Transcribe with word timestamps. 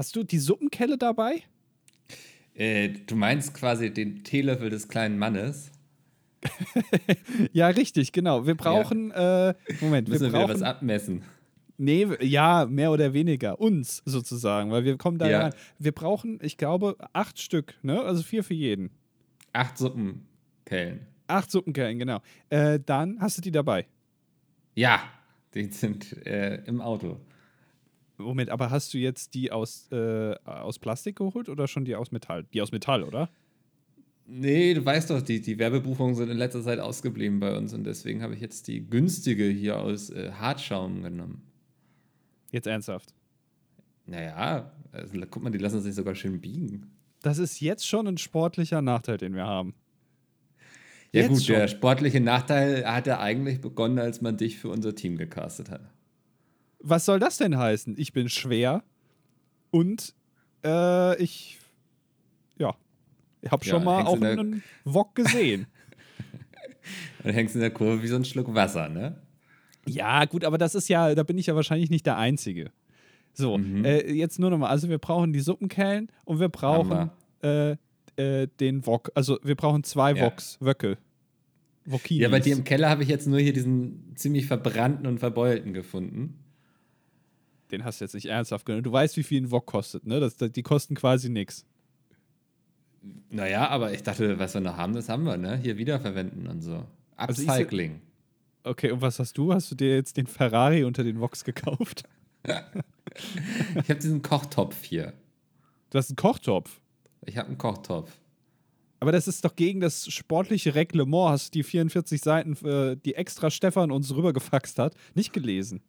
Hast 0.00 0.16
du 0.16 0.22
die 0.24 0.38
Suppenkelle 0.38 0.96
dabei? 0.96 1.42
Äh, 2.54 2.88
du 2.88 3.16
meinst 3.16 3.52
quasi 3.52 3.92
den 3.92 4.24
Teelöffel 4.24 4.70
des 4.70 4.88
kleinen 4.88 5.18
Mannes? 5.18 5.72
ja, 7.52 7.68
richtig, 7.68 8.10
genau. 8.12 8.46
Wir 8.46 8.54
brauchen, 8.54 9.10
ja. 9.10 9.50
äh, 9.50 9.54
Moment, 9.82 10.08
Müssen 10.08 10.22
wir 10.22 10.30
brauchen, 10.30 10.48
wir 10.48 10.54
was 10.54 10.62
abmessen. 10.62 11.20
Nee, 11.76 12.08
ja, 12.22 12.64
mehr 12.64 12.92
oder 12.92 13.12
weniger. 13.12 13.60
Uns 13.60 14.00
sozusagen, 14.06 14.70
weil 14.70 14.86
wir 14.86 14.96
kommen 14.96 15.18
da 15.18 15.28
Ja. 15.28 15.40
rein. 15.42 15.54
Wir 15.78 15.92
brauchen, 15.92 16.38
ich 16.40 16.56
glaube, 16.56 16.96
acht 17.12 17.38
Stück, 17.38 17.74
ne? 17.82 18.00
Also 18.00 18.22
vier 18.22 18.42
für 18.42 18.54
jeden. 18.54 18.88
Acht 19.52 19.76
Suppenkellen. 19.76 21.00
Acht 21.26 21.50
Suppenkellen, 21.50 21.98
genau. 21.98 22.22
Äh, 22.48 22.80
dann 22.86 23.20
hast 23.20 23.36
du 23.36 23.42
die 23.42 23.52
dabei. 23.52 23.86
Ja, 24.74 25.02
die 25.52 25.66
sind 25.66 26.26
äh, 26.26 26.64
im 26.64 26.80
Auto. 26.80 27.20
Moment, 28.20 28.50
aber 28.50 28.70
hast 28.70 28.92
du 28.94 28.98
jetzt 28.98 29.34
die 29.34 29.52
aus, 29.52 29.88
äh, 29.92 30.34
aus 30.44 30.78
Plastik 30.78 31.16
geholt 31.16 31.48
oder 31.48 31.68
schon 31.68 31.84
die 31.84 31.94
aus 31.94 32.12
Metall? 32.12 32.46
Die 32.52 32.62
aus 32.62 32.72
Metall, 32.72 33.02
oder? 33.02 33.30
Nee, 34.26 34.74
du 34.74 34.84
weißt 34.84 35.10
doch, 35.10 35.22
die, 35.22 35.40
die 35.40 35.58
Werbebuchungen 35.58 36.14
sind 36.14 36.30
in 36.30 36.36
letzter 36.36 36.62
Zeit 36.62 36.78
ausgeblieben 36.78 37.40
bei 37.40 37.56
uns 37.56 37.74
und 37.74 37.84
deswegen 37.84 38.22
habe 38.22 38.34
ich 38.34 38.40
jetzt 38.40 38.68
die 38.68 38.88
günstige 38.88 39.48
hier 39.48 39.80
aus 39.80 40.10
äh, 40.10 40.30
Hartschaum 40.32 41.02
genommen. 41.02 41.42
Jetzt 42.52 42.66
ernsthaft. 42.66 43.12
Naja, 44.06 44.72
also, 44.92 45.18
guck 45.30 45.42
mal, 45.42 45.50
die 45.50 45.58
lassen 45.58 45.80
sich 45.80 45.94
sogar 45.94 46.14
schön 46.14 46.40
biegen. 46.40 46.90
Das 47.22 47.38
ist 47.38 47.60
jetzt 47.60 47.86
schon 47.86 48.06
ein 48.06 48.18
sportlicher 48.18 48.82
Nachteil, 48.82 49.18
den 49.18 49.34
wir 49.34 49.46
haben. 49.46 49.74
Ja 51.12 51.22
Jetzt 51.22 51.30
gut, 51.30 51.42
schon. 51.42 51.56
der 51.56 51.68
sportliche 51.68 52.20
Nachteil 52.20 52.84
hat 52.86 53.06
ja 53.06 53.18
eigentlich 53.18 53.60
begonnen, 53.60 53.98
als 53.98 54.20
man 54.20 54.36
dich 54.36 54.58
für 54.58 54.68
unser 54.68 54.94
Team 54.94 55.16
gecastet 55.16 55.70
hat. 55.70 55.82
Was 56.82 57.04
soll 57.04 57.18
das 57.18 57.36
denn 57.38 57.56
heißen? 57.58 57.94
Ich 57.98 58.12
bin 58.12 58.28
schwer 58.28 58.82
und 59.70 60.14
äh, 60.64 61.20
ich, 61.22 61.58
ja, 62.58 62.74
ich 63.42 63.50
habe 63.50 63.64
Ja, 63.64 63.70
schon 63.70 63.84
mal 63.84 64.04
auch 64.04 64.20
einen 64.20 64.62
Wok 64.84 65.14
gesehen. 65.14 65.66
Dann 67.22 67.34
hängst 67.34 67.54
in 67.54 67.60
der 67.60 67.70
Kurve 67.70 68.02
wie 68.02 68.06
so 68.08 68.16
ein 68.16 68.24
Schluck 68.24 68.54
Wasser, 68.54 68.88
ne? 68.88 69.20
Ja, 69.86 70.24
gut, 70.24 70.44
aber 70.44 70.58
das 70.58 70.74
ist 70.74 70.88
ja, 70.88 71.14
da 71.14 71.22
bin 71.22 71.38
ich 71.38 71.46
ja 71.46 71.54
wahrscheinlich 71.54 71.90
nicht 71.90 72.06
der 72.06 72.16
Einzige. 72.16 72.70
So, 73.32 73.58
Mhm. 73.58 73.84
äh, 73.84 74.10
jetzt 74.12 74.38
nur 74.38 74.50
nochmal. 74.50 74.70
Also, 74.70 74.88
wir 74.88 74.98
brauchen 74.98 75.32
die 75.32 75.40
Suppenkellen 75.40 76.10
und 76.24 76.40
wir 76.40 76.48
brauchen 76.48 77.10
äh, 77.42 77.76
äh, 78.16 78.48
den 78.58 78.84
Wok. 78.86 79.10
Also, 79.14 79.38
wir 79.42 79.54
brauchen 79.54 79.84
zwei 79.84 80.14
Ja. 80.14 80.22
Woks, 80.24 80.58
Wöcke. 80.60 80.98
Wokinis. 81.86 82.22
Ja, 82.22 82.28
bei 82.28 82.40
dir 82.40 82.54
im 82.56 82.64
Keller 82.64 82.88
habe 82.90 83.02
ich 83.02 83.08
jetzt 83.08 83.26
nur 83.26 83.38
hier 83.38 83.52
diesen 83.52 84.14
ziemlich 84.16 84.46
verbrannten 84.46 85.06
und 85.06 85.18
verbeulten 85.18 85.72
gefunden. 85.72 86.38
Den 87.72 87.84
hast 87.84 88.00
du 88.00 88.04
jetzt 88.04 88.14
nicht 88.14 88.26
ernsthaft 88.26 88.66
genommen. 88.66 88.82
Du 88.82 88.92
weißt, 88.92 89.16
wie 89.16 89.22
viel 89.22 89.42
ein 89.42 89.50
Wok 89.50 89.66
kostet, 89.66 90.06
ne? 90.06 90.20
Das, 90.20 90.36
die 90.36 90.62
kosten 90.62 90.94
quasi 90.94 91.28
nichts. 91.28 91.64
Naja, 93.30 93.68
aber 93.68 93.92
ich 93.92 94.02
dachte, 94.02 94.38
was 94.38 94.54
wir 94.54 94.60
noch 94.60 94.76
haben, 94.76 94.94
das 94.94 95.08
haben 95.08 95.24
wir, 95.24 95.36
ne? 95.36 95.56
Hier 95.56 95.78
wiederverwenden 95.78 96.46
und 96.46 96.62
so. 96.62 96.84
Also 97.16 97.42
Upcycling. 97.42 98.00
Okay, 98.62 98.90
und 98.90 99.00
was 99.00 99.18
hast 99.18 99.38
du? 99.38 99.52
Hast 99.52 99.70
du 99.70 99.74
dir 99.74 99.94
jetzt 99.94 100.16
den 100.16 100.26
Ferrari 100.26 100.84
unter 100.84 101.04
den 101.04 101.20
Woks 101.20 101.44
gekauft? 101.44 102.04
ich 102.44 102.54
habe 103.88 104.00
diesen 104.00 104.22
Kochtopf 104.22 104.82
hier. 104.84 105.12
Du 105.90 105.98
hast 105.98 106.10
einen 106.10 106.16
Kochtopf. 106.16 106.80
Ich 107.24 107.36
habe 107.36 107.48
einen 107.48 107.58
Kochtopf. 107.58 108.10
Aber 109.00 109.12
das 109.12 109.28
ist 109.28 109.44
doch 109.44 109.56
gegen 109.56 109.80
das 109.80 110.06
sportliche 110.12 110.74
Reglement. 110.74 111.30
Hast 111.30 111.54
du 111.54 111.58
die 111.58 111.62
44 111.62 112.20
Seiten, 112.20 112.54
äh, 112.66 112.96
die 112.96 113.14
extra 113.14 113.50
Stefan 113.50 113.90
uns 113.90 114.14
rübergefaxt 114.14 114.78
hat, 114.78 114.94
nicht 115.14 115.32
gelesen? 115.32 115.82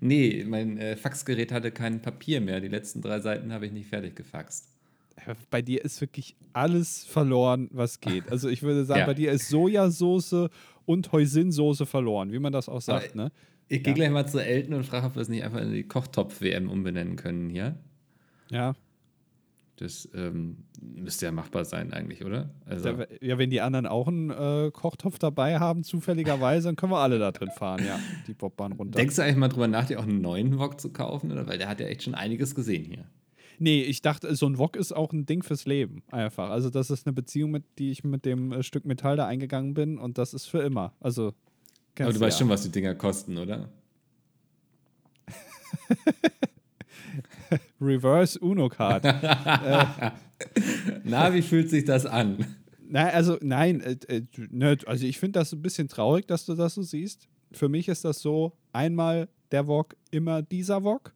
Nee, 0.00 0.44
mein 0.46 0.76
äh, 0.78 0.96
Faxgerät 0.96 1.52
hatte 1.52 1.70
kein 1.70 2.02
Papier 2.02 2.40
mehr. 2.40 2.60
Die 2.60 2.68
letzten 2.68 3.00
drei 3.00 3.20
Seiten 3.20 3.52
habe 3.52 3.66
ich 3.66 3.72
nicht 3.72 3.88
fertig 3.88 4.16
gefaxt. 4.16 4.68
Bei 5.50 5.62
dir 5.62 5.84
ist 5.84 6.00
wirklich 6.00 6.34
alles 6.52 7.04
verloren, 7.04 7.68
was 7.72 8.00
geht. 8.00 8.28
Also 8.30 8.48
ich 8.48 8.62
würde 8.62 8.84
sagen, 8.84 9.00
Ja. 9.00 9.06
bei 9.06 9.14
dir 9.14 9.30
ist 9.30 9.48
Sojasauce 9.48 10.48
und 10.84 11.12
Hoisinsoße 11.12 11.86
verloren, 11.86 12.32
wie 12.32 12.38
man 12.40 12.52
das 12.52 12.68
auch 12.68 12.80
sagt, 12.80 13.12
Aber 13.14 13.24
ne? 13.24 13.32
Ich 13.68 13.82
gehe 13.84 13.92
Ja. 13.92 13.94
gleich 13.94 14.10
mal 14.10 14.26
zu 14.26 14.38
Elton 14.38 14.74
und 14.74 14.84
frage, 14.84 15.06
ob 15.06 15.14
wir 15.14 15.22
es 15.22 15.28
nicht 15.28 15.44
einfach 15.44 15.60
in 15.60 15.72
die 15.72 15.84
Kochtopf-WM 15.84 16.68
umbenennen 16.68 17.16
können 17.16 17.48
hier. 17.50 17.76
Ja. 18.50 18.74
Das 19.82 20.08
ähm, 20.14 20.58
müsste 20.80 21.26
ja 21.26 21.32
machbar 21.32 21.64
sein 21.64 21.92
eigentlich, 21.92 22.24
oder? 22.24 22.50
Also, 22.66 22.90
Ja, 23.20 23.36
wenn 23.36 23.50
die 23.50 23.60
anderen 23.60 23.86
auch 23.86 24.06
einen 24.06 24.30
äh, 24.30 24.70
Kochtopf 24.72 25.18
dabei 25.18 25.58
haben, 25.58 25.82
zufälligerweise, 25.82 26.68
dann 26.68 26.76
können 26.76 26.92
wir 26.92 27.00
alle 27.00 27.18
da 27.18 27.32
drin 27.32 27.50
fahren, 27.50 27.84
ja. 27.84 27.98
Die 28.28 28.34
Bobbahn 28.34 28.70
runter. 28.74 28.96
denkst 28.96 29.16
du 29.16 29.22
eigentlich 29.22 29.38
mal 29.38 29.48
drüber 29.48 29.66
nach, 29.66 29.86
dir 29.86 29.98
auch 29.98 30.04
einen 30.04 30.20
neuen 30.20 30.56
Wok 30.60 30.80
zu 30.80 30.92
kaufen? 30.92 31.32
Oder? 31.32 31.48
Weil 31.48 31.58
der 31.58 31.68
hat 31.68 31.80
ja 31.80 31.86
echt 31.86 32.04
schon 32.04 32.14
einiges 32.14 32.54
gesehen 32.54 32.84
hier. 32.84 33.06
Nee, 33.58 33.82
ich 33.82 34.02
dachte, 34.02 34.32
so 34.36 34.46
ein 34.46 34.56
Wok 34.56 34.76
ist 34.76 34.92
auch 34.92 35.12
ein 35.12 35.26
Ding 35.26 35.42
fürs 35.42 35.66
Leben, 35.66 36.04
einfach. 36.12 36.50
Also, 36.50 36.70
das 36.70 36.90
ist 36.90 37.04
eine 37.04 37.12
Beziehung, 37.12 37.50
mit 37.50 37.64
die 37.80 37.90
ich 37.90 38.04
mit 38.04 38.24
dem 38.24 38.52
äh, 38.52 38.62
Stück 38.62 38.84
Metall 38.84 39.16
da 39.16 39.26
eingegangen 39.26 39.74
bin 39.74 39.98
und 39.98 40.16
das 40.16 40.32
ist 40.32 40.46
für 40.46 40.60
immer. 40.60 40.92
Also, 41.00 41.34
Aber 41.98 42.12
du 42.12 42.20
weißt 42.20 42.38
ja. 42.38 42.44
schon, 42.44 42.50
was 42.50 42.62
die 42.62 42.70
Dinger 42.70 42.94
kosten, 42.94 43.36
oder? 43.36 43.68
Reverse 47.80 48.38
Uno-Card. 48.38 49.04
Na, 51.04 51.32
wie 51.34 51.42
fühlt 51.42 51.70
sich 51.70 51.84
das 51.84 52.06
an? 52.06 52.44
Nein, 52.88 53.14
also, 53.14 53.38
nein, 53.40 53.80
äh, 53.80 53.96
äh, 54.08 54.22
ne, 54.50 54.76
also 54.86 55.06
ich 55.06 55.18
finde 55.18 55.38
das 55.38 55.52
ein 55.52 55.62
bisschen 55.62 55.88
traurig, 55.88 56.26
dass 56.26 56.44
du 56.44 56.54
das 56.54 56.74
so 56.74 56.82
siehst. 56.82 57.28
Für 57.52 57.68
mich 57.68 57.88
ist 57.88 58.04
das 58.04 58.20
so, 58.20 58.52
einmal 58.72 59.28
der 59.50 59.66
Wok, 59.66 59.96
immer 60.10 60.42
dieser 60.42 60.84
Wok. 60.84 61.12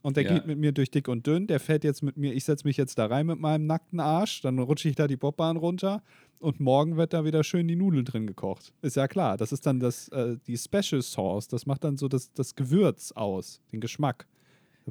Und 0.00 0.16
der 0.16 0.24
Ja. 0.24 0.34
geht 0.34 0.46
mit 0.46 0.58
mir 0.58 0.70
durch 0.72 0.90
dick 0.92 1.08
und 1.08 1.26
dünn. 1.26 1.48
Der 1.48 1.58
fährt 1.58 1.82
jetzt 1.82 2.02
mit 2.02 2.16
mir, 2.16 2.32
ich 2.32 2.44
setze 2.44 2.66
mich 2.66 2.76
jetzt 2.76 2.98
da 2.98 3.06
rein 3.06 3.26
mit 3.26 3.40
meinem 3.40 3.66
nackten 3.66 3.98
Arsch, 3.98 4.42
dann 4.42 4.58
rutsche 4.60 4.88
ich 4.88 4.94
da 4.94 5.08
die 5.08 5.16
Bobbahn 5.16 5.56
runter 5.56 6.02
und 6.38 6.60
morgen 6.60 6.96
wird 6.96 7.12
da 7.12 7.24
wieder 7.24 7.42
schön 7.42 7.66
die 7.66 7.74
Nudel 7.74 8.04
drin 8.04 8.26
gekocht. 8.28 8.72
Ist 8.80 8.94
ja 8.94 9.08
klar. 9.08 9.36
Das 9.36 9.50
ist 9.50 9.66
dann 9.66 9.80
das, 9.80 10.08
äh, 10.10 10.36
die 10.46 10.56
Special 10.56 11.02
Sauce. 11.02 11.48
Das 11.48 11.66
macht 11.66 11.82
dann 11.82 11.96
so 11.96 12.06
das, 12.06 12.32
das 12.32 12.54
Gewürz 12.54 13.10
aus, 13.12 13.60
den 13.72 13.80
Geschmack. 13.80 14.26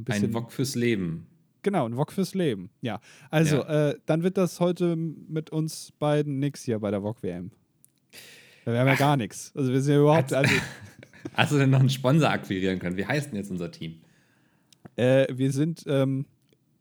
Ein 0.05 0.33
Wok 0.33 0.51
fürs 0.51 0.75
Leben. 0.75 1.27
Genau, 1.63 1.87
ein 1.87 1.97
Wok 1.97 2.11
fürs 2.11 2.33
Leben. 2.33 2.69
Ja. 2.81 2.99
Also, 3.29 3.63
Äh, 3.63 3.95
dann 4.05 4.23
wird 4.23 4.37
das 4.37 4.59
heute 4.59 4.95
mit 4.95 5.49
uns 5.49 5.91
beiden 5.99 6.39
nix 6.39 6.63
hier 6.63 6.79
bei 6.79 6.91
der 6.91 7.03
Wok 7.03 7.23
WM. 7.23 7.51
Wir 8.63 8.79
haben 8.79 8.87
ja 8.87 8.95
gar 8.95 9.17
nichts. 9.17 9.51
Also 9.55 9.71
wir 9.71 9.81
sind 9.81 9.93
ja 9.95 10.01
überhaupt, 10.01 10.33
also 10.33 10.53
Hast 11.33 11.51
du 11.51 11.57
denn 11.57 11.69
noch 11.69 11.79
einen 11.79 11.89
Sponsor 11.89 12.29
akquirieren 12.29 12.79
können? 12.79 12.97
Wie 12.97 13.05
heißt 13.05 13.29
denn 13.31 13.37
jetzt 13.37 13.51
unser 13.51 13.71
Team? 13.71 14.01
äh, 14.95 15.27
wir 15.31 15.51
sind, 15.51 15.83
ähm, 15.87 16.25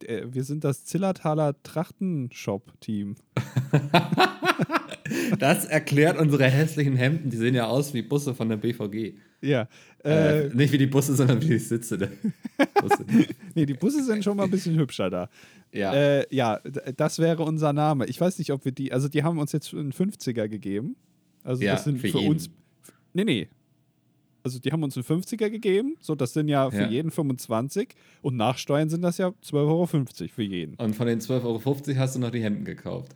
äh, 0.03 0.23
wir 0.27 0.43
sind 0.43 0.63
das 0.63 0.85
Zillertaler 0.85 1.61
Trachtenshop-Team. 1.63 3.15
Das 5.39 5.65
erklärt 5.65 6.17
unsere 6.19 6.45
hässlichen 6.45 6.95
Hemden. 6.95 7.29
Die 7.29 7.37
sehen 7.37 7.55
ja 7.55 7.67
aus 7.67 7.93
wie 7.93 8.01
Busse 8.01 8.33
von 8.35 8.49
der 8.49 8.57
BVG. 8.57 9.13
Ja. 9.41 9.67
Äh, 10.03 10.47
Äh, 10.47 10.49
nicht 10.55 10.71
wie 10.71 10.77
die 10.77 10.87
Busse, 10.87 11.15
sondern 11.15 11.41
wie 11.41 11.47
die 11.47 11.59
Sitze 11.59 11.97
der 11.97 12.09
Busse. 12.81 13.05
nee, 13.55 13.65
die 13.65 13.73
Busse 13.73 14.03
sind 14.03 14.23
schon 14.23 14.37
mal 14.37 14.43
ein 14.45 14.51
bisschen 14.51 14.77
hübscher 14.77 15.09
da. 15.09 15.29
ja. 15.73 15.93
Äh, 15.93 16.25
ja, 16.33 16.59
das 16.95 17.19
wäre 17.19 17.43
unser 17.43 17.73
Name. 17.73 18.05
Ich 18.07 18.19
weiß 18.19 18.37
nicht, 18.39 18.51
ob 18.51 18.63
wir 18.65 18.71
die, 18.71 18.91
also 18.93 19.07
die 19.09 19.23
haben 19.23 19.37
uns 19.39 19.51
jetzt 19.51 19.73
einen 19.73 19.91
50er 19.91 20.47
gegeben. 20.47 20.95
Also 21.43 21.63
Ja, 21.63 21.73
das 21.73 21.83
sind 21.83 21.99
für 21.99 22.09
für, 22.09 22.19
uns. 22.19 22.49
Nee, 23.13 23.23
nee. 23.25 23.47
Also 24.43 24.59
die 24.59 24.71
haben 24.71 24.81
uns 24.83 24.95
einen 24.95 25.03
50er 25.05 25.49
gegeben. 25.49 25.97
So, 25.99 26.15
das 26.15 26.31
sind 26.33 26.47
ja 26.47 26.69
für 26.71 26.83
Ja. 26.83 26.87
jeden 26.89 27.11
25. 27.11 27.89
Und 28.21 28.37
nach 28.37 28.57
Steuern 28.57 28.87
sind 28.89 29.01
das 29.01 29.17
ja 29.17 29.27
12,50 29.43 29.53
Euro 29.55 29.85
für 29.87 30.43
jeden. 30.43 30.75
Und 30.75 30.95
von 30.95 31.05
den 31.07 31.19
12,50 31.19 31.43
Euro 31.43 31.99
hast 31.99 32.15
du 32.15 32.19
noch 32.19 32.31
die 32.31 32.41
Hemden 32.41 32.63
gekauft. 32.63 33.13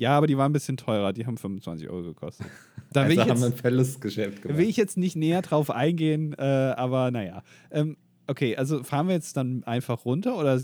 Ja, 0.00 0.16
aber 0.16 0.26
die 0.26 0.38
waren 0.38 0.50
ein 0.50 0.54
bisschen 0.54 0.78
teurer. 0.78 1.12
Die 1.12 1.26
haben 1.26 1.36
25 1.36 1.88
Euro 1.90 2.02
gekostet. 2.02 2.46
Da 2.92 3.08
will, 3.08 3.10
also 3.10 3.22
ich 3.22 3.28
haben 3.28 3.40
wir 3.40 3.46
jetzt, 3.46 3.54
ein 3.54 3.60
Verlustgeschäft 3.60 4.42
gemacht. 4.42 4.58
will 4.58 4.68
ich 4.68 4.76
jetzt 4.76 4.96
nicht 4.96 5.14
näher 5.14 5.42
drauf 5.42 5.70
eingehen, 5.70 6.34
äh, 6.36 6.42
aber 6.42 7.12
naja. 7.12 7.44
Ähm, 7.70 7.96
okay, 8.26 8.56
also 8.56 8.82
fahren 8.82 9.06
wir 9.06 9.14
jetzt 9.14 9.36
dann 9.36 9.62
einfach 9.62 10.04
runter 10.04 10.36
oder, 10.36 10.60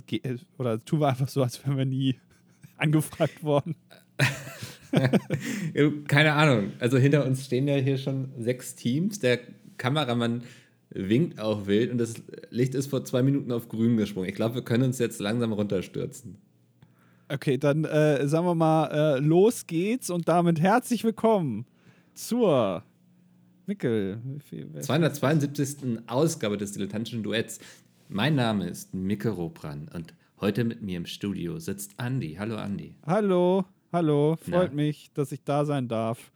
oder 0.58 0.84
tun 0.84 0.98
wir 0.98 1.06
einfach 1.06 1.28
so, 1.28 1.44
als 1.44 1.64
wären 1.64 1.78
wir 1.78 1.84
nie 1.84 2.18
angefragt 2.78 3.44
worden? 3.44 3.76
Keine 6.08 6.32
Ahnung. 6.32 6.72
Also 6.80 6.98
hinter 6.98 7.24
uns 7.24 7.44
stehen 7.44 7.68
ja 7.68 7.76
hier 7.76 7.98
schon 7.98 8.30
sechs 8.38 8.74
Teams. 8.74 9.20
Der 9.20 9.38
Kameramann 9.76 10.42
winkt 10.90 11.38
auch 11.38 11.68
wild 11.68 11.92
und 11.92 11.98
das 11.98 12.14
Licht 12.50 12.74
ist 12.74 12.88
vor 12.88 13.04
zwei 13.04 13.22
Minuten 13.22 13.52
auf 13.52 13.68
grün 13.68 13.96
gesprungen. 13.96 14.28
Ich 14.28 14.34
glaube, 14.34 14.56
wir 14.56 14.62
können 14.62 14.82
uns 14.82 14.98
jetzt 14.98 15.20
langsam 15.20 15.52
runterstürzen. 15.52 16.38
Okay, 17.28 17.58
dann 17.58 17.84
äh, 17.84 18.26
sagen 18.28 18.46
wir 18.46 18.54
mal, 18.54 19.16
äh, 19.16 19.18
los 19.18 19.66
geht's 19.66 20.10
und 20.10 20.28
damit 20.28 20.60
herzlich 20.60 21.02
willkommen 21.02 21.66
zur 22.14 22.84
Mickel. 23.66 24.20
wie 24.24 24.38
viel- 24.40 24.68
wer- 24.72 24.82
272. 24.82 25.98
Ausgabe 26.06 26.56
des 26.56 26.72
dilettantischen 26.72 27.24
Duetts. 27.24 27.58
Mein 28.08 28.36
Name 28.36 28.68
ist 28.68 28.94
Micke 28.94 29.30
Robran 29.30 29.88
und 29.92 30.14
heute 30.40 30.62
mit 30.62 30.82
mir 30.82 30.98
im 30.98 31.06
Studio 31.06 31.58
sitzt 31.58 31.98
Andi. 31.98 32.36
Hallo 32.38 32.56
Andi. 32.56 32.94
Hallo, 33.04 33.64
hallo, 33.92 34.36
freut 34.36 34.70
Na. 34.70 34.76
mich, 34.76 35.10
dass 35.12 35.32
ich 35.32 35.42
da 35.42 35.64
sein 35.64 35.88
darf. 35.88 36.30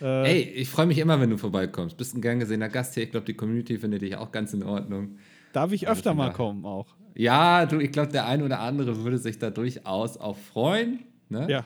Äh, 0.00 0.28
Ey, 0.28 0.40
ich 0.56 0.68
freue 0.68 0.86
mich 0.86 0.98
immer, 0.98 1.20
wenn 1.20 1.30
du 1.30 1.38
vorbeikommst. 1.38 1.96
Bist 1.96 2.16
ein 2.16 2.20
gern 2.20 2.40
gesehener 2.40 2.68
Gast 2.68 2.94
hier. 2.94 3.04
Ich 3.04 3.12
glaube, 3.12 3.26
die 3.26 3.34
Community 3.34 3.78
findet 3.78 4.02
dich 4.02 4.16
auch 4.16 4.32
ganz 4.32 4.52
in 4.52 4.64
Ordnung. 4.64 5.18
Darf 5.52 5.70
ich 5.70 5.86
öfter 5.86 6.14
mal 6.14 6.32
kommen 6.32 6.64
auch? 6.64 6.86
Ja, 7.14 7.66
du, 7.66 7.78
ich 7.78 7.92
glaube, 7.92 8.12
der 8.12 8.26
eine 8.26 8.44
oder 8.44 8.60
andere 8.60 9.04
würde 9.04 9.18
sich 9.18 9.38
da 9.38 9.50
durchaus 9.50 10.16
auch 10.16 10.36
freuen. 10.36 11.00
Ne? 11.28 11.46
Ja. 11.50 11.64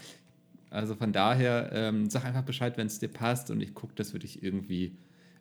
Also 0.71 0.95
von 0.95 1.13
daher, 1.13 1.71
ähm, 1.73 2.11
sag 2.11 2.25
einfach 2.25 2.43
Bescheid, 2.43 2.77
wenn 2.77 2.87
es 2.87 2.99
dir 2.99 3.09
passt 3.09 3.51
und 3.51 3.61
ich 3.61 3.75
gucke, 3.75 3.95
das 3.95 4.13
würde 4.13 4.27
ich 4.27 4.43
irgendwie, 4.43 4.97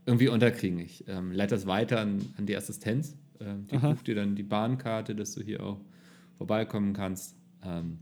irgendwie 0.06 0.28
unterkriegen. 0.28 0.80
Ich 0.80 1.08
ähm, 1.08 1.32
leite 1.32 1.56
das 1.56 1.66
weiter 1.66 2.00
an, 2.00 2.22
an 2.38 2.46
die 2.46 2.56
Assistenz. 2.56 3.16
Ähm, 3.40 3.66
die 3.70 3.76
Aha. 3.76 3.90
ruft 3.90 4.08
dir 4.08 4.16
dann 4.16 4.36
die 4.36 4.44
Bahnkarte, 4.44 5.16
dass 5.16 5.34
du 5.34 5.42
hier 5.42 5.64
auch 5.64 5.82
vorbeikommen 6.38 6.94
kannst. 6.94 7.36
Ähm, 7.64 8.00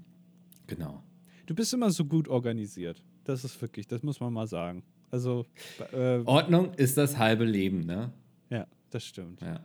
genau. 0.68 1.02
Du 1.46 1.56
bist 1.56 1.74
immer 1.74 1.92
so 1.92 2.06
gut 2.06 2.28
organisiert. 2.28 3.02
Das 3.24 3.44
ist 3.44 3.62
wirklich, 3.62 3.88
das 3.88 4.04
muss 4.04 4.20
man 4.20 4.34
mal 4.34 4.48
sagen. 4.48 4.84
Also, 5.12 5.46
äh, 5.92 6.20
Ordnung 6.26 6.74
ist 6.74 6.98
das 6.98 7.18
halbe 7.18 7.46
Leben, 7.46 7.86
ne? 7.86 8.12
ja, 8.50 8.66
das 8.90 9.06
stimmt. 9.06 9.42
Ja. 9.42 9.60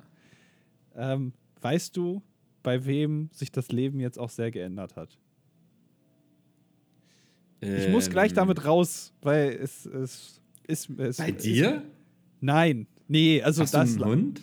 Ähm, 0.94 1.32
weißt 1.60 1.96
du, 1.96 2.22
bei 2.62 2.84
wem 2.86 3.30
sich 3.32 3.50
das 3.52 3.68
Leben 3.70 4.00
jetzt 4.00 4.18
auch 4.18 4.30
sehr 4.30 4.50
geändert 4.50 4.96
hat? 4.96 5.18
Ich 7.60 7.88
muss 7.88 8.08
gleich 8.08 8.30
Ähm, 8.30 8.36
damit 8.36 8.64
raus, 8.64 9.12
weil 9.20 9.50
es, 9.50 9.84
es 9.86 10.40
ist. 10.66 10.90
Es, 10.98 11.16
Bei 11.16 11.30
es, 11.30 11.42
dir? 11.42 11.82
Nein. 12.40 12.86
Nee, 13.08 13.42
also 13.42 13.62
Hast 13.62 13.74
du 13.74 13.78
das. 13.78 13.94
einen 13.96 14.04
Hund? 14.04 14.42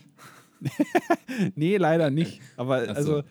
Nee, 1.56 1.78
leider 1.78 2.10
nicht. 2.10 2.42
Aber 2.56 2.86
so. 2.86 2.92
also, 2.92 3.24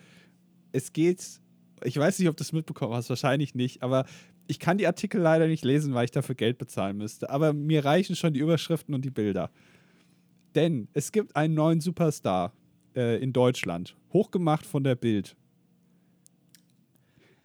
es 0.71 0.93
geht. 0.93 1.41
Ich 1.83 1.97
weiß 1.97 2.19
nicht, 2.19 2.29
ob 2.29 2.37
du 2.37 2.43
es 2.43 2.53
mitbekommen 2.53 2.93
hast, 2.93 3.09
wahrscheinlich 3.09 3.55
nicht. 3.55 3.83
Aber 3.83 4.05
ich 4.47 4.59
kann 4.59 4.77
die 4.77 4.87
Artikel 4.87 5.19
leider 5.21 5.47
nicht 5.47 5.65
lesen, 5.65 5.93
weil 5.93 6.05
ich 6.05 6.11
dafür 6.11 6.35
Geld 6.35 6.57
bezahlen 6.57 6.97
müsste. 6.97 7.29
Aber 7.29 7.51
mir 7.51 7.83
reichen 7.83 8.15
schon 8.15 8.33
die 8.33 8.39
Überschriften 8.39 8.93
und 8.95 9.03
die 9.03 9.09
Bilder. 9.09 9.51
Denn 10.53 10.87
es 10.93 11.11
gibt 11.11 11.35
einen 11.35 11.53
neuen 11.55 11.81
Superstar 11.81 12.53
äh, 12.95 13.17
in 13.21 13.33
Deutschland, 13.33 13.95
hochgemacht 14.13 14.65
von 14.65 14.83
der 14.83 14.95
Bild. 14.95 15.35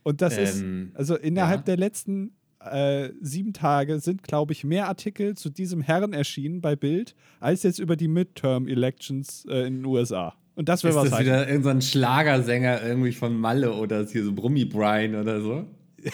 Und 0.03 0.23
das 0.23 0.37
ist, 0.39 0.61
Ähm, 0.61 0.93
also 0.95 1.17
innerhalb 1.17 1.61
ja. 1.61 1.65
der 1.65 1.77
letzten 1.77 2.33
äh, 2.61 3.11
sieben 3.21 3.53
Tage 3.53 4.01
sind, 4.01 4.23
glaube 4.23 4.53
ich, 4.53 4.65
mehr 4.65 4.89
Artikel 4.89 5.37
zu 5.37 5.51
diesem 5.51 5.81
Herrn 5.83 6.13
erschienen 6.13 6.61
bei 6.61 6.77
Bild, 6.77 7.15
als 7.39 7.63
jetzt 7.63 7.79
über 7.79 7.97
die 7.97 8.09
Midterm-Elections 8.09 9.47
äh, 9.49 9.67
in 9.67 9.77
den 9.79 9.85
USA. 9.87 10.35
Und 10.57 10.69
das 10.69 10.83
wäre 10.85 10.91
Ist 10.93 10.97
was 10.97 11.05
das 11.11 11.13
heißt. 11.19 11.27
wieder 11.27 11.49
irgendein 11.49 11.81
Schlagersänger 11.81 12.83
irgendwie 12.83 13.13
von 13.13 13.35
Malle 13.39 13.73
oder 13.75 14.01
ist 14.01 14.13
hier 14.13 14.25
so 14.25 14.33
Brummi 14.33 14.65
Brian 14.67 15.15
oder 15.15 15.41
so? 15.41 15.65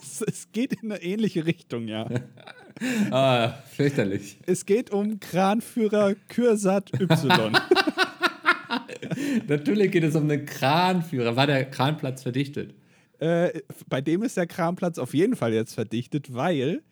Es, 0.00 0.20
es 0.22 0.52
geht 0.52 0.74
in 0.82 0.92
eine 0.92 1.02
ähnliche 1.02 1.46
Richtung, 1.46 1.88
ja. 1.88 2.06
Ah, 3.10 3.50
fürchterlich. 3.72 4.38
es 4.46 4.66
geht 4.66 4.90
um 4.90 5.18
Kranführer 5.20 6.14
Kürsat 6.28 6.90
Y. 7.00 7.52
Natürlich 9.48 9.92
geht 9.92 10.04
es 10.04 10.14
um 10.14 10.30
einen 10.30 10.46
Kranführer. 10.46 11.36
War 11.36 11.46
der 11.46 11.64
Kranplatz 11.64 12.22
verdichtet? 12.22 12.74
äh, 13.24 13.62
bei 13.88 14.00
dem 14.00 14.22
ist 14.22 14.36
der 14.36 14.46
Kranplatz 14.46 14.98
auf 14.98 15.14
jeden 15.14 15.36
Fall 15.36 15.52
jetzt 15.52 15.74
verdichtet, 15.74 16.34
weil 16.34 16.82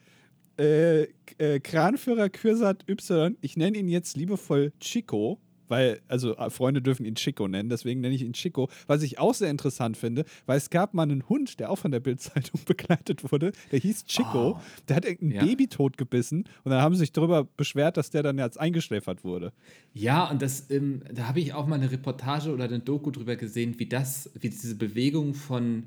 äh, 0.59 1.03
äh, 1.39 1.61
Kranführer 1.61 2.29
Kürsat 2.29 2.89
Y, 2.89 3.37
ich 3.41 3.57
nenne 3.57 3.79
ihn 3.79 3.89
jetzt 3.89 4.17
liebevoll 4.17 4.73
Chico, 4.81 5.39
weil, 5.73 6.03
also 6.07 6.37
äh, 6.37 6.51
Freunde 6.51 6.83
dürfen 6.83 7.07
ihn 7.07 7.15
Chico 7.15 7.49
nennen, 7.49 7.71
deswegen 7.71 8.03
nenne 8.03 8.15
ich 8.15 8.21
ihn 8.21 8.35
Chico, 8.35 8.69
was 8.87 9.03
ich 9.03 9.19
auch 9.19 9.33
sehr 9.33 9.49
interessant 9.49 9.97
finde, 9.97 10.27
weil 10.45 10.59
es 10.59 10.69
gab 10.69 10.93
mal 10.93 11.05
einen 11.05 11.27
Hund, 11.31 11.59
der 11.61 11.71
auch 11.71 11.77
von 11.77 11.91
der 11.91 12.01
Bildzeitung 12.01 12.61
begleitet 12.67 13.33
wurde, 13.33 13.53
der 13.71 13.79
hieß 13.79 14.05
Chico, 14.05 14.61
der 14.87 14.97
hat 14.97 15.07
irgendein 15.07 15.39
Ja. 15.39 15.45
Baby 15.47 15.69
totgebissen 15.69 16.45
und 16.63 16.71
dann 16.71 16.83
haben 16.83 16.95
sie 16.95 17.01
sich 17.01 17.13
darüber 17.13 17.45
beschwert, 17.57 17.97
dass 17.97 18.11
der 18.11 18.23
dann 18.23 18.37
jetzt 18.37 18.61
eingeschläfert 18.61 19.25
wurde. 19.25 19.55
Ja, 19.95 20.29
und 20.31 20.43
das, 20.43 20.71
ähm, 20.71 21.03
da 21.11 21.27
habe 21.27 21.41
ich 21.41 21.55
auch 21.55 21.67
mal 21.67 21.77
eine 21.77 21.91
Reportage 21.91 22.53
oder 22.53 22.65
eine 22.65 22.81
Doku 22.81 23.11
drüber 23.11 23.37
gesehen, 23.37 23.79
wie 23.79 23.87
das, 23.87 24.31
wie 24.39 24.51
diese 24.51 24.75
Bewegung 24.75 25.33
von 25.33 25.85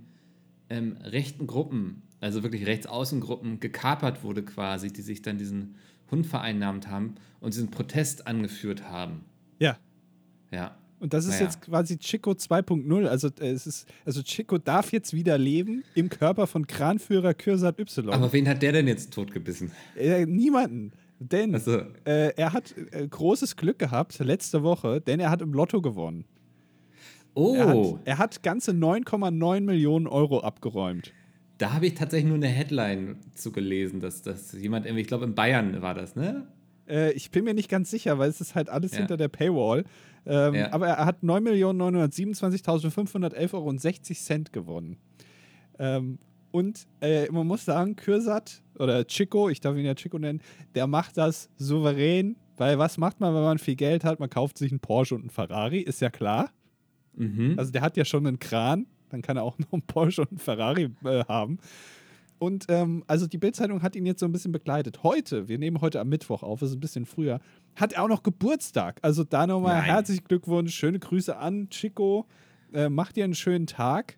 ähm, 0.72 0.98
rechten 1.04 1.46
Gruppen, 1.46 2.02
also 2.22 2.42
wirklich 2.42 2.66
Rechtsaußengruppen, 2.66 3.60
gekapert 3.60 4.24
wurde 4.24 4.42
quasi, 4.44 4.92
die 4.92 5.04
sich 5.04 5.22
dann 5.22 5.38
diesen 5.38 5.76
Hund 6.10 6.26
vereinnahmt 6.26 6.88
haben 6.88 7.16
und 7.40 7.54
diesen 7.54 7.70
Protest 7.70 8.26
angeführt 8.26 8.90
haben. 8.90 9.26
Ja, 9.60 9.78
Ja. 10.52 10.78
Und 10.98 11.14
das 11.14 11.26
ist 11.26 11.32
Naja. 11.34 11.44
jetzt 11.46 11.62
quasi 11.62 11.98
Chico 12.00 12.32
2.0. 12.32 13.06
Also, 13.08 13.28
äh, 13.40 13.50
es 13.52 13.68
ist, 13.68 13.86
also 14.06 14.24
Chico 14.24 14.58
darf 14.58 14.92
jetzt 14.94 15.14
wieder 15.14 15.38
leben 15.38 15.84
im 15.94 16.10
Körper 16.10 16.48
von 16.48 16.66
Kranführer 16.66 17.34
Kürsat 17.34 17.78
Y. 17.80 18.10
Aber 18.14 18.32
wen 18.32 18.48
hat 18.48 18.62
der 18.62 18.72
denn 18.72 18.88
jetzt 18.88 19.14
totgebissen? 19.14 19.72
äh, 19.98 20.26
niemanden. 20.26 20.94
Denn 21.20 21.54
Also, 21.54 21.80
äh, 22.06 22.34
er 22.36 22.54
hat 22.54 22.74
äh, 22.92 23.08
großes 23.08 23.56
Glück 23.58 23.78
gehabt 23.78 24.18
letzte 24.20 24.64
Woche, 24.64 25.02
denn 25.02 25.20
er 25.20 25.30
hat 25.30 25.42
im 25.42 25.54
Lotto 25.54 25.82
gewonnen. 25.82 26.26
Er, 27.36 27.76
oh, 27.76 27.96
hat, 27.98 28.02
er 28.06 28.18
hat 28.18 28.44
ganze 28.44 28.72
9,9 28.72 29.62
Millionen 29.62 30.08
Euro 30.08 30.40
abgeräumt. 30.40 31.12
da 31.58 31.74
habe 31.74 31.88
ich 31.88 31.94
tatsächlich 31.96 32.28
nur 32.28 32.38
eine 32.38 32.48
Headline 32.48 33.18
zu 33.34 33.52
gelesen, 33.52 34.00
dass, 34.00 34.22
dass 34.22 34.54
jemand, 34.54 34.86
irgendwie- 34.86 35.02
ich 35.02 35.08
glaube 35.08 35.26
in 35.26 35.36
Bayern 35.36 35.82
war 35.82 35.94
das, 35.94 36.16
ne? 36.16 36.48
Äh, 36.88 37.12
ich 37.14 37.32
bin 37.32 37.44
mir 37.46 37.54
nicht 37.54 37.70
ganz 37.70 37.90
sicher, 37.90 38.18
weil 38.20 38.30
es 38.30 38.42
ist 38.42 38.56
halt 38.56 38.70
alles 38.70 38.92
Ja. 38.94 39.00
hinter 39.00 39.18
der 39.18 39.28
Paywall. 39.28 39.84
Ähm, 40.26 40.54
Ja. 40.56 40.74
Aber 40.74 40.88
er 40.88 41.06
hat 41.06 41.24
9.927.511,60 41.24 43.54
Euro 43.54 43.70
und 43.70 43.80
60 43.82 44.20
Cent 44.22 44.54
gewonnen. 44.54 44.98
Ähm, 45.80 46.20
und 46.52 46.88
äh, 47.02 47.30
man 47.32 47.48
muss 47.48 47.66
sagen, 47.66 47.96
Kürsat 47.96 48.62
oder 48.80 49.06
Chico, 49.06 49.50
ich 49.50 49.60
darf 49.60 49.76
ihn 49.76 49.86
ja 49.86 49.94
Chico 49.96 50.18
nennen, 50.18 50.42
der 50.74 50.88
macht 50.88 51.18
das 51.18 51.50
souverän, 51.58 52.38
weil 52.58 52.80
was 52.80 52.98
macht 52.98 53.20
man, 53.20 53.36
wenn 53.36 53.42
man 53.44 53.58
viel 53.58 53.76
Geld 53.76 54.06
hat? 54.06 54.20
Man 54.22 54.30
kauft 54.30 54.58
sich 54.58 54.72
einen 54.72 54.80
Porsche 54.80 55.16
und 55.16 55.22
einen 55.22 55.30
Ferrari, 55.32 55.80
ist 55.80 56.00
ja 56.02 56.10
klar. 56.10 56.50
Mhm. 57.16 57.56
Also 57.58 57.72
der 57.72 57.82
hat 57.82 57.98
ja 57.98 58.06
schon 58.06 58.26
einen 58.26 58.40
Kran, 58.40 58.86
dann 59.10 59.22
kann 59.22 59.36
er 59.38 59.44
auch 59.44 59.60
noch 59.60 59.74
einen 59.74 59.82
Porsche 59.82 60.22
und 60.22 60.30
einen 60.32 60.40
Ferrari 60.40 60.90
äh, 61.04 61.26
haben. 61.26 61.58
Und 62.38 62.66
ähm, 62.70 63.04
also 63.08 63.28
die 63.28 63.38
Bildzeitung 63.38 63.82
hat 63.82 63.96
ihn 63.96 64.06
jetzt 64.06 64.20
so 64.20 64.26
ein 64.26 64.32
bisschen 64.32 64.52
begleitet. 64.52 65.04
Heute, 65.04 65.48
wir 65.48 65.58
nehmen 65.58 65.82
heute 65.82 66.00
am 66.00 66.10
Mittwoch 66.10 66.44
auf, 66.44 66.62
ist 66.62 66.74
ein 66.74 66.80
bisschen 66.80 67.06
früher, 67.06 67.40
hat 67.76 67.94
er 67.94 68.04
auch 68.04 68.08
noch 68.08 68.24
Geburtstag. 68.24 69.00
Also 69.02 69.24
da 69.24 69.48
nochmal 69.48 69.82
herzlichen 69.82 70.26
Glückwunsch, 70.26 70.76
schöne 70.76 71.00
Grüße 71.00 71.38
an 71.38 71.70
Chico. 71.70 72.26
Äh, 72.74 72.90
macht 72.90 73.16
dir 73.16 73.24
einen 73.24 73.36
schönen 73.36 73.68
Tag. 73.68 74.18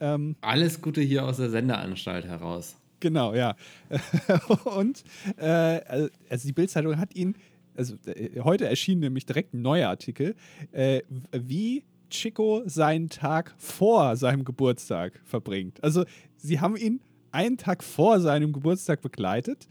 Ähm, 0.00 0.36
Alles 0.42 0.80
Gute 0.80 1.00
hier 1.00 1.24
aus 1.24 1.38
der 1.38 1.50
Sendeanstalt 1.50 2.26
heraus. 2.26 2.76
Genau, 3.00 3.34
ja. 3.34 3.56
Und 4.64 5.04
äh, 5.36 6.08
also 6.28 6.46
die 6.46 6.52
Bildzeitung 6.52 6.98
hat 6.98 7.14
ihn, 7.14 7.34
also 7.76 7.96
äh, 8.06 8.40
heute 8.40 8.68
erschien 8.68 9.00
nämlich 9.00 9.26
direkt 9.26 9.54
ein 9.54 9.62
neuer 9.62 9.88
Artikel, 9.88 10.34
äh, 10.72 11.02
wie 11.32 11.84
Chico 12.10 12.62
seinen 12.66 13.08
Tag 13.08 13.54
vor 13.58 14.16
seinem 14.16 14.44
Geburtstag 14.44 15.20
verbringt. 15.24 15.82
Also 15.82 16.04
sie 16.36 16.60
haben 16.60 16.76
ihn 16.76 17.00
einen 17.36 17.56
Tag 17.58 17.84
vor 17.84 18.20
seinem 18.20 18.52
Geburtstag 18.52 19.00
begleitet. 19.02 19.68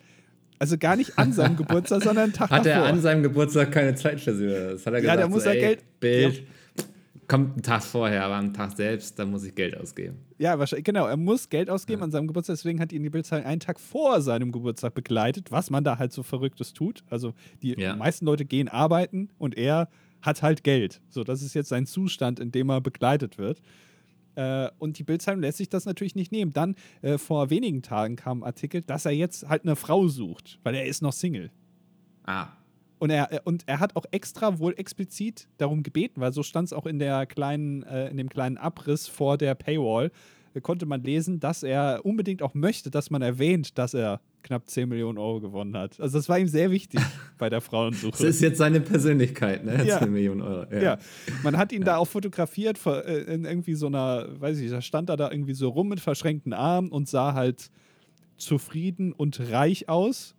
Also 0.58 0.78
gar 0.78 0.96
nicht 0.96 1.18
an 1.20 1.34
seinem 1.34 1.58
Geburtstag, 1.58 2.02
sondern 2.04 2.26
einen 2.26 2.34
Tag 2.34 2.50
Hat 2.50 2.66
davor. 2.66 2.84
er 2.86 2.94
an 2.94 3.02
seinem 3.02 3.24
Geburtstag 3.24 3.72
keine 3.74 3.94
Zeitschlüssel? 3.96 4.72
Das 4.74 4.86
hat 4.86 4.94
er 4.94 5.00
Ja, 5.00 5.16
gesagt. 5.16 5.22
da 5.24 5.28
muss 5.28 5.44
so, 5.44 5.50
er 5.50 5.56
ey, 5.56 5.62
Geld- 5.62 6.00
Bild. 6.00 6.44
Kommt 7.28 7.54
einen 7.54 7.64
Tag 7.64 7.82
vorher, 7.84 8.24
aber 8.24 8.36
am 8.36 8.54
Tag 8.54 8.78
selbst, 8.78 9.18
da 9.18 9.26
muss 9.26 9.44
ich 9.44 9.56
Geld 9.56 9.76
ausgeben. 9.76 10.18
Ja, 10.38 10.60
wahrscheinlich, 10.60 10.86
genau. 10.86 11.08
Er 11.08 11.18
muss 11.18 11.50
Geld 11.50 11.72
ausgeben 11.72 12.04
an 12.04 12.12
seinem 12.12 12.28
Geburtstag, 12.28 12.56
deswegen 12.56 12.80
hat 12.80 12.94
ihn 12.94 13.02
die 13.02 13.10
Bildzeitung 13.10 13.48
einen 13.48 13.60
Tag 13.60 13.80
vor 13.80 14.22
seinem 14.22 14.52
Geburtstag 14.52 14.94
begleitet, 14.94 15.52
was 15.52 15.72
man 15.72 15.84
da 15.84 15.98
halt 15.98 16.12
so 16.14 16.22
Verrücktes 16.22 16.74
tut. 16.74 17.04
Also 17.10 17.34
die 17.64 17.74
Ja. 17.80 17.96
meisten 17.96 18.26
Leute 18.28 18.46
gehen 18.46 18.68
arbeiten 18.70 19.30
und 19.40 19.58
er 19.58 19.90
hat 20.22 20.44
halt 20.44 20.64
Geld. 20.64 21.02
So, 21.10 21.24
das 21.24 21.42
ist 21.42 21.56
jetzt 21.56 21.70
sein 21.70 21.88
Zustand, 21.88 22.40
in 22.40 22.52
dem 22.52 22.70
er 22.70 22.80
begleitet 22.80 23.40
wird. 23.40 23.60
Äh, 24.36 24.70
und 24.80 24.98
die 25.00 25.04
Bildzeitung 25.04 25.42
lässt 25.42 25.58
sich 25.58 25.70
das 25.70 25.86
natürlich 25.86 26.16
nicht 26.16 26.32
nehmen. 26.32 26.54
Dann 26.54 26.76
äh, 27.02 27.18
vor 27.18 27.50
wenigen 27.50 27.82
Tagen 27.82 28.16
kam 28.16 28.40
ein 28.40 28.44
Artikel, 28.44 28.82
dass 28.82 29.06
er 29.06 29.12
jetzt 29.12 29.48
halt 29.50 29.64
eine 29.64 29.76
Frau 29.76 30.08
sucht, 30.08 30.60
weil 30.64 30.76
er 30.76 30.86
ist 30.86 31.02
noch 31.02 31.14
Single. 31.14 31.52
Ah, 32.26 32.48
Und 33.00 33.10
er, 33.10 33.32
äh, 33.32 33.40
und 33.44 33.64
er 33.68 33.80
hat 33.80 33.96
auch 33.96 34.06
extra 34.12 34.60
wohl 34.60 34.74
explizit 34.78 35.48
darum 35.58 35.84
gebeten, 35.84 36.22
weil 36.22 36.34
so 36.34 36.44
stand 36.44 36.68
es 36.68 36.74
auch 36.74 36.86
in 36.86 37.00
der 37.00 37.26
kleinen, 37.26 37.84
äh, 37.84 38.10
in 38.10 38.18
dem 38.18 38.30
kleinen 38.30 38.58
Abriss 38.58 39.08
vor 39.08 39.38
der 39.38 39.56
Paywall, 39.56 40.12
konnte 40.62 40.86
man 40.86 41.04
lesen, 41.04 41.40
dass 41.40 41.64
er 41.64 42.02
unbedingt 42.04 42.42
auch 42.42 42.54
möchte, 42.54 42.90
dass 42.92 43.10
man 43.10 43.22
erwähnt, 43.22 43.78
dass 43.78 43.94
er 43.94 44.22
knapp 44.44 44.70
10 44.70 44.88
Millionen 44.88 45.18
Euro 45.18 45.42
gewonnen 45.42 45.76
hat. 45.76 46.00
Also 46.00 46.18
das 46.18 46.30
war 46.30 46.38
ihm 46.40 46.48
sehr 46.48 46.70
wichtig 46.72 47.02
bei 47.38 47.50
der 47.50 47.60
das 47.60 47.68
Frauensuche. 47.68 48.26
ist 48.28 48.42
jetzt 48.42 48.58
seine 48.60 48.80
Persönlichkeit, 48.80 49.66
ne? 49.66 49.84
Ja. 49.86 50.00
10 50.00 50.12
Millionen 50.12 50.42
Euro. 50.42 50.66
Ja, 50.74 50.98
man 51.44 51.58
hat 51.58 51.72
ihn 51.72 51.84
da 51.84 51.98
auch 51.98 52.06
fotografiert 52.06 52.80
äh, 52.86 53.34
in 53.34 53.46
irgendwie 53.46 53.74
so 53.74 53.88
einer, 53.88 54.28
weiß 54.40 54.60
ich, 54.60 54.70
da 54.70 54.82
stand 54.82 55.10
er 55.10 55.18
da 55.18 55.32
irgendwie 55.32 55.54
so 55.56 55.70
rum 55.70 55.90
mit 55.90 56.00
verschränkten 56.00 56.54
Armen 56.54 56.90
und 56.90 57.08
sah 57.10 57.34
halt 57.34 57.70
zufrieden 58.38 59.14
und 59.14 59.40
reich 59.52 59.90
aus. 59.90 60.36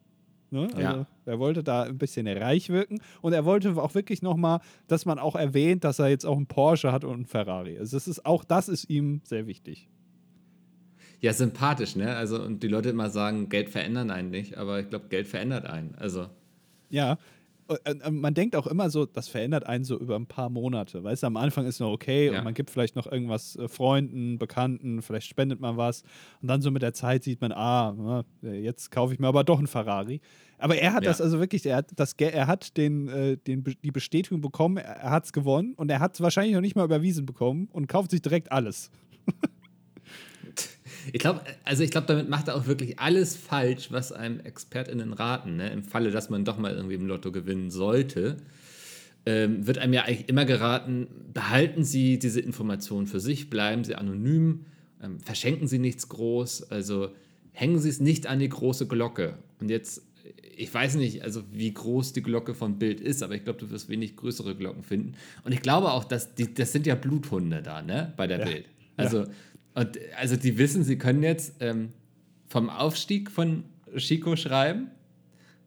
Ne? 0.51 0.69
Also 0.69 0.81
Ja. 0.81 1.07
er 1.25 1.39
wollte 1.39 1.65
da 1.65 1.83
ein 1.83 1.99
bisschen 1.99 2.29
reich 2.29 2.69
wirken 2.69 3.01
und 3.21 3.33
er 3.33 3.45
wollte 3.45 3.77
auch 3.77 3.95
wirklich 3.95 4.23
nochmal, 4.23 4.61
dass 4.87 5.05
man 5.05 5.19
auch 5.19 5.35
erwähnt, 5.35 5.83
dass 5.83 5.99
er 5.99 6.09
jetzt 6.09 6.25
auch 6.25 6.37
einen 6.37 6.47
Porsche 6.47 6.93
hat 6.93 7.05
und 7.05 7.15
einen 7.15 7.27
Ferrari. 7.27 7.79
Also 7.79 7.97
das 7.97 8.07
ist 8.07 8.25
auch 8.25 8.45
das 8.45 8.69
ist 8.69 8.89
ihm 8.89 9.21
sehr 9.25 9.47
wichtig. 9.47 9.89
Ja, 11.21 11.33
sympathisch, 11.33 11.97
ne? 11.97 12.15
Also, 12.17 12.43
und 12.43 12.63
die 12.63 12.69
Leute 12.69 12.91
immer 12.91 13.11
sagen, 13.11 13.49
Geld 13.49 13.71
verändert 13.71 14.11
einen 14.11 14.31
nicht, 14.31 14.57
aber 14.59 14.81
ich 14.81 14.89
glaube, 14.91 15.07
Geld 15.09 15.27
verändert 15.27 15.67
einen. 15.67 15.95
Also, 15.97 16.27
Ja, 16.91 17.19
äh, 17.85 18.11
man 18.11 18.33
denkt 18.35 18.55
auch 18.55 18.67
immer 18.69 18.91
so, 18.91 19.07
das 19.07 19.27
verändert 19.27 19.67
einen 19.67 19.83
so 19.83 19.99
über 19.99 20.15
ein 20.15 20.27
paar 20.27 20.51
Monate. 20.51 21.03
Weißt 21.03 21.23
du, 21.25 21.27
am 21.27 21.37
Anfang 21.37 21.67
ist 21.67 21.81
noch 21.81 21.91
okay 21.91 22.27
Ja. 22.31 22.39
und 22.39 22.45
man 22.45 22.55
gibt 22.55 22.71
vielleicht 22.71 22.95
noch 22.97 23.11
irgendwas 23.11 23.57
äh, 23.57 23.67
Freunden, 23.67 24.39
Bekannten, 24.39 25.03
vielleicht 25.03 25.27
spendet 25.29 25.59
man 25.59 25.77
was. 25.77 26.03
Und 26.43 26.49
dann 26.49 26.61
so 26.63 26.71
mit 26.71 26.83
der 26.83 26.93
Zeit 26.93 27.25
sieht 27.25 27.41
man, 27.41 27.51
ah, 27.51 28.23
äh, 28.45 28.61
jetzt 28.61 28.91
kaufe 28.93 29.13
ich 29.15 29.19
mir 29.19 29.27
aber 29.27 29.43
doch 29.43 29.59
einen 29.59 29.67
Ferrari. 29.67 30.21
Aber 30.59 30.77
er 30.77 30.93
hat 30.93 31.03
Ja. 31.03 31.11
das 31.11 31.21
also 31.21 31.41
wirklich, 31.41 31.67
er 31.67 31.77
hat, 31.79 31.91
das, 31.97 32.13
er 32.13 32.47
hat 32.47 32.77
den, 32.77 33.09
äh, 33.09 33.37
den, 33.37 33.65
die 33.83 33.91
Bestätigung 33.91 34.41
bekommen, 34.43 34.77
er, 34.77 34.85
er 34.97 35.11
hat 35.11 35.25
es 35.25 35.33
gewonnen 35.33 35.75
und 35.75 35.91
er 35.91 35.99
hat 36.01 36.15
es 36.15 36.21
wahrscheinlich 36.21 36.55
noch 36.55 36.61
nicht 36.61 36.77
mal 36.77 36.85
überwiesen 36.85 37.27
bekommen 37.27 37.69
und 37.73 37.89
kauft 37.89 38.11
sich 38.13 38.23
direkt 38.23 38.53
alles. 38.53 38.91
Ich 41.13 41.21
glaube, 41.21 41.41
also 41.65 41.83
ich 41.83 41.91
glaube, 41.91 42.07
damit 42.07 42.29
macht 42.29 42.49
er 42.49 42.57
auch 42.57 42.67
wirklich 42.67 42.99
alles 42.99 43.37
falsch, 43.37 43.91
was 43.91 44.13
einem 44.13 44.41
ExpertInnen 44.41 45.13
raten. 45.13 45.57
Ne? 45.57 45.71
Im 45.71 45.83
Falle, 45.83 46.11
dass 46.11 46.31
man 46.31 46.45
doch 46.45 46.59
mal 46.59 46.75
irgendwie 46.75 46.95
im 46.95 47.07
Lotto 47.07 47.33
gewinnen 47.33 47.71
sollte, 47.71 48.37
ähm, 49.25 49.67
wird 49.67 49.79
einem 49.79 49.93
ja 49.93 50.03
eigentlich 50.03 50.29
immer 50.29 50.45
geraten, 50.45 51.09
behalten 51.35 51.85
Sie 51.85 52.19
diese 52.19 52.41
Informationen 52.41 53.07
für 53.07 53.21
sich, 53.21 53.51
bleiben 53.51 53.85
Sie 53.85 53.95
anonym, 53.97 54.67
ähm, 55.03 55.19
verschenken 55.21 55.67
Sie 55.67 55.79
nichts 55.79 56.09
groß, 56.09 56.71
also 56.71 57.11
hängen 57.53 57.79
Sie 57.79 57.89
es 57.89 58.01
nicht 58.01 58.27
an 58.27 58.39
die 58.39 58.49
große 58.49 58.87
Glocke. 58.87 59.39
Und 59.61 59.71
jetzt, 59.71 60.03
ich 60.57 60.73
weiß 60.73 60.95
nicht, 60.97 61.23
also 61.23 61.43
wie 61.51 61.73
groß 61.73 62.13
die 62.13 62.23
Glocke 62.23 62.55
von 62.55 62.79
Bild 62.79 63.01
ist, 63.01 63.23
aber 63.23 63.35
ich 63.35 63.45
glaube, 63.45 63.59
du 63.59 63.71
wirst 63.71 63.89
wenig 63.89 64.17
größere 64.17 64.55
Glocken 64.55 64.85
finden. 64.85 65.15
Und 65.43 65.53
ich 65.53 65.61
glaube 65.61 65.91
auch, 65.91 66.05
dass 66.05 66.35
die, 66.35 66.55
das 66.55 66.73
sind 66.73 66.87
ja 66.87 66.95
Bluthunde 66.95 67.63
da, 67.63 67.83
ne, 67.83 68.13
bei 68.17 68.27
der 68.27 68.41
Ja. 68.41 68.45
Bild. 68.45 68.67
Also, 68.97 69.27
und, 69.77 69.99
also 70.17 70.37
die 70.37 70.57
wissen, 70.57 70.85
sie 70.85 70.97
können 70.97 71.23
jetzt 71.23 71.57
ähm, 71.61 71.93
vom 72.49 72.71
Aufstieg 72.71 73.31
von 73.31 73.65
Chico 73.99 74.35
schreiben, 74.35 74.91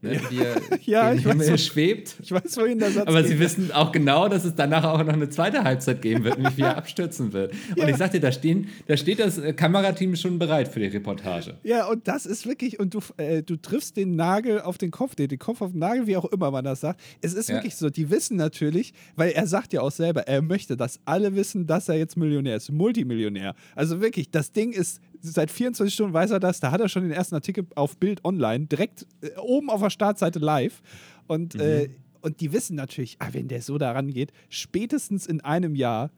ne, 0.01 0.19
wie 0.29 0.39
er 0.39 0.55
Ja, 0.85 1.11
im 1.11 1.17
ich 1.19 1.25
weiß, 1.25 1.31
Himmel 1.33 1.53
was- 1.53 1.65
schwebt. 1.65 2.15
Ich 2.21 2.31
weiß, 2.31 2.57
wohin 2.57 2.79
der 2.79 2.91
Satz 2.91 3.07
Aber 3.07 3.21
geht. 3.21 3.31
sie 3.31 3.39
wissen 3.39 3.71
auch 3.71 3.91
genau, 3.91 4.27
dass 4.27 4.45
es 4.45 4.55
danach 4.55 4.83
auch 4.85 4.99
noch 5.03 5.13
eine 5.13 5.29
zweite 5.29 5.63
Halbzeit 5.63 6.01
geben 6.01 6.23
wird, 6.23 6.37
nämlich 6.37 6.57
wie 6.57 6.61
er 6.63 6.77
abstürzen 6.77 7.33
wird. 7.33 7.53
Und 7.71 7.77
Ja. 7.77 7.87
ich 7.89 7.97
sag 7.97 8.11
dir, 8.11 8.19
da, 8.19 8.31
stehen, 8.31 8.67
da 8.87 8.97
steht 8.97 9.19
das 9.19 9.37
äh, 9.37 9.53
Kamerateam 9.53 10.15
schon 10.15 10.39
bereit 10.39 10.67
für 10.67 10.79
die 10.79 10.87
Reportage. 10.87 11.57
Ja, 11.63 11.87
und 11.87 12.07
das 12.07 12.25
ist 12.25 12.47
wirklich, 12.47 12.79
und 12.79 12.93
du, 12.93 12.99
äh, 13.17 13.43
du 13.43 13.55
triffst 13.57 13.97
den 13.97 14.15
Nagel 14.15 14.61
auf 14.61 14.77
den 14.77 14.91
Kopf, 14.91 15.15
den, 15.15 15.27
den 15.27 15.39
Kopf 15.39 15.61
auf 15.61 15.71
den 15.71 15.79
Nagel, 15.79 16.07
wie 16.07 16.17
auch 16.17 16.25
immer 16.25 16.51
man 16.51 16.63
das 16.63 16.81
sagt. 16.81 16.99
Es 17.21 17.33
ist 17.33 17.49
Ja. 17.49 17.55
wirklich 17.55 17.75
so, 17.75 17.89
die 17.89 18.09
wissen 18.09 18.37
natürlich, 18.37 18.93
weil 19.15 19.31
er 19.31 19.47
sagt 19.47 19.73
ja 19.73 19.81
auch 19.81 19.91
selber, 19.91 20.27
er 20.27 20.41
möchte, 20.41 20.77
dass 20.77 20.99
alle 21.05 21.35
wissen, 21.35 21.67
dass 21.67 21.89
er 21.89 21.95
jetzt 21.95 22.17
Millionär 22.17 22.55
ist, 22.55 22.71
Multimillionär. 22.71 23.55
Also 23.75 24.01
wirklich, 24.01 24.31
das 24.31 24.51
Ding 24.51 24.71
ist, 24.71 25.01
seit 25.21 25.51
24 25.51 25.93
Stunden 25.93 26.13
weiß 26.13 26.31
er 26.31 26.39
das, 26.39 26.59
da 26.59 26.71
hat 26.71 26.81
er 26.81 26.89
schon 26.89 27.03
den 27.03 27.11
ersten 27.11 27.35
Artikel 27.35 27.65
auf 27.75 27.97
Bild 27.97 28.23
Online, 28.25 28.65
direkt 28.65 29.05
äh, 29.21 29.35
oben 29.37 29.69
auf 29.69 29.81
der 29.81 29.89
Startseite 29.89 30.39
live. 30.39 30.81
Und, 31.27 31.55
äh, 31.55 31.89
und 32.21 32.41
die 32.41 32.51
wissen 32.53 32.75
natürlich, 32.75 33.17
ah, 33.19 33.29
wenn 33.31 33.47
der 33.47 33.61
so 33.61 33.77
daran 33.77 34.11
geht, 34.11 34.31
spätestens 34.49 35.25
in 35.27 35.41
einem 35.41 35.75
Jahr 35.75 36.11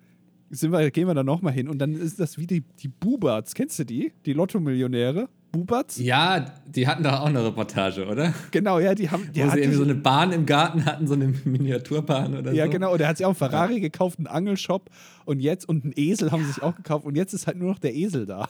sind 0.50 0.72
wir, 0.72 0.92
gehen 0.92 1.08
wir 1.08 1.14
da 1.14 1.24
nochmal 1.24 1.54
hin 1.54 1.70
und 1.70 1.80
dann 1.80 1.94
ist 1.94 2.20
das 2.20 2.38
wie 2.38 2.48
die, 2.48 2.62
die 2.80 2.90
Buberts. 2.90 3.54
Kennst 3.54 3.80
du 3.80 3.86
die? 3.86 4.12
Die 4.26 4.34
Lotto-Millionäre? 4.34 5.30
Buberts? 5.52 5.98
Ja, 6.00 6.46
die 6.66 6.88
hatten 6.88 7.04
doch 7.04 7.20
auch 7.20 7.26
eine 7.26 7.44
Reportage, 7.46 8.06
oder? 8.06 8.34
Genau, 8.52 8.80
ja, 8.80 8.96
die 8.96 9.10
haben. 9.10 9.30
Die 9.34 9.44
Wo 9.44 9.50
sie 9.50 9.60
irgendwie 9.60 9.78
so 9.78 9.84
eine 9.84 9.96
Bahn 9.96 10.32
im 10.32 10.46
Garten 10.46 10.86
hatten, 10.86 11.08
so 11.08 11.14
eine 11.14 11.34
Miniaturbahn 11.44 12.38
oder 12.38 12.54
ja, 12.54 12.66
so. 12.66 12.72
genau. 12.72 12.94
Und 12.94 13.02
er 13.02 13.10
hat 13.10 13.18
sich 13.18 13.26
auch 13.26 13.32
einen 13.32 13.36
Ferrari 13.36 13.80
gekauft, 13.80 14.18
einen 14.18 14.28
Angelshop 14.28 14.90
und 15.26 15.40
jetzt 15.40 15.68
und 15.68 15.84
einen 15.84 15.94
Esel 15.96 16.32
haben 16.32 16.44
sie 16.44 16.54
sich 16.54 16.64
auch 16.64 16.76
gekauft 16.76 17.06
und 17.06 17.16
jetzt 17.16 17.34
ist 17.34 17.48
halt 17.48 17.58
nur 17.58 17.70
noch 17.70 17.80
der 17.80 17.94
Esel 17.94 18.26
da. 18.26 18.48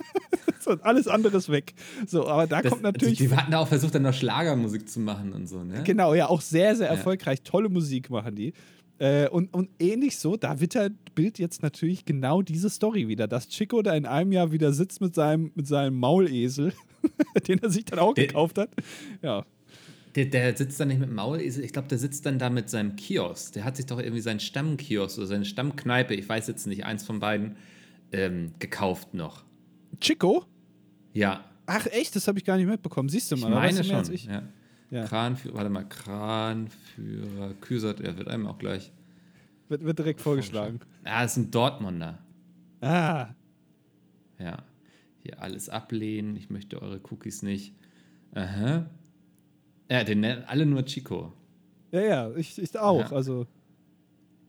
so, 0.60 0.70
und 0.70 0.84
alles 0.84 1.06
andere 1.06 1.36
ist 1.36 1.50
weg. 1.50 1.74
So, 2.06 2.26
aber 2.26 2.46
da 2.46 2.62
Das, 2.62 2.70
kommt 2.70 2.82
natürlich. 2.82 3.18
Die, 3.18 3.28
die 3.28 3.36
hatten 3.36 3.52
auch 3.54 3.68
versucht, 3.68 3.94
dann 3.94 4.02
noch 4.02 4.14
Schlagermusik 4.14 4.88
zu 4.88 5.00
machen 5.00 5.32
und 5.32 5.48
so, 5.48 5.62
ne? 5.62 5.82
Genau, 5.84 6.14
ja, 6.14 6.28
auch 6.28 6.40
sehr, 6.40 6.74
sehr 6.76 6.88
erfolgreich. 6.88 7.42
Tolle 7.42 7.68
Musik 7.68 8.10
machen 8.10 8.34
die. 8.34 8.52
Äh, 8.98 9.28
und, 9.28 9.52
und 9.54 9.70
ähnlich 9.78 10.18
so, 10.18 10.36
da 10.36 10.60
wird 10.60 10.74
er 10.74 10.90
Bild 11.14 11.38
jetzt 11.38 11.62
natürlich 11.62 12.04
genau 12.04 12.42
diese 12.42 12.68
Story 12.70 13.06
wieder, 13.08 13.28
dass 13.28 13.48
Chico 13.48 13.80
da 13.82 13.94
in 13.94 14.06
einem 14.06 14.32
Jahr 14.32 14.50
wieder 14.52 14.72
sitzt 14.72 15.00
mit 15.00 15.14
seinem, 15.14 15.52
mit 15.54 15.66
seinem 15.68 15.96
Maulesel, 15.98 16.72
den 17.48 17.58
er 17.62 17.70
sich 17.70 17.84
dann 17.84 17.98
auch 18.00 18.14
Der- 18.14 18.26
gekauft 18.26 18.58
hat. 18.58 18.70
Ja. 19.22 19.44
Der, 20.14 20.24
der 20.26 20.56
sitzt 20.56 20.80
dann 20.80 20.88
nicht 20.88 20.98
mit 20.98 21.08
dem 21.10 21.14
Maulesel, 21.14 21.62
ich 21.62 21.72
glaube, 21.72 21.86
der 21.86 21.98
sitzt 21.98 22.26
dann 22.26 22.38
da 22.40 22.50
mit 22.50 22.68
seinem 22.70 22.96
Kiosk. 22.96 23.52
Der 23.52 23.64
hat 23.64 23.76
sich 23.76 23.86
doch 23.86 24.00
irgendwie 24.00 24.20
seinen 24.22 24.40
Stammkiosk 24.40 25.18
oder 25.18 25.26
seine 25.28 25.44
Stammkneipe, 25.44 26.14
ich 26.14 26.28
weiß 26.28 26.48
jetzt 26.48 26.66
nicht, 26.66 26.84
eins 26.84 27.04
von 27.04 27.20
beiden, 27.20 27.56
ähm, 28.10 28.52
gekauft 28.58 29.14
noch. 29.14 29.44
Chico? 30.00 30.44
Ja, 31.12 31.44
Ach 31.70 31.86
echt, 31.88 32.16
das 32.16 32.26
habe 32.26 32.38
ich 32.38 32.46
gar 32.46 32.56
nicht 32.56 32.66
mitbekommen. 32.66 33.10
Siehst 33.10 33.30
du 33.30 33.34
ich 33.36 33.42
mal, 33.42 33.50
da 33.50 33.56
meine 33.56 33.84
schon. 33.84 34.10
ich. 34.14 34.24
Ja. 34.24 34.42
Ja. 34.90 35.04
Kranführer, 35.04 35.54
warte 35.54 35.70
mal, 35.70 35.84
Kranführer, 35.88 37.54
Küsert, 37.60 38.00
er 38.00 38.16
wird 38.16 38.28
einem 38.28 38.46
auch 38.46 38.58
gleich. 38.58 38.92
Wird, 39.68 39.84
wird 39.84 39.98
direkt 39.98 40.20
vorgeschlagen. 40.20 40.80
Ah, 41.04 41.22
das 41.22 41.32
ist 41.32 41.36
ein 41.44 41.50
Dortmunder. 41.50 42.18
Ah, 42.80 43.28
Ja. 44.38 44.62
Hier 45.20 45.42
alles 45.42 45.68
ablehnen, 45.68 46.36
ich 46.36 46.48
möchte 46.48 46.80
eure 46.80 47.00
Cookies 47.10 47.42
nicht. 47.42 47.74
Aha. 48.34 48.86
Ja, 49.90 50.04
den 50.04 50.20
nennen 50.20 50.44
alle 50.46 50.64
nur 50.64 50.84
Chico. 50.84 51.32
ja, 51.90 52.00
ja, 52.00 52.36
ich, 52.36 52.58
ich 52.58 52.78
auch. 52.78 53.10
Ja. 53.10 53.12
Also, 53.16 53.46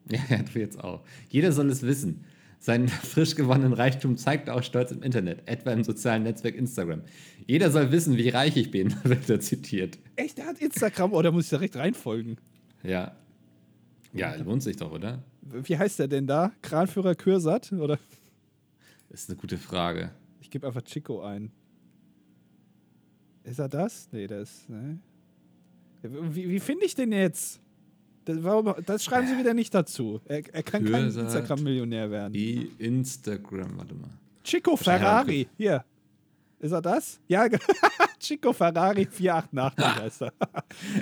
Ja, 0.09 0.19
ja, 0.29 0.43
du 0.43 0.59
jetzt 0.59 0.81
auch. 0.81 1.03
Jeder 1.29 1.51
soll 1.51 1.69
es 1.69 1.81
wissen. 1.81 2.23
Seinen 2.59 2.87
frisch 2.89 3.35
gewonnenen 3.35 3.73
Reichtum 3.73 4.17
zeigt 4.17 4.49
er 4.49 4.55
auch 4.55 4.63
stolz 4.63 4.91
im 4.91 5.01
Internet, 5.01 5.47
etwa 5.47 5.71
im 5.71 5.83
sozialen 5.83 6.23
Netzwerk 6.23 6.55
Instagram. 6.55 7.01
Jeder 7.47 7.71
soll 7.71 7.91
wissen, 7.91 8.17
wie 8.17 8.29
reich 8.29 8.57
ich 8.57 8.69
bin, 8.69 8.95
wird 9.03 9.29
er 9.29 9.39
zitiert. 9.39 9.97
echt, 10.15 10.37
der 10.37 10.47
hat 10.47 10.59
Instagram 10.61 11.13
oder 11.13 11.31
muss 11.31 11.45
ich 11.45 11.49
direkt 11.49 11.75
reinfolgen? 11.75 12.37
Ja. 12.83 13.15
Ja, 14.13 14.35
lohnt 14.35 14.63
sich 14.63 14.75
doch, 14.75 14.91
oder? 14.91 15.23
Wie 15.41 15.77
heißt 15.77 15.99
der 15.99 16.07
denn 16.07 16.27
da? 16.27 16.51
Kranführer 16.61 17.15
Kürsat? 17.15 17.71
Oder? 17.71 17.99
Das 19.09 19.21
ist 19.21 19.29
eine 19.29 19.37
gute 19.37 19.57
Frage. 19.57 20.11
Ich 20.41 20.49
gebe 20.49 20.67
einfach 20.67 20.81
Chico 20.81 21.21
ein. 21.21 21.51
Ist 23.43 23.59
er 23.59 23.69
das? 23.69 24.09
Nee, 24.11 24.27
der 24.27 24.41
ist. 24.41 24.69
Ne? 24.69 24.99
Wie, 26.01 26.49
wie 26.49 26.59
finde 26.59 26.85
ich 26.85 26.95
den 26.95 27.11
jetzt? 27.11 27.59
Das, 28.29 28.43
warum, 28.43 28.75
das 28.85 29.03
schreiben 29.03 29.27
sie 29.27 29.39
wieder 29.39 29.55
nicht 29.55 29.73
dazu. 29.73 30.21
Er, 30.25 30.43
er 30.53 30.61
kann 30.61 30.83
kein 30.83 31.05
Kürsat. 31.05 31.23
Instagram-Millionär 31.23 32.11
werden. 32.11 32.33
Die 32.33 32.71
Instagram, 32.77 33.75
warte 33.75 33.95
mal. 33.95 34.11
Chico 34.43 34.75
Ferrari. 34.75 35.47
Hier. 35.57 35.83
Ist 36.59 36.71
er 36.71 36.81
das? 36.83 37.19
Ja, 37.27 37.47
Chico 38.19 38.53
Ferrari 38.53 39.07
488 39.09 39.83
heißt 40.03 40.21
er. 40.21 40.33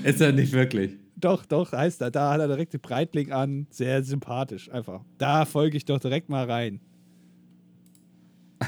Ist 0.06 0.22
er 0.22 0.32
nicht 0.32 0.54
wirklich. 0.54 0.94
Doch, 1.18 1.46
doch, 1.46 1.74
heißt 1.74 2.02
er. 2.02 2.12
Da 2.12 2.32
hat 2.32 2.40
er 2.40 2.48
direkt 2.48 2.72
die 2.72 2.78
Breitling 2.78 3.34
an. 3.34 3.68
Sehr 3.72 4.02
sympathisch, 4.04 4.72
einfach. 4.72 5.02
Da 5.18 5.44
folge 5.44 5.76
ich 5.76 5.84
doch 5.84 6.00
direkt 6.00 6.30
mal 6.30 6.50
rein. 6.50 6.80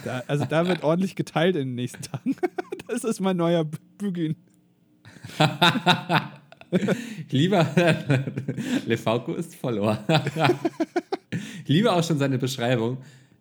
Da, 0.04 0.22
also 0.28 0.44
da 0.44 0.68
wird 0.68 0.84
ordentlich 0.84 1.16
geteilt 1.16 1.56
in 1.56 1.70
den 1.70 1.76
nächsten 1.76 2.02
Tagen. 2.02 2.36
Das 2.90 3.06
ist 3.06 3.22
mein 3.22 3.38
neuer 3.38 3.66
Bugün. 3.98 4.36
Lieber 7.32 7.68
Lefauco 8.86 9.34
ist 9.34 9.56
Follower. 9.56 10.04
ich 11.32 11.68
liebe 11.68 11.92
auch 11.92 12.04
schon 12.04 12.18
seine 12.18 12.38
Beschreibung. 12.38 12.98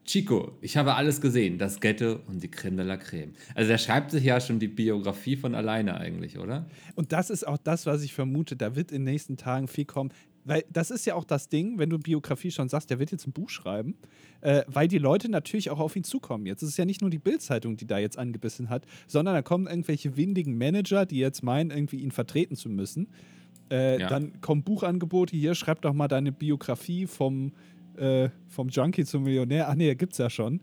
Chico, 0.09 0.53
ich 0.63 0.79
habe 0.79 0.95
alles 0.95 1.21
gesehen, 1.21 1.59
das 1.59 1.81
Ghetto 1.81 2.21
und 2.29 2.43
die 2.43 2.51
Creme 2.51 2.79
de 2.79 2.87
la 2.87 2.97
Creme. 2.97 3.35
Also 3.55 3.69
der 3.69 3.77
schreibt 3.77 4.11
sich 4.11 4.25
ja 4.25 4.41
schon 4.41 4.59
die 4.59 4.69
Biografie 4.69 5.37
von 5.37 5.55
alleine 5.55 5.99
eigentlich, 5.99 6.39
oder? 6.39 6.65
Und 6.95 7.13
das 7.13 7.29
ist 7.29 7.47
auch 7.47 7.59
das, 7.59 7.85
was 7.85 8.03
ich 8.03 8.15
vermute. 8.15 8.57
Da 8.57 8.75
wird 8.75 8.91
in 8.91 9.05
den 9.05 9.13
nächsten 9.13 9.37
Tagen 9.37 9.69
viel 9.69 9.85
kommen. 9.85 10.11
Weil 10.49 10.65
das 10.73 10.91
ist 10.91 11.05
ja 11.07 11.15
auch 11.15 11.25
das 11.25 11.49
Ding, 11.49 11.79
wenn 11.79 11.91
du 11.91 11.99
Biografie 11.99 12.51
schon 12.51 12.69
sagst, 12.69 12.89
der 12.91 12.99
wird 12.99 13.13
jetzt 13.13 13.27
ein 13.27 13.33
Buch 13.33 13.51
schreiben, 13.51 13.97
äh, 14.41 14.63
weil 14.67 14.89
die 14.89 14.99
Leute 14.99 15.31
natürlich 15.31 15.71
auch 15.71 15.79
auf 15.79 15.95
ihn 15.95 16.05
zukommen. 16.05 16.47
Jetzt 16.47 16.63
ist 16.63 16.71
es 16.71 16.77
ja 16.77 16.85
nicht 16.85 17.01
nur 17.03 17.11
die 17.11 17.19
Bild-Zeitung, 17.19 17.77
die 17.77 17.87
da 17.87 17.99
jetzt 17.99 18.19
angebissen 18.19 18.71
hat, 18.71 18.85
sondern 19.07 19.35
da 19.35 19.43
kommen 19.43 19.67
irgendwelche 19.67 20.17
windigen 20.17 20.57
Manager, 20.57 21.07
die 21.07 21.19
jetzt 21.19 21.43
meinen, 21.43 21.71
irgendwie 21.71 21.97
ihn 22.01 22.11
vertreten 22.11 22.57
zu 22.57 22.69
müssen. 22.69 23.09
Äh, 23.71 24.01
Ja. 24.01 24.09
Dann 24.09 24.41
kommen 24.41 24.63
Buchangebote 24.63 25.37
hier, 25.37 25.55
schreib 25.55 25.83
doch 25.83 25.93
mal 25.93 26.09
deine 26.09 26.33
Biografie 26.33 27.07
vom, 27.07 27.53
äh, 27.97 28.31
vom 28.49 28.69
Junkie 28.71 29.05
zum 29.05 29.25
Millionär. 29.25 29.69
Ach 29.69 29.75
nee, 29.75 29.95
gibt's 29.95 30.19
ja 30.19 30.31
schon. 30.31 30.61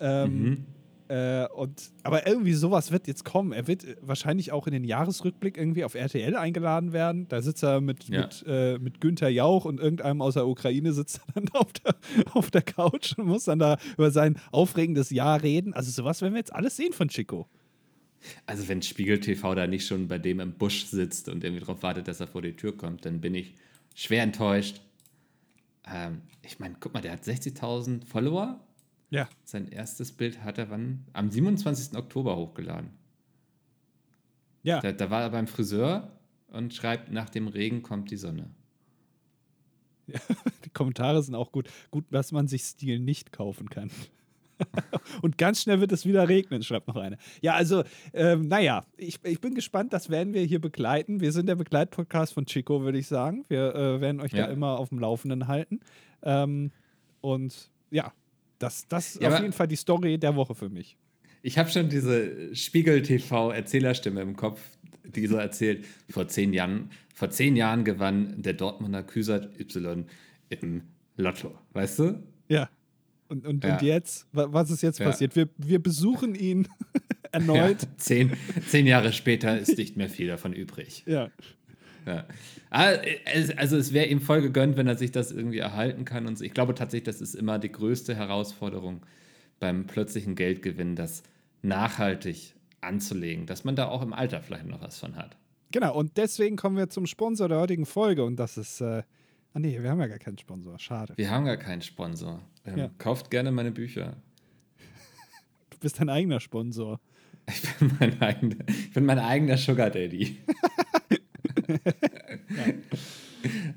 Ähm, 0.00 0.42
Mhm. 0.42 0.64
Äh, 1.08 1.46
und, 1.48 1.90
aber 2.02 2.26
irgendwie 2.26 2.52
sowas 2.54 2.90
wird 2.90 3.06
jetzt 3.06 3.24
kommen. 3.24 3.52
Er 3.52 3.66
wird 3.66 3.84
äh, 3.84 3.96
wahrscheinlich 4.00 4.52
auch 4.52 4.66
in 4.66 4.72
den 4.72 4.84
Jahresrückblick 4.84 5.56
irgendwie 5.56 5.84
auf 5.84 5.94
RTL 5.94 6.34
eingeladen 6.36 6.92
werden. 6.92 7.28
Da 7.28 7.42
sitzt 7.42 7.62
er 7.62 7.80
mit, 7.80 8.08
Ja. 8.08 8.22
mit, 8.22 8.44
äh, 8.46 8.78
mit 8.78 9.00
Günther 9.00 9.28
Jauch 9.28 9.64
und 9.64 9.80
irgendeinem 9.80 10.20
aus 10.22 10.34
der 10.34 10.46
Ukraine 10.46 10.92
sitzt 10.92 11.20
er 11.34 11.40
dann 11.40 11.48
auf 11.54 11.72
der, 11.72 11.94
auf 12.34 12.50
der 12.50 12.62
Couch 12.62 13.14
und 13.18 13.26
muss 13.26 13.44
dann 13.44 13.58
da 13.58 13.78
über 13.96 14.10
sein 14.10 14.38
aufregendes 14.52 15.10
Jahr 15.10 15.42
reden. 15.42 15.74
Also 15.74 15.90
sowas 15.90 16.20
werden 16.22 16.34
wir 16.34 16.40
jetzt 16.40 16.54
alles 16.54 16.76
sehen 16.76 16.92
von 16.92 17.08
Chico. 17.08 17.46
Also 18.46 18.66
wenn 18.66 18.82
Spiegel 18.82 19.20
TV 19.20 19.54
da 19.54 19.66
nicht 19.66 19.86
schon 19.86 20.08
bei 20.08 20.18
dem 20.18 20.40
im 20.40 20.52
Busch 20.52 20.86
sitzt 20.86 21.28
und 21.28 21.44
irgendwie 21.44 21.60
darauf 21.60 21.82
wartet, 21.82 22.08
dass 22.08 22.18
er 22.20 22.26
vor 22.26 22.42
die 22.42 22.54
Tür 22.56 22.76
kommt, 22.76 23.04
dann 23.04 23.20
bin 23.20 23.34
ich 23.34 23.54
schwer 23.94 24.22
enttäuscht. 24.24 24.80
Ähm, 25.88 26.22
ich 26.42 26.58
meine, 26.58 26.74
guck 26.80 26.92
mal, 26.94 27.00
der 27.02 27.12
hat 27.12 27.22
60.000 27.22 28.04
Follower. 28.06 28.58
Ja. 29.10 29.28
Sein 29.44 29.68
erstes 29.68 30.12
Bild 30.12 30.42
hat 30.42 30.58
er 30.58 30.70
wann? 30.70 31.04
Am 31.12 31.30
27. 31.30 31.96
Oktober 31.96 32.36
hochgeladen. 32.36 32.90
Ja. 34.62 34.80
Da, 34.80 34.92
da 34.92 35.10
war 35.10 35.22
er 35.22 35.30
beim 35.30 35.46
Friseur 35.46 36.10
und 36.48 36.74
schreibt, 36.74 37.12
nach 37.12 37.30
dem 37.30 37.48
Regen 37.48 37.82
kommt 37.82 38.10
die 38.10 38.16
Sonne. 38.16 38.50
Ja, 40.06 40.18
die 40.64 40.70
Kommentare 40.70 41.22
sind 41.22 41.34
auch 41.34 41.52
gut. 41.52 41.68
Gut, 41.90 42.04
dass 42.10 42.32
man 42.32 42.48
sich 42.48 42.62
Stil 42.62 42.98
nicht 42.98 43.32
kaufen 43.32 43.70
kann. 43.70 43.90
und 45.22 45.36
ganz 45.38 45.62
schnell 45.62 45.80
wird 45.80 45.92
es 45.92 46.06
wieder 46.06 46.28
regnen, 46.28 46.62
schreibt 46.62 46.88
noch 46.88 46.96
eine. 46.96 47.18
Ja, 47.42 47.54
also, 47.54 47.84
ähm, 48.12 48.48
naja, 48.48 48.86
ich, 48.96 49.18
ich 49.22 49.40
bin 49.40 49.54
gespannt, 49.54 49.92
das 49.92 50.08
werden 50.08 50.32
wir 50.34 50.42
hier 50.42 50.60
begleiten. 50.60 51.20
Wir 51.20 51.32
sind 51.32 51.46
der 51.46 51.56
Begleitpodcast 51.56 52.32
von 52.32 52.46
Chico, 52.46 52.82
würde 52.82 52.98
ich 52.98 53.06
sagen. 53.06 53.44
Wir 53.48 53.74
äh, 53.74 54.00
werden 54.00 54.20
euch 54.20 54.32
ja. 54.32 54.46
da 54.46 54.52
immer 54.52 54.78
auf 54.78 54.88
dem 54.88 54.98
Laufenden 54.98 55.46
halten. 55.46 55.80
Ähm, 56.22 56.72
und 57.20 57.70
ja, 57.90 58.12
das, 58.58 58.86
das 58.88 59.14
ist 59.14 59.22
ja, 59.22 59.28
auf 59.28 59.40
jeden 59.40 59.52
Fall 59.52 59.68
die 59.68 59.76
Story 59.76 60.18
der 60.18 60.36
Woche 60.36 60.54
für 60.54 60.68
mich. 60.68 60.96
Ich 61.42 61.58
habe 61.58 61.70
schon 61.70 61.88
diese 61.88 62.54
Spiegel-TV-Erzählerstimme 62.54 64.20
im 64.20 64.36
Kopf, 64.36 64.60
die 65.04 65.26
so 65.26 65.36
erzählt, 65.36 65.84
vor 66.10 66.26
zehn 66.28 66.52
Jahren, 66.52 66.90
vor 67.14 67.30
zehn 67.30 67.56
Jahren 67.56 67.84
gewann 67.84 68.42
der 68.42 68.54
Dortmunder 68.54 69.02
Küsert 69.02 69.58
Y 69.60 70.06
im 70.48 70.82
Lotto, 71.16 71.56
weißt 71.72 71.98
du? 72.00 72.22
Ja. 72.48 72.68
Und, 73.28 73.46
und, 73.46 73.64
ja. 73.64 73.74
und 73.74 73.82
jetzt, 73.82 74.26
was 74.32 74.70
ist 74.70 74.82
jetzt 74.82 74.98
ja. 74.98 75.06
passiert? 75.06 75.34
Wir, 75.36 75.48
wir 75.56 75.82
besuchen 75.82 76.34
ihn 76.34 76.68
erneut. 77.32 77.82
Ja, 77.82 77.88
zehn, 77.96 78.32
zehn 78.68 78.86
Jahre 78.86 79.12
später 79.12 79.58
ist 79.58 79.76
nicht 79.78 79.96
mehr 79.96 80.08
viel 80.08 80.28
davon 80.28 80.52
übrig. 80.52 81.04
Ja. 81.06 81.30
Ja. 82.06 82.24
Ah, 82.70 82.92
also 83.56 83.76
es 83.76 83.92
wäre 83.92 84.06
ihm 84.06 84.20
voll 84.20 84.40
gegönnt, 84.40 84.76
wenn 84.76 84.86
er 84.86 84.96
sich 84.96 85.12
das 85.12 85.32
irgendwie 85.32 85.58
erhalten 85.58 86.04
kann. 86.04 86.26
Und 86.26 86.40
ich 86.40 86.54
glaube 86.54 86.74
tatsächlich, 86.74 87.04
das 87.04 87.20
ist 87.20 87.34
immer 87.34 87.58
die 87.58 87.72
größte 87.72 88.14
Herausforderung 88.14 89.04
beim 89.60 89.86
plötzlichen 89.86 90.34
Geldgewinn, 90.34 90.96
das 90.96 91.22
nachhaltig 91.62 92.54
anzulegen, 92.80 93.46
dass 93.46 93.64
man 93.64 93.76
da 93.76 93.88
auch 93.88 94.02
im 94.02 94.12
Alter 94.12 94.40
vielleicht 94.40 94.66
noch 94.66 94.80
was 94.80 94.98
von 94.98 95.16
hat. 95.16 95.36
Genau, 95.72 95.96
und 95.96 96.16
deswegen 96.16 96.56
kommen 96.56 96.76
wir 96.76 96.88
zum 96.88 97.06
Sponsor 97.06 97.48
der 97.48 97.58
heutigen 97.58 97.86
Folge 97.86 98.24
und 98.24 98.36
das 98.36 98.56
ist 98.56 98.80
äh, 98.80 99.02
Ah 99.56 99.58
nee, 99.58 99.82
wir 99.82 99.88
haben 99.88 100.00
ja 100.00 100.06
gar 100.06 100.18
keinen 100.18 100.36
Sponsor. 100.36 100.78
Schade. 100.78 101.14
Wir 101.16 101.30
haben 101.30 101.46
gar 101.46 101.56
keinen 101.56 101.80
Sponsor. 101.80 102.42
Ähm, 102.66 102.76
ja. 102.76 102.90
Kauft 102.98 103.30
gerne 103.30 103.50
meine 103.50 103.72
Bücher. 103.72 104.16
Du 105.70 105.78
bist 105.78 105.98
dein 105.98 106.10
eigener 106.10 106.40
Sponsor. 106.40 107.00
Ich 107.48 107.62
bin 107.78 107.90
mein 107.98 108.20
eigener, 108.20 108.56
ich 108.68 108.92
bin 108.92 109.06
mein 109.06 109.18
eigener 109.18 109.56
Sugar 109.56 109.88
Daddy. 109.88 110.42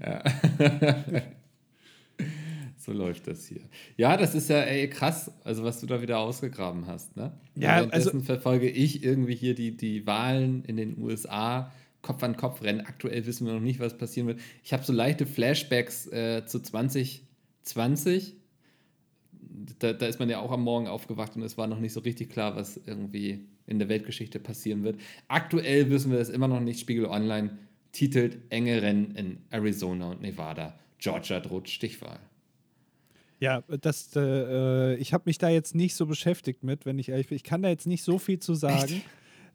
ja. 0.01 0.23
so 2.77 2.91
läuft 2.93 3.27
das 3.27 3.45
hier. 3.45 3.61
Ja, 3.97 4.17
das 4.17 4.35
ist 4.35 4.49
ja 4.49 4.61
ey, 4.61 4.89
krass, 4.89 5.31
also 5.43 5.63
was 5.63 5.79
du 5.79 5.85
da 5.85 6.01
wieder 6.01 6.19
ausgegraben 6.19 6.87
hast. 6.87 7.15
Ne? 7.15 7.31
Ja, 7.55 7.87
also 7.89 8.19
verfolge 8.21 8.69
ich 8.69 9.03
irgendwie 9.03 9.35
hier 9.35 9.55
die, 9.55 9.75
die 9.75 10.07
Wahlen 10.07 10.63
in 10.65 10.77
den 10.77 10.97
USA 11.01 11.71
Kopf 12.01 12.23
an 12.23 12.37
Kopf 12.37 12.61
rennen. 12.61 12.81
Aktuell 12.81 13.25
wissen 13.25 13.45
wir 13.45 13.53
noch 13.53 13.59
nicht, 13.59 13.79
was 13.79 13.97
passieren 13.97 14.27
wird. 14.27 14.39
Ich 14.63 14.73
habe 14.73 14.83
so 14.83 14.93
leichte 14.93 15.25
Flashbacks 15.25 16.07
äh, 16.07 16.45
zu 16.45 16.61
2020. 16.61 18.35
Da, 19.79 19.93
da, 19.93 20.05
ist 20.05 20.19
man 20.19 20.29
ja 20.29 20.39
auch 20.39 20.51
am 20.51 20.63
Morgen 20.63 20.87
aufgewacht 20.87 21.35
und 21.35 21.43
es 21.43 21.57
war 21.57 21.67
noch 21.67 21.79
nicht 21.79 21.93
so 21.93 21.99
richtig 21.99 22.29
klar, 22.29 22.55
was 22.55 22.79
irgendwie 22.85 23.45
in 23.67 23.79
der 23.79 23.89
Weltgeschichte 23.89 24.39
passieren 24.39 24.83
wird. 24.83 24.99
Aktuell 25.27 25.89
wissen 25.89 26.11
wir 26.11 26.19
es 26.19 26.29
immer 26.29 26.47
noch 26.47 26.61
nicht. 26.61 26.79
Spiegel 26.79 27.05
Online 27.05 27.57
titelt 27.91 28.37
enge 28.49 28.81
Rennen 28.81 29.15
in 29.15 29.37
Arizona 29.49 30.11
und 30.11 30.21
Nevada. 30.21 30.77
Georgia 30.99 31.39
droht 31.39 31.69
Stichwahl. 31.69 32.19
Ja, 33.39 33.63
das, 33.81 34.09
äh, 34.15 34.95
ich 34.95 35.13
habe 35.13 35.23
mich 35.27 35.37
da 35.37 35.47
jetzt 35.49 35.73
nicht 35.73 35.95
so 35.95 36.05
beschäftigt 36.05 36.63
mit, 36.63 36.85
wenn 36.85 36.99
ich 36.99 37.09
ehrlich 37.09 37.27
bin. 37.29 37.37
Ich 37.37 37.43
kann 37.43 37.61
da 37.61 37.69
jetzt 37.69 37.87
nicht 37.87 38.03
so 38.03 38.19
viel 38.19 38.39
zu 38.39 38.53
sagen. 38.53 38.95
Echt? 38.95 39.05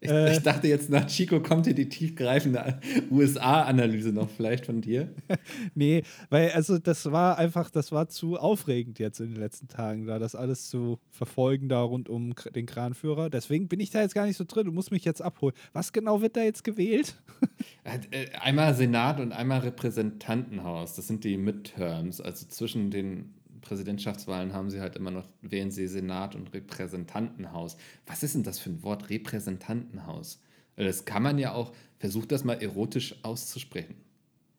Ich, 0.05 0.11
äh, 0.11 0.33
ich, 0.33 0.43
dachte 0.43 0.67
jetzt, 0.67 0.89
nach 0.89 1.07
Chico 1.07 1.39
kommt 1.39 1.65
hier 1.65 1.75
die 1.75 1.89
tiefgreifende 1.89 2.79
USA-Analyse 3.11 4.09
noch 4.09 4.29
vielleicht 4.29 4.65
von 4.65 4.81
dir. 4.81 5.09
nee, 5.75 6.03
weil 6.29 6.51
also 6.51 6.77
das 6.77 7.11
war 7.11 7.37
einfach, 7.37 7.69
das 7.69 7.91
war 7.91 8.07
zu 8.07 8.37
aufregend 8.37 8.99
jetzt 8.99 9.19
in 9.19 9.31
den 9.31 9.39
letzten 9.39 9.67
Tagen, 9.67 10.05
da 10.05 10.19
das 10.19 10.35
alles 10.35 10.69
zu 10.69 10.99
verfolgen 11.11 11.69
da 11.69 11.81
rund 11.81 12.09
um 12.09 12.33
den 12.55 12.65
Kranführer. 12.65 13.29
Deswegen 13.29 13.67
bin 13.67 13.79
ich 13.79 13.89
da 13.89 14.01
jetzt 14.01 14.15
gar 14.15 14.25
nicht 14.25 14.37
so 14.37 14.45
drin. 14.47 14.65
Du 14.65 14.71
musst 14.71 14.91
mich 14.91 15.05
jetzt 15.05 15.21
abholen. 15.21 15.55
Was 15.73 15.93
genau 15.93 16.21
wird 16.21 16.37
da 16.37 16.43
jetzt 16.43 16.63
gewählt? 16.63 17.15
Äh, 17.83 18.29
einmal 18.41 18.73
Senat 18.73 19.19
und 19.19 19.31
einmal 19.31 19.59
Repräsentantenhaus. 19.59 20.95
Das 20.95 21.07
sind 21.07 21.23
die 21.23 21.37
Midterms, 21.37 22.19
also 22.19 22.47
zwischen 22.47 22.89
den 22.89 23.34
Präsidentschaftswahlen 23.65 24.53
haben 24.53 24.69
sie 24.69 24.79
halt 24.79 24.95
immer 24.95 25.11
noch, 25.11 25.27
wählen 25.41 25.71
sie 25.71 25.87
Senat 25.87 26.35
und 26.35 26.53
Repräsentantenhaus. 26.53 27.75
Was 28.05 28.23
ist 28.23 28.35
denn 28.35 28.43
das 28.43 28.59
für 28.59 28.69
ein 28.69 28.83
Wort, 28.83 29.09
Repräsentantenhaus? 29.09 30.41
Das 30.77 31.05
kann 31.05 31.23
man 31.23 31.37
ja 31.37 31.53
auch, 31.53 31.73
versucht 31.99 32.31
das 32.31 32.43
mal 32.43 32.61
erotisch 32.61 33.15
auszusprechen. 33.23 33.95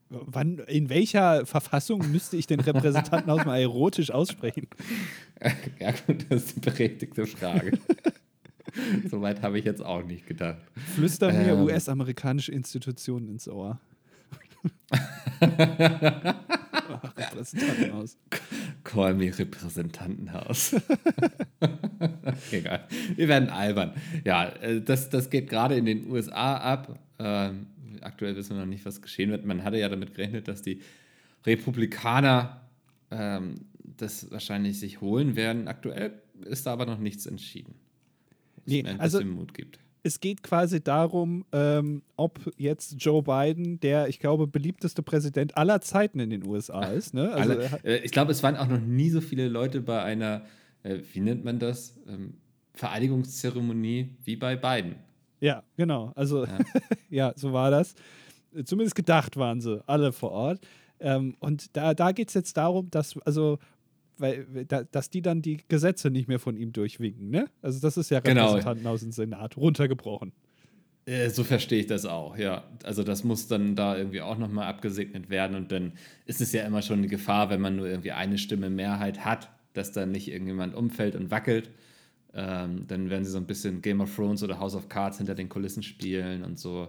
Wann, 0.08 0.58
in 0.68 0.88
welcher 0.88 1.46
Verfassung 1.46 2.10
müsste 2.12 2.36
ich 2.36 2.46
den 2.46 2.60
Repräsentantenhaus 2.60 3.44
mal 3.44 3.58
erotisch 3.58 4.10
aussprechen? 4.10 4.68
Ja, 5.78 5.92
gut, 6.06 6.24
das 6.30 6.44
ist 6.44 6.52
eine 6.54 6.72
berechtigte 6.72 7.26
Frage. 7.26 7.78
Soweit 9.10 9.42
habe 9.42 9.58
ich 9.58 9.66
jetzt 9.66 9.84
auch 9.84 10.02
nicht 10.02 10.26
gedacht. 10.26 10.62
Flüster 10.94 11.30
mir 11.30 11.52
ähm. 11.52 11.64
US-amerikanische 11.64 12.52
Institutionen 12.52 13.28
ins 13.28 13.46
Ohr. 13.46 13.78
Repräsentantenhaus. 17.16 18.16
Call 18.84 19.14
me 19.14 19.36
Repräsentantenhaus. 19.36 20.76
Egal. 22.50 22.86
Wir 23.14 23.28
werden 23.28 23.48
albern. 23.48 23.92
Ja, 24.24 24.48
äh, 24.48 24.80
das, 24.80 25.10
das 25.10 25.30
geht 25.30 25.48
gerade 25.48 25.76
in 25.76 25.86
den 25.86 26.10
USA 26.10 26.56
ab. 26.56 26.98
Ähm, 27.18 27.66
aktuell 28.00 28.36
wissen 28.36 28.56
wir 28.56 28.60
noch 28.60 28.66
nicht, 28.66 28.84
was 28.84 29.02
geschehen 29.02 29.30
wird. 29.30 29.44
Man 29.44 29.64
hatte 29.64 29.78
ja 29.78 29.88
damit 29.88 30.14
gerechnet, 30.14 30.48
dass 30.48 30.62
die 30.62 30.80
Republikaner 31.44 32.60
ähm, 33.10 33.66
das 33.96 34.30
wahrscheinlich 34.30 34.78
sich 34.78 35.00
holen 35.00 35.36
werden. 35.36 35.68
Aktuell 35.68 36.12
ist 36.44 36.66
da 36.66 36.72
aber 36.72 36.86
noch 36.86 36.98
nichts 36.98 37.26
entschieden. 37.26 37.74
Nee, 38.64 38.84
ein 38.84 39.00
also, 39.00 39.24
Mut 39.24 39.54
gibt 39.54 39.78
es 40.06 40.20
geht 40.20 40.42
quasi 40.42 40.82
darum, 40.82 41.44
ähm, 41.52 42.02
ob 42.16 42.38
jetzt 42.56 42.94
Joe 42.98 43.22
Biden 43.22 43.80
der, 43.80 44.08
ich 44.08 44.20
glaube, 44.20 44.46
beliebteste 44.46 45.02
Präsident 45.02 45.56
aller 45.56 45.80
Zeiten 45.80 46.20
in 46.20 46.30
den 46.30 46.46
USA 46.46 46.84
ist. 46.84 47.12
Ne? 47.12 47.32
Also, 47.32 47.52
Alle, 47.52 47.80
äh, 47.84 47.98
ich 47.98 48.12
glaube, 48.12 48.32
es 48.32 48.42
waren 48.42 48.56
auch 48.56 48.68
noch 48.68 48.80
nie 48.80 49.10
so 49.10 49.20
viele 49.20 49.48
Leute 49.48 49.80
bei 49.80 50.02
einer, 50.02 50.42
äh, 50.82 51.00
wie 51.12 51.20
nennt 51.20 51.44
man 51.44 51.58
das, 51.58 51.98
ähm, 52.08 52.34
Vereidigungszeremonie 52.74 54.16
wie 54.24 54.36
bei 54.36 54.54
Biden. 54.54 54.96
Ja, 55.40 55.62
genau. 55.76 56.12
Also, 56.14 56.44
ja, 56.44 56.58
ja 57.10 57.32
so 57.36 57.52
war 57.52 57.70
das. 57.70 57.94
Zumindest 58.64 58.94
gedacht 58.94 59.36
waren 59.36 59.60
sie 59.60 59.82
alle 59.86 60.12
vor 60.12 60.30
Ort. 60.30 60.60
Ähm, 61.00 61.36
und 61.40 61.76
da, 61.76 61.94
da 61.94 62.12
geht 62.12 62.28
es 62.28 62.34
jetzt 62.34 62.56
darum, 62.56 62.90
dass, 62.90 63.18
also 63.24 63.58
weil, 64.18 64.46
dass 64.66 65.10
die 65.10 65.22
dann 65.22 65.42
die 65.42 65.60
Gesetze 65.68 66.10
nicht 66.10 66.28
mehr 66.28 66.38
von 66.38 66.56
ihm 66.56 66.72
durchwinken, 66.72 67.30
ne? 67.30 67.48
Also 67.62 67.80
das 67.80 67.96
ist 67.96 68.10
ja 68.10 68.20
genau. 68.20 68.46
Repräsentantenhaus 68.48 69.02
und 69.02 69.12
Senat 69.12 69.56
runtergebrochen. 69.56 70.32
Äh, 71.06 71.30
so 71.30 71.44
verstehe 71.44 71.80
ich 71.80 71.86
das 71.86 72.04
auch, 72.04 72.36
ja. 72.36 72.64
Also 72.82 73.02
das 73.02 73.24
muss 73.24 73.46
dann 73.46 73.76
da 73.76 73.96
irgendwie 73.96 74.20
auch 74.20 74.38
nochmal 74.38 74.66
abgesegnet 74.66 75.30
werden 75.30 75.56
und 75.56 75.70
dann 75.70 75.92
ist 76.26 76.40
es 76.40 76.52
ja 76.52 76.64
immer 76.64 76.82
schon 76.82 76.98
eine 76.98 77.08
Gefahr, 77.08 77.50
wenn 77.50 77.60
man 77.60 77.76
nur 77.76 77.86
irgendwie 77.86 78.12
eine 78.12 78.38
Stimme 78.38 78.70
Mehrheit 78.70 79.24
hat, 79.24 79.48
dass 79.72 79.92
dann 79.92 80.10
nicht 80.10 80.28
irgendjemand 80.28 80.74
umfällt 80.74 81.14
und 81.14 81.30
wackelt. 81.30 81.70
Ähm, 82.34 82.86
dann 82.86 83.08
werden 83.08 83.24
sie 83.24 83.30
so 83.30 83.38
ein 83.38 83.46
bisschen 83.46 83.82
Game 83.82 84.00
of 84.00 84.14
Thrones 84.14 84.42
oder 84.42 84.58
House 84.58 84.74
of 84.74 84.88
Cards 84.88 85.18
hinter 85.18 85.34
den 85.34 85.48
Kulissen 85.48 85.82
spielen 85.82 86.42
und 86.44 86.58
so. 86.58 86.88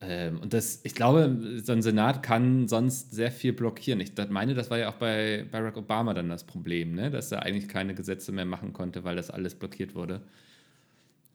Ähm, 0.00 0.38
und 0.40 0.54
das, 0.54 0.80
ich 0.84 0.94
glaube, 0.94 1.60
so 1.62 1.72
ein 1.72 1.82
Senat 1.82 2.22
kann 2.22 2.68
sonst 2.68 3.12
sehr 3.12 3.32
viel 3.32 3.52
blockieren. 3.52 4.00
Ich 4.00 4.12
meine, 4.28 4.54
das 4.54 4.70
war 4.70 4.78
ja 4.78 4.90
auch 4.90 4.96
bei 4.96 5.44
Barack 5.50 5.76
Obama 5.76 6.14
dann 6.14 6.28
das 6.28 6.44
Problem, 6.44 6.94
ne? 6.94 7.10
dass 7.10 7.32
er 7.32 7.42
eigentlich 7.42 7.68
keine 7.68 7.94
Gesetze 7.94 8.30
mehr 8.30 8.44
machen 8.44 8.72
konnte, 8.72 9.02
weil 9.02 9.16
das 9.16 9.30
alles 9.30 9.56
blockiert 9.56 9.94
wurde. 9.94 10.22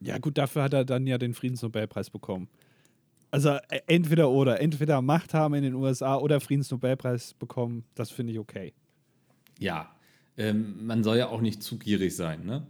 Ja, 0.00 0.18
gut, 0.18 0.38
dafür 0.38 0.62
hat 0.62 0.72
er 0.72 0.84
dann 0.84 1.06
ja 1.06 1.18
den 1.18 1.34
Friedensnobelpreis 1.34 2.10
bekommen. 2.10 2.48
Also 3.30 3.50
äh, 3.68 3.80
entweder 3.86 4.30
oder, 4.30 4.60
entweder 4.60 5.02
Macht 5.02 5.34
haben 5.34 5.54
in 5.54 5.62
den 5.62 5.74
USA 5.74 6.16
oder 6.16 6.40
Friedensnobelpreis 6.40 7.34
bekommen, 7.34 7.84
das 7.94 8.10
finde 8.10 8.32
ich 8.32 8.38
okay. 8.38 8.72
Ja, 9.58 9.94
ähm, 10.36 10.86
man 10.86 11.04
soll 11.04 11.18
ja 11.18 11.28
auch 11.28 11.40
nicht 11.40 11.62
zu 11.62 11.78
gierig 11.78 12.16
sein, 12.16 12.44
ne? 12.46 12.66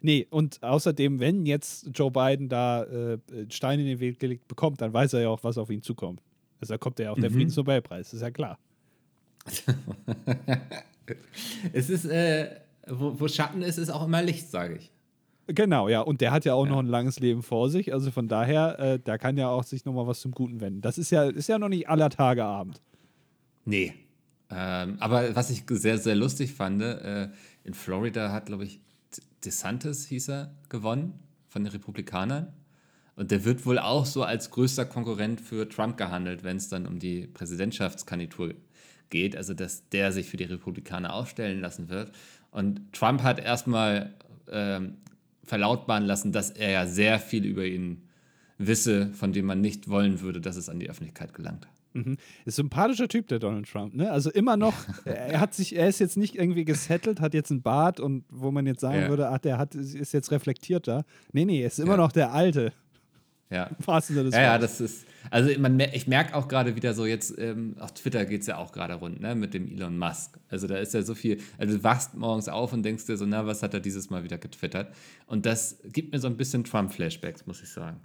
Nee, 0.00 0.26
und 0.30 0.62
außerdem, 0.62 1.20
wenn 1.20 1.46
jetzt 1.46 1.90
Joe 1.94 2.10
Biden 2.10 2.48
da 2.48 2.84
äh, 2.84 3.18
Steine 3.50 3.82
in 3.82 3.88
den 3.88 4.00
Weg 4.00 4.18
gelegt 4.18 4.48
bekommt, 4.48 4.80
dann 4.80 4.92
weiß 4.92 5.14
er 5.14 5.20
ja 5.22 5.28
auch, 5.28 5.42
was 5.44 5.58
auf 5.58 5.70
ihn 5.70 5.82
zukommt. 5.82 6.22
Also 6.60 6.74
da 6.74 6.78
kommt 6.78 6.98
ja 6.98 7.12
auch 7.12 7.16
mhm. 7.16 7.22
der 7.22 7.30
Friedensnobelpreis, 7.30 8.12
ist 8.12 8.22
ja 8.22 8.30
klar. 8.30 8.58
es 11.72 11.88
ist, 11.90 12.04
äh, 12.04 12.60
wo, 12.86 13.18
wo, 13.18 13.28
Schatten 13.28 13.62
ist, 13.62 13.78
ist 13.78 13.90
auch 13.90 14.04
immer 14.04 14.22
Licht, 14.22 14.50
sage 14.50 14.76
ich. 14.76 14.92
Genau, 15.46 15.88
ja. 15.88 16.02
Und 16.02 16.20
der 16.20 16.32
hat 16.32 16.44
ja 16.44 16.54
auch 16.54 16.66
ja. 16.66 16.72
noch 16.72 16.80
ein 16.80 16.86
langes 16.86 17.20
Leben 17.20 17.42
vor 17.42 17.70
sich. 17.70 17.94
Also 17.94 18.10
von 18.10 18.28
daher, 18.28 18.78
äh, 18.78 18.98
da 19.02 19.16
kann 19.16 19.38
ja 19.38 19.48
auch 19.48 19.64
sich 19.64 19.84
nochmal 19.84 20.06
was 20.06 20.20
zum 20.20 20.32
Guten 20.32 20.60
wenden. 20.60 20.82
Das 20.82 20.98
ist 20.98 21.10
ja, 21.10 21.24
ist 21.24 21.48
ja 21.48 21.58
noch 21.58 21.70
nicht 21.70 21.88
aller 21.88 22.10
Tage 22.10 22.44
Abend. 22.44 22.82
Nee. 23.64 23.94
Ähm, 24.50 24.96
aber 25.00 25.34
was 25.34 25.50
ich 25.50 25.64
sehr, 25.68 25.98
sehr 25.98 26.16
lustig 26.16 26.52
fand, 26.52 26.82
äh, 26.82 27.28
in 27.64 27.74
Florida 27.74 28.32
hat, 28.32 28.46
glaube 28.46 28.64
ich, 28.64 28.80
DeSantis 29.44 30.06
hieß 30.06 30.28
er, 30.28 30.54
gewonnen 30.68 31.18
von 31.48 31.64
den 31.64 31.72
Republikanern. 31.72 32.52
Und 33.16 33.30
der 33.30 33.44
wird 33.44 33.66
wohl 33.66 33.78
auch 33.78 34.06
so 34.06 34.22
als 34.22 34.50
größter 34.50 34.84
Konkurrent 34.84 35.40
für 35.40 35.68
Trump 35.68 35.96
gehandelt, 35.96 36.44
wenn 36.44 36.56
es 36.56 36.68
dann 36.68 36.86
um 36.86 36.98
die 36.98 37.26
Präsidentschaftskandidatur 37.26 38.54
geht. 39.10 39.36
Also, 39.36 39.54
dass 39.54 39.88
der 39.88 40.12
sich 40.12 40.28
für 40.28 40.36
die 40.36 40.44
Republikaner 40.44 41.12
aufstellen 41.12 41.60
lassen 41.60 41.88
wird. 41.88 42.12
Und 42.50 42.92
Trump 42.92 43.22
hat 43.22 43.40
erstmal 43.40 44.14
ähm, 44.50 44.98
verlautbaren 45.44 46.04
lassen, 46.04 46.32
dass 46.32 46.50
er 46.50 46.70
ja 46.70 46.86
sehr 46.86 47.18
viel 47.18 47.44
über 47.44 47.64
ihn 47.64 48.02
wisse, 48.58 49.12
von 49.14 49.32
dem 49.32 49.46
man 49.46 49.60
nicht 49.60 49.88
wollen 49.88 50.20
würde, 50.20 50.40
dass 50.40 50.56
es 50.56 50.68
an 50.68 50.78
die 50.78 50.90
Öffentlichkeit 50.90 51.34
gelangt. 51.34 51.66
Mhm. 51.94 52.18
Ist 52.44 52.54
ein 52.58 52.62
sympathischer 52.64 53.08
Typ, 53.08 53.28
der 53.28 53.38
Donald 53.38 53.68
Trump, 53.70 53.94
ne? 53.94 54.10
Also 54.10 54.30
immer 54.30 54.56
noch, 54.56 54.74
er 55.04 55.40
hat 55.40 55.54
sich, 55.54 55.74
er 55.76 55.88
ist 55.88 55.98
jetzt 56.00 56.16
nicht 56.16 56.34
irgendwie 56.36 56.64
gesettelt, 56.64 57.20
hat 57.20 57.34
jetzt 57.34 57.50
einen 57.50 57.62
Bart 57.62 57.98
und 58.00 58.24
wo 58.30 58.50
man 58.50 58.66
jetzt 58.66 58.80
sagen 58.80 59.00
Ja. 59.02 59.08
würde, 59.08 59.28
ach, 59.30 59.38
der 59.38 59.58
hat, 59.58 59.74
ist 59.74 60.12
jetzt 60.12 60.30
reflektierter. 60.30 61.04
Nee, 61.32 61.44
nee, 61.44 61.60
er 61.62 61.68
ist 61.68 61.78
immer 61.78 61.92
Ja. 61.92 61.96
noch 61.96 62.12
der 62.12 62.32
Alte. 62.32 62.72
Ja. 63.50 63.64
Im 63.64 63.86
wahrsten 63.86 64.14
Sinne 64.14 64.26
des 64.26 64.34
Ja, 64.34 64.42
ja, 64.42 64.58
das 64.58 64.78
ist, 64.78 65.06
also 65.30 65.48
man, 65.58 65.80
ich 65.80 66.06
merke 66.06 66.34
auch 66.34 66.48
gerade 66.48 66.76
wieder 66.76 66.92
so 66.92 67.06
jetzt, 67.06 67.38
ähm, 67.38 67.76
auf 67.78 67.94
Twitter 67.94 68.26
geht 68.26 68.42
es 68.42 68.46
ja 68.46 68.58
auch 68.58 68.72
gerade 68.72 68.92
rund, 68.92 69.20
ne, 69.22 69.34
mit 69.34 69.54
dem 69.54 69.66
Elon 69.68 69.96
Musk. 69.96 70.38
Also 70.50 70.66
da 70.66 70.76
ist 70.76 70.92
ja 70.92 71.00
so 71.00 71.14
viel, 71.14 71.38
also 71.56 71.78
du 71.78 71.82
wachst 71.82 72.14
morgens 72.14 72.50
auf 72.50 72.74
und 72.74 72.82
denkst 72.82 73.06
dir 73.06 73.16
so, 73.16 73.24
na, 73.24 73.46
was 73.46 73.62
hat 73.62 73.72
er 73.72 73.80
dieses 73.80 74.10
Mal 74.10 74.22
wieder 74.22 74.36
getwittert? 74.36 74.92
Und 75.26 75.46
das 75.46 75.78
gibt 75.84 76.12
mir 76.12 76.18
so 76.18 76.26
ein 76.28 76.36
bisschen 76.36 76.62
Trump-Flashbacks, 76.64 77.46
muss 77.46 77.62
ich 77.62 77.70
sagen. 77.70 78.00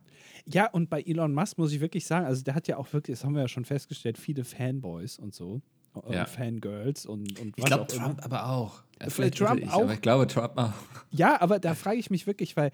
Ja, 0.46 0.70
und 0.70 0.90
bei 0.90 1.02
Elon 1.02 1.34
Musk 1.34 1.58
muss 1.58 1.72
ich 1.72 1.80
wirklich 1.80 2.06
sagen, 2.06 2.26
also 2.26 2.44
der 2.44 2.56
hat 2.56 2.68
ja 2.68 2.78
auch 2.78 2.92
wirklich, 2.92 3.18
das 3.18 3.24
haben 3.26 3.34
wir 3.34 3.42
ja 3.44 3.48
schon 3.48 3.66
festgestellt, 3.66 4.18
viele 4.18 4.44
Fanboys 4.44 5.18
und 5.18 5.34
so. 5.34 5.62
Und 5.94 6.14
Ja. 6.14 6.26
Fangirls 6.26 7.06
und, 7.06 7.40
und 7.40 7.54
Ich 7.56 7.64
glaube, 7.66 7.84
auch 7.84 7.94
immer. 7.94 8.06
Trump 8.06 8.26
aber 8.26 8.50
auch. 8.50 8.82
Ja, 9.00 9.10
Vielleicht 9.10 9.14
vielleicht 9.14 9.38
Trump 9.38 9.62
ich, 9.62 9.70
auch. 9.70 9.84
Aber 9.84 9.94
ich 9.94 10.02
glaube, 10.02 10.28
Trump 10.28 10.58
auch. 10.58 10.74
Ja, 11.12 11.40
aber 11.40 11.60
da 11.60 11.76
frage 11.76 11.98
ich 12.00 12.10
mich 12.10 12.26
wirklich, 12.28 12.58
weil, 12.58 12.72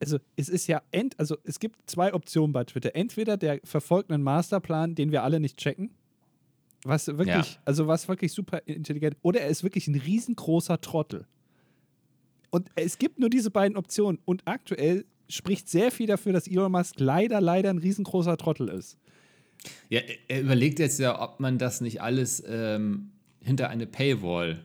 also 0.00 0.18
es 0.36 0.48
ist 0.48 0.66
ja, 0.66 0.82
ent, 0.92 1.18
also 1.18 1.36
es 1.44 1.58
gibt 1.60 1.90
zwei 1.90 2.12
Optionen 2.12 2.52
bei 2.52 2.64
Twitter. 2.64 2.94
Entweder 2.94 3.36
der 3.36 3.60
verfolgt 3.64 4.12
einen 4.12 4.22
Masterplan, 4.22 4.94
den 4.94 5.10
wir 5.12 5.22
alle 5.24 5.40
nicht 5.40 5.56
checken, 5.56 5.90
was 6.84 7.06
wirklich, 7.08 7.54
Ja. 7.54 7.60
also 7.64 7.88
was 7.88 8.06
wirklich 8.06 8.32
super 8.32 8.60
intelligent, 8.66 9.16
oder 9.22 9.40
er 9.40 9.48
ist 9.48 9.64
wirklich 9.64 9.88
ein 9.88 9.96
riesengroßer 9.96 10.80
Trottel. 10.80 11.26
Und 12.50 12.70
es 12.76 12.98
gibt 12.98 13.18
nur 13.18 13.30
diese 13.30 13.50
beiden 13.50 13.76
Optionen 13.76 14.20
und 14.24 14.42
aktuell 14.46 15.04
spricht 15.28 15.68
sehr 15.68 15.90
viel 15.90 16.06
dafür, 16.06 16.32
dass 16.32 16.46
Elon 16.48 16.72
Musk 16.72 16.94
leider, 16.98 17.40
leider 17.40 17.70
ein 17.70 17.78
riesengroßer 17.78 18.36
Trottel 18.36 18.68
ist. 18.68 18.96
Ja, 19.88 20.00
er- 20.00 20.16
er 20.28 20.40
überlegt 20.42 20.78
jetzt 20.78 20.98
ja, 20.98 21.20
ob 21.20 21.40
man 21.40 21.58
das 21.58 21.80
nicht 21.80 22.00
alles 22.00 22.42
ähm, 22.46 23.10
hinter 23.40 23.68
eine 23.70 23.86
Paywall 23.86 24.64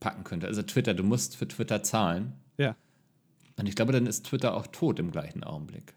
packen 0.00 0.24
könnte. 0.24 0.46
Also 0.46 0.62
Twitter, 0.62 0.94
du 0.94 1.02
musst 1.02 1.36
für 1.36 1.48
Twitter 1.48 1.82
zahlen. 1.82 2.32
Ja. 2.56 2.76
Und 3.56 3.68
ich 3.68 3.74
glaube, 3.74 3.92
dann 3.92 4.06
ist 4.06 4.26
Twitter 4.26 4.54
auch 4.54 4.66
tot 4.68 4.98
im 5.00 5.10
gleichen 5.10 5.42
Augenblick. 5.44 5.92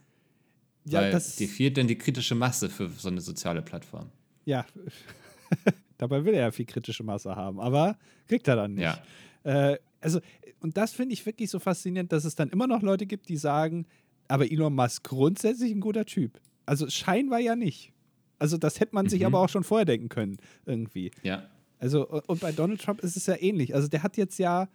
Ja, 0.86 1.02
Weil 1.02 1.12
das, 1.12 1.36
dir 1.36 1.48
fehlt 1.48 1.78
dann 1.78 1.88
die 1.88 1.98
kritische 1.98 2.34
Masse 2.34 2.70
für 2.70 2.90
so 2.90 3.10
eine 3.10 3.22
soziale 3.22 3.62
Plattform. 3.62 4.10
ja. 4.46 4.66
Dabei 5.98 6.26
will 6.26 6.34
er 6.34 6.42
ja 6.46 6.52
viel 6.52 6.66
kritische 6.66 7.04
Masse 7.04 7.36
haben, 7.36 7.60
aber 7.60 7.96
kriegt 8.28 8.48
er 8.48 8.56
dann 8.56 8.74
nicht. 8.74 8.84
Ja. 9.44 9.72
Äh, 9.74 9.78
also, 10.02 10.20
und 10.60 10.78
das 10.78 10.92
finde 10.94 11.14
ich 11.14 11.26
wirklich 11.26 11.50
so 11.50 11.60
faszinierend, 11.60 12.12
dass 12.12 12.26
es 12.26 12.36
dann 12.36 12.50
immer 12.50 12.68
noch 12.68 12.82
Leute 12.82 13.06
gibt, 13.06 13.30
die 13.30 13.38
sagen, 13.38 13.86
aber 14.28 14.52
Elon 14.52 14.74
Musk 14.76 15.04
grundsätzlich 15.04 15.72
ein 15.72 15.80
guter 15.82 16.06
Typ. 16.06 16.40
Also 16.66 16.90
scheinbar 16.90 17.40
ja 17.40 17.56
nicht. 17.56 17.94
Also 18.40 18.58
das 18.58 18.80
hätte 18.80 18.96
man 18.96 19.08
sich 19.08 19.22
Mhm. 19.22 19.28
aber 19.28 19.40
auch 19.40 19.50
schon 19.50 19.64
vorher 19.64 19.86
denken 19.86 20.10
können, 20.10 20.38
irgendwie. 20.66 21.12
Ja. 21.24 21.44
Also, 21.80 22.08
und 22.08 22.28
und 22.30 22.40
bei 22.42 22.52
Donald 22.52 22.82
Trump 22.82 23.02
ist 23.02 23.16
es 23.18 23.26
ja 23.26 23.36
ähnlich. 23.40 23.74
Also 23.76 23.88
der 23.88 24.04
hat 24.04 24.18
jetzt 24.18 24.38
ja 24.40 24.68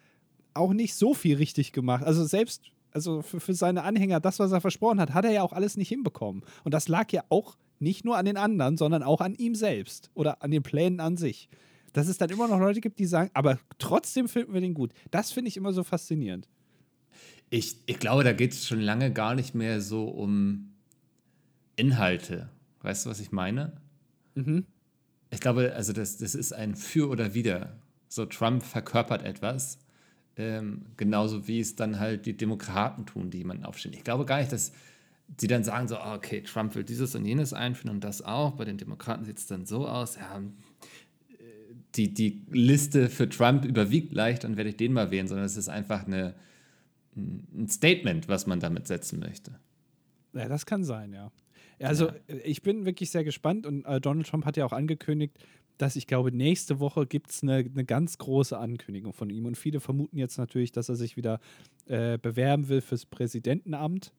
auch 0.55 0.73
nicht 0.73 0.95
so 0.95 1.15
viel 1.15 1.37
richtig 1.37 1.73
gemacht. 1.73 2.05
Also 2.05 2.25
selbst, 2.25 2.63
also 2.93 3.23
für, 3.23 3.41
für 3.41 3.55
seine 3.55 3.83
Anhänger, 3.83 4.21
das, 4.21 4.39
was 4.39 4.53
er 4.53 4.61
versprochen 4.61 5.01
hat, 5.01 5.15
hat 5.15 5.25
er 5.25 5.33
ja 5.33 5.43
auch 5.43 5.53
alles 5.53 5.77
nicht 5.77 5.89
hinbekommen. 5.89 6.43
Und 6.65 6.73
das 6.75 6.89
lag 6.89 7.13
ja 7.13 7.23
auch 7.29 7.57
nicht 7.79 8.05
nur 8.05 8.17
an 8.17 8.25
den 8.25 8.37
anderen, 8.37 8.77
sondern 8.77 9.03
auch 9.03 9.21
an 9.21 9.35
ihm 9.35 9.55
selbst 9.55 10.11
oder 10.15 10.43
an 10.43 10.51
den 10.51 10.63
Plänen 10.63 11.01
an 11.01 11.17
sich. 11.17 11.49
Dass 11.97 12.09
es 12.09 12.19
dann 12.19 12.29
immer 12.29 12.47
noch 12.47 12.61
Leute 12.61 12.83
gibt, 12.83 12.99
die 12.99 13.07
sagen, 13.07 13.31
aber 13.33 13.59
trotzdem 13.79 14.29
finden 14.29 14.53
wir 14.53 14.61
den 14.61 14.75
gut. 14.75 14.93
Das 15.11 15.33
finde 15.33 15.49
ich 15.49 15.57
immer 15.57 15.73
so 15.73 15.83
faszinierend. 15.83 16.47
Ich, 17.49 17.79
ich 17.87 17.99
glaube, 17.99 18.23
da 18.23 18.35
geht 18.35 18.53
es 18.53 18.69
schon 18.69 18.83
lange 18.83 19.11
gar 19.11 19.35
nicht 19.35 19.55
mehr 19.55 19.81
so 19.81 20.05
um 20.09 20.75
Inhalte. 21.75 22.51
Weißt 22.83 23.07
du, 23.07 23.11
was 23.11 23.19
ich 23.19 23.33
meine? 23.33 23.81
Mhm. 24.35 24.67
Ich 25.31 25.41
glaube, 25.41 25.73
also 25.75 25.95
das, 25.95 26.19
das 26.19 26.35
ist 26.35 26.53
ein 26.53 26.77
Für 26.77 27.09
oder 27.09 27.33
Wider. 27.33 27.79
So 28.09 28.27
Trump 28.27 28.63
verkörpert 28.63 29.23
etwas, 29.23 29.79
ähm, 30.37 30.85
genauso 30.99 31.49
wie 31.49 31.61
es 31.61 31.77
dann 31.77 31.99
halt 31.99 32.27
die 32.27 32.37
Demokraten 32.37 33.07
tun, 33.07 33.31
die 33.31 33.39
jemanden 33.39 33.65
aufstehen. 33.65 33.95
Ich 33.95 34.05
glaube 34.05 34.27
gar 34.27 34.41
nicht, 34.41 34.53
dass 34.53 34.73
sie 35.41 35.47
dann 35.47 35.65
sagen 35.65 35.89
so, 35.89 35.97
ah, 35.97 36.15
okay, 36.15 36.43
Trump 36.43 36.75
will 36.75 36.85
dieses 36.85 37.15
und 37.15 37.25
jenes 37.25 37.55
einführen 37.55 37.95
und 37.95 38.05
das 38.05 38.21
auch. 38.21 38.53
Bei 38.53 38.67
den 38.67 38.77
Demokraten 38.77 39.25
sieht 39.25 39.39
es 39.39 39.47
dann 39.47 39.65
so 39.65 39.89
aus, 39.89 40.17
ja, 40.17 40.43
die, 41.97 42.13
die 42.13 42.43
Liste 42.51 43.09
für 43.09 43.29
Trump 43.29 43.65
überwiegt 43.65 44.13
leicht, 44.13 44.45
dann 44.45 44.57
werde 44.57 44.71
ich 44.71 44.77
den 44.77 44.93
mal 44.93 45.11
wählen, 45.11 45.29
sondern 45.29 45.47
es 45.47 45.57
ist 45.57 45.69
einfach 45.69 46.07
eine, 46.07 46.35
ein 47.17 47.69
Statement, 47.69 48.29
was 48.29 48.47
man 48.47 48.61
damit 48.61 48.87
setzen 48.87 49.19
möchte. 49.19 49.53
Ja, 50.33 50.49
das 50.49 50.67
kann 50.67 50.85
sein, 50.85 51.13
ja. 51.13 51.31
Ja, 51.79 51.89
Also, 51.89 52.09
äh, 52.29 52.39
ich 52.45 52.63
bin 52.63 52.85
wirklich 52.85 53.11
sehr 53.11 53.25
gespannt 53.25 53.67
und 53.67 53.85
äh, 53.85 54.01
Donald 54.01 54.27
Trump 54.27 54.45
hat 54.45 54.57
ja 54.57 54.65
auch 54.65 54.73
angekündigt, 54.73 55.35
dass 55.79 55.97
ich 55.97 56.07
glaube, 56.07 56.33
nächste 56.33 56.81
Woche 56.81 57.07
gibt 57.07 57.31
es 57.31 57.43
eine, 57.43 57.57
eine 57.57 57.85
ganz 57.85 58.17
große 58.19 58.57
Ankündigung 58.57 59.13
von 59.13 59.29
ihm. 59.29 59.45
Und 59.45 59.57
viele 59.57 59.81
vermuten 59.81 60.17
jetzt 60.17 60.39
natürlich, 60.39 60.73
dass 60.73 60.89
er 60.89 60.97
sich 60.97 61.17
wieder 61.17 61.39
äh, 61.87 62.19
bewerben 62.19 62.69
will 62.69 62.81
fürs 62.81 63.05
Präsidentenamt. 63.05 64.13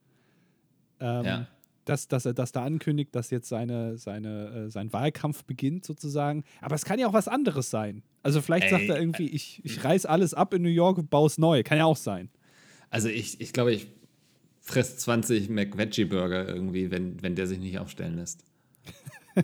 Ähm, 1.00 1.26
Ja. 1.26 1.48
Dass, 1.90 2.08
dass 2.08 2.26
er 2.26 2.34
das 2.34 2.52
da 2.52 2.64
ankündigt, 2.64 3.16
dass 3.16 3.30
jetzt 3.30 3.50
seine, 3.50 3.98
seine, 3.98 4.66
äh, 4.68 4.70
sein 4.70 4.92
Wahlkampf 4.94 5.44
beginnt 5.46 5.86
sozusagen. 5.86 6.44
Aber 6.62 6.76
es 6.76 6.86
kann 6.86 7.00
ja 7.00 7.08
auch 7.08 7.14
was 7.14 7.28
anderes 7.28 7.70
sein. 7.70 8.04
Also 8.24 8.42
vielleicht 8.42 8.66
Ey, 8.66 8.72
sagt 8.72 8.90
er 8.90 9.00
irgendwie, 9.00 9.28
ich, 9.28 9.62
ich 9.64 9.84
reiß 9.84 10.06
alles 10.06 10.34
ab 10.34 10.54
in 10.54 10.62
New 10.62 10.70
York 10.70 10.98
und 10.98 11.10
baue 11.10 11.28
es 11.28 11.38
neu. 11.38 11.64
Kann 11.64 11.78
ja 11.78 11.86
auch 11.86 11.98
sein. 11.98 12.30
Also 12.90 13.10
ich, 13.10 13.40
ich 13.40 13.54
glaube, 13.54 13.74
ich 13.74 13.88
fress 14.60 14.98
20 14.98 15.50
McVeggie-Burger 15.50 16.48
irgendwie, 16.48 16.92
wenn, 16.92 17.22
wenn 17.22 17.36
der 17.36 17.48
sich 17.48 17.60
nicht 17.60 17.80
aufstellen 17.80 18.16
lässt. 18.16 18.44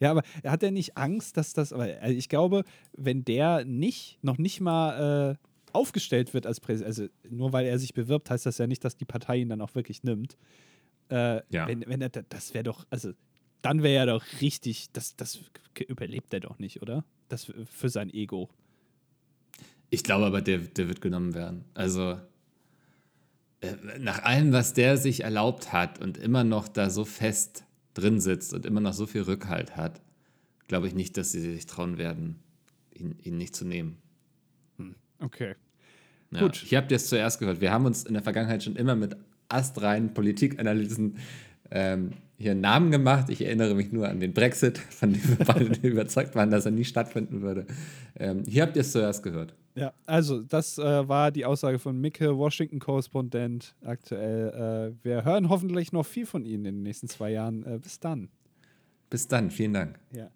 Ja, 0.00 0.10
aber 0.10 0.22
hat 0.44 0.64
er 0.64 0.72
nicht 0.72 0.96
Angst, 0.96 1.36
dass 1.36 1.52
das, 1.52 1.72
aber 1.72 1.84
also 2.00 2.16
ich 2.16 2.28
glaube, 2.28 2.64
wenn 2.96 3.24
der 3.24 3.64
nicht, 3.64 4.18
noch 4.22 4.38
nicht 4.38 4.60
mal 4.60 5.36
äh, 5.38 5.46
aufgestellt 5.72 6.34
wird 6.34 6.46
als 6.46 6.58
Präsident, 6.58 6.88
also 6.88 7.06
nur 7.28 7.52
weil 7.52 7.66
er 7.66 7.78
sich 7.78 7.94
bewirbt, 7.94 8.28
heißt 8.28 8.44
das 8.44 8.58
ja 8.58 8.66
nicht, 8.66 8.84
dass 8.84 8.96
die 8.96 9.04
Partei 9.04 9.36
ihn 9.36 9.48
dann 9.48 9.60
auch 9.60 9.76
wirklich 9.76 10.02
nimmt. 10.02 10.36
Äh, 11.10 11.42
Ja. 11.50 11.66
wenn, 11.68 11.84
wenn 11.86 12.00
er, 12.00 12.08
das 12.08 12.54
wäre 12.54 12.64
doch, 12.64 12.86
also 12.90 13.12
dann 13.62 13.82
wäre 13.82 14.06
er 14.06 14.18
doch 14.18 14.24
richtig, 14.40 14.90
das, 14.92 15.16
das 15.16 15.40
überlebt 15.88 16.32
er 16.32 16.40
doch 16.40 16.58
nicht, 16.58 16.82
oder? 16.82 17.04
Das 17.28 17.52
für 17.70 17.88
sein 17.88 18.10
Ego. 18.12 18.48
Ich 19.90 20.02
glaube 20.04 20.26
aber, 20.26 20.40
der, 20.40 20.58
der 20.58 20.88
wird 20.88 21.00
genommen 21.00 21.34
werden. 21.34 21.64
Also 21.74 22.20
äh, 23.60 23.74
nach 23.98 24.22
allem, 24.22 24.52
was 24.52 24.72
der 24.72 24.96
sich 24.96 25.24
erlaubt 25.24 25.72
hat 25.72 26.00
und 26.00 26.16
immer 26.16 26.44
noch 26.44 26.68
da 26.68 26.90
so 26.90 27.04
fest 27.04 27.64
drin 27.94 28.20
sitzt 28.20 28.54
und 28.54 28.66
immer 28.66 28.80
noch 28.80 28.94
so 28.94 29.06
viel 29.06 29.22
Rückhalt 29.22 29.76
hat, 29.76 30.00
glaube 30.68 30.86
ich 30.86 30.94
nicht, 30.94 31.16
dass 31.16 31.32
sie 31.32 31.40
sich 31.40 31.66
trauen 31.66 31.98
werden, 31.98 32.38
ihn, 32.94 33.16
ihn 33.22 33.36
nicht 33.36 33.54
zu 33.56 33.64
nehmen. 33.64 33.98
Okay. 35.18 35.54
Ja, 36.30 36.40
Gut. 36.40 36.64
Habt 36.72 36.92
ihr 36.92 36.96
es 36.96 37.08
zuerst 37.08 37.40
gehört. 37.40 37.60
Wir 37.60 37.72
haben 37.72 37.84
uns 37.84 38.04
in 38.04 38.14
der 38.14 38.22
Vergangenheit 38.22 38.62
schon 38.62 38.76
immer 38.76 38.94
mit 38.94 39.16
astreinen 39.50 40.14
Politikanalysen 40.14 41.16
ähm, 41.70 42.12
hier 42.38 42.52
einen 42.52 42.62
Namen 42.62 42.90
gemacht. 42.90 43.28
Ich 43.28 43.44
erinnere 43.44 43.74
mich 43.74 43.92
nur 43.92 44.08
an 44.08 44.18
den 44.18 44.32
Brexit, 44.32 44.78
von 44.78 45.12
dem 45.12 45.22
wir 45.28 45.44
beide 45.44 45.64
überzeugt 45.86 46.34
waren, 46.34 46.50
dass 46.50 46.64
er 46.64 46.70
nie 46.70 46.84
stattfinden 46.84 47.42
würde. 47.42 47.66
Ähm, 48.18 48.44
hier 48.48 48.62
habt 48.62 48.76
ihr 48.76 48.80
es 48.80 48.92
zuerst 48.92 49.22
gehört. 49.22 49.54
Ja, 49.74 49.92
also 50.06 50.40
das 50.42 50.78
äh, 50.78 51.08
war 51.08 51.30
die 51.30 51.44
Aussage 51.44 51.78
von 51.78 52.00
Micke, 52.00 52.36
Washington-Korrespondent 52.36 53.74
aktuell. 53.84 54.94
Äh, 54.98 55.04
wir 55.04 55.24
hören 55.24 55.48
hoffentlich 55.48 55.92
noch 55.92 56.06
viel 56.06 56.26
von 56.26 56.44
Ihnen 56.44 56.64
in 56.64 56.74
den 56.76 56.82
nächsten 56.82 57.08
zwei 57.08 57.30
Jahren. 57.30 57.64
Äh, 57.64 57.78
bis 57.78 58.00
dann. 58.00 58.30
Bis 59.10 59.28
dann, 59.28 59.50
vielen 59.50 59.74
Dank. 59.74 59.98
Ja. 60.12 60.30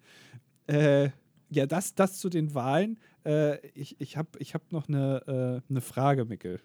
Äh, 0.67 1.09
ja, 1.49 1.65
das, 1.65 1.95
das 1.95 2.19
zu 2.19 2.29
den 2.29 2.53
Wahlen. 2.53 2.97
Äh, 3.25 3.65
ich 3.69 3.99
ich 3.99 4.15
habe 4.17 4.29
ich 4.39 4.53
hab 4.53 4.71
noch 4.71 4.87
eine, 4.87 5.61
äh, 5.67 5.71
eine 5.71 5.81
Frage, 5.81 6.25
Mickel. 6.25 6.59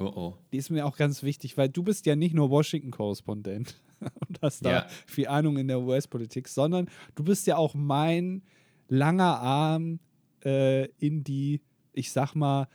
Oh 0.00 0.12
oh. 0.14 0.34
Die 0.52 0.56
ist 0.56 0.70
mir 0.70 0.86
auch 0.86 0.96
ganz 0.96 1.22
wichtig, 1.22 1.56
weil 1.56 1.68
du 1.68 1.82
bist 1.82 2.06
ja 2.06 2.16
nicht 2.16 2.34
nur 2.34 2.50
Washington-Korrespondent 2.50 3.76
und 4.28 4.40
hast 4.42 4.64
da 4.64 4.70
Ja. 4.70 4.86
viel 5.06 5.28
Ahnung 5.28 5.58
in 5.58 5.68
der 5.68 5.80
US-Politik, 5.80 6.48
sondern 6.48 6.88
du 7.14 7.22
bist 7.24 7.46
ja 7.46 7.56
auch 7.56 7.74
mein 7.74 8.42
langer 8.88 9.38
Arm 9.40 10.00
äh, 10.44 10.86
in 10.98 11.22
die, 11.22 11.60
ich 11.92 12.10
sag 12.10 12.34
mal, 12.34 12.66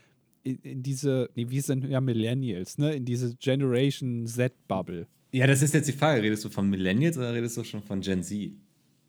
in, 0.43 0.57
in 0.59 0.83
diese, 0.83 1.29
nee, 1.35 1.49
wir 1.49 1.61
sind 1.63 1.83
ja 1.85 1.99
Millennials, 1.99 2.77
ne? 2.77 2.93
In 2.93 3.03
diese 3.05 3.35
Generation 3.37 4.27
Z-Bubble. 4.27 5.07
Ja, 5.31 5.47
das 5.47 5.63
ist 5.63 5.73
jetzt 5.73 5.87
die 5.87 5.93
Frage. 5.93 6.21
Redest 6.21 6.45
du 6.45 6.49
von 6.49 6.69
Millennials 6.69 7.17
oder 7.17 7.33
redest 7.33 7.57
du 7.57 7.63
schon 7.63 7.81
von 7.81 8.01
Gen 8.01 8.21
Z? 8.23 8.51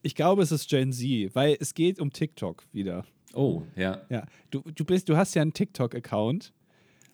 Ich 0.02 0.14
glaube, 0.14 0.42
es 0.42 0.50
ist 0.50 0.68
Gen 0.70 0.92
Z, 0.92 1.34
weil 1.34 1.56
es 1.60 1.74
geht 1.74 2.00
um 2.00 2.10
TikTok 2.10 2.64
wieder. 2.72 3.04
Oh, 3.34 3.62
ja. 3.76 4.00
Ja, 4.08 4.24
du, 4.50 4.62
du 4.74 4.84
bist, 4.86 5.08
du 5.10 5.16
hast 5.18 5.34
ja 5.34 5.42
einen 5.42 5.52
TikTok-Account 5.52 6.54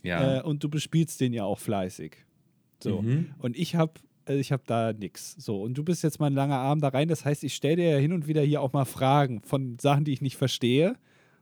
Ja. 0.03 0.39
äh, 0.39 0.43
und 0.43 0.63
du 0.65 0.69
bespielst 0.69 1.21
den 1.21 1.33
ja 1.33 1.45
auch 1.45 1.59
fleißig. 1.59 2.17
So. 2.83 3.03
Mhm. 3.03 3.31
Und 3.39 3.57
ich 3.57 3.75
habe 3.77 3.93
äh, 4.27 4.37
ich 4.37 4.53
habe 4.53 4.63
da 4.67 4.93
nix. 4.93 5.35
So, 5.39 5.63
und 5.63 5.75
du 5.75 5.85
bist 5.85 6.03
jetzt 6.03 6.21
mal 6.21 6.27
ein 6.27 6.35
langer 6.35 6.59
Arm 6.59 6.81
da 6.81 6.89
rein. 6.89 7.09
Das 7.09 7.25
heißt, 7.25 7.45
ich 7.45 7.55
stelle 7.55 7.77
dir 7.77 7.91
ja 7.93 7.99
hin 7.99 8.13
und 8.13 8.27
wieder 8.27 8.43
hier 8.43 8.61
auch 8.61 8.73
mal 8.73 8.85
Fragen 8.85 9.43
von 9.43 9.79
Sachen, 9.81 10.05
die 10.05 10.13
ich 10.13 10.21
nicht 10.21 10.37
verstehe. 10.37 10.95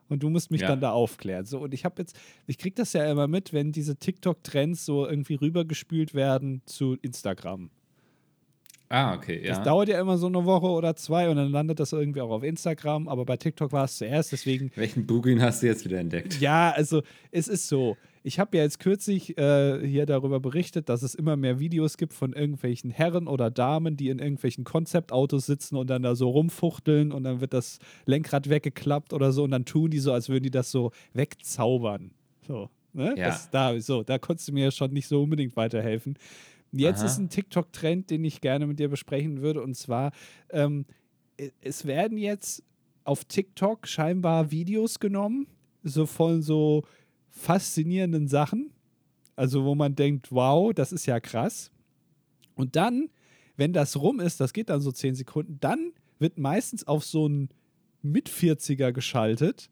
Und 0.08 0.22
du 0.24 0.28
musst 0.30 0.50
mich 0.50 0.62
Ja. 0.62 0.68
dann 0.68 0.80
da 0.80 0.90
aufklären. 0.90 1.46
So, 1.46 1.60
und 1.60 1.72
ich 1.72 1.84
habe 1.84 1.94
jetzt, 2.02 2.18
ich 2.48 2.58
kriege 2.58 2.74
das 2.74 2.92
ja 2.94 3.08
immer 3.10 3.28
mit, 3.28 3.52
wenn 3.52 3.70
diese 3.70 3.94
TikTok-Trends 3.96 4.84
so 4.84 5.06
irgendwie 5.06 5.34
rübergespült 5.34 6.14
werden 6.14 6.62
zu 6.66 6.96
Instagram. 7.00 7.70
Ah, 8.88 9.14
okay, 9.14 9.40
Das 9.46 9.58
ja. 9.58 9.62
dauert 9.64 9.88
ja 9.88 10.00
immer 10.00 10.18
so 10.18 10.26
eine 10.26 10.44
Woche 10.44 10.66
oder 10.66 10.96
zwei 10.96 11.28
und 11.30 11.36
dann 11.36 11.52
landet 11.52 11.78
das 11.78 11.92
irgendwie 11.92 12.20
auch 12.22 12.30
auf 12.30 12.42
Instagram, 12.42 13.06
aber 13.06 13.24
bei 13.24 13.36
TikTok 13.36 13.70
war 13.70 13.84
es 13.84 13.98
zuerst, 13.98 14.32
deswegen 14.32 14.72
Welchen 14.74 15.06
Bugin 15.06 15.40
hast 15.40 15.62
du 15.62 15.68
jetzt 15.68 15.84
wieder 15.84 16.00
entdeckt? 16.00 16.40
ja, 16.40 16.72
also 16.72 17.02
es 17.30 17.46
ist 17.46 17.68
so. 17.68 17.96
Ich 18.22 18.38
habe 18.38 18.56
ja 18.56 18.62
jetzt 18.62 18.80
kürzlich 18.80 19.38
äh, 19.38 19.86
hier 19.86 20.04
darüber 20.04 20.40
berichtet, 20.40 20.88
dass 20.90 21.02
es 21.02 21.14
immer 21.14 21.36
mehr 21.36 21.58
Videos 21.58 21.96
gibt 21.96 22.12
von 22.12 22.34
irgendwelchen 22.34 22.90
Herren 22.90 23.26
oder 23.26 23.50
Damen, 23.50 23.96
die 23.96 24.10
in 24.10 24.18
irgendwelchen 24.18 24.64
Konzeptautos 24.64 25.46
sitzen 25.46 25.76
und 25.76 25.88
dann 25.88 26.02
da 26.02 26.14
so 26.14 26.28
rumfuchteln 26.28 27.12
und 27.12 27.24
dann 27.24 27.40
wird 27.40 27.54
das 27.54 27.78
Lenkrad 28.04 28.50
weggeklappt 28.50 29.14
oder 29.14 29.32
so 29.32 29.44
und 29.44 29.52
dann 29.52 29.64
tun 29.64 29.90
die 29.90 30.00
so, 30.00 30.12
als 30.12 30.28
würden 30.28 30.44
die 30.44 30.50
das 30.50 30.70
so 30.70 30.92
wegzaubern. 31.14 32.10
So, 32.46 32.68
ne? 32.92 33.14
Ja. 33.16 33.28
Das, 33.28 33.48
da, 33.50 33.80
so, 33.80 34.02
da 34.02 34.18
konntest 34.18 34.48
du 34.48 34.52
mir 34.52 34.64
ja 34.64 34.70
schon 34.70 34.92
nicht 34.92 35.08
so 35.08 35.22
unbedingt 35.22 35.56
weiterhelfen. 35.56 36.18
Jetzt 36.72 37.00
Aha. 37.00 37.06
ist 37.06 37.18
ein 37.18 37.30
TikTok-Trend, 37.30 38.10
den 38.10 38.24
ich 38.24 38.42
gerne 38.42 38.66
mit 38.66 38.78
dir 38.78 38.88
besprechen 38.88 39.40
würde 39.40 39.62
und 39.62 39.74
zwar, 39.74 40.12
ähm, 40.50 40.84
es 41.62 41.86
werden 41.86 42.18
jetzt 42.18 42.62
auf 43.04 43.24
TikTok 43.24 43.88
scheinbar 43.88 44.50
Videos 44.50 45.00
genommen, 45.00 45.46
so 45.82 46.04
von 46.04 46.42
so 46.42 46.84
faszinierenden 47.40 48.28
Sachen. 48.28 48.70
Also, 49.34 49.64
wo 49.64 49.74
man 49.74 49.96
denkt, 49.96 50.30
wow, 50.30 50.72
das 50.74 50.92
ist 50.92 51.06
ja 51.06 51.18
krass. 51.18 51.70
Und 52.54 52.76
dann, 52.76 53.08
wenn 53.56 53.72
das 53.72 53.96
rum 53.96 54.20
ist, 54.20 54.40
das 54.40 54.52
geht 54.52 54.68
dann 54.68 54.82
so 54.82 54.92
10 54.92 55.14
Sekunden, 55.14 55.58
dann 55.60 55.92
wird 56.18 56.38
meistens 56.38 56.86
auf 56.86 57.04
so 57.04 57.24
einen 57.24 57.48
Mit-40er 58.02 58.92
geschaltet, 58.92 59.70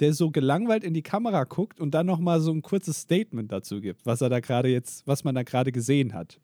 der 0.00 0.12
so 0.12 0.30
gelangweilt 0.30 0.84
in 0.84 0.94
die 0.94 1.02
Kamera 1.02 1.44
guckt 1.44 1.80
und 1.80 1.92
dann 1.92 2.06
nochmal 2.06 2.40
so 2.40 2.52
ein 2.52 2.62
kurzes 2.62 3.00
Statement 3.00 3.50
dazu 3.50 3.80
gibt, 3.80 4.04
was 4.04 4.20
er 4.20 4.28
da 4.28 4.40
gerade 4.40 4.68
jetzt, 4.68 5.06
was 5.06 5.24
man 5.24 5.34
da 5.34 5.42
gerade 5.42 5.72
gesehen 5.72 6.12
hat. 6.12 6.38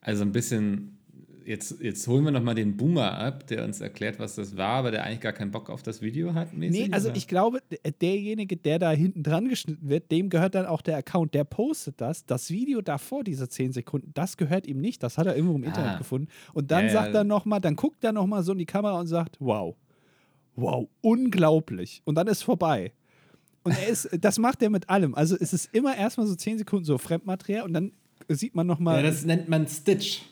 Also 0.00 0.22
ein 0.22 0.32
bisschen, 0.32 0.97
jetzt, 1.48 1.80
jetzt 1.80 2.06
holen 2.06 2.24
wir 2.24 2.30
nochmal 2.30 2.54
den 2.54 2.76
Boomer 2.76 3.18
ab, 3.18 3.46
der 3.46 3.64
uns 3.64 3.80
erklärt, 3.80 4.18
was 4.18 4.36
das 4.36 4.56
war, 4.56 4.68
aber 4.78 4.90
der 4.90 5.04
eigentlich 5.04 5.20
gar 5.20 5.32
keinen 5.32 5.50
Bock 5.50 5.70
auf 5.70 5.82
das 5.82 6.02
Video 6.02 6.34
hat. 6.34 6.52
Mäßig, 6.54 6.88
Nee, 6.88 6.92
also 6.92 7.08
oder? 7.08 7.16
ich 7.16 7.26
glaube, 7.26 7.60
d- 7.70 7.78
derjenige, 8.00 8.56
der 8.56 8.78
da 8.78 8.90
hinten 8.90 9.22
dran 9.22 9.48
geschnitten 9.48 9.88
wird, 9.88 10.10
dem 10.12 10.28
gehört 10.30 10.54
dann 10.54 10.66
auch 10.66 10.82
der 10.82 10.96
Account, 10.98 11.34
der 11.34 11.44
postet 11.44 12.00
das. 12.00 12.24
Das 12.26 12.50
Video 12.50 12.80
davor, 12.82 13.24
diese 13.24 13.48
10 13.48 13.72
Sekunden, 13.72 14.10
das 14.14 14.36
gehört 14.36 14.66
ihm 14.66 14.78
nicht. 14.80 15.02
Das 15.02 15.18
hat 15.18 15.26
er 15.26 15.34
irgendwo 15.34 15.56
im 15.56 15.64
Internet 15.64 15.92
Ah. 15.94 15.98
gefunden. 15.98 16.28
Und 16.52 16.70
dann 16.70 16.84
ja. 16.86 16.90
sagt 16.92 17.14
er 17.14 17.24
nochmal, 17.24 17.60
dann 17.60 17.74
guckt 17.76 18.04
er 18.04 18.12
nochmal 18.12 18.42
so 18.42 18.52
in 18.52 18.58
die 18.58 18.66
Kamera 18.66 19.00
und 19.00 19.06
sagt, 19.06 19.36
wow, 19.40 19.74
wow, 20.54 20.88
unglaublich. 21.00 22.02
Und 22.04 22.14
dann 22.16 22.26
ist 22.26 22.42
vorbei. 22.42 22.92
Und 23.64 23.72
er 23.72 23.88
ist, 23.88 24.08
das 24.20 24.38
macht 24.38 24.62
er 24.62 24.70
mit 24.70 24.88
allem. 24.88 25.14
Also 25.14 25.36
es 25.38 25.52
ist 25.52 25.74
immer 25.74 25.96
erstmal 25.96 26.26
so 26.26 26.34
10 26.34 26.58
Sekunden 26.58 26.84
so 26.84 26.96
Fremdmaterial 26.96 27.64
und 27.64 27.72
dann 27.72 27.92
sieht 28.28 28.54
man 28.54 28.66
nochmal. 28.66 28.96
Ja, 28.96 29.02
das 29.10 29.24
nennt 29.24 29.48
man 29.48 29.66
Stitch. 29.66 30.22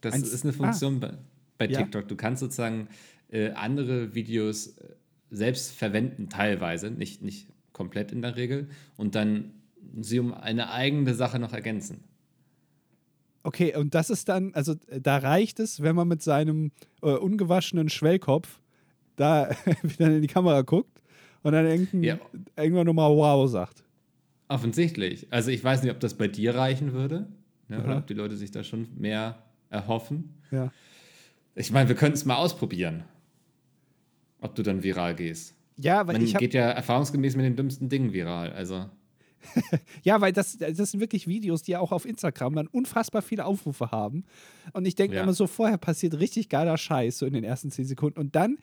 Das 0.00 0.14
Ein 0.14 0.22
ist 0.22 0.42
eine 0.44 0.50
S- 0.50 0.56
Funktion 0.56 1.00
bei, 1.00 1.12
bei 1.58 1.66
Ja. 1.68 1.82
TikTok. 1.82 2.08
Du 2.08 2.16
kannst 2.16 2.40
sozusagen 2.40 2.88
äh, 3.30 3.50
andere 3.50 4.14
Videos 4.14 4.68
äh, 4.78 4.94
selbst 5.30 5.72
verwenden, 5.72 6.28
teilweise, 6.28 6.90
nicht, 6.90 7.22
nicht 7.22 7.48
komplett 7.72 8.12
in 8.12 8.22
der 8.22 8.36
Regel, 8.36 8.68
und 8.96 9.14
dann 9.14 9.52
sie 10.00 10.18
um 10.18 10.34
eine 10.34 10.70
eigene 10.70 11.14
Sache 11.14 11.38
noch 11.38 11.52
ergänzen. 11.52 12.04
Okay, 13.42 13.74
und 13.74 13.94
das 13.94 14.10
ist 14.10 14.28
dann, 14.28 14.52
also 14.54 14.74
da 15.00 15.16
reicht 15.18 15.60
es, 15.60 15.80
wenn 15.82 15.96
man 15.96 16.06
mit 16.08 16.22
seinem 16.22 16.72
äh, 17.02 17.12
ungewaschenen 17.12 17.88
Schwellkopf 17.88 18.60
da 19.16 19.50
wieder 19.82 20.14
in 20.14 20.20
die 20.22 20.28
Kamera 20.28 20.60
guckt 20.62 21.00
und 21.42 21.52
dann 21.52 21.64
irgendein, 21.66 22.02
Ja. 22.02 22.18
irgendwann 22.56 22.86
nochmal 22.86 23.10
wow 23.10 23.48
sagt. 23.48 23.82
Offensichtlich. 24.48 25.26
Also 25.30 25.50
ich 25.50 25.62
weiß 25.64 25.82
nicht, 25.82 25.92
ob 25.92 26.00
das 26.00 26.14
bei 26.14 26.28
dir 26.28 26.54
reichen 26.54 26.92
würde, 26.92 27.28
ne, 27.68 27.82
oder 27.82 27.98
ob 27.98 28.06
die 28.06 28.14
Leute 28.14 28.36
sich 28.36 28.50
da 28.50 28.62
schon 28.62 28.88
mehr 28.98 29.42
erhoffen. 29.70 30.34
Ja. 30.50 30.72
Ich 31.54 31.70
meine, 31.72 31.88
wir 31.88 31.96
können 31.96 32.14
es 32.14 32.24
mal 32.24 32.36
ausprobieren, 32.36 33.04
ob 34.40 34.54
du 34.54 34.62
dann 34.62 34.82
viral 34.82 35.14
gehst. 35.14 35.54
Ja, 35.76 36.06
weil 36.06 36.14
Man 36.14 36.22
ich 36.22 36.36
geht 36.36 36.54
ja 36.54 36.70
erfahrungsgemäß 36.70 37.36
mit 37.36 37.44
den 37.46 37.56
dümmsten 37.56 37.88
Dingen 37.88 38.12
viral. 38.12 38.52
Also 38.52 38.86
ja, 40.02 40.20
weil 40.20 40.32
das, 40.32 40.58
das 40.58 40.90
sind 40.90 41.00
wirklich 41.00 41.26
Videos, 41.26 41.62
die 41.62 41.74
auch 41.76 41.92
auf 41.92 42.04
Instagram 42.04 42.54
dann 42.54 42.66
unfassbar 42.66 43.22
viele 43.22 43.46
Aufrufe 43.46 43.90
haben. 43.90 44.24
Und 44.74 44.86
ich 44.86 44.94
denke 44.96 45.16
Ja. 45.16 45.22
immer 45.22 45.32
so, 45.32 45.46
vorher 45.46 45.78
passiert 45.78 46.18
richtig 46.20 46.50
geiler 46.50 46.76
Scheiß, 46.76 47.18
so 47.18 47.24
in 47.26 47.32
den 47.32 47.44
ersten 47.44 47.70
10 47.70 47.86
Sekunden. 47.86 48.18
Und 48.20 48.36
dann, 48.36 48.58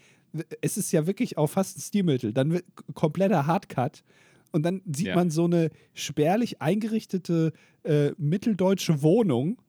es 0.62 0.78
ist 0.78 0.92
ja 0.92 1.08
wirklich 1.08 1.36
auch 1.38 1.48
fast 1.48 1.78
ein 1.78 1.82
Stilmittel, 1.82 2.32
dann 2.32 2.52
wird 2.52 2.66
kompletter 2.94 3.48
Hardcut. 3.48 4.04
Und 4.52 4.64
dann 4.64 4.82
sieht 4.86 5.08
Ja. 5.08 5.16
man 5.16 5.32
so 5.32 5.46
eine 5.46 5.72
spärlich 5.96 6.62
eingerichtete 6.62 7.54
äh, 7.84 8.12
mitteldeutsche 8.18 9.02
Wohnung 9.02 9.60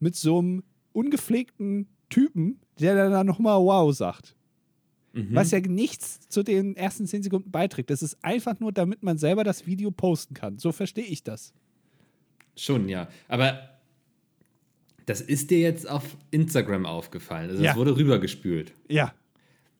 mit 0.00 0.16
so 0.16 0.38
einem 0.40 0.64
ungepflegten 0.98 1.86
Typen, 2.10 2.58
der 2.80 2.94
dann 2.94 3.12
da 3.12 3.24
nochmal 3.24 3.58
wow 3.60 3.94
sagt. 3.94 4.34
mhm. 5.12 5.28
Was 5.34 5.50
ja 5.50 5.60
nichts 5.60 6.20
zu 6.28 6.42
den 6.42 6.76
ersten 6.76 7.06
10 7.06 7.22
Sekunden 7.22 7.50
beiträgt. 7.50 7.90
Das 7.90 8.02
ist 8.02 8.16
einfach 8.22 8.58
nur, 8.60 8.72
damit 8.72 9.02
man 9.02 9.18
selber 9.18 9.44
das 9.44 9.66
Video 9.66 9.90
posten 9.90 10.34
kann. 10.34 10.58
So 10.58 10.72
verstehe 10.72 11.04
ich 11.04 11.22
das. 11.22 11.52
Schon, 12.56 12.88
ja. 12.88 13.08
Aber 13.28 13.58
das 15.06 15.20
ist 15.20 15.50
dir 15.50 15.58
jetzt 15.60 15.88
auf 15.88 16.16
Instagram 16.30 16.84
aufgefallen. 16.86 17.50
Also 17.50 17.62
Ja. 17.62 17.70
das 17.70 17.78
wurde 17.78 17.96
rübergespült. 17.96 18.72
Ja. 18.88 19.14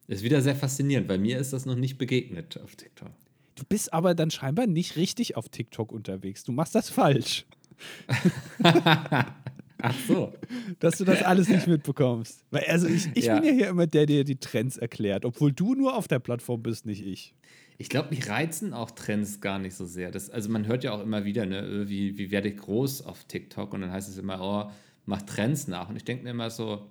Ist 0.06 0.22
wieder 0.22 0.40
sehr 0.40 0.56
faszinierend, 0.56 1.08
weil 1.08 1.18
mir 1.18 1.38
ist 1.38 1.52
das 1.52 1.66
noch 1.66 1.74
nicht 1.76 1.98
begegnet 1.98 2.58
auf 2.62 2.76
TikTok. 2.76 3.10
Du 3.56 3.64
bist 3.68 3.92
aber 3.92 4.14
dann 4.14 4.30
scheinbar 4.30 4.66
nicht 4.66 4.96
richtig 4.96 5.36
auf 5.36 5.48
TikTok 5.48 5.92
unterwegs. 5.92 6.44
Du 6.44 6.52
machst 6.52 6.74
das 6.74 6.88
falsch, 6.88 7.44
Ach 9.80 9.94
so. 10.06 10.32
dass 10.80 10.98
du 10.98 11.04
das 11.04 11.22
alles 11.22 11.48
nicht 11.48 11.66
mitbekommst. 11.66 12.44
Weil, 12.50 12.64
also 12.64 12.88
ich, 12.88 13.08
ich 13.14 13.26
Ja. 13.26 13.38
bin 13.38 13.44
ja 13.48 13.52
hier 13.54 13.68
immer 13.68 13.86
der, 13.86 14.06
der 14.06 14.24
die 14.24 14.36
Trends 14.36 14.76
erklärt, 14.76 15.24
obwohl 15.24 15.52
du 15.52 15.74
nur 15.74 15.96
auf 15.96 16.08
der 16.08 16.18
Plattform 16.18 16.62
bist, 16.62 16.84
nicht 16.86 17.04
ich. 17.04 17.34
Ich 17.80 17.88
glaube, 17.88 18.10
mich 18.10 18.28
reizen 18.28 18.72
auch 18.74 18.90
Trends 18.90 19.40
gar 19.40 19.60
nicht 19.60 19.74
so 19.76 19.84
sehr. 19.84 20.10
Das, 20.10 20.30
also 20.30 20.50
man 20.50 20.66
hört 20.66 20.82
ja 20.82 20.90
auch 20.92 21.00
immer 21.00 21.24
wieder, 21.24 21.46
ne, 21.46 21.88
wie, 21.88 22.18
wie 22.18 22.32
werde 22.32 22.48
ich 22.48 22.56
groß 22.56 23.02
auf 23.02 23.24
TikTok? 23.24 23.72
Und 23.72 23.82
dann 23.82 23.92
heißt 23.92 24.08
es 24.08 24.18
immer, 24.18 24.40
oh, 24.40 24.72
mach 25.06 25.22
Trends 25.22 25.68
nach. 25.68 25.88
Und 25.88 25.94
ich 25.96 26.04
denke 26.04 26.24
mir 26.24 26.30
immer 26.30 26.50
so, 26.50 26.90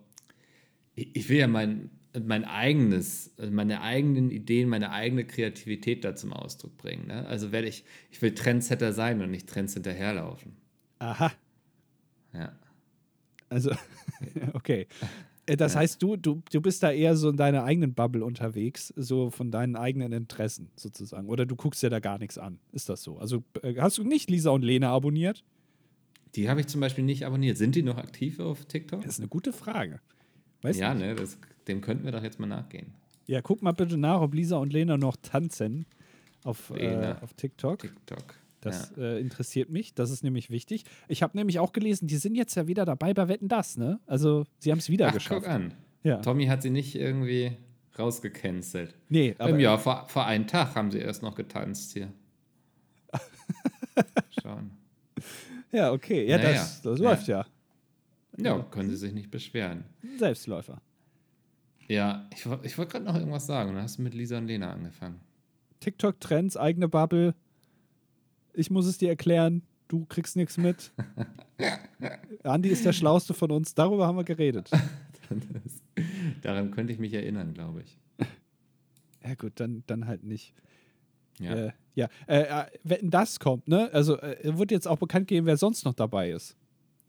ich, 0.95 1.13
ich 1.13 1.27
will 1.29 1.37
ja 1.39 1.47
mein, 1.47 1.89
mein 2.17 2.45
eigenes, 2.45 3.33
also 3.37 3.51
meine 3.51 3.81
eigenen 3.81 4.31
Ideen, 4.31 4.69
meine 4.69 4.91
eigene 4.91 5.25
Kreativität 5.25 6.05
da 6.05 6.15
zum 6.15 6.31
Ausdruck 6.31 6.77
bringen. 6.77 7.07
Ne? 7.07 7.25
Also 7.27 7.51
werde 7.51 7.67
ich, 7.67 7.83
ich 8.09 8.21
will 8.21 8.33
Trendsetter 8.33 8.93
sein 8.93 9.21
und 9.21 9.29
nicht 9.29 9.47
Trends 9.49 9.73
hinterherlaufen. 9.73 10.55
Aha. 10.99 11.33
Ja. 12.33 12.53
Also, 13.49 13.71
okay. 14.53 14.87
Äh, 15.45 15.57
Das 15.57 15.75
heißt, 15.75 16.01
du, 16.01 16.17
du, 16.17 16.41
du 16.51 16.61
bist 16.61 16.83
da 16.83 16.91
eher 16.91 17.15
so 17.15 17.29
in 17.29 17.37
deiner 17.37 17.63
eigenen 17.63 17.93
Bubble 17.93 18.23
unterwegs, 18.23 18.93
so 18.95 19.29
von 19.29 19.51
deinen 19.51 19.75
eigenen 19.75 20.11
Interessen 20.11 20.69
sozusagen. 20.75 21.29
Oder 21.29 21.45
du 21.45 21.55
guckst 21.55 21.81
dir 21.81 21.89
da 21.89 21.99
gar 21.99 22.17
nichts 22.19 22.37
an. 22.37 22.59
Ist 22.71 22.89
das 22.89 23.01
so? 23.03 23.17
Also 23.17 23.43
äh, 23.61 23.75
hast 23.79 23.97
du 23.97 24.03
nicht 24.03 24.29
Lisa 24.29 24.51
und 24.51 24.63
Lena 24.63 24.91
abonniert? 24.91 25.43
Die 26.35 26.49
habe 26.49 26.59
ich 26.59 26.67
zum 26.67 26.81
Beispiel 26.81 27.03
nicht 27.03 27.25
abonniert. 27.25 27.57
Sind 27.57 27.75
die 27.75 27.83
noch 27.83 27.97
aktiv 27.97 28.39
auf 28.39 28.65
TikTok? 28.65 29.01
Das 29.01 29.13
ist 29.13 29.19
eine 29.19 29.29
gute 29.29 29.53
Frage. 29.53 30.01
Weißt 30.61 30.79
Ja, 30.79 30.93
ne, 30.93 31.15
das, 31.15 31.37
dem 31.67 31.81
könnten 31.81 32.03
wir 32.05 32.11
doch 32.11 32.23
jetzt 32.23 32.39
mal 32.39 32.47
nachgehen. 32.47 32.93
Ja, 33.25 33.41
guck 33.41 33.61
mal 33.61 33.71
bitte 33.71 33.97
nach, 33.97 34.21
ob 34.21 34.33
Lisa 34.33 34.57
und 34.57 34.73
Lena 34.73 34.97
noch 34.97 35.15
tanzen 35.21 35.85
auf, 36.43 36.69
äh, 36.71 36.89
Lena. 36.89 37.21
auf 37.21 37.33
TikTok. 37.33 37.79
TikTok. 37.79 38.35
Das 38.61 38.91
ja. 38.97 39.03
äh, 39.03 39.19
interessiert 39.19 39.69
mich. 39.69 39.93
Das 39.93 40.09
ist 40.09 40.23
nämlich 40.23 40.49
wichtig. 40.49 40.83
Ich 41.07 41.21
habe 41.23 41.37
nämlich 41.37 41.59
auch 41.59 41.73
gelesen, 41.73 42.07
die 42.07 42.17
sind 42.17 42.35
jetzt 42.35 42.55
ja 42.55 42.67
wieder 42.67 42.85
dabei 42.85 43.13
bei 43.13 43.27
Wetten 43.27 43.47
Das, 43.47 43.77
ne? 43.77 43.99
Also 44.07 44.45
sie 44.59 44.71
haben 44.71 44.79
es 44.79 44.89
wieder 44.89 45.09
Ach, 45.09 45.13
geschafft. 45.13 45.41
guck 45.43 45.49
an. 45.49 45.73
Ja. 46.03 46.17
Tommy 46.17 46.47
hat 46.47 46.61
sie 46.63 46.69
nicht 46.69 46.95
irgendwie 46.95 47.51
rausgecancelt. 47.99 48.95
Nee, 49.09 49.35
aber 49.37 49.57
ja, 49.59 49.77
vor, 49.77 50.07
vor 50.07 50.25
einem 50.25 50.47
Tag 50.47 50.75
haben 50.75 50.91
sie 50.91 50.99
erst 50.99 51.21
noch 51.23 51.35
getanzt 51.35 51.93
hier. 51.93 52.11
Schauen. 54.41 54.71
ja, 55.71 55.91
okay. 55.91 56.27
Ja, 56.27 56.37
Naja. 56.37 56.51
das, 56.53 56.81
das 56.81 56.99
Ja. 56.99 57.09
läuft 57.09 57.27
ja. 57.27 57.45
Ja, 58.39 58.59
können 58.69 58.89
sie 58.89 58.97
sich 58.97 59.13
nicht 59.13 59.31
beschweren. 59.31 59.85
Selbstläufer. 60.17 60.79
Ja, 61.87 62.27
ich, 62.33 62.45
ich 62.63 62.77
wollte 62.77 62.91
gerade 62.91 63.05
noch 63.05 63.15
irgendwas 63.15 63.47
sagen. 63.47 63.73
Dann 63.73 63.81
hast 63.83 63.97
du 63.97 64.03
mit 64.03 64.13
Lisa 64.13 64.37
und 64.37 64.47
Lena 64.47 64.71
angefangen. 64.71 65.19
TikTok-Trends, 65.79 66.57
eigene 66.57 66.87
Bubble. 66.87 67.33
Ich 68.57 68.71
muss 68.71 68.87
es 68.87 68.97
dir 68.97 69.09
erklären. 69.09 69.61
Du 69.87 70.05
kriegst 70.05 70.35
nichts 70.35 70.57
mit. 70.57 70.91
Andi 72.43 72.69
ist 72.69 72.85
der 72.85 72.93
Schlauste 72.93 73.33
von 73.33 73.51
uns. 73.51 73.75
Darüber 73.75 74.07
haben 74.07 74.17
wir 74.17 74.23
geredet. 74.23 74.69
Das, 74.71 76.05
daran 76.41 76.71
könnte 76.71 76.91
ich 76.91 76.99
mich 76.99 77.13
erinnern, 77.13 77.53
glaube 77.53 77.83
ich. 77.83 77.99
Ja, 79.23 79.35
gut, 79.35 79.53
dann, 79.55 79.83
dann 79.87 80.07
halt 80.07 80.23
nicht. 80.23 80.53
Ja. 81.39 81.67
Äh, 81.67 81.71
ja. 81.95 82.07
Äh, 82.27 82.41
äh, 82.41 82.65
wenn 82.83 83.09
das 83.09 83.39
kommt, 83.39 83.67
ne? 83.67 83.89
Also, 83.93 84.17
äh, 84.19 84.57
wird 84.57 84.71
jetzt 84.71 84.87
auch 84.87 84.97
bekannt 84.97 85.27
geben, 85.27 85.45
wer 85.45 85.57
sonst 85.57 85.85
noch 85.85 85.93
dabei 85.93 86.31
ist. 86.31 86.55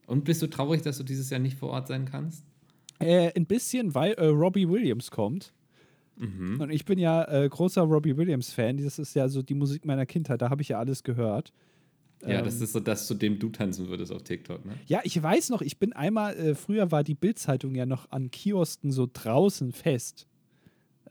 Und 0.06 0.24
bist 0.24 0.42
du 0.42 0.48
traurig, 0.48 0.82
dass 0.82 0.98
du 0.98 1.04
dieses 1.04 1.30
Jahr 1.30 1.40
nicht 1.40 1.58
vor 1.58 1.70
Ort 1.70 1.88
sein 1.88 2.04
kannst? 2.04 2.44
Äh, 2.98 3.32
ein 3.36 3.46
bisschen, 3.46 3.94
weil 3.94 4.12
äh, 4.14 4.26
Robbie 4.26 4.68
Williams 4.68 5.10
kommt. 5.10 5.52
Mhm. 6.18 6.60
Und 6.60 6.70
ich 6.70 6.84
bin 6.84 6.98
ja 6.98 7.24
äh, 7.24 7.48
großer 7.48 7.82
Robbie 7.82 8.16
Williams-Fan. 8.16 8.78
Das 8.78 8.98
ist 8.98 9.14
ja 9.14 9.28
so 9.28 9.42
die 9.42 9.54
Musik 9.54 9.84
meiner 9.84 10.06
Kindheit. 10.06 10.42
Da 10.42 10.50
habe 10.50 10.62
ich 10.62 10.68
ja 10.68 10.78
alles 10.78 11.02
gehört. 11.02 11.52
Ja, 12.22 12.40
Ähm, 12.40 12.44
das 12.44 12.60
ist 12.60 12.72
so 12.72 12.80
das, 12.80 13.06
zu 13.06 13.14
dem 13.14 13.38
du 13.38 13.48
tanzen 13.50 13.88
würdest 13.88 14.10
auf 14.12 14.22
TikTok, 14.24 14.64
ne? 14.66 14.72
Ja, 14.86 15.00
ich 15.04 15.22
weiß 15.22 15.50
noch, 15.50 15.62
ich 15.62 15.78
bin 15.78 15.92
einmal, 15.92 16.34
äh, 16.36 16.54
früher 16.56 16.90
war 16.90 17.04
die 17.04 17.14
Bild-Zeitung 17.14 17.74
ja 17.76 17.86
noch 17.86 18.10
an 18.10 18.30
Kiosken 18.32 18.90
so 18.90 19.08
draußen 19.12 19.70
fest. 19.72 20.26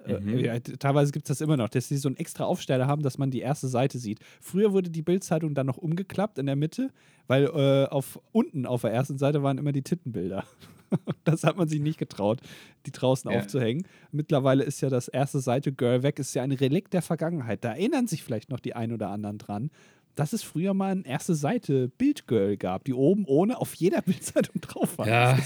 Äh, 0.05 0.19
Mhm. 0.19 0.61
t- 0.63 0.77
teilweise 0.77 1.11
gibt 1.13 1.29
es 1.29 1.37
das 1.37 1.41
immer 1.41 1.55
noch, 1.57 1.69
dass 1.69 1.87
sie 1.87 1.95
so 1.97 2.09
einen 2.09 2.17
extra 2.17 2.43
Aufsteller 2.43 2.87
haben, 2.87 3.01
dass 3.03 3.17
man 3.17 3.31
die 3.31 3.39
erste 3.39 3.67
Seite 3.69 3.99
sieht. 3.99 4.19
Früher 4.41 4.73
wurde 4.73 4.89
die 4.89 5.01
Bild-Zeitung 5.01 5.53
dann 5.53 5.65
noch 5.67 5.77
umgeklappt 5.77 6.37
in 6.39 6.45
der 6.45 6.55
Mitte, 6.57 6.91
weil 7.27 7.45
äh, 7.45 7.85
auf, 7.89 8.19
unten 8.33 8.65
auf 8.65 8.81
der 8.81 8.91
ersten 8.91 9.17
Seite 9.17 9.41
waren 9.43 9.57
immer 9.57 9.71
die 9.71 9.81
Tittenbilder. 9.83 10.43
das 11.23 11.43
hat 11.43 11.57
man 11.57 11.67
sich 11.67 11.79
nicht 11.79 11.97
getraut, 11.99 12.41
die 12.85 12.91
draußen 12.91 13.31
Ja. 13.31 13.39
aufzuhängen. 13.39 13.87
Mittlerweile 14.11 14.63
ist 14.63 14.81
ja 14.81 14.89
das 14.89 15.07
erste 15.07 15.39
Seite 15.39 15.71
Girl 15.73 16.03
weg, 16.03 16.19
ist 16.19 16.33
ja 16.33 16.43
ein 16.43 16.51
Relikt 16.51 16.93
der 16.93 17.01
Vergangenheit. 17.01 17.63
Da 17.63 17.69
erinnern 17.69 18.07
sich 18.07 18.23
vielleicht 18.23 18.49
noch 18.49 18.59
die 18.59 18.75
ein 18.75 18.91
oder 18.91 19.09
anderen 19.09 19.37
dran, 19.37 19.69
dass 20.15 20.33
es 20.33 20.41
früher 20.41 20.73
mal 20.73 20.93
eine 20.93 21.05
erste 21.05 21.35
Seite 21.35 21.89
Bildgirl 21.89 22.57
gab, 22.57 22.85
die 22.85 22.93
oben 22.95 23.23
ohne 23.25 23.59
auf 23.61 23.75
jeder 23.75 24.01
Bildzeitung 24.05 24.59
drauf 24.61 24.97
war. 24.97 25.07
Ja. 25.07 25.33
Das 25.35 25.39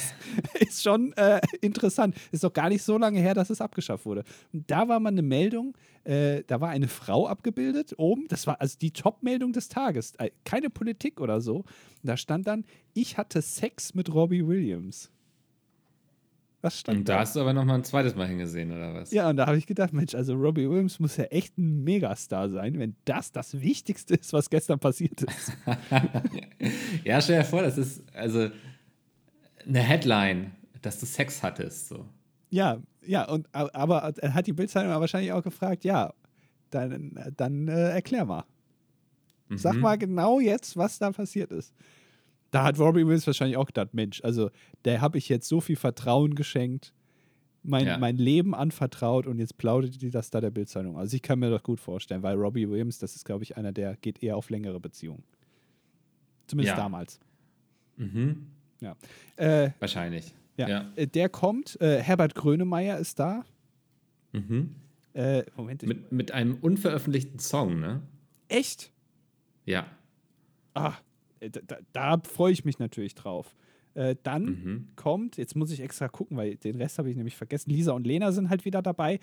ist, 0.56 0.62
ist 0.62 0.84
schon 0.84 1.12
äh, 1.18 1.42
interessant. 1.60 2.16
Ist 2.32 2.46
doch 2.46 2.54
gar 2.54 2.70
nicht 2.70 2.82
so 2.82 2.98
lange 2.98 3.20
her, 3.20 3.34
dass 3.34 3.50
es 3.50 3.60
abgeschafft 3.60 4.06
wurde. 4.06 4.24
Und 4.54 4.72
da 4.72 4.88
war 4.88 5.02
mal 5.02 5.10
eine 5.10 5.24
Meldung, 5.24 5.76
äh, 6.06 6.44
da 6.48 6.62
war 6.62 6.70
eine 6.70 6.88
Frau 6.88 7.28
abgebildet 7.28 7.96
oben. 7.98 8.28
Das 8.30 8.48
war 8.48 8.62
also 8.62 8.78
die 8.80 8.92
Top-Meldung 8.92 9.52
des 9.52 9.68
Tages. 9.68 10.14
Äh, 10.20 10.32
keine 10.46 10.70
Politik 10.70 11.20
oder 11.20 11.42
so. 11.42 11.58
Und 11.58 11.66
da 12.04 12.16
stand 12.16 12.48
dann, 12.48 12.64
ich 12.94 13.18
hatte 13.18 13.42
Sex 13.42 13.94
mit 13.94 14.14
Robbie 14.14 14.48
Williams. 14.48 15.12
Was 16.62 16.80
stand 16.80 17.00
Und 17.00 17.10
da 17.10 17.20
hast 17.20 17.36
du 17.36 17.40
aber 17.42 17.54
noch 17.54 17.66
mal 17.66 17.74
ein 17.76 17.84
zweites 17.84 18.16
Mal 18.16 18.28
hingesehen, 18.28 18.72
oder 18.72 18.94
was? 18.94 19.12
ja, 19.12 19.30
und 19.30 19.38
da 19.38 19.48
habe 19.48 19.58
ich 19.58 19.66
gedacht, 19.66 19.94
Mensch, 19.94 20.14
also 20.14 20.36
Robbie 20.36 20.70
Williams 20.70 21.00
muss 21.00 21.18
ja 21.18 21.24
echt 21.26 21.58
ein 21.58 21.84
Megastar 21.84 22.50
sein, 22.50 22.78
wenn 22.78 22.96
das 23.06 23.32
das 23.32 23.60
Wichtigste 23.62 24.14
ist, 24.14 24.32
was 24.34 24.50
gestern 24.50 24.80
passiert 24.80 25.22
ist. 25.24 25.54
Ja, 27.04 27.20
stell 27.22 27.40
dir 27.40 27.46
vor, 27.46 27.64
das 27.64 27.78
ist 27.78 28.04
also 28.16 28.50
eine 29.68 29.80
Headline, 29.80 30.52
dass 30.82 31.00
du 31.00 31.06
Sex 31.06 31.42
hattest. 31.44 31.88
So. 31.88 32.06
Ja, 32.50 32.78
ja, 33.06 33.28
und 33.28 33.48
aber 33.54 34.14
er 34.18 34.34
hat 34.34 34.46
die 34.48 34.54
Bildzeitung 34.54 34.92
wahrscheinlich 34.92 35.32
auch 35.32 35.44
gefragt, 35.44 35.84
ja, 35.84 36.14
dann, 36.70 37.18
dann 37.38 37.68
äh, 37.68 37.90
erklär 37.90 38.26
mal. 38.26 38.46
Sag 39.56 39.76
Mhm. 39.76 39.82
mal 39.82 39.98
genau 39.98 40.40
jetzt, 40.40 40.78
was 40.78 41.00
da 41.00 41.12
passiert 41.12 41.52
ist. 41.52 41.74
Da 42.52 42.64
hat 42.64 42.78
Robbie 42.80 43.06
Williams 43.06 43.26
wahrscheinlich 43.28 43.58
auch 43.58 43.66
gedacht, 43.66 43.94
Mensch, 43.94 44.22
also 44.24 44.50
der 44.86 45.02
habe 45.02 45.18
ich 45.18 45.30
jetzt 45.30 45.48
so 45.48 45.62
viel 45.62 45.76
Vertrauen 45.78 46.36
geschenkt, 46.36 46.94
mein, 47.64 47.86
Ja. 47.86 47.98
mein 47.98 48.18
Leben 48.18 48.54
anvertraut 48.56 49.28
und 49.28 49.40
jetzt 49.40 49.58
plaudert 49.58 50.02
die 50.02 50.10
das 50.10 50.30
da 50.32 50.42
der 50.42 50.50
Bildzeitung. 50.52 50.98
Also 50.98 51.16
ich 51.16 51.22
kann 51.22 51.40
mir 51.40 51.50
das 51.50 51.64
gut 51.64 51.80
vorstellen, 51.80 52.24
weil 52.24 52.36
Robbie 52.36 52.70
Williams, 52.70 52.98
das 53.00 53.16
ist, 53.16 53.24
glaube 53.26 53.44
ich, 53.44 53.56
einer, 53.58 53.72
der 53.72 53.96
geht 53.98 54.22
eher 54.24 54.36
auf 54.36 54.50
längere 54.50 54.80
Beziehungen. 54.80 55.24
Zumindest 56.48 56.76
Ja. 56.78 56.84
damals. 56.84 57.20
Mhm. 57.98 58.48
Äh, 59.38 59.70
Wahrscheinlich. 59.80 60.34
ja. 60.58 60.68
Ja. 60.68 60.92
Äh, 60.96 61.06
Der 61.08 61.30
kommt, 61.30 61.80
äh, 61.82 62.02
Herbert 62.02 62.34
Grönemeyer 62.36 62.98
ist 62.98 63.20
da. 63.20 63.46
Mhm. 64.34 64.76
Äh, 65.14 65.44
Moment, 65.56 65.84
Mit, 65.84 66.12
mit 66.12 66.32
einem 66.32 66.56
unveröffentlichten 66.56 67.38
Song, 67.40 67.80
ne? 67.80 68.02
echt? 68.48 68.92
Ja. 69.66 69.86
Ah, 70.74 70.94
da, 71.50 71.60
da, 71.66 71.78
da 71.94 72.22
freue 72.28 72.52
ich 72.54 72.66
mich 72.66 72.80
natürlich 72.80 73.16
drauf. 73.16 73.56
Äh, 73.94 74.16
dann 74.24 74.44
Mhm. 74.46 74.88
kommt, 74.96 75.36
jetzt 75.38 75.56
muss 75.56 75.70
ich 75.72 75.82
extra 75.82 76.08
gucken, 76.08 76.38
weil 76.38 76.56
den 76.56 76.76
Rest 76.76 76.98
habe 76.98 77.10
ich 77.10 77.18
nämlich 77.18 77.36
vergessen. 77.36 77.72
Lisa 77.72 77.92
und 77.92 78.08
Lena 78.08 78.32
sind 78.32 78.50
halt 78.50 78.64
wieder 78.64 78.82
dabei. 78.82 79.20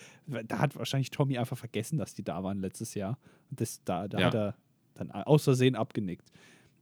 Da 0.47 0.59
hat 0.59 0.77
wahrscheinlich 0.77 1.11
Tommy 1.11 1.39
einfach 1.39 1.57
vergessen, 1.57 1.97
dass 1.99 2.15
die 2.15 2.23
da 2.23 2.43
waren 2.45 2.61
letztes 2.61 2.95
Jahr. 2.95 3.19
Das, 3.51 3.83
da 3.85 4.09
da 4.09 4.19
Ja. 4.21 4.27
hat 4.27 4.35
er 4.35 4.55
dann 4.95 5.11
aus 5.11 5.45
Versehen 5.45 5.75
abgenickt. 5.75 6.31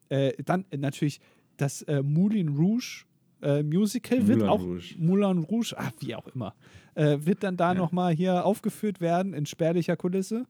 Äh, 0.09 0.33
dann 0.43 0.65
äh, 0.71 0.79
natürlich 0.79 1.21
das 1.59 1.83
äh, 1.83 2.03
Moulin 2.03 2.49
Rouge 2.57 3.05
äh, 3.43 3.63
Musical 3.63 4.27
wird 4.27 4.39
Moulin 4.39 4.51
auch 4.51 4.63
Rouge. 4.63 4.95
Moulin 4.99 5.39
Rouge, 5.45 5.75
ach, 5.77 5.93
wie 6.01 6.15
auch 6.17 6.27
immer, 6.29 6.55
äh, 6.95 7.19
wird 7.21 7.43
dann 7.45 7.57
da 7.57 7.73
Ja. 7.73 7.79
nochmal 7.79 8.15
hier 8.15 8.45
aufgeführt 8.45 9.01
werden 9.01 9.33
in 9.35 9.47
spärlicher 9.47 9.97
Kulisse. 9.97 10.47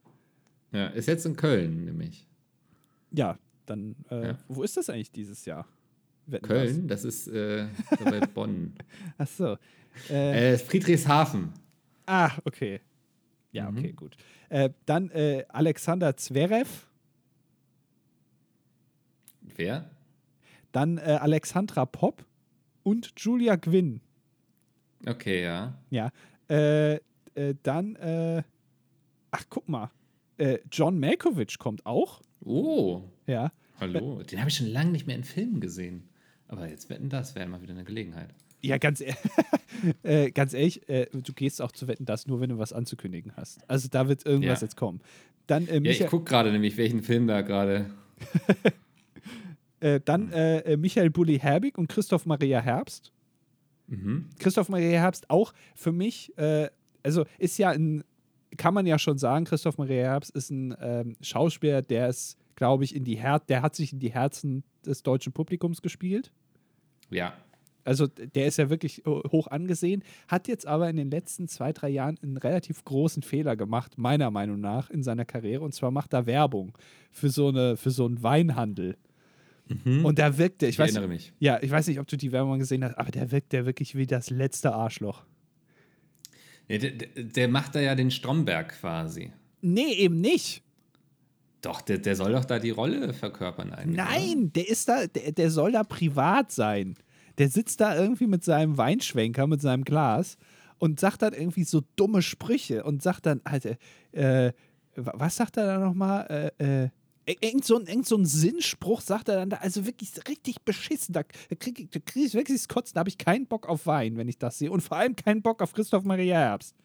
Ja, 0.72 0.86
ist 0.88 1.06
jetzt 1.06 1.26
in 1.26 1.36
Köln, 1.36 1.84
nämlich. 1.84 2.26
Ja, 3.12 3.38
dann, 3.66 3.96
äh, 4.10 4.28
Ja. 4.28 4.38
wo 4.48 4.62
ist 4.62 4.76
das 4.76 4.88
eigentlich 4.90 5.10
dieses 5.12 5.44
Jahr? 5.44 5.66
Wetten, 6.28 6.46
Köln, 6.46 6.88
das 6.88 7.04
ist 7.04 7.28
äh, 7.28 7.68
bei 8.04 8.20
Bonn. 8.34 8.74
Ach 9.18 9.28
so. 9.28 9.56
Äh, 10.10 10.54
Äh, 10.54 10.58
Friedrichshafen. 10.58 11.52
ah, 12.06 12.30
okay. 12.44 12.80
Ja, 13.52 13.70
Mhm. 13.70 13.78
okay, 13.78 13.92
gut. 13.92 14.16
Äh, 14.48 14.70
dann 14.86 15.10
äh, 15.10 15.44
Alexander 15.48 16.16
Zverev, 16.16 16.86
Wer? 19.40 19.88
dann 20.72 20.98
Alexandra 20.98 21.86
Popp 21.86 22.24
und 22.82 23.12
Julia 23.16 23.56
Gwynn. 23.56 24.00
Okay, 25.06 25.42
ja. 25.42 25.78
Ja. 25.90 26.10
Dann, 26.48 27.96
äh, 27.96 28.42
ach, 29.30 29.44
guck 29.48 29.68
mal. 29.68 29.90
John 30.70 30.98
Malkovich 31.00 31.58
kommt 31.58 31.86
auch. 31.86 32.20
Oh, 32.44 33.04
Ja. 33.26 33.52
hallo. 33.80 34.22
Den 34.22 34.38
habe 34.40 34.50
ich 34.50 34.56
schon 34.56 34.68
lange 34.68 34.90
nicht 34.90 35.06
mehr 35.06 35.16
in 35.16 35.24
Filmen 35.24 35.60
gesehen. 35.60 36.08
Aber 36.48 36.68
jetzt 36.68 36.88
wetten, 36.90 37.08
das 37.08 37.34
wäre 37.34 37.48
mal 37.48 37.60
wieder 37.62 37.72
eine 37.74 37.84
Gelegenheit. 37.84 38.32
Ja, 38.62 38.78
ganz, 38.78 39.00
e 39.00 39.14
äh, 40.02 40.30
ganz 40.30 40.54
ehrlich, 40.54 40.88
äh, 40.88 41.06
du 41.12 41.32
gehst 41.32 41.60
auch 41.60 41.72
zu 41.72 41.88
Wetten, 41.88 42.04
das 42.04 42.26
nur, 42.26 42.40
wenn 42.40 42.50
du 42.50 42.58
was 42.58 42.72
anzukündigen 42.72 43.32
hast. 43.36 43.58
Also 43.68 43.88
da 43.90 44.08
wird 44.08 44.24
irgendwas 44.24 44.60
Ja. 44.60 44.66
jetzt 44.66 44.76
kommen. 44.76 45.00
Dann, 45.46 45.66
äh, 45.68 45.78
Ja, 45.80 45.90
ich 45.90 46.06
gucke 46.06 46.24
gerade 46.24 46.52
nämlich, 46.52 46.76
welchen 46.76 47.02
Film 47.02 47.26
da 47.26 47.42
gerade. 47.42 47.86
äh, 49.80 50.00
dann 50.04 50.32
äh, 50.32 50.58
äh, 50.60 50.76
Michael 50.76 51.10
Bulli 51.10 51.38
Herbig 51.38 51.78
und 51.78 51.88
Christoph 51.88 52.26
Maria 52.26 52.60
Herbst. 52.60 53.12
Mhm. 53.88 54.30
Christoph 54.38 54.68
Maria 54.68 55.00
Herbst 55.00 55.30
auch 55.30 55.52
für 55.74 55.92
mich, 55.92 56.36
äh, 56.38 56.68
also 57.02 57.24
ist 57.38 57.58
ja 57.58 57.70
ein, 57.70 58.02
kann 58.56 58.74
man 58.74 58.86
ja 58.86 58.98
schon 58.98 59.18
sagen, 59.18 59.44
Christoph 59.44 59.78
Maria 59.78 60.04
Herbst 60.04 60.34
ist 60.34 60.50
ein 60.50 60.74
ähm, 60.80 61.16
Schauspieler, 61.20 61.82
der 61.82 62.08
ist, 62.08 62.36
glaube 62.56 62.82
ich, 62.84 62.94
in 62.96 63.04
die 63.04 63.16
Her 63.16 63.38
der 63.38 63.62
hat 63.62 63.76
sich 63.76 63.92
in 63.92 64.00
die 64.00 64.12
Herzen 64.12 64.64
des 64.84 65.02
deutschen 65.02 65.32
Publikums 65.32 65.80
gespielt. 65.82 66.32
Ja. 67.10 67.34
Also 67.84 68.08
der 68.08 68.46
ist 68.46 68.58
ja 68.58 68.68
wirklich 68.68 69.02
ho- 69.06 69.22
hoch 69.30 69.46
angesehen, 69.46 70.02
hat 70.26 70.48
jetzt 70.48 70.66
aber 70.66 70.90
in 70.90 70.96
den 70.96 71.08
letzten 71.08 71.46
zwei, 71.46 71.72
drei 71.72 71.88
Jahren 71.88 72.18
einen 72.20 72.36
relativ 72.36 72.84
großen 72.84 73.22
Fehler 73.22 73.54
gemacht, 73.54 73.96
meiner 73.96 74.32
Meinung 74.32 74.60
nach, 74.60 74.90
in 74.90 75.04
seiner 75.04 75.24
Karriere. 75.24 75.62
Und 75.62 75.72
zwar 75.72 75.92
macht 75.92 76.12
er 76.12 76.26
Werbung 76.26 76.76
für 77.12 77.28
so, 77.28 77.46
eine, 77.48 77.76
für 77.76 77.90
so 77.92 78.04
einen 78.06 78.24
Weinhandel. 78.24 78.96
Und 79.84 80.18
da 80.18 80.36
wirkt 80.38 80.62
er, 80.62 80.68
ich, 80.68 80.76
Ich 80.76 80.78
weiß 80.80 80.90
erinnere 80.92 81.08
mich. 81.12 81.32
ja, 81.38 81.60
ich 81.62 81.70
weiß 81.70 81.86
nicht, 81.88 81.98
ob 82.00 82.06
du 82.08 82.16
die 82.16 82.30
Werbung 82.32 82.58
gesehen 82.58 82.84
hast, 82.84 82.94
aber 82.98 83.10
der 83.12 83.30
wirkt 83.32 83.52
der 83.52 83.66
wirklich 83.66 83.94
wie 83.96 84.06
das 84.06 84.30
letzte 84.30 84.72
Arschloch. 84.72 85.24
Der, 86.68 86.78
der, 86.78 86.92
der 87.22 87.48
macht 87.48 87.74
da 87.76 87.80
ja 87.80 87.94
den 87.94 88.10
Stromberg 88.10 88.70
quasi. 88.80 89.30
Nee, 89.62 89.92
eben 89.94 90.20
nicht. 90.20 90.62
Doch, 91.62 91.80
der, 91.80 91.98
der 91.98 92.14
soll 92.16 92.32
doch 92.32 92.44
da 92.44 92.58
die 92.58 92.70
Rolle 92.70 93.12
verkörpern 93.12 93.72
eigentlich. 93.72 93.98
oder? 94.00 94.04
Nein, 94.10 94.52
der 94.52 94.68
ist 94.68 94.88
da, 94.88 95.06
der, 95.06 95.32
der 95.32 95.50
soll 95.50 95.72
da 95.72 95.82
privat 95.84 96.52
sein. 96.52 96.94
Der 97.38 97.48
sitzt 97.48 97.80
da 97.80 97.96
irgendwie 97.96 98.26
mit 98.26 98.44
seinem 98.44 98.78
Weinschwenker, 98.78 99.46
mit 99.46 99.60
seinem 99.60 99.84
Glas 99.84 100.36
und 100.78 101.00
sagt 101.00 101.22
dann 101.22 101.32
irgendwie 101.34 101.64
so 101.64 101.82
dumme 101.96 102.22
Sprüche 102.22 102.84
und 102.84 103.02
sagt 103.02 103.26
dann, 103.26 103.40
Alter, 103.44 103.76
äh, 104.12 104.52
wa- 104.94 105.12
was 105.16 105.36
sagt 105.36 105.56
er 105.56 105.66
da 105.66 105.78
nochmal? 105.78 106.52
Äh, 106.58 106.84
äh, 106.84 106.88
Irgend 107.40 107.64
so, 107.64 107.76
ein, 107.76 107.86
irgend 107.86 108.06
so 108.06 108.16
ein 108.16 108.24
Sinnspruch 108.24 109.00
sagt 109.00 109.28
er 109.28 109.34
dann 109.34 109.50
da, 109.50 109.56
also 109.56 109.84
wirklich 109.84 110.12
richtig 110.28 110.62
beschissen. 110.62 111.12
Da 111.12 111.24
kriege 111.58 111.82
ich, 111.82 111.90
krieg 112.04 112.24
ich 112.24 112.34
wirklich 112.34 112.58
das 112.58 112.68
Kotzen, 112.68 112.94
da 112.94 113.00
habe 113.00 113.08
ich 113.08 113.18
keinen 113.18 113.46
Bock 113.48 113.68
auf 113.68 113.84
Wein, 113.86 114.16
wenn 114.16 114.28
ich 114.28 114.38
das 114.38 114.58
sehe. 114.58 114.70
Und 114.70 114.80
vor 114.80 114.96
allem 114.98 115.16
keinen 115.16 115.42
Bock 115.42 115.60
auf 115.60 115.72
Christoph 115.72 116.04
Maria 116.04 116.36
Herbst. 116.38 116.76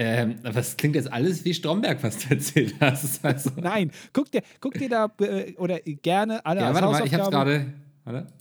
Ähm, 0.00 0.36
aber 0.44 0.60
es 0.60 0.76
klingt 0.76 0.94
jetzt 0.94 1.12
alles 1.12 1.44
wie 1.44 1.52
Stromberg, 1.52 2.00
was 2.04 2.18
du 2.18 2.30
erzählt 2.34 2.76
hast. 2.80 3.24
Also, 3.24 3.50
Nein, 3.56 3.90
guck 4.12 4.30
dir, 4.30 4.42
guck 4.60 4.74
dir 4.74 4.88
da 4.88 5.12
äh, 5.20 5.54
oder 5.54 5.80
gerne 5.80 6.46
alle 6.46 6.60
ja, 6.60 6.72
warte 6.72 6.86
mal, 6.86 7.04
ich 7.04 7.12
hab's 7.12 7.30
gerade. 7.30 7.74
Warte. 8.04 8.32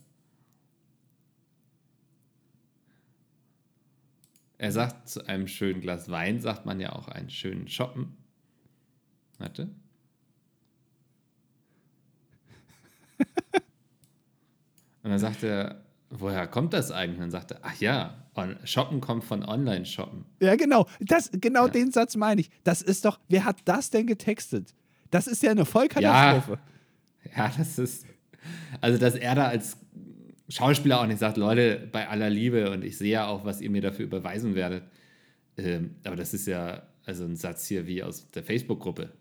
Er 4.59 4.71
sagt, 4.71 5.09
zu 5.09 5.27
einem 5.27 5.47
schönen 5.47 5.81
Glas 5.81 6.09
Wein 6.09 6.39
sagt 6.41 6.65
man 6.65 6.79
ja 6.79 6.93
auch 6.93 7.07
einen 7.07 7.29
schönen 7.29 7.67
Shoppen. 7.67 8.15
Warte. 9.39 9.63
Und 15.03 15.09
dann 15.11 15.19
sagt 15.19 15.43
er, 15.43 15.83
woher 16.09 16.47
kommt 16.47 16.73
das 16.73 16.91
eigentlich? 16.91 17.17
Und 17.17 17.21
dann 17.23 17.31
sagt 17.31 17.51
er, 17.51 17.59
ach 17.63 17.79
ja, 17.79 18.23
Shoppen 18.63 19.01
kommt 19.01 19.23
von 19.23 19.43
Online-Shoppen. 19.43 20.25
Ja, 20.39 20.55
genau. 20.55 20.87
Das, 20.99 21.31
genau 21.33 21.67
den 21.67 21.91
Satz 21.91 22.15
meine 22.15 22.41
ich. 22.41 22.49
Das 22.63 22.81
ist 22.81 23.05
doch, 23.05 23.19
wer 23.29 23.45
hat 23.45 23.57
das 23.65 23.89
denn 23.89 24.07
getextet? 24.07 24.73
Das 25.09 25.27
ist 25.27 25.41
ja 25.43 25.51
eine 25.51 25.65
Vollkatastrophe. 25.65 26.59
Ja, 27.35 27.51
das 27.57 27.77
ist. 27.77 28.05
Also, 28.79 28.97
dass 28.97 29.15
er 29.15 29.35
da 29.35 29.47
als 29.47 29.77
Schauspieler 30.49 31.01
auch 31.01 31.07
nicht 31.07 31.19
sagt, 31.19 31.37
Leute, 31.37 31.89
bei 31.91 32.07
aller 32.07 32.29
Liebe 32.29 32.71
und 32.71 32.83
ich 32.83 32.97
sehe 32.97 33.11
ja 33.11 33.27
auch, 33.27 33.43
was 33.43 33.59
ihr 33.59 33.69
mir 33.69 33.81
dafür 33.81 34.05
überweisen 34.05 34.55
werdet. 34.55 34.83
Ähm, 35.57 35.95
aber 36.05 36.15
das 36.15 36.33
ist 36.33 36.47
ja 36.47 36.83
also 37.05 37.25
ein 37.25 37.35
Satz 37.35 37.65
hier 37.65 37.87
wie 37.87 38.03
aus 38.03 38.29
der 38.31 38.43
Facebook-Gruppe. 38.43 39.11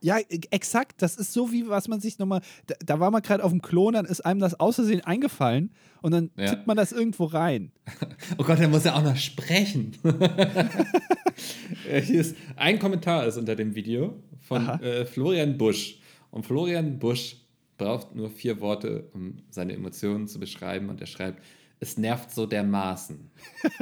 Ja, 0.00 0.18
exakt. 0.50 1.02
Das 1.02 1.16
ist 1.16 1.32
so, 1.32 1.52
wie 1.52 1.68
was 1.68 1.88
man 1.88 2.00
sich 2.00 2.18
nochmal. 2.18 2.40
Da, 2.66 2.74
da 2.84 3.00
war 3.00 3.10
man 3.10 3.22
gerade 3.22 3.42
auf 3.42 3.50
dem 3.50 3.62
Klon, 3.62 3.94
dann 3.94 4.04
ist 4.06 4.20
einem 4.20 4.40
das 4.40 4.58
außersehen 4.58 5.02
eingefallen 5.02 5.70
und 6.02 6.12
dann 6.12 6.30
ja. 6.36 6.50
tippt 6.50 6.66
man 6.66 6.76
das 6.76 6.92
irgendwo 6.92 7.24
rein. 7.24 7.72
Oh 8.36 8.44
Gott, 8.44 8.58
der 8.58 8.68
muss 8.68 8.84
ja 8.84 8.94
auch 8.94 9.02
noch 9.02 9.16
sprechen. 9.16 9.96
Hier 11.84 12.20
ist 12.20 12.36
ein 12.56 12.78
Kommentar 12.78 13.26
ist 13.26 13.36
unter 13.36 13.56
dem 13.56 13.74
Video 13.74 14.22
von 14.40 14.68
äh, 14.80 15.04
Florian 15.06 15.56
Busch. 15.56 15.98
Und 16.30 16.44
Florian 16.44 16.98
Busch 16.98 17.36
braucht 17.78 18.14
nur 18.14 18.30
vier 18.30 18.60
Worte, 18.60 19.08
um 19.14 19.38
seine 19.50 19.72
Emotionen 19.72 20.28
zu 20.28 20.38
beschreiben. 20.38 20.88
Und 20.88 21.00
er 21.00 21.06
schreibt: 21.06 21.42
es 21.80 21.96
nervt 21.96 22.30
so 22.30 22.46
dermaßen. 22.46 23.30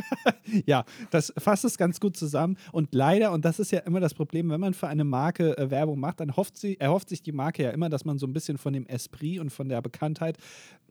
ja, 0.66 0.84
das 1.10 1.32
fasst 1.38 1.64
es 1.64 1.78
ganz 1.78 2.00
gut 2.00 2.16
zusammen. 2.16 2.56
Und 2.72 2.94
leider, 2.94 3.32
und 3.32 3.44
das 3.44 3.58
ist 3.58 3.72
ja 3.72 3.80
immer 3.80 4.00
das 4.00 4.14
Problem, 4.14 4.50
wenn 4.50 4.60
man 4.60 4.74
für 4.74 4.88
eine 4.88 5.04
Marke 5.04 5.56
äh, 5.56 5.70
Werbung 5.70 5.98
macht, 5.98 6.20
dann 6.20 6.36
hofft 6.36 6.56
sie, 6.56 6.78
erhofft 6.78 7.08
sich 7.08 7.22
die 7.22 7.32
Marke 7.32 7.62
ja 7.62 7.70
immer, 7.70 7.88
dass 7.88 8.04
man 8.04 8.18
so 8.18 8.26
ein 8.26 8.32
bisschen 8.32 8.58
von 8.58 8.72
dem 8.72 8.86
Esprit 8.86 9.40
und 9.40 9.50
von 9.50 9.68
der 9.68 9.80
Bekanntheit 9.82 10.38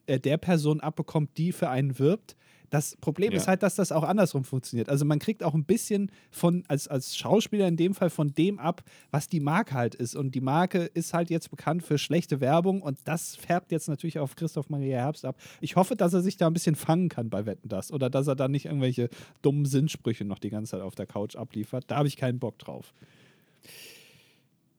äh, 0.07 0.19
der 0.19 0.37
Person 0.37 0.79
abbekommt, 0.79 1.37
die 1.37 1.51
für 1.51 1.69
einen 1.69 1.99
wirbt. 1.99 2.35
Das 2.69 2.95
Problem 2.97 3.31
ja. 3.31 3.37
ist 3.37 3.47
halt, 3.47 3.63
dass 3.63 3.75
das 3.75 3.91
auch 3.91 4.03
andersrum 4.03 4.43
funktioniert. 4.43 4.89
Also 4.89 5.05
man 5.05 5.19
kriegt 5.19 5.43
auch 5.43 5.53
ein 5.53 5.65
bisschen 5.65 6.11
von, 6.31 6.63
als, 6.67 6.87
als 6.87 7.15
Schauspieler 7.17 7.67
in 7.67 7.77
dem 7.77 7.93
Fall, 7.93 8.09
von 8.09 8.33
dem 8.33 8.59
ab, 8.59 8.83
was 9.11 9.27
die 9.27 9.39
Marke 9.39 9.73
halt 9.73 9.95
ist. 9.95 10.15
Und 10.15 10.35
die 10.35 10.41
Marke 10.41 10.85
ist 10.93 11.13
halt 11.13 11.29
jetzt 11.29 11.49
bekannt 11.49 11.83
für 11.83 11.97
schlechte 11.97 12.41
Werbung 12.41 12.81
und 12.81 12.99
das 13.05 13.35
färbt 13.35 13.71
jetzt 13.71 13.87
natürlich 13.87 14.19
auf 14.19 14.35
Christoph 14.35 14.69
Maria 14.69 14.97
Herbst 14.97 15.25
ab. 15.25 15.37
Ich 15.61 15.75
hoffe, 15.75 15.95
dass 15.95 16.13
er 16.13 16.21
sich 16.21 16.37
da 16.37 16.47
ein 16.47 16.53
bisschen 16.53 16.75
fangen 16.75 17.09
kann 17.09 17.29
bei 17.29 17.45
Wetten 17.45 17.69
das 17.69 17.91
oder 17.91 18.09
dass 18.09 18.27
er 18.27 18.35
da 18.35 18.47
nicht 18.47 18.65
irgendwelche 18.65 19.09
dummen 19.41 19.65
Sinnsprüche 19.65 20.25
noch 20.25 20.39
die 20.39 20.49
ganze 20.49 20.71
Zeit 20.71 20.81
auf 20.81 20.95
der 20.95 21.07
Couch 21.07 21.35
abliefert. 21.35 21.85
Da 21.87 21.97
habe 21.97 22.07
ich 22.07 22.17
keinen 22.17 22.39
Bock 22.39 22.57
drauf. 22.59 22.93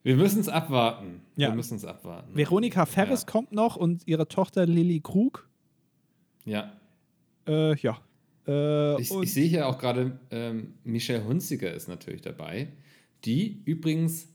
Wir 0.07 0.15
müssen 0.15 0.39
es 0.39 0.49
abwarten. 0.49 1.23
Ja. 1.35 1.49
Wir 1.49 1.57
müssen 1.57 1.77
es 1.77 1.85
abwarten. 1.85 2.37
Veronika 2.37 2.87
Ferres 2.87 3.23
ja. 3.23 3.27
kommt 3.27 3.51
noch 3.51 3.75
und 3.75 4.07
ihre 4.07 4.29
Tochter 4.29 4.65
Lilly 4.65 5.01
Krug. 5.01 5.49
Ja. 6.45 6.73
Äh, 7.47 7.77
ja. 7.77 8.01
Äh, 8.47 9.01
ich, 9.01 9.11
ich, 9.11 9.33
sehe 9.33 9.49
hier 9.49 9.67
auch 9.67 9.79
gerade, 9.79 10.19
ähm, 10.31 10.75
Michelle 10.85 11.25
Hunziker 11.25 11.73
ist 11.73 11.89
natürlich 11.89 12.23
dabei, 12.23 12.69
die 13.25 13.63
übrigens 13.65 14.29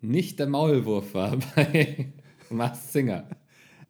nicht 0.00 0.38
der 0.38 0.48
Maulwurf 0.48 1.14
war 1.14 1.36
bei 1.56 2.12
Mars 2.50 2.92
Singer. 2.92 3.28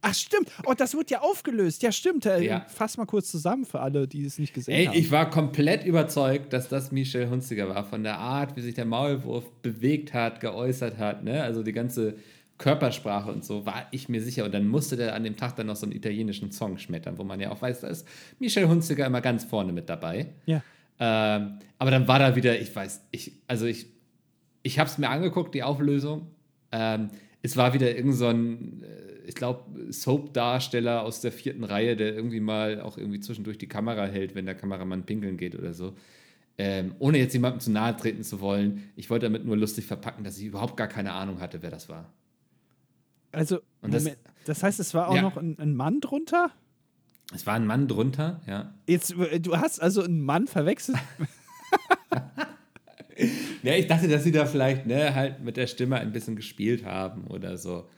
Ach 0.04 0.14
stimmt, 0.14 0.50
oh, 0.66 0.74
das 0.76 0.94
wird 0.94 1.12
ja 1.12 1.20
aufgelöst. 1.20 1.80
Ja, 1.84 1.92
stimmt. 1.92 2.26
Äh, 2.26 2.42
ja. 2.44 2.66
Fass 2.68 2.96
mal 2.96 3.06
kurz 3.06 3.30
zusammen 3.30 3.64
für 3.64 3.78
alle, 3.78 4.08
die 4.08 4.24
es 4.24 4.36
nicht 4.36 4.52
gesehen 4.52 4.74
Ey, 4.74 4.86
haben. 4.86 4.98
Ich 4.98 5.12
war 5.12 5.30
komplett 5.30 5.84
überzeugt, 5.84 6.52
dass 6.52 6.68
das 6.68 6.90
Michelle 6.90 7.30
Hunziker 7.30 7.68
war, 7.68 7.84
von 7.84 8.02
der 8.02 8.18
Art, 8.18 8.56
wie 8.56 8.62
sich 8.62 8.74
der 8.74 8.84
Maulwurf 8.84 9.48
bewegt 9.62 10.12
hat, 10.12 10.40
geäußert 10.40 10.98
hat. 10.98 11.22
Ne? 11.22 11.40
Also 11.40 11.62
die 11.62 11.72
ganze 11.72 12.16
Körpersprache 12.62 13.30
und 13.30 13.44
so, 13.44 13.66
war 13.66 13.88
ich 13.90 14.08
mir 14.08 14.22
sicher. 14.22 14.44
Und 14.44 14.54
dann 14.54 14.68
musste 14.68 14.96
der 14.96 15.14
an 15.14 15.24
dem 15.24 15.36
Tag 15.36 15.56
dann 15.56 15.66
noch 15.66 15.74
so 15.74 15.84
einen 15.84 15.94
italienischen 15.94 16.52
Song 16.52 16.78
schmettern, 16.78 17.18
wo 17.18 17.24
man 17.24 17.40
ja 17.40 17.50
auch 17.50 17.60
weiß, 17.60 17.80
da 17.80 17.88
ist 17.88 18.06
Michel 18.38 18.68
Hunziker 18.68 19.04
immer 19.04 19.20
ganz 19.20 19.44
vorne 19.44 19.72
mit 19.72 19.88
dabei. 19.88 20.28
Ja. 20.46 20.62
Ähm, 21.00 21.58
aber 21.78 21.90
dann 21.90 22.06
war 22.06 22.20
da 22.20 22.36
wieder, 22.36 22.60
ich 22.60 22.74
weiß, 22.74 23.08
ich, 23.10 23.32
also 23.48 23.66
ich, 23.66 23.86
ich 24.62 24.78
habe 24.78 24.88
es 24.88 24.96
mir 24.96 25.10
angeguckt, 25.10 25.54
die 25.56 25.64
Auflösung. 25.64 26.28
Ähm, 26.70 27.08
es 27.42 27.56
war 27.56 27.74
wieder 27.74 27.96
irgend 27.96 28.14
so 28.14 28.28
ein, 28.28 28.84
äh, 28.84 29.26
ich 29.26 29.34
glaube, 29.34 29.92
Soap-Darsteller 29.92 31.02
aus 31.02 31.20
der 31.20 31.32
vierten 31.32 31.64
Reihe, 31.64 31.96
der 31.96 32.14
irgendwie 32.14 32.40
mal 32.40 32.80
auch 32.80 32.96
irgendwie 32.96 33.18
zwischendurch 33.18 33.58
die 33.58 33.68
Kamera 33.68 34.06
hält, 34.06 34.36
wenn 34.36 34.46
der 34.46 34.54
Kameramann 34.54 35.04
pinkeln 35.04 35.36
geht 35.36 35.56
oder 35.56 35.74
so. 35.74 35.94
Ähm, 36.58 36.94
ohne 37.00 37.18
jetzt 37.18 37.32
jemandem 37.32 37.58
zu 37.58 37.72
nahe 37.72 37.96
treten 37.96 38.22
zu 38.22 38.40
wollen. 38.40 38.92
Ich 38.94 39.10
wollte 39.10 39.26
damit 39.26 39.44
nur 39.44 39.56
lustig 39.56 39.86
verpacken, 39.86 40.22
dass 40.22 40.38
ich 40.38 40.44
überhaupt 40.44 40.76
gar 40.76 40.86
keine 40.86 41.12
Ahnung 41.12 41.40
hatte, 41.40 41.62
wer 41.62 41.70
das 41.70 41.88
war. 41.88 42.12
Also, 43.32 43.60
das, 43.82 44.08
das, 44.44 44.62
heißt, 44.62 44.80
es 44.80 44.94
war 44.94 45.08
auch 45.08 45.16
ja. 45.16 45.22
noch 45.22 45.36
ein, 45.36 45.58
ein, 45.58 45.74
Mann 45.74 46.00
drunter? 46.00 46.50
Es 47.34 47.46
war 47.46 47.54
ein 47.54 47.66
Mann 47.66 47.88
drunter, 47.88 48.40
ja. 48.46 48.74
Jetzt, 48.86 49.12
äh, 49.16 49.40
du 49.40 49.56
hast 49.56 49.80
also 49.80 50.02
einen 50.02 50.20
Mann 50.20 50.46
verwechselt. 50.46 50.98
ja, 53.62 53.74
ich 53.74 53.86
dachte, 53.86 54.08
dass 54.08 54.24
sie 54.24 54.32
da 54.32 54.46
vielleicht 54.46 54.86
ne, 54.86 55.14
halt 55.14 55.40
mit 55.40 55.56
der 55.56 55.66
Stimme 55.66 55.96
ein 55.96 56.12
bisschen 56.12 56.36
gespielt 56.36 56.84
haben 56.84 57.26
oder 57.28 57.56
so. 57.56 57.88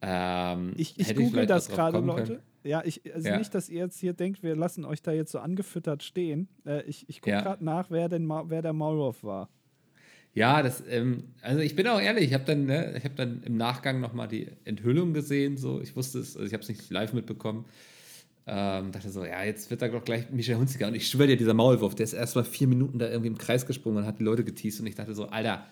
Ähm, 0.00 0.72
ich 0.76 0.98
ich 0.98 1.14
google 1.14 1.46
das 1.46 1.68
gerade, 1.68 1.98
Leute. 1.98 2.42
Ja, 2.62 2.82
ich, 2.84 3.02
also 3.14 3.28
ja. 3.28 3.38
nicht, 3.38 3.54
dass 3.54 3.68
ihr 3.68 3.80
jetzt 3.80 3.98
hier 3.98 4.14
denkt, 4.14 4.42
wir 4.42 4.56
lassen 4.56 4.84
euch 4.84 5.02
da 5.02 5.12
jetzt 5.12 5.32
so 5.32 5.38
angefüttert 5.38 6.02
stehen. 6.02 6.48
Äh, 6.66 6.82
ich 6.82 7.08
ich 7.08 7.20
gucke 7.20 7.30
ja. 7.30 7.42
gerade 7.42 7.64
nach, 7.64 7.90
wer, 7.90 8.08
denn, 8.08 8.28
wer 8.28 8.62
der 8.62 8.72
Maulwurf 8.72 9.22
war. 9.22 9.48
Ja, 10.34 10.62
das, 10.62 10.82
ähm, 10.88 11.24
also 11.42 11.60
ich 11.60 11.76
bin 11.76 11.86
auch 11.86 12.00
ehrlich, 12.00 12.24
ich 12.24 12.34
habe 12.34 12.44
dann, 12.44 12.66
ne, 12.66 12.94
ich 12.96 13.04
habe 13.04 13.14
dann 13.14 13.42
im 13.44 13.56
Nachgang 13.56 14.00
nochmal 14.00 14.26
die 14.26 14.48
Enthüllung 14.64 15.14
gesehen, 15.14 15.56
so, 15.56 15.80
ich 15.80 15.94
wusste 15.94 16.18
es, 16.18 16.36
also 16.36 16.46
ich 16.46 16.52
habe 16.52 16.62
es 16.62 16.68
nicht 16.68 16.90
live 16.90 17.12
mitbekommen. 17.12 17.66
Ähm, 18.46 18.92
dachte 18.92 19.10
so, 19.10 19.24
ja, 19.24 19.42
jetzt 19.44 19.70
wird 19.70 19.80
da 19.80 19.88
doch 19.88 20.04
gleich 20.04 20.30
Michel 20.30 20.56
Hunziker. 20.56 20.88
Und 20.88 20.94
ich 20.94 21.08
schwöre 21.08 21.28
dir, 21.28 21.36
dieser 21.36 21.54
Maulwurf, 21.54 21.94
der 21.94 22.04
ist 22.04 22.12
erst 22.12 22.34
mal 22.36 22.44
vier 22.44 22.66
Minuten 22.66 22.98
da 22.98 23.08
irgendwie 23.08 23.28
im 23.28 23.38
Kreis 23.38 23.64
gesprungen 23.64 23.98
und 23.98 24.06
hat 24.06 24.18
die 24.18 24.24
Leute 24.24 24.44
geteased. 24.44 24.80
Und 24.80 24.86
ich 24.86 24.96
dachte 24.96 25.14
so, 25.14 25.28
Alter, 25.28 25.66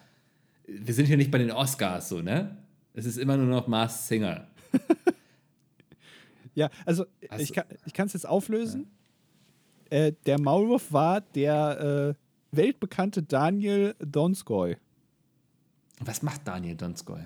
wir 0.66 0.94
sind 0.94 1.06
hier 1.06 1.18
nicht 1.18 1.30
bei 1.30 1.38
den 1.38 1.50
Oscars, 1.50 2.08
so, 2.08 2.22
ne? 2.22 2.56
Es 2.94 3.04
ist 3.04 3.18
immer 3.18 3.36
nur 3.36 3.46
noch 3.46 3.66
Mars 3.66 4.08
Singer. 4.08 4.46
ja, 6.54 6.70
also 6.86 7.04
Hast 7.28 7.40
ich 7.40 7.52
kann 7.52 8.06
es 8.06 8.12
jetzt 8.12 8.26
auflösen. 8.26 8.86
Ja. 9.90 9.98
Äh, 9.98 10.12
der 10.24 10.40
Maulwurf 10.40 10.92
war 10.92 11.20
der 11.20 12.14
äh, 12.16 12.21
weltbekannte 12.52 13.22
Daniel 13.22 13.94
Donskoy. 13.98 14.76
Was 16.00 16.22
macht 16.22 16.46
Daniel 16.46 16.76
Donskoy? 16.76 17.20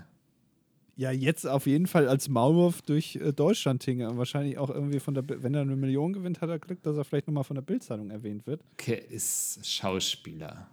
Ja, 0.96 1.10
jetzt 1.10 1.46
auf 1.46 1.66
jeden 1.66 1.86
Fall 1.86 2.08
als 2.08 2.28
Maulwurf 2.28 2.80
durch 2.80 3.16
äh, 3.16 3.32
Deutschland 3.32 3.84
hinge. 3.84 4.08
Und 4.08 4.16
wahrscheinlich 4.16 4.56
auch 4.56 4.70
irgendwie 4.70 4.98
von 4.98 5.12
der, 5.12 5.24
wenn 5.28 5.52
er 5.54 5.60
eine 5.60 5.76
Million 5.76 6.14
gewinnt, 6.14 6.40
hat 6.40 6.48
er 6.48 6.58
Glück, 6.58 6.82
dass 6.82 6.96
er 6.96 7.04
vielleicht 7.04 7.26
nochmal 7.26 7.44
von 7.44 7.56
der 7.56 7.62
Bildzeitung 7.62 8.10
erwähnt 8.10 8.46
wird. 8.46 8.62
Okay, 8.72 9.02
ist 9.10 9.60
Schauspieler. 9.66 10.68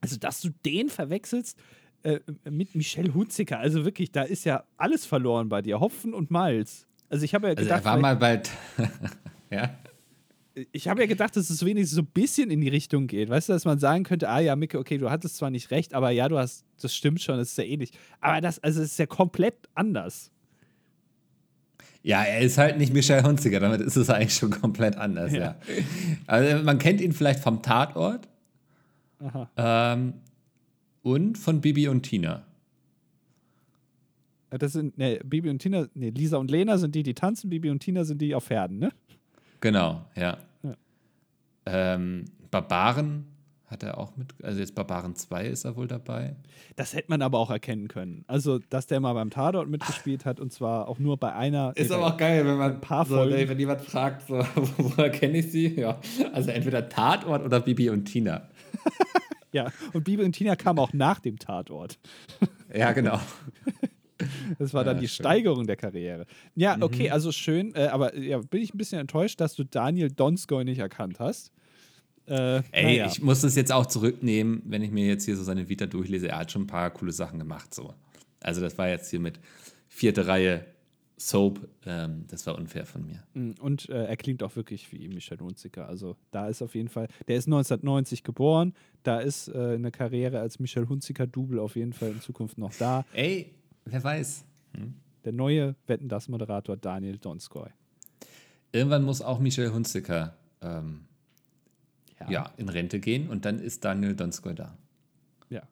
Also, 0.00 0.16
dass 0.16 0.40
du 0.40 0.48
den 0.64 0.88
verwechselst 0.88 1.58
äh, 2.04 2.20
mit 2.48 2.74
Michelle 2.74 3.12
Hutziker, 3.12 3.58
also 3.58 3.84
wirklich, 3.84 4.10
da 4.10 4.22
ist 4.22 4.44
ja 4.44 4.64
alles 4.78 5.04
verloren 5.04 5.50
bei 5.50 5.60
dir. 5.60 5.78
Hopfen 5.78 6.14
und 6.14 6.30
Malz. 6.30 6.86
Also, 7.10 7.26
ich 7.26 7.34
habe 7.34 7.48
ja 7.48 7.54
gedacht. 7.54 7.70
Also 7.70 7.88
er 7.88 7.92
war 7.92 7.98
mal 7.98 8.16
bald. 8.16 8.50
ja 9.50 9.78
ich 10.72 10.88
habe 10.88 11.02
ja 11.02 11.06
gedacht, 11.06 11.36
dass 11.36 11.50
es 11.50 11.64
wenigstens 11.64 11.96
so 11.96 12.02
ein 12.02 12.06
bisschen 12.06 12.50
in 12.50 12.60
die 12.60 12.68
Richtung 12.68 13.06
geht. 13.06 13.28
Weißt 13.28 13.48
du, 13.48 13.52
dass 13.52 13.64
man 13.64 13.78
sagen 13.78 14.04
könnte, 14.04 14.28
ah 14.28 14.40
ja, 14.40 14.56
Micke, 14.56 14.78
okay, 14.78 14.98
du 14.98 15.10
hattest 15.10 15.36
zwar 15.36 15.50
nicht 15.50 15.70
recht, 15.70 15.94
aber 15.94 16.10
ja, 16.10 16.28
du 16.28 16.38
hast, 16.38 16.64
das 16.80 16.94
stimmt 16.94 17.20
schon, 17.20 17.38
das 17.38 17.50
ist 17.50 17.58
ja 17.58 17.64
ähnlich. 17.64 17.92
Aber 18.20 18.40
das, 18.40 18.58
also 18.58 18.82
es 18.82 18.92
ist 18.92 18.98
ja 18.98 19.06
komplett 19.06 19.54
anders. 19.74 20.30
Ja, 22.02 22.22
er 22.22 22.40
ist 22.40 22.56
halt 22.58 22.78
nicht 22.78 22.92
Michel 22.92 23.22
Hunziger, 23.22 23.60
damit 23.60 23.80
ist 23.80 23.96
es 23.96 24.08
eigentlich 24.08 24.34
schon 24.34 24.50
komplett 24.50 24.96
anders, 24.96 25.32
ja. 25.32 25.38
ja. 25.38 25.56
Also 26.26 26.64
man 26.64 26.78
kennt 26.78 27.00
ihn 27.00 27.12
vielleicht 27.12 27.40
vom 27.40 27.62
Tatort 27.62 28.26
ähm, 29.56 30.14
und 31.02 31.36
von 31.36 31.60
Bibi 31.60 31.88
und 31.88 32.02
Tina. 32.02 32.44
Das 34.50 34.72
sind, 34.72 34.98
ne, 34.98 35.20
Bibi 35.24 35.50
und 35.50 35.60
Tina, 35.60 35.86
ne, 35.94 36.10
Lisa 36.10 36.38
und 36.38 36.50
Lena 36.50 36.78
sind 36.78 36.94
die, 36.94 37.02
die 37.02 37.14
tanzen, 37.14 37.50
Bibi 37.50 37.70
und 37.70 37.80
Tina 37.80 38.04
sind 38.04 38.20
die 38.20 38.34
auf 38.34 38.46
Pferden, 38.46 38.78
ne? 38.78 38.90
Genau, 39.60 40.04
ja. 40.16 40.38
ja. 40.62 40.74
Ähm, 41.66 42.24
Barbaren 42.50 43.26
hat 43.70 43.84
er 43.84 43.98
auch 43.98 44.16
mit, 44.16 44.34
also 44.42 44.58
jetzt 44.58 44.74
Barbaren 44.74 45.14
2 45.14 45.46
ist 45.46 45.64
er 45.64 45.76
wohl 45.76 45.86
dabei. 45.86 46.34
Das 46.74 46.92
hätte 46.92 47.08
man 47.08 47.22
aber 47.22 47.38
auch 47.38 47.50
erkennen 47.50 47.86
können. 47.86 48.24
Also, 48.26 48.58
dass 48.68 48.86
der 48.88 48.98
mal 48.98 49.12
beim 49.12 49.30
Tatort 49.30 49.68
mitgespielt 49.68 50.24
hat 50.24 50.40
und 50.40 50.52
zwar 50.52 50.88
auch 50.88 50.98
nur 50.98 51.16
bei 51.18 51.32
einer. 51.32 51.72
Ist 51.76 51.92
aber 51.92 52.06
auch 52.08 52.16
geil, 52.16 52.44
wenn 52.44 52.56
man 52.56 52.72
ein 52.72 52.80
paar 52.80 53.06
so, 53.06 53.14
Folgen. 53.14 53.48
wenn 53.48 53.58
jemand 53.58 53.82
fragt, 53.82 54.26
so, 54.26 54.34
woher 54.76 55.10
kenne 55.10 55.38
ich 55.38 55.52
sie? 55.52 55.80
Ja, 55.80 56.00
also 56.32 56.50
entweder 56.50 56.88
Tatort 56.88 57.44
oder 57.44 57.60
Bibi 57.60 57.90
und 57.90 58.06
Tina. 58.06 58.48
ja, 59.52 59.70
und 59.92 60.02
Bibi 60.02 60.24
und 60.24 60.32
Tina 60.32 60.56
kam 60.56 60.78
auch 60.80 60.92
nach 60.92 61.20
dem 61.20 61.38
Tatort. 61.38 61.98
ja, 62.74 62.90
genau. 62.92 63.20
Das 64.58 64.74
war 64.74 64.84
dann 64.84 64.96
ja, 64.96 65.00
die 65.02 65.08
schön. 65.08 65.24
Steigerung 65.24 65.66
der 65.66 65.76
Karriere. 65.76 66.26
Ja, 66.54 66.76
mhm. 66.76 66.82
okay, 66.82 67.10
also 67.10 67.32
schön, 67.32 67.74
äh, 67.74 67.86
aber 67.86 68.16
ja, 68.16 68.38
bin 68.38 68.62
ich 68.62 68.74
ein 68.74 68.78
bisschen 68.78 69.00
enttäuscht, 69.00 69.40
dass 69.40 69.54
du 69.54 69.64
Daniel 69.64 70.10
Donskoy 70.10 70.64
nicht 70.64 70.78
erkannt 70.78 71.18
hast. 71.20 71.52
Äh, 72.30 72.62
Ey, 72.70 72.98
ja. 72.98 73.06
ich 73.06 73.20
muss 73.20 73.40
das 73.40 73.56
jetzt 73.56 73.72
auch 73.72 73.86
zurücknehmen, 73.86 74.62
wenn 74.64 74.82
ich 74.82 74.92
mir 74.92 75.06
jetzt 75.06 75.24
hier 75.24 75.36
so 75.36 75.42
seine 75.42 75.68
Vita 75.68 75.86
durchlese. 75.86 76.28
Er 76.28 76.38
hat 76.38 76.52
schon 76.52 76.62
ein 76.62 76.66
paar 76.68 76.90
coole 76.90 77.12
Sachen 77.12 77.40
gemacht. 77.40 77.74
So. 77.74 77.92
Also, 78.40 78.60
das 78.60 78.78
war 78.78 78.88
jetzt 78.88 79.10
hier 79.10 79.18
mit 79.18 79.40
vierte 79.88 80.28
Reihe 80.28 80.64
Soap. 81.16 81.68
Ähm, 81.84 82.24
das 82.28 82.46
war 82.46 82.56
unfair 82.56 82.86
von 82.86 83.04
mir. 83.04 83.24
Mm, 83.34 83.60
und 83.60 83.88
äh, 83.88 84.04
er 84.04 84.16
klingt 84.16 84.44
auch 84.44 84.54
wirklich 84.54 84.92
wie 84.92 85.08
Michel 85.08 85.40
Hunziker. 85.40 85.88
Also, 85.88 86.16
da 86.30 86.48
ist 86.48 86.62
auf 86.62 86.76
jeden 86.76 86.88
Fall, 86.88 87.08
der 87.26 87.36
ist 87.36 87.48
1990 87.48 88.22
geboren. 88.22 88.74
Da 89.02 89.18
ist 89.18 89.48
äh, 89.48 89.74
eine 89.74 89.90
Karriere 89.90 90.38
als 90.38 90.60
Michel 90.60 90.88
Hunziker-Double 90.88 91.58
auf 91.58 91.74
jeden 91.74 91.92
Fall 91.92 92.10
in 92.10 92.20
Zukunft 92.20 92.58
noch 92.58 92.74
da. 92.74 93.04
Ey, 93.12 93.50
Wer 93.84 94.04
weiß. 94.04 94.44
Hm? 94.74 94.94
Der 95.24 95.32
neue 95.32 95.74
Wetten 95.86 96.08
das 96.08 96.28
Moderator 96.28 96.76
Daniel 96.76 97.18
Donskoy. 97.18 97.68
irgendwann 98.72 99.02
muss 99.02 99.20
auch 99.20 99.38
Michel 99.38 99.72
Hunziker 99.72 100.34
ähm, 100.62 101.06
ja. 102.20 102.30
ja. 102.30 102.52
in 102.56 102.68
Rente 102.68 103.00
gehen 103.00 103.28
und 103.28 103.44
dann 103.44 103.58
ist 103.58 103.84
Daniel 103.84 104.14
Donskoy 104.14 104.54
da. 104.54 104.76
Ja, 105.48 105.62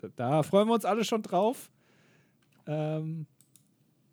da, 0.00 0.08
da 0.16 0.42
freuen 0.42 0.68
wir 0.68 0.74
uns 0.74 0.84
alle 0.84 1.04
schon 1.04 1.22
drauf. 1.22 1.70
Ähm, 2.66 3.26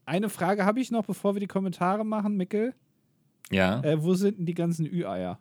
eine 0.06 0.30
Frage 0.30 0.66
habe 0.66 0.80
ich 0.80 0.92
noch, 0.92 1.06
bevor 1.06 1.36
wir 1.36 1.40
die 1.40 1.48
Kommentare 1.48 2.06
machen, 2.06 2.38
Mickel. 2.38 2.74
Ja. 3.52 3.82
Äh, 3.84 4.04
wo 4.04 4.14
sind 4.14 4.40
denn 4.40 4.46
die 4.46 4.54
ganzen 4.54 4.86
Ü-Eier? 4.86 5.40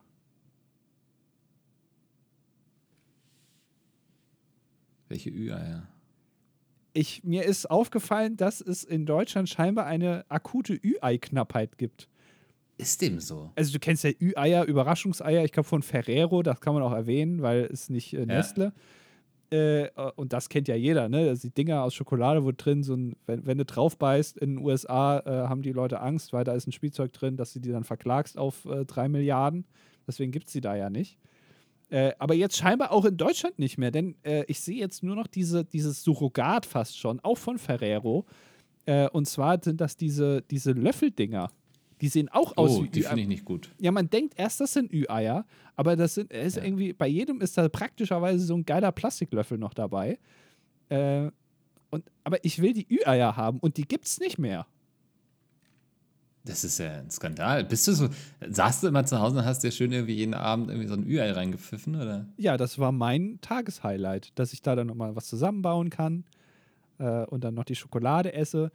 Welche 5.09 5.31
Ü-Eier? 5.31 5.87
Ich, 6.95 7.25
mir 7.25 7.45
ist 7.45 7.71
aufgefallen, 7.71 8.37
dass 8.37 8.61
es 8.61 8.85
in 8.85 9.05
Deutschland 9.05 9.49
scheinbar 9.49 9.87
eine 9.87 10.25
akute 10.29 10.75
Ü-Ei-Knappheit 10.75 11.77
gibt. 11.77 12.09
Ist 12.79 13.03
dem 13.03 13.21
so? 13.21 13.51
Also 13.57 13.73
du 13.73 13.79
kennst 13.79 14.05
ja 14.05 14.11
Ü-Eier, 14.11 14.65
Überraschungseier, 14.65 15.45
ich 15.45 15.53
glaube 15.53 15.69
von 15.69 15.83
Ferrero, 15.83 16.43
das 16.43 16.61
kann 16.61 16.75
man 16.75 16.83
auch 16.83 16.93
erwähnen, 16.93 17.43
weil 17.43 17.65
es 17.65 17.91
nicht 17.91 18.15
äh, 18.15 18.27
Nestle. 18.27 18.73
Ja. 19.53 19.85
Äh, 19.85 19.91
und 20.17 20.33
das 20.33 20.49
kennt 20.49 20.69
ja 20.69 20.75
jeder, 20.75 21.09
ne? 21.09 21.29
Also 21.29 21.49
die 21.49 21.55
Dinger 21.55 21.83
aus 21.83 21.95
Schokolade, 21.95 22.45
wo 22.45 22.53
drin 22.53 22.83
so 22.83 22.95
ein, 22.95 23.17
wenn, 23.27 23.47
wenn 23.47 23.59
du 23.59 23.65
drauf 23.65 23.97
beißt, 23.99 24.39
in 24.39 24.57
den 24.57 24.65
USA 24.65 25.19
äh, 25.21 25.49
haben 25.49 25.63
die 25.63 25.73
Leute 25.73 26.01
Angst, 26.01 26.33
weil 26.33 26.45
da 26.45 26.55
ist 26.55 26.67
ein 26.67 26.73
Spielzeug 26.73 27.13
drin, 27.13 27.37
dass 27.37 27.53
du 27.53 27.61
die 27.61 27.71
dann 27.71 27.85
verklagst 27.85 28.39
auf 28.39 28.65
äh, 28.65 28.85
drei 28.85 29.09
Milliarden. 29.09 29.65
Deswegen 30.07 30.33
gibt 30.33 30.47
es 30.47 30.53
sie 30.53 30.61
da 30.61 30.75
ja 30.75 30.91
nicht. 30.91 31.19
Äh, 31.95 32.13
aber 32.19 32.35
jetzt 32.35 32.57
scheinbar 32.57 32.91
auch 32.91 33.05
in 33.05 33.17
Deutschland 33.17 33.61
nicht 33.61 33.79
mehr, 33.79 33.93
denn 33.93 34.17
äh, 34.25 34.43
ich 34.49 34.59
sehe 34.59 34.81
jetzt 34.81 35.05
nur 35.05 35.15
noch 35.15 35.29
diese, 35.29 35.65
dieses 35.65 36.03
Surrogat 36.03 36.67
fast 36.67 36.99
schon, 36.99 37.21
auch 37.21 37.39
von 37.39 37.57
Ferrero. 37.57 38.27
Äh, 38.85 39.09
und 39.11 39.29
zwar 39.29 39.63
sind 39.63 39.81
das 39.81 39.97
diese, 39.97 40.43
diese 40.43 40.73
Löffeldinger. 40.73 41.53
Die 42.01 42.09
sehen 42.09 42.29
auch 42.31 42.57
aus 42.57 42.79
oh, 42.79 42.83
wie 42.83 42.89
die 42.89 43.03
finde 43.03 43.23
ich 43.23 43.29
nicht 43.29 43.45
gut. 43.45 43.71
Ja, 43.79 43.93
man 43.93 44.11
denkt 44.11 44.35
erst, 44.37 44.59
das 44.59 44.73
sind 44.73 44.93
Ü-Eier, 44.93 45.47
aber 45.77 45.95
das 45.95 46.15
sind, 46.15 46.33
ist 46.33 46.57
ja. 46.57 46.65
irgendwie, 46.65 46.93
bei 46.93 47.07
jedem 47.07 47.41
ist 47.41 47.57
da 47.57 47.69
praktischerweise 47.69 48.45
so 48.45 48.57
ein 48.57 48.67
geiler 48.67 48.91
Plastiklöffel 48.91 49.57
noch 49.57 49.73
dabei. 49.73 50.19
Äh, 50.89 51.31
und, 51.91 52.11
aber 52.25 52.45
ich 52.45 52.61
will 52.61 52.73
die 52.73 52.89
Ü-Eier 52.93 53.37
haben 53.37 53.61
und 53.61 53.77
die 53.77 53.87
gibt's 53.87 54.19
nicht 54.19 54.39
mehr. 54.41 54.67
Das 56.47 56.63
ist 56.63 56.79
ja 56.79 56.99
ein 56.99 57.11
Skandal. 57.11 57.65
Bist 57.65 57.89
du 57.89 57.93
so, 57.93 58.09
saßt 58.47 58.83
du 58.83 58.89
immer 58.89 59.07
zu 59.07 59.19
Hause 59.19 59.39
und 59.39 59.45
hast 59.47 59.61
dir 59.61 59.71
schön 59.71 59.93
irgendwie 59.93 60.15
jeden 60.15 60.35
Abend 60.35 60.69
irgendwie 60.69 60.89
so 60.89 60.95
ein 60.95 61.07
Ü-Ei 61.07 61.33
reingepfiffen, 61.33 61.97
oder? 61.97 62.27
Ja, 62.37 62.59
das 62.59 62.79
war 62.79 62.93
mein 62.93 63.39
Tageshighlight, 63.41 64.33
dass 64.35 64.53
ich 64.53 64.61
da 64.61 64.77
dann 64.77 64.87
nochmal 64.87 65.17
was 65.17 65.27
zusammenbauen 65.27 65.89
kann 65.89 66.25
äh, 66.99 67.25
und 67.25 67.45
dann 67.45 67.55
noch 67.55 67.65
die 67.65 67.77
Schokolade 67.77 68.35
esse. 68.35 68.71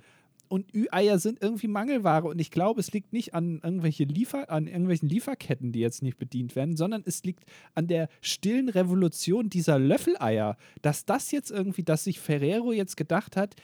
Und 0.47 0.73
Ü-Eier 0.73 1.19
sind 1.19 1.43
irgendwie 1.43 1.67
Mangelware 1.67 2.27
und 2.27 2.41
ich 2.41 2.49
glaube, 2.49 2.79
es 2.79 2.91
liegt 2.91 3.13
nicht 3.13 3.35
an, 3.35 3.59
irgendwelche 3.63 4.05
Liefer 4.05 4.49
an 4.49 4.65
irgendwelchen 4.65 5.07
Lieferketten, 5.07 5.71
die 5.71 5.79
jetzt 5.79 6.01
nicht 6.01 6.17
bedient 6.17 6.55
werden, 6.55 6.75
sondern 6.75 7.03
es 7.05 7.23
liegt 7.23 7.43
an 7.75 7.85
der 7.85 8.09
stillen 8.21 8.67
Revolution 8.67 9.51
dieser 9.51 9.77
Löffeleier, 9.77 10.57
dass 10.81 11.05
das 11.05 11.29
jetzt 11.29 11.51
irgendwie, 11.51 11.83
dass 11.83 12.05
sich 12.05 12.19
Ferrero 12.19 12.71
jetzt 12.71 12.97
gedacht 12.97 13.37
hat, 13.37 13.55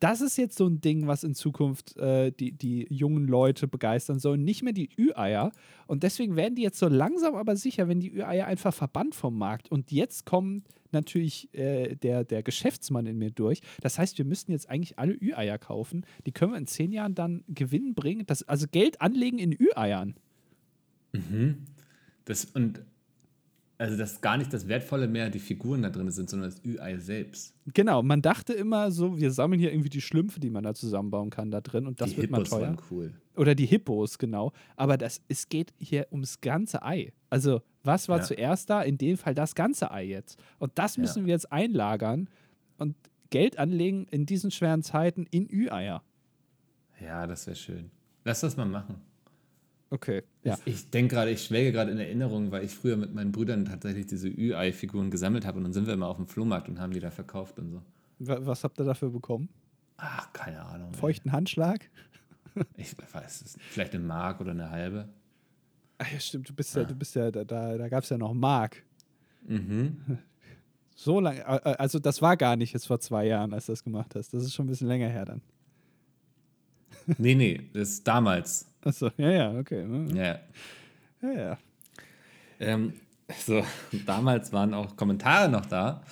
das 0.00 0.20
ist 0.20 0.36
jetzt 0.36 0.56
so 0.58 0.66
ein 0.66 0.80
Ding, 0.80 1.06
was 1.06 1.24
in 1.24 1.34
Zukunft 1.34 1.96
äh, 1.96 2.30
die, 2.30 2.52
die 2.52 2.86
jungen 2.90 3.26
Leute 3.26 3.66
begeistern 3.66 4.18
soll, 4.18 4.38
nicht 4.38 4.62
mehr 4.62 4.72
die 4.72 4.90
Ü-Eier. 4.96 5.52
Und 5.86 6.02
deswegen 6.02 6.36
werden 6.36 6.54
die 6.54 6.62
jetzt 6.62 6.78
so 6.78 6.88
langsam 6.88 7.34
aber 7.34 7.56
sicher, 7.56 7.88
wenn 7.88 8.00
die 8.00 8.12
Ü-Eier 8.12 8.46
einfach 8.46 8.74
verbannt 8.74 9.14
vom 9.14 9.36
Markt. 9.36 9.70
Und 9.70 9.90
jetzt 9.90 10.24
kommt 10.26 10.64
natürlich 10.92 11.52
äh, 11.54 11.96
der, 11.96 12.24
der 12.24 12.42
Geschäftsmann 12.42 13.06
in 13.06 13.18
mir 13.18 13.30
durch. 13.30 13.60
Das 13.80 13.98
heißt, 13.98 14.18
wir 14.18 14.24
müssten 14.24 14.52
jetzt 14.52 14.70
eigentlich 14.70 14.98
alle 14.98 15.14
Ü-Eier 15.14 15.58
kaufen. 15.58 16.06
Die 16.26 16.32
können 16.32 16.52
wir 16.52 16.58
in 16.58 16.66
zehn 16.66 16.92
Jahren 16.92 17.14
dann 17.14 17.44
Gewinn 17.48 17.94
bringen. 17.94 18.24
Das, 18.26 18.42
also 18.44 18.66
Geld 18.70 19.00
anlegen 19.00 19.38
in 19.38 19.52
Ü-Eiern. 19.52 20.14
Mhm. 21.12 21.64
Das, 22.24 22.44
und 22.46 22.82
also, 23.80 23.96
dass 23.96 24.20
gar 24.20 24.36
nicht 24.36 24.52
das 24.52 24.66
Wertvolle 24.66 25.06
mehr 25.06 25.30
die 25.30 25.38
Figuren 25.38 25.82
da 25.82 25.90
drin 25.90 26.10
sind, 26.10 26.28
sondern 26.28 26.50
das 26.50 26.64
Ü-Ei 26.64 26.98
selbst. 26.98 27.54
Genau, 27.72 28.02
man 28.02 28.20
dachte 28.22 28.52
immer 28.52 28.90
so, 28.90 29.16
wir 29.16 29.30
sammeln 29.30 29.60
hier 29.60 29.70
irgendwie 29.70 29.88
die 29.88 30.00
Schlümpfe, 30.00 30.40
die 30.40 30.50
man 30.50 30.64
da 30.64 30.74
zusammenbauen 30.74 31.30
kann 31.30 31.52
da 31.52 31.60
drin 31.60 31.86
und 31.86 32.00
das 32.00 32.10
die 32.10 32.16
wird 32.16 32.30
Hippos 32.30 32.50
mal 32.50 32.58
teuer. 32.58 32.68
Waren 32.68 32.80
cool. 32.90 33.14
Oder 33.36 33.54
die 33.54 33.66
Hippos, 33.66 34.18
genau. 34.18 34.52
Aber 34.74 34.98
das, 34.98 35.20
es 35.28 35.48
geht 35.48 35.72
hier 35.78 36.08
ums 36.10 36.40
ganze 36.40 36.82
Ei. 36.82 37.12
Also, 37.30 37.62
was 37.84 38.08
war 38.08 38.18
ja. 38.18 38.24
zuerst 38.24 38.68
da? 38.68 38.82
In 38.82 38.98
dem 38.98 39.16
Fall 39.16 39.34
das 39.34 39.54
ganze 39.54 39.92
Ei 39.92 40.06
jetzt. 40.06 40.42
Und 40.58 40.72
das 40.74 40.98
müssen 40.98 41.20
ja. 41.20 41.26
wir 41.26 41.34
jetzt 41.34 41.52
einlagern 41.52 42.28
und 42.78 42.96
Geld 43.30 43.60
anlegen 43.60 44.08
in 44.10 44.26
diesen 44.26 44.50
schweren 44.50 44.82
Zeiten 44.82 45.24
in 45.30 45.48
Ü-Eier. 45.48 46.02
Ja, 47.00 47.28
das 47.28 47.46
wäre 47.46 47.56
schön. 47.56 47.92
Lass 48.24 48.40
das 48.40 48.56
mal 48.56 48.66
machen. 48.66 48.96
Okay, 49.90 50.22
ja. 50.42 50.58
Ich 50.66 50.90
denke 50.90 51.14
gerade, 51.14 51.30
ich 51.30 51.44
schwelge 51.44 51.72
gerade 51.72 51.90
in 51.90 51.98
Erinnerung, 51.98 52.50
weil 52.50 52.64
ich 52.64 52.74
früher 52.74 52.96
mit 52.96 53.14
meinen 53.14 53.32
Brüdern 53.32 53.64
tatsächlich 53.64 54.06
diese 54.06 54.28
Ü-Ei-Figuren 54.28 55.10
gesammelt 55.10 55.46
habe 55.46 55.56
und 55.56 55.64
dann 55.64 55.72
sind 55.72 55.86
wir 55.86 55.94
immer 55.94 56.08
auf 56.08 56.16
dem 56.16 56.26
Flohmarkt 56.26 56.68
und 56.68 56.78
haben 56.78 56.92
die 56.92 57.00
da 57.00 57.10
verkauft 57.10 57.58
und 57.58 57.70
so. 57.70 57.82
Was 58.18 58.64
habt 58.64 58.78
ihr 58.78 58.84
dafür 58.84 59.10
bekommen? 59.10 59.48
Ach, 59.96 60.32
keine 60.32 60.62
Ahnung. 60.62 60.92
Feuchten 60.92 61.30
ey. 61.30 61.32
Handschlag? 61.32 61.88
Ich 62.76 62.96
weiß 63.12 63.42
es. 63.42 63.56
Vielleicht 63.70 63.94
eine 63.94 64.02
Mark 64.02 64.40
oder 64.40 64.50
eine 64.50 64.68
halbe. 64.68 65.08
Ach 65.98 66.10
ja, 66.10 66.18
stimmt. 66.18 66.48
Du 66.48 66.54
bist 66.54 66.74
ja, 66.74 66.82
ah. 66.82 66.84
du 66.86 66.94
bist 66.96 67.14
ja, 67.14 67.30
da, 67.30 67.44
da, 67.44 67.78
da 67.78 67.88
gab 67.88 68.02
es 68.02 68.10
ja 68.10 68.18
noch 68.18 68.34
Mark. 68.34 68.82
Mhm. 69.46 70.18
So 71.00 71.20
lange, 71.20 71.46
also 71.46 72.00
das 72.00 72.20
war 72.22 72.36
gar 72.36 72.56
nicht 72.56 72.72
jetzt 72.72 72.88
vor 72.88 72.98
zwei 72.98 73.24
Jahren, 73.24 73.54
als 73.54 73.66
du 73.66 73.72
das 73.72 73.84
gemacht 73.84 74.16
hast. 74.16 74.34
Das 74.34 74.42
ist 74.42 74.52
schon 74.52 74.66
ein 74.66 74.68
bisschen 74.68 74.88
länger 74.88 75.06
her 75.06 75.26
dann. 75.26 75.42
Nee, 77.18 77.36
nee, 77.36 77.70
das 77.72 77.90
ist 77.90 78.08
damals. 78.08 78.66
Achso, 78.88 79.10
ja, 79.18 79.30
ja, 79.30 79.58
okay. 79.58 79.86
Ja. 80.14 80.38
Ja, 81.20 81.32
ja. 81.38 81.58
Ähm, 82.58 82.94
so, 83.44 83.62
damals 84.06 84.50
waren 84.54 84.72
auch 84.72 84.96
Kommentare 84.96 85.50
noch 85.50 85.66
da. 85.66 86.02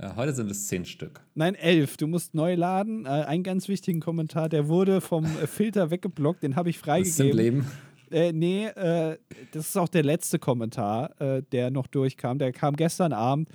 Ja, 0.00 0.16
heute 0.16 0.32
sind 0.32 0.50
es 0.50 0.66
zehn 0.66 0.86
Stück. 0.86 1.20
Nein, 1.34 1.54
elf. 1.54 1.98
Du 1.98 2.06
musst 2.06 2.34
neu 2.34 2.54
laden. 2.54 3.04
Äh, 3.04 3.08
einen 3.08 3.42
ganz 3.42 3.68
wichtigen 3.68 4.00
Kommentar, 4.00 4.48
der 4.48 4.68
wurde 4.68 5.02
vom 5.02 5.26
äh, 5.26 5.46
Filter 5.46 5.90
weggeblockt, 5.90 6.42
den 6.42 6.56
habe 6.56 6.70
ich 6.70 6.78
freigegeben. 6.78 7.18
Das 7.18 7.28
ist 7.28 7.34
Leben. 7.34 7.66
Äh, 8.10 8.32
nee, 8.32 8.64
äh, 8.64 9.18
das 9.52 9.68
ist 9.68 9.76
auch 9.76 9.88
der 9.88 10.02
letzte 10.02 10.38
Kommentar, 10.38 11.20
äh, 11.20 11.42
der 11.52 11.70
noch 11.70 11.86
durchkam. 11.86 12.38
Der 12.38 12.50
kam 12.52 12.76
gestern 12.76 13.12
Abend. 13.12 13.50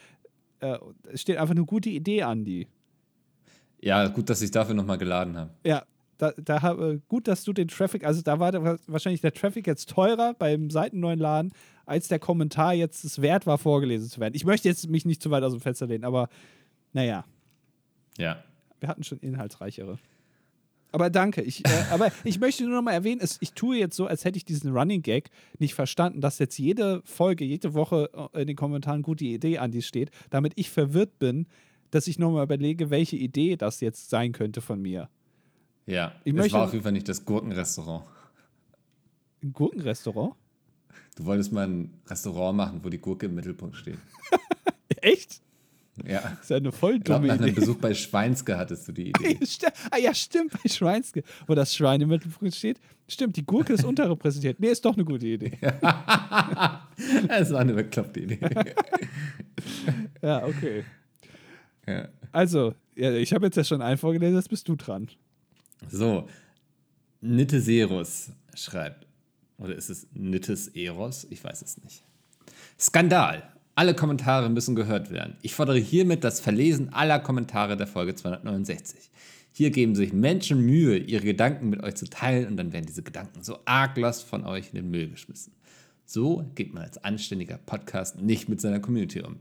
Äh, 0.60 0.78
es 1.12 1.22
steht 1.22 1.38
einfach 1.38 1.56
eine 1.56 1.66
gute 1.66 1.90
Idee, 1.90 2.22
Andi. 2.22 2.68
Ja, 3.80 4.08
gut, 4.08 4.30
dass 4.30 4.44
ich 4.44 4.52
dafür 4.52 4.76
nochmal 4.76 5.00
geladen 5.00 5.36
habe. 5.36 5.50
Ja, 5.66 5.84
da, 6.22 6.34
da 6.38 6.74
äh, 6.74 7.00
gut, 7.08 7.28
dass 7.28 7.44
du 7.44 7.52
den 7.52 7.68
Traffic, 7.68 8.06
also 8.06 8.22
da 8.22 8.40
war 8.40 8.52
der, 8.52 8.78
wahrscheinlich 8.86 9.22
der 9.22 9.34
Traffic 9.34 9.66
jetzt 9.66 9.90
teurer 9.90 10.36
beim 10.36 10.70
seitenneuen 10.70 11.18
Laden, 11.18 11.52
als 11.86 12.10
der 12.10 12.20
Kommentar 12.20 12.74
jetzt 12.76 13.04
es 13.04 13.22
wert 13.22 13.48
war, 13.48 13.58
vorgelesen 13.58 14.08
zu 14.08 14.20
werden. 14.20 14.36
Ich 14.36 14.46
möchte 14.46 14.68
jetzt 14.68 14.88
mich 14.88 15.04
nicht 15.04 15.24
zu 15.24 15.32
weit 15.32 15.44
aus 15.44 15.54
dem 15.54 15.62
Fenster 15.62 15.88
lehnen, 15.88 16.04
aber 16.04 16.30
naja. 16.94 17.26
Ja. 18.20 18.44
Wir 18.80 18.88
hatten 18.88 19.04
schon 19.04 19.18
inhaltsreichere. 19.20 19.98
Aber 20.92 21.10
danke. 21.10 21.42
Ich, 21.42 21.66
äh, 21.66 21.86
aber 21.90 22.12
ich 22.24 22.40
möchte 22.40 22.66
nur 22.66 22.76
noch 22.76 22.84
mal 22.84 22.92
erwähnen, 22.92 23.22
es, 23.24 23.38
ich 23.42 23.54
tue 23.54 23.78
jetzt 23.78 23.96
so, 23.96 24.06
als 24.06 24.24
hätte 24.24 24.38
ich 24.38 24.46
diesen 24.46 24.72
Running 24.78 25.02
Gag 25.02 25.32
nicht 25.58 25.74
verstanden, 25.74 26.22
dass 26.22 26.38
jetzt 26.38 26.60
jede 26.60 27.02
Folge, 27.04 27.46
jede 27.46 27.74
Woche 27.74 28.12
äh, 28.34 28.42
in 28.42 28.48
den 28.48 28.56
Kommentaren 28.56 29.02
gute 29.02 29.26
Idee 29.26 29.58
an 29.58 29.72
die 29.72 29.82
steht, 29.82 30.12
damit 30.30 30.54
ich 30.56 30.70
verwirrt 30.70 31.18
bin, 31.18 31.48
dass 31.90 32.06
ich 32.06 32.20
noch 32.20 32.32
mal 32.32 32.44
überlege, 32.44 32.92
welche 32.92 33.16
Idee 33.16 33.56
das 33.56 33.82
jetzt 33.82 34.12
sein 34.12 34.34
könnte 34.34 34.62
von 34.62 34.82
mir. 34.82 35.10
Ja, 35.86 36.14
ich 36.24 36.36
es 36.36 36.52
war 36.54 36.66
auf 36.66 36.74
jeden 36.74 36.84
Fall 36.84 36.92
nicht 36.92 37.10
das 37.10 37.26
Gurkenrestaurant. 37.26 38.06
Ein 39.44 39.54
Gurkenrestaurant? 39.54 40.36
Du 41.16 41.26
wolltest 41.26 41.52
mal 41.52 41.68
ein 41.68 42.02
Restaurant 42.08 42.56
machen, 42.58 42.80
wo 42.84 42.90
die 42.90 43.00
Gurke 43.00 43.26
im 43.26 43.36
Mittelpunkt 43.36 43.76
steht. 43.76 43.98
Echt? 45.02 45.42
Ja. 46.06 46.22
Das 46.22 46.42
ist 46.42 46.50
ja 46.50 46.58
eine 46.58 46.72
voll 46.72 47.00
dumme 47.00 47.00
ich 47.00 47.04
glaub, 47.04 47.24
nach 47.24 47.46
einem 47.46 47.56
Besuch 47.56 47.76
bei 47.78 47.94
Schweinske 47.94 48.58
hattest 48.58 48.88
du 48.88 48.92
die 48.92 49.10
Idee. 49.10 49.38
ah 49.92 49.98
ja, 49.98 50.14
stimmt, 50.14 50.54
bei 50.54 50.70
Schweinske, 50.70 51.24
wo 51.48 51.56
das 51.56 51.76
Schwein 51.76 52.02
im 52.02 52.10
Mittelpunkt 52.10 52.56
steht. 52.56 52.80
Stimmt, 53.08 53.36
die 53.36 53.46
Gurke 53.46 53.74
ist 53.74 53.84
unterrepräsentiert. 53.84 54.60
Nee, 54.60 54.70
ist 54.70 54.86
doch 54.86 54.94
eine 54.94 55.04
gute 55.04 55.28
Idee. 55.28 55.58
Es 57.28 57.52
war 57.52 57.62
eine 57.62 57.74
bekloppte 57.74 58.20
Idee. 58.22 58.40
ja, 60.22 60.46
okay. 60.46 60.84
Ja. 61.88 62.08
Also, 62.32 62.76
ja, 62.96 63.12
ich 63.14 63.34
habe 63.34 63.48
jetzt 63.48 63.58
ja 63.58 63.64
schon 63.64 63.82
einen 63.82 63.98
vorgelesen, 63.98 64.36
jetzt 64.36 64.50
bist 64.50 64.68
du 64.68 64.76
dran. 64.76 65.10
So, 65.90 66.28
Nitteserus 67.22 68.32
schreibt, 68.56 69.06
oder 69.58 69.76
ist 69.76 69.90
es 69.90 70.08
Nittes 70.14 70.70
Eros? 70.70 71.28
Ich 71.30 71.44
weiß 71.44 71.62
es 71.62 71.82
nicht. 71.84 72.04
Skandal. 72.80 73.44
Alle 73.76 73.96
Kommentare 73.96 74.50
müssen 74.50 74.76
gehört 74.76 75.12
werden. 75.12 75.38
Ich 75.42 75.56
fordere 75.56 75.78
hiermit 75.78 76.24
das 76.24 76.40
Verlesen 76.40 76.94
aller 76.94 77.20
Kommentare 77.20 77.78
der 77.78 77.88
Folge 77.88 78.16
269. 78.16 79.12
Hier 79.54 79.72
geben 79.72 79.96
sich 79.96 80.14
Menschen 80.14 80.66
Mühe, 80.66 80.98
ihre 80.98 81.26
Gedanken 81.26 81.70
mit 81.70 81.84
euch 81.84 81.96
zu 81.96 82.06
teilen 82.06 82.48
und 82.48 82.58
dann 82.58 82.74
werden 82.74 82.86
diese 82.86 83.04
Gedanken 83.04 83.44
so 83.44 83.60
arglos 83.66 84.22
von 84.22 84.46
euch 84.46 84.70
in 84.70 84.76
den 84.76 84.92
Müll 84.92 85.10
geschmissen. 85.10 85.54
So 86.06 86.46
geht 86.56 86.74
man 86.74 86.84
als 86.84 87.04
anständiger 87.04 87.58
Podcast 87.58 88.20
nicht 88.22 88.50
mit 88.50 88.60
seiner 88.60 88.80
Community 88.80 89.22
um. 89.22 89.38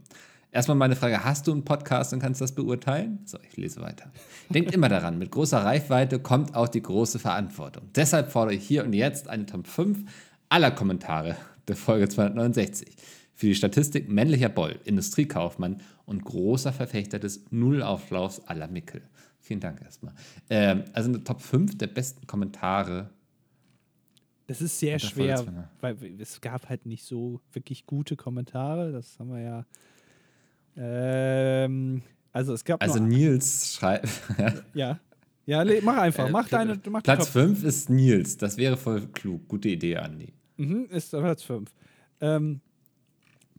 Erstmal 0.51 0.75
meine 0.75 0.95
Frage: 0.95 1.23
Hast 1.23 1.47
du 1.47 1.53
einen 1.53 1.63
Podcast 1.63 2.13
und 2.13 2.19
kannst 2.19 2.41
das 2.41 2.53
beurteilen? 2.53 3.19
So, 3.25 3.37
ich 3.47 3.55
lese 3.55 3.81
weiter. 3.81 4.11
Denkt 4.49 4.73
immer 4.73 4.89
daran, 4.89 5.17
mit 5.17 5.31
großer 5.31 5.63
Reichweite 5.63 6.19
kommt 6.19 6.55
auch 6.55 6.67
die 6.67 6.81
große 6.81 7.19
Verantwortung. 7.19 7.89
Deshalb 7.95 8.31
fordere 8.31 8.55
ich 8.55 8.67
hier 8.67 8.83
und 8.83 8.93
jetzt 8.93 9.29
eine 9.29 9.45
Top 9.45 9.65
5 9.65 10.11
aller 10.49 10.71
Kommentare 10.71 11.37
der 11.67 11.77
Folge 11.77 12.09
269. 12.09 12.95
Für 13.33 13.45
die 13.47 13.55
Statistik 13.55 14.09
männlicher 14.09 14.49
Boll, 14.49 14.77
Industriekaufmann 14.83 15.81
und 16.05 16.23
großer 16.25 16.73
Verfechter 16.73 17.17
des 17.17 17.45
Nullauflaufs 17.49 18.41
aller 18.41 18.67
Mickel. 18.67 19.01
Vielen 19.39 19.61
Dank 19.61 19.81
erstmal. 19.81 20.13
Ähm, 20.49 20.83
also 20.93 21.09
eine 21.09 21.23
Top 21.23 21.41
5 21.41 21.77
der 21.77 21.87
besten 21.87 22.27
Kommentare. 22.27 23.09
Das 24.47 24.61
ist 24.61 24.77
sehr 24.77 24.99
schwer, 24.99 25.45
weil 25.79 25.95
es 26.19 26.41
gab 26.41 26.67
halt 26.67 26.85
nicht 26.85 27.05
so 27.05 27.39
wirklich 27.53 27.85
gute 27.85 28.17
Kommentare. 28.17 28.91
Das 28.91 29.17
haben 29.17 29.31
wir 29.31 29.39
ja. 29.39 29.65
Ähm, 30.77 32.01
also 32.31 32.53
es 32.53 32.63
gab 32.63 32.81
Also 32.81 32.99
Nils 32.99 33.75
schreibt. 33.75 34.09
ja. 34.73 34.99
Ja, 35.45 35.65
mach 35.81 35.97
einfach. 35.97 36.29
Mach 36.29 36.47
deine. 36.47 36.79
Mach 36.89 37.03
Platz 37.03 37.25
Top 37.25 37.33
5 37.33 37.63
ist 37.63 37.89
Nils. 37.89 38.37
Das 38.37 38.57
wäre 38.57 38.77
voll 38.77 39.07
klug. 39.07 39.47
Gute 39.47 39.69
Idee, 39.69 39.97
Andi. 39.97 40.33
Mhm, 40.57 40.87
ist 40.89 41.11
Platz 41.11 41.43
5. 41.43 41.69
Ähm, 42.21 42.61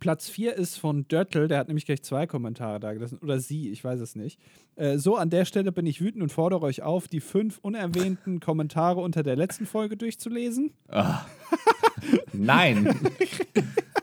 Platz 0.03 0.29
4 0.29 0.57
ist 0.57 0.79
von 0.79 1.07
Dörtl, 1.07 1.47
der 1.47 1.59
hat 1.59 1.69
nämlich 1.69 1.87
gleich 1.87 2.03
zwei 2.03 2.27
Kommentare 2.27 2.81
da 2.81 2.93
gelassen. 2.93 3.19
Oder 3.23 3.39
sie, 3.39 3.71
ich 3.71 3.85
weiß 3.85 4.01
es 4.01 4.17
nicht. 4.17 4.41
Äh, 4.75 4.99
so, 4.99 5.17
an 5.17 5.31
der 5.31 5.45
Stelle 5.45 5.71
bin 5.71 5.87
ich 5.87 6.01
wütend 6.01 6.25
und 6.25 6.33
fordere 6.33 6.63
euch 6.63 6.83
auf, 6.83 7.07
die 7.07 7.21
fünf 7.21 7.59
unerwähnten 7.59 8.41
Kommentare 8.41 9.01
unter 9.01 9.23
der 9.23 9.37
letzten 9.37 9.65
Folge 9.65 9.97
durchzulesen. 9.97 10.73
Nein. 12.33 12.99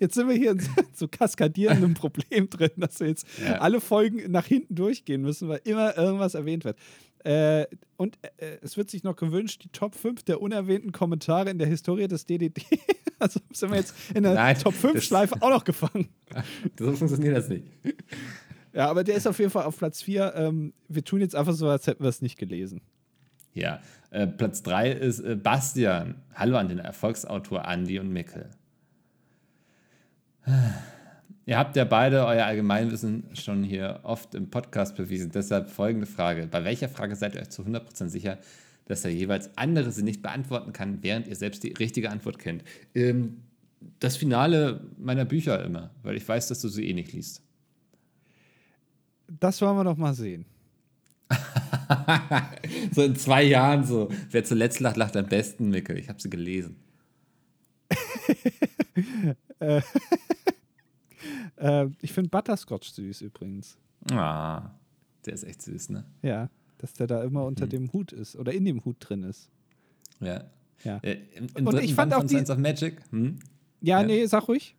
Jetzt 0.00 0.14
sind 0.14 0.28
wir 0.28 0.34
hier 0.36 0.52
in 0.52 0.62
so, 0.94 1.08
kaskadierendem 1.08 1.94
Problem 1.94 2.48
drin, 2.50 2.70
dass 2.76 3.00
wir 3.00 3.08
jetzt 3.08 3.26
Ja. 3.44 3.58
alle 3.60 3.80
Folgen 3.80 4.30
nach 4.30 4.46
hinten 4.46 4.74
durchgehen 4.74 5.22
müssen, 5.22 5.48
weil 5.48 5.60
immer 5.64 5.96
irgendwas 5.96 6.34
erwähnt 6.34 6.64
wird. 6.64 6.78
Äh, 7.24 7.66
und 7.96 8.18
äh, 8.38 8.56
es 8.62 8.76
wird 8.78 8.90
sich 8.90 9.02
noch 9.04 9.16
gewünscht, 9.16 9.62
die 9.64 9.68
Top 9.68 9.94
5 9.94 10.22
der 10.22 10.40
unerwähnten 10.40 10.90
Kommentare 10.92 11.50
in 11.50 11.58
der 11.58 11.66
Historie 11.68 12.08
des 12.08 12.24
DDD. 12.24 12.62
also 13.18 13.40
sind 13.52 13.70
wir 13.70 13.76
jetzt 13.78 13.94
in 14.14 14.22
der 14.22 14.34
Nein, 14.34 14.56
Top 14.58 14.72
5 14.74 14.94
das- 14.94 15.04
Schleife 15.04 15.34
auch 15.40 15.50
noch 15.50 15.64
gefangen. 15.64 16.08
so 16.78 16.92
funktioniert 16.92 17.36
das 17.36 17.48
nicht. 17.50 17.66
Ja, 18.72 18.88
aber 18.88 19.04
der 19.04 19.16
ist 19.16 19.26
auf 19.26 19.38
jeden 19.38 19.50
Fall 19.50 19.64
auf 19.64 19.76
Platz 19.76 20.00
4. 20.02 20.32
Ähm, 20.36 20.72
wir 20.88 21.04
tun 21.04 21.20
jetzt 21.20 21.34
einfach 21.34 21.52
so, 21.54 21.68
als 21.68 21.86
hätten 21.86 22.02
wir 22.04 22.08
es 22.08 22.22
nicht 22.22 22.38
gelesen. 22.38 22.80
Ja. 23.52 23.80
Äh, 24.10 24.26
Platz 24.28 24.62
3 24.62 24.92
ist 24.92 25.18
äh, 25.20 25.34
Bastian. 25.36 26.14
Hallo 26.34 26.56
an 26.56 26.68
den 26.68 26.78
Erfolgsautor 26.78 27.66
Andi 27.66 27.98
und 27.98 28.08
Mikkel. 28.12 28.48
Ihr 31.46 31.58
habt 31.58 31.74
ja 31.74 31.84
beide 31.84 32.26
euer 32.26 32.44
Allgemeinwissen 32.44 33.24
schon 33.34 33.64
hier 33.64 34.00
oft 34.04 34.34
im 34.34 34.50
Podcast 34.50 34.96
bewiesen. 34.96 35.32
Deshalb 35.32 35.68
folgende 35.68 36.06
Frage. 36.06 36.46
Bei 36.46 36.64
welcher 36.64 36.88
Frage 36.88 37.16
seid 37.16 37.34
ihr 37.34 37.40
euch 37.40 37.50
zu 37.50 37.62
100% 37.62 38.08
sicher, 38.08 38.38
dass 38.86 39.02
der 39.02 39.12
jeweils 39.12 39.50
andere 39.56 39.90
sie 39.90 40.02
nicht 40.02 40.22
beantworten 40.22 40.72
kann, 40.72 41.02
während 41.02 41.26
ihr 41.26 41.36
selbst 41.36 41.62
die 41.62 41.72
richtige 41.72 42.10
Antwort 42.10 42.38
kennt? 42.38 42.62
Ähm, 42.94 43.38
das 43.98 44.16
Finale 44.16 44.80
meiner 44.98 45.24
Bücher 45.24 45.64
immer, 45.64 45.90
weil 46.02 46.16
ich 46.16 46.28
weiß, 46.28 46.48
dass 46.48 46.60
du 46.60 46.68
sie 46.68 46.88
eh 46.88 46.92
nicht 46.92 47.12
liest. 47.12 47.42
Das 49.40 49.60
wollen 49.62 49.76
wir 49.76 49.84
doch 49.84 49.96
mal 49.96 50.14
sehen. 50.14 50.44
So 52.92 53.02
in 53.02 53.16
zwei 53.16 53.42
Jahren 53.42 53.84
so. 53.84 54.10
Wer 54.30 54.44
zuletzt 54.44 54.78
lacht, 54.78 54.96
lacht 54.96 55.16
am 55.16 55.26
besten, 55.26 55.70
Mikkel. 55.70 55.98
Ich 55.98 56.08
habe 56.08 56.20
sie 56.20 56.30
gelesen. 56.30 56.76
Äh, 59.60 59.82
ich 62.02 62.12
finde 62.12 62.30
Butterscotch 62.30 62.88
süß 62.90 63.22
übrigens. 63.22 63.76
Ah, 64.10 64.70
der 65.26 65.34
ist 65.34 65.44
echt 65.44 65.62
süß, 65.62 65.90
ne? 65.90 66.04
Ja, 66.22 66.48
dass 66.78 66.92
der 66.94 67.06
da 67.06 67.22
immer 67.22 67.40
Mhm. 67.40 67.46
unter 67.46 67.66
dem 67.66 67.92
Hut 67.92 68.12
ist 68.12 68.36
oder 68.36 68.52
in 68.52 68.64
dem 68.64 68.84
Hut 68.84 68.96
drin 69.00 69.22
ist. 69.24 69.50
Ja. 70.20 70.44
Ja. 70.84 70.98
Äh, 71.02 71.18
Im, 71.34 71.46
im 71.56 71.66
Und 71.66 71.78
ich 71.80 71.94
fand 71.94 72.10
Band 72.10 72.14
auch 72.14 72.18
von 72.20 72.26
die- 72.28 72.34
Science 72.34 72.50
of 72.50 72.58
Magic 72.58 73.00
hm, 73.10 73.38
Ja, 73.82 74.00
Ja. 74.00 74.06
nee, 74.06 74.24
sag 74.26 74.48
ruhig. 74.48 74.74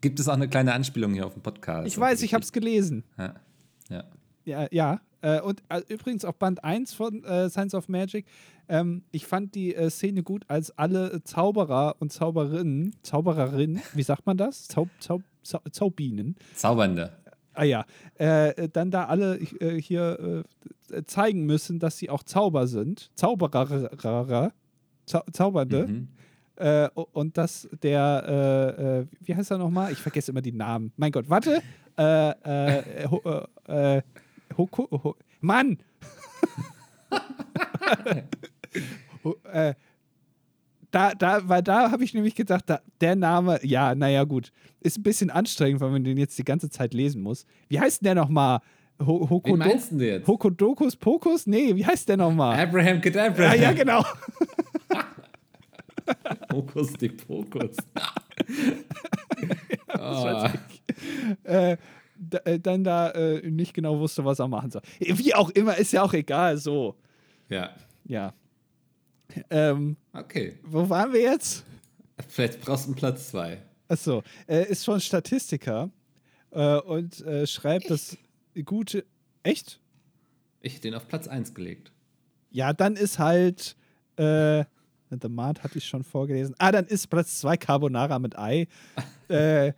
gibt 0.00 0.18
es 0.20 0.28
auch 0.28 0.34
eine 0.34 0.48
kleine 0.48 0.72
Anspielung 0.72 1.12
hier 1.12 1.26
auf 1.26 1.34
dem 1.34 1.42
Podcast. 1.42 1.86
Ich 1.88 1.98
weiß, 1.98 2.22
ich 2.22 2.32
habe 2.34 2.42
es 2.44 2.52
gelesen. 2.52 3.04
Ja. 3.18 3.34
ja. 3.88 4.04
Ja, 4.44 4.68
ja. 4.70 5.00
Äh, 5.22 5.40
und 5.42 5.62
äh, 5.68 5.82
übrigens 5.88 6.24
auch 6.24 6.32
Band 6.34 6.64
1 6.64 6.94
von 6.94 7.22
äh, 7.24 7.50
Science 7.50 7.74
of 7.74 7.88
Magic. 7.88 8.24
Ähm, 8.68 9.02
ich 9.10 9.26
fand 9.26 9.54
die 9.54 9.74
äh, 9.74 9.90
Szene 9.90 10.22
gut, 10.22 10.44
als 10.48 10.70
alle 10.78 11.22
Zauberer 11.24 11.96
und 11.98 12.10
Zauberinnen, 12.12 12.94
Zaubererinnen, 13.02 13.82
wie 13.92 14.02
sagt 14.02 14.24
man 14.26 14.36
das? 14.38 14.66
Zau, 14.68 14.88
Zau, 15.00 15.20
Zau, 15.42 15.60
Zaubinen. 15.70 16.36
Zaubernde. 16.54 17.12
Ah 17.52 17.64
ja, 17.64 17.84
äh, 18.14 18.68
dann 18.68 18.90
da 18.90 19.06
alle 19.06 19.38
äh, 19.38 19.80
hier 19.80 20.44
äh, 20.92 21.02
zeigen 21.04 21.46
müssen, 21.46 21.78
dass 21.78 21.98
sie 21.98 22.08
auch 22.08 22.22
Zauber 22.22 22.66
sind. 22.66 23.10
Zauberer, 23.16 24.52
Zau 25.06 25.22
Zaubernde. 25.32 25.86
Mhm. 25.86 26.08
Äh, 26.56 26.88
und 26.90 27.38
dass 27.38 27.68
der, 27.82 28.24
äh, 28.78 28.98
äh, 29.00 29.06
wie 29.20 29.34
heißt 29.34 29.50
er 29.50 29.58
nochmal? 29.58 29.92
Ich 29.92 29.98
vergesse 29.98 30.30
immer 30.30 30.42
die 30.42 30.52
Namen. 30.52 30.92
Mein 30.96 31.10
Gott, 31.10 31.28
warte. 31.28 31.62
Äh, 31.96 32.30
Mann! 35.40 35.78
Da, 40.90 41.14
da, 41.14 41.48
weil 41.48 41.62
da 41.62 41.90
habe 41.90 42.04
ich 42.04 42.14
nämlich 42.14 42.34
gedacht, 42.34 42.64
da, 42.66 42.80
der 43.00 43.16
Name, 43.16 43.60
ja, 43.64 43.94
naja, 43.94 44.24
gut. 44.24 44.52
Ist 44.80 44.98
ein 44.98 45.02
bisschen 45.02 45.30
anstrengend, 45.30 45.80
weil 45.80 45.90
man 45.90 46.04
den 46.04 46.16
jetzt 46.16 46.38
die 46.38 46.44
ganze 46.44 46.70
Zeit 46.70 46.94
lesen 46.94 47.22
muss. 47.22 47.46
Wie 47.68 47.78
heißt 47.78 48.00
denn 48.00 48.06
der 48.06 48.14
nochmal? 48.16 48.60
Ho, 49.00 49.20
Wen 49.20 49.30
Hokodo 49.30 49.56
meinst 49.56 49.92
du 49.92 50.04
jetzt? 50.06 50.26
Hokodokus 50.26 50.96
Pokus? 50.96 51.46
Nee, 51.46 51.74
wie 51.76 51.86
heißt 51.86 52.08
der 52.08 52.16
nochmal? 52.16 52.58
Abraham 52.58 52.96
Ja, 52.96 53.00
Cadabra. 53.00 53.54
ja, 53.54 53.72
genau. 53.72 54.04
Hokus 56.52 56.92
de 56.94 57.10
Pokus. 57.10 57.76
weiß 59.86 60.52
äh, 61.44 61.76
da, 62.16 62.38
äh, 62.44 62.58
dann 62.58 62.84
da 62.84 63.10
äh, 63.10 63.48
nicht 63.48 63.74
genau 63.74 63.98
wusste, 63.98 64.24
was 64.24 64.38
er 64.38 64.48
machen 64.48 64.70
soll. 64.70 64.82
Wie 64.98 65.34
auch 65.34 65.50
immer, 65.50 65.76
ist 65.76 65.92
ja 65.92 66.02
auch 66.02 66.12
egal, 66.12 66.56
so. 66.56 66.96
ja. 67.48 67.70
Ja. 68.04 68.32
Ähm, 69.50 69.96
Okay. 70.12 70.58
wo 70.62 70.88
waren 70.88 71.12
wir 71.12 71.20
jetzt? 71.20 71.64
Vielleicht 72.28 72.60
brauchst 72.60 72.84
du 72.84 72.88
einen 72.88 72.96
Platz 72.96 73.30
zwei. 73.30 73.62
Achso, 73.88 74.22
er 74.46 74.66
ist 74.68 74.84
schon 74.84 75.00
Statistiker 75.00 75.90
äh, 76.50 76.76
und 76.78 77.20
äh, 77.22 77.46
schreibt 77.46 77.90
das 77.90 78.16
gute. 78.64 79.04
Echt? 79.42 79.80
Ich 80.60 80.74
hätte 80.74 80.82
den 80.82 80.94
auf 80.94 81.08
Platz 81.08 81.26
1 81.28 81.54
gelegt. 81.54 81.92
Ja, 82.50 82.72
dann 82.72 82.96
ist 82.96 83.18
halt. 83.18 83.76
Äh, 84.16 84.64
The 85.10 85.28
Mart 85.28 85.64
hatte 85.64 85.78
ich 85.78 85.86
schon 85.86 86.04
vorgelesen. 86.04 86.54
Ah, 86.58 86.70
dann 86.70 86.86
ist 86.86 87.08
Platz 87.08 87.40
2 87.40 87.56
Carbonara 87.56 88.18
mit 88.20 88.38
Ei. 88.38 88.68
äh, 89.28 89.72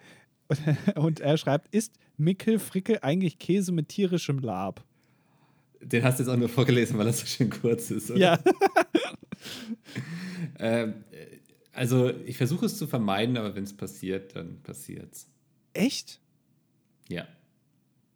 und 0.97 1.21
er 1.21 1.39
schreibt: 1.39 1.75
Ist 1.75 1.95
Mickel 2.19 2.59
Frickel 2.59 2.99
eigentlich 3.01 3.39
Käse 3.39 3.73
mit 3.73 3.89
tierischem 3.89 4.41
Lab? 4.41 4.85
Den 5.81 6.05
hast 6.05 6.19
du 6.19 6.25
jetzt 6.25 6.31
auch 6.31 6.37
nur 6.37 6.49
vorgelesen, 6.51 6.99
weil 6.99 7.07
das 7.07 7.21
so 7.21 7.27
schön 7.27 7.49
kurz 7.51 7.91
ist. 7.91 8.11
Oder? 8.11 8.19
Ja. 8.21 8.39
Ähm, 10.63 11.05
äh, 11.11 11.27
also, 11.73 12.11
ich 12.11 12.37
versuche 12.37 12.67
es 12.67 12.79
zu 12.79 12.87
vermeiden, 12.87 13.37
aber 13.37 13.55
wenn 13.55 13.65
es 13.65 13.77
passiert, 13.77 14.37
dann 14.37 14.63
passiert's. 14.63 15.29
Echt? 15.75 16.21
Ja. 17.09 17.27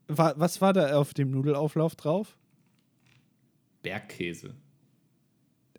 Wa- 0.08 0.34
Was 0.36 0.60
war 0.60 0.72
da 0.72 0.96
auf 0.98 1.14
dem 1.14 1.30
Nudelauflauf 1.30 1.96
drauf? 1.96 2.36
Bergkäse. 3.82 4.54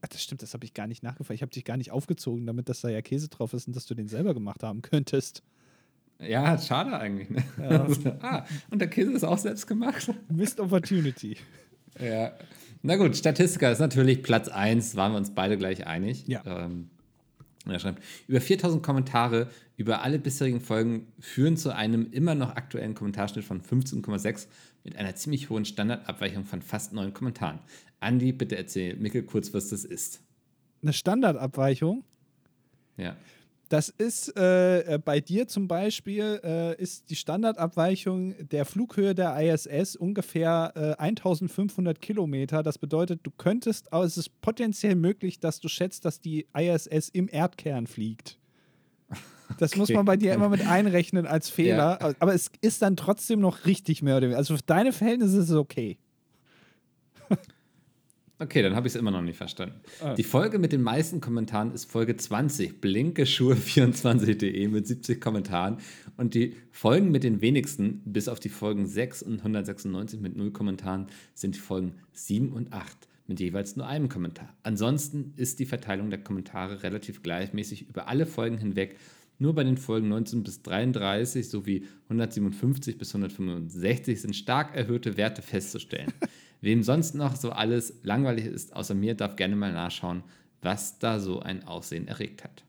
Ach, 0.01 0.07
das 0.07 0.21
stimmt, 0.23 0.41
das 0.41 0.53
habe 0.53 0.65
ich 0.65 0.73
gar 0.73 0.87
nicht 0.87 1.03
nachgefragt. 1.03 1.35
Ich 1.35 1.41
habe 1.41 1.51
dich 1.51 1.65
gar 1.65 1.77
nicht 1.77 1.91
aufgezogen, 1.91 2.45
damit 2.45 2.69
dass 2.69 2.81
da 2.81 2.89
ja 2.89 3.01
Käse 3.01 3.29
drauf 3.29 3.53
ist 3.53 3.67
und 3.67 3.75
dass 3.75 3.85
du 3.85 3.95
den 3.95 4.07
selber 4.07 4.33
gemacht 4.33 4.63
haben 4.63 4.81
könntest. 4.81 5.43
Ja, 6.19 6.57
schade 6.57 6.97
eigentlich. 6.97 7.29
Ne? 7.29 7.43
Ja. 7.59 7.87
ah, 8.21 8.45
und 8.71 8.79
der 8.79 8.89
Käse 8.89 9.11
ist 9.13 9.23
auch 9.23 9.37
selbst 9.37 9.67
gemacht. 9.67 10.11
Missed 10.31 10.59
Opportunity. 10.59 11.37
Ja. 11.99 12.33
Na 12.81 12.95
gut, 12.95 13.17
Statistiker 13.17 13.71
ist 13.71 13.79
natürlich 13.79 14.23
Platz 14.23 14.47
1, 14.47 14.95
waren 14.95 15.13
wir 15.13 15.17
uns 15.17 15.33
beide 15.33 15.57
gleich 15.57 15.85
einig. 15.87 16.27
Ja. 16.27 16.43
Ähm, 16.45 16.89
und 17.65 17.73
er 17.73 17.79
schreibt, 17.79 18.01
über 18.27 18.39
4000 18.39 18.81
Kommentare 18.81 19.49
über 19.75 20.01
alle 20.01 20.19
bisherigen 20.19 20.61
Folgen 20.61 21.07
führen 21.19 21.57
zu 21.57 21.75
einem 21.75 22.11
immer 22.11 22.33
noch 22.33 22.55
aktuellen 22.55 22.95
Kommentarschnitt 22.95 23.43
von 23.43 23.61
15,6 23.61 24.47
mit 24.83 24.95
einer 24.95 25.15
ziemlich 25.15 25.49
hohen 25.49 25.65
Standardabweichung 25.65 26.45
von 26.45 26.61
fast 26.61 26.93
neun 26.93 27.13
Kommentaren. 27.13 27.59
Andi, 27.99 28.31
bitte 28.31 28.57
erzähl 28.57 28.95
Mikkel 28.95 29.23
kurz, 29.23 29.53
was 29.53 29.67
das 29.69 29.83
ist. 29.83 30.21
Eine 30.81 30.93
Standardabweichung. 30.93 32.03
Ja. 32.95 33.17
Das 33.69 33.89
ist 33.89 34.37
äh, 34.37 34.95
äh, 34.95 34.97
bei 34.97 35.19
dir 35.19 35.47
zum 35.47 35.67
Beispiel 35.67 36.39
äh, 36.43 36.81
ist 36.81 37.09
die 37.09 37.15
Standardabweichung 37.15 38.35
der 38.47 38.65
Flughöhe 38.65 39.13
der 39.13 39.37
ISS 39.39 39.95
ungefähr 39.95 40.71
äh, 40.75 41.01
1500 41.01 41.99
Kilometer. 41.99 42.63
Das 42.63 42.77
bedeutet, 42.77 43.21
du 43.23 43.31
könntest, 43.31 43.91
aber 43.91 44.05
es 44.05 44.17
ist 44.17 44.41
potenziell 44.41 44.95
möglich, 44.95 45.39
dass 45.39 45.59
du 45.59 45.67
schätzt, 45.67 46.05
dass 46.05 46.21
die 46.21 46.47
ISS 46.57 47.09
im 47.09 47.27
Erdkern 47.31 47.87
fliegt. 47.87 48.39
Das 49.59 49.75
muss 49.75 49.89
man 49.89 50.05
bei 50.05 50.17
dir 50.17 50.33
immer 50.33 50.49
mit 50.49 50.65
einrechnen 50.67 51.25
als 51.25 51.49
Fehler. 51.49 51.97
Ja. 52.01 52.13
Aber 52.19 52.33
es 52.33 52.51
ist 52.61 52.81
dann 52.81 52.97
trotzdem 52.97 53.39
noch 53.39 53.65
richtig 53.65 54.01
mehr 54.01 54.17
oder 54.17 54.23
weniger. 54.23 54.37
Also 54.37 54.57
für 54.57 54.63
deine 54.65 54.91
Verhältnisse 54.91 55.39
ist 55.39 55.49
es 55.49 55.55
okay. 55.55 55.97
Okay, 58.39 58.61
dann 58.61 58.75
habe 58.75 58.87
ich 58.87 58.93
es 58.93 58.99
immer 58.99 59.09
noch 59.09 59.23
nicht 59.23 59.37
verstanden. 59.37 59.81
Ah. 59.99 60.13
Die 60.13 60.23
Folge 60.23 60.59
mit 60.59 60.71
den 60.71 60.83
meisten 60.83 61.21
Kommentaren 61.21 61.71
ist 61.73 61.89
Folge 61.89 62.15
20, 62.15 62.79
blinkeschuhe24.de 62.81 64.67
mit 64.67 64.85
70 64.85 65.19
Kommentaren. 65.19 65.77
Und 66.17 66.35
die 66.35 66.55
Folgen 66.69 67.09
mit 67.09 67.23
den 67.23 67.41
wenigsten, 67.41 68.03
bis 68.05 68.27
auf 68.27 68.39
die 68.39 68.49
Folgen 68.49 68.85
6 68.85 69.23
und 69.23 69.39
196 69.39 70.19
mit 70.19 70.37
0 70.37 70.51
Kommentaren, 70.51 71.07
sind 71.33 71.55
die 71.55 71.59
Folgen 71.59 71.95
7 72.13 72.53
und 72.53 72.73
8 72.73 73.07
mit 73.25 73.39
jeweils 73.39 73.75
nur 73.75 73.87
einem 73.87 74.07
Kommentar. 74.07 74.55
Ansonsten 74.61 75.33
ist 75.35 75.59
die 75.59 75.65
Verteilung 75.65 76.11
der 76.11 76.23
Kommentare 76.23 76.83
relativ 76.83 77.23
gleichmäßig 77.23 77.89
über 77.89 78.07
alle 78.07 78.27
Folgen 78.27 78.59
hinweg. 78.59 78.97
Nur 79.39 79.53
bei 79.53 79.63
den 79.63 79.77
Folgen 79.77 80.09
19 80.09 80.43
bis 80.43 80.61
33 80.61 81.49
sowie 81.49 81.85
157 82.05 82.97
bis 82.97 83.13
165 83.13 84.21
sind 84.21 84.35
stark 84.35 84.75
erhöhte 84.75 85.17
Werte 85.17 85.41
festzustellen. 85.41 86.13
Wem 86.61 86.83
sonst 86.83 87.15
noch 87.15 87.35
so 87.35 87.51
alles 87.51 87.93
langweilig 88.03 88.45
ist, 88.45 88.75
außer 88.75 88.95
mir, 88.95 89.15
darf 89.15 89.35
gerne 89.35 89.55
mal 89.55 89.71
nachschauen, 89.71 90.23
was 90.61 90.99
da 90.99 91.19
so 91.19 91.39
ein 91.39 91.67
Aussehen 91.67 92.07
erregt 92.07 92.43
hat. 92.43 92.63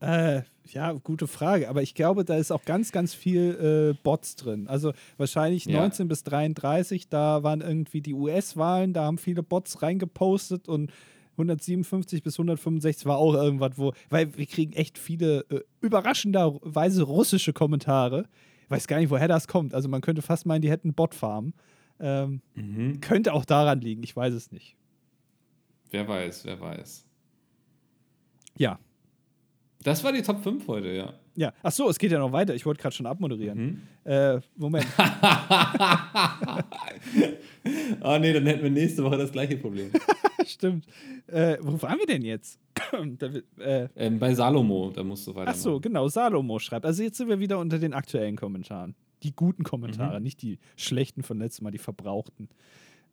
Äh, 0.00 0.42
ja, 0.72 0.92
gute 0.92 1.26
Frage. 1.26 1.68
Aber 1.68 1.82
ich 1.82 1.94
glaube, 1.94 2.24
da 2.24 2.36
ist 2.36 2.50
auch 2.50 2.64
ganz, 2.64 2.92
ganz 2.92 3.14
viel 3.14 3.94
äh, 3.94 3.98
Bots 4.02 4.36
drin. 4.36 4.68
Also 4.68 4.92
wahrscheinlich 5.16 5.66
ja. 5.66 5.80
19 5.80 6.08
bis 6.08 6.22
33, 6.24 7.08
da 7.08 7.42
waren 7.42 7.60
irgendwie 7.60 8.00
die 8.00 8.14
US-Wahlen, 8.14 8.92
da 8.92 9.04
haben 9.04 9.18
viele 9.18 9.42
Bots 9.42 9.82
reingepostet 9.82 10.68
und 10.68 10.92
157 11.32 12.22
bis 12.22 12.34
165 12.34 13.06
war 13.06 13.18
auch 13.18 13.34
irgendwas, 13.34 13.72
wo, 13.76 13.92
weil 14.08 14.36
wir 14.36 14.46
kriegen 14.46 14.72
echt 14.72 14.98
viele 14.98 15.44
äh, 15.50 15.60
überraschenderweise 15.80 17.02
russische 17.02 17.52
Kommentare. 17.52 18.26
Ich 18.64 18.70
weiß 18.70 18.86
gar 18.86 18.98
nicht, 18.98 19.10
woher 19.10 19.28
das 19.28 19.46
kommt. 19.46 19.74
Also 19.74 19.88
man 19.88 20.00
könnte 20.00 20.22
fast 20.22 20.46
meinen, 20.46 20.62
die 20.62 20.70
hätten 20.70 20.94
Botfarmen. 20.94 21.54
Ähm, 22.00 22.40
mhm. 22.54 23.00
Könnte 23.00 23.32
auch 23.32 23.44
daran 23.44 23.80
liegen, 23.80 24.02
ich 24.02 24.14
weiß 24.14 24.34
es 24.34 24.52
nicht. 24.52 24.76
Wer 25.90 26.06
weiß, 26.06 26.44
wer 26.44 26.60
weiß. 26.60 27.06
Ja. 28.56 28.78
Das 29.82 30.02
war 30.02 30.12
die 30.12 30.22
Top 30.22 30.42
5 30.42 30.66
heute, 30.66 30.88
ja. 30.88 31.12
Ja, 31.36 31.52
ach 31.62 31.70
so, 31.70 31.88
es 31.88 31.98
geht 31.98 32.10
ja 32.10 32.18
noch 32.18 32.32
weiter. 32.32 32.54
Ich 32.54 32.64
wollte 32.64 32.80
gerade 32.80 32.94
schon 32.94 33.06
abmoderieren. 33.06 33.58
Mhm. 34.04 34.10
Äh, 34.10 34.40
Moment. 34.56 34.86
oh 38.00 38.18
nee, 38.20 38.32
dann 38.32 38.46
hätten 38.46 38.62
wir 38.62 38.70
nächste 38.70 39.04
Woche 39.04 39.18
das 39.18 39.30
gleiche 39.30 39.58
Problem. 39.58 39.90
Stimmt. 40.46 40.86
Äh, 41.26 41.58
wo 41.60 41.80
waren 41.82 41.98
wir 41.98 42.06
denn 42.06 42.22
jetzt? 42.22 42.58
da, 43.18 43.26
äh, 43.58 43.88
ähm, 43.96 44.18
bei 44.18 44.34
Salomo, 44.34 44.90
da 44.94 45.04
musst 45.04 45.26
du 45.26 45.34
weiter. 45.34 45.50
Ach 45.50 45.56
so, 45.56 45.78
genau, 45.78 46.08
Salomo 46.08 46.58
schreibt. 46.58 46.86
Also 46.86 47.02
jetzt 47.02 47.18
sind 47.18 47.28
wir 47.28 47.38
wieder 47.38 47.58
unter 47.58 47.78
den 47.78 47.92
aktuellen 47.92 48.36
Kommentaren 48.36 48.94
die 49.22 49.34
guten 49.34 49.64
Kommentare, 49.64 50.18
mhm. 50.18 50.22
nicht 50.22 50.42
die 50.42 50.58
schlechten 50.76 51.22
von 51.22 51.38
letztem 51.38 51.64
Mal, 51.64 51.70
die 51.70 51.78
verbrauchten. 51.78 52.48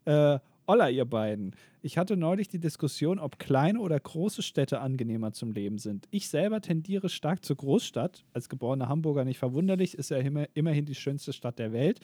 Äh, 0.06 0.40
Olla, 0.66 0.88
ihr 0.88 1.04
beiden. 1.04 1.56
Ich 1.82 1.98
hatte 1.98 2.16
neulich 2.16 2.48
die 2.48 2.60
Diskussion, 2.60 3.20
ob 3.20 3.38
kleine 3.38 3.82
oder 3.82 4.00
große 4.00 4.42
Städte 4.42 4.80
angenehmer 4.80 5.34
zum 5.34 5.52
Leben 5.52 5.78
sind. 5.78 6.08
Ich 6.10 6.30
selber 6.30 6.62
tendiere 6.62 7.10
stark 7.10 7.44
zur 7.44 7.58
Großstadt. 7.58 8.24
Als 8.32 8.48
geborener 8.48 8.88
Hamburger 8.88 9.26
nicht 9.26 9.40
verwunderlich, 9.40 9.96
ist 9.96 10.10
ja 10.10 10.18
immer, 10.20 10.48
immerhin 10.54 10.86
die 10.86 10.96
schönste 10.96 11.34
Stadt 11.34 11.60
der 11.60 11.74
Welt. 11.74 12.00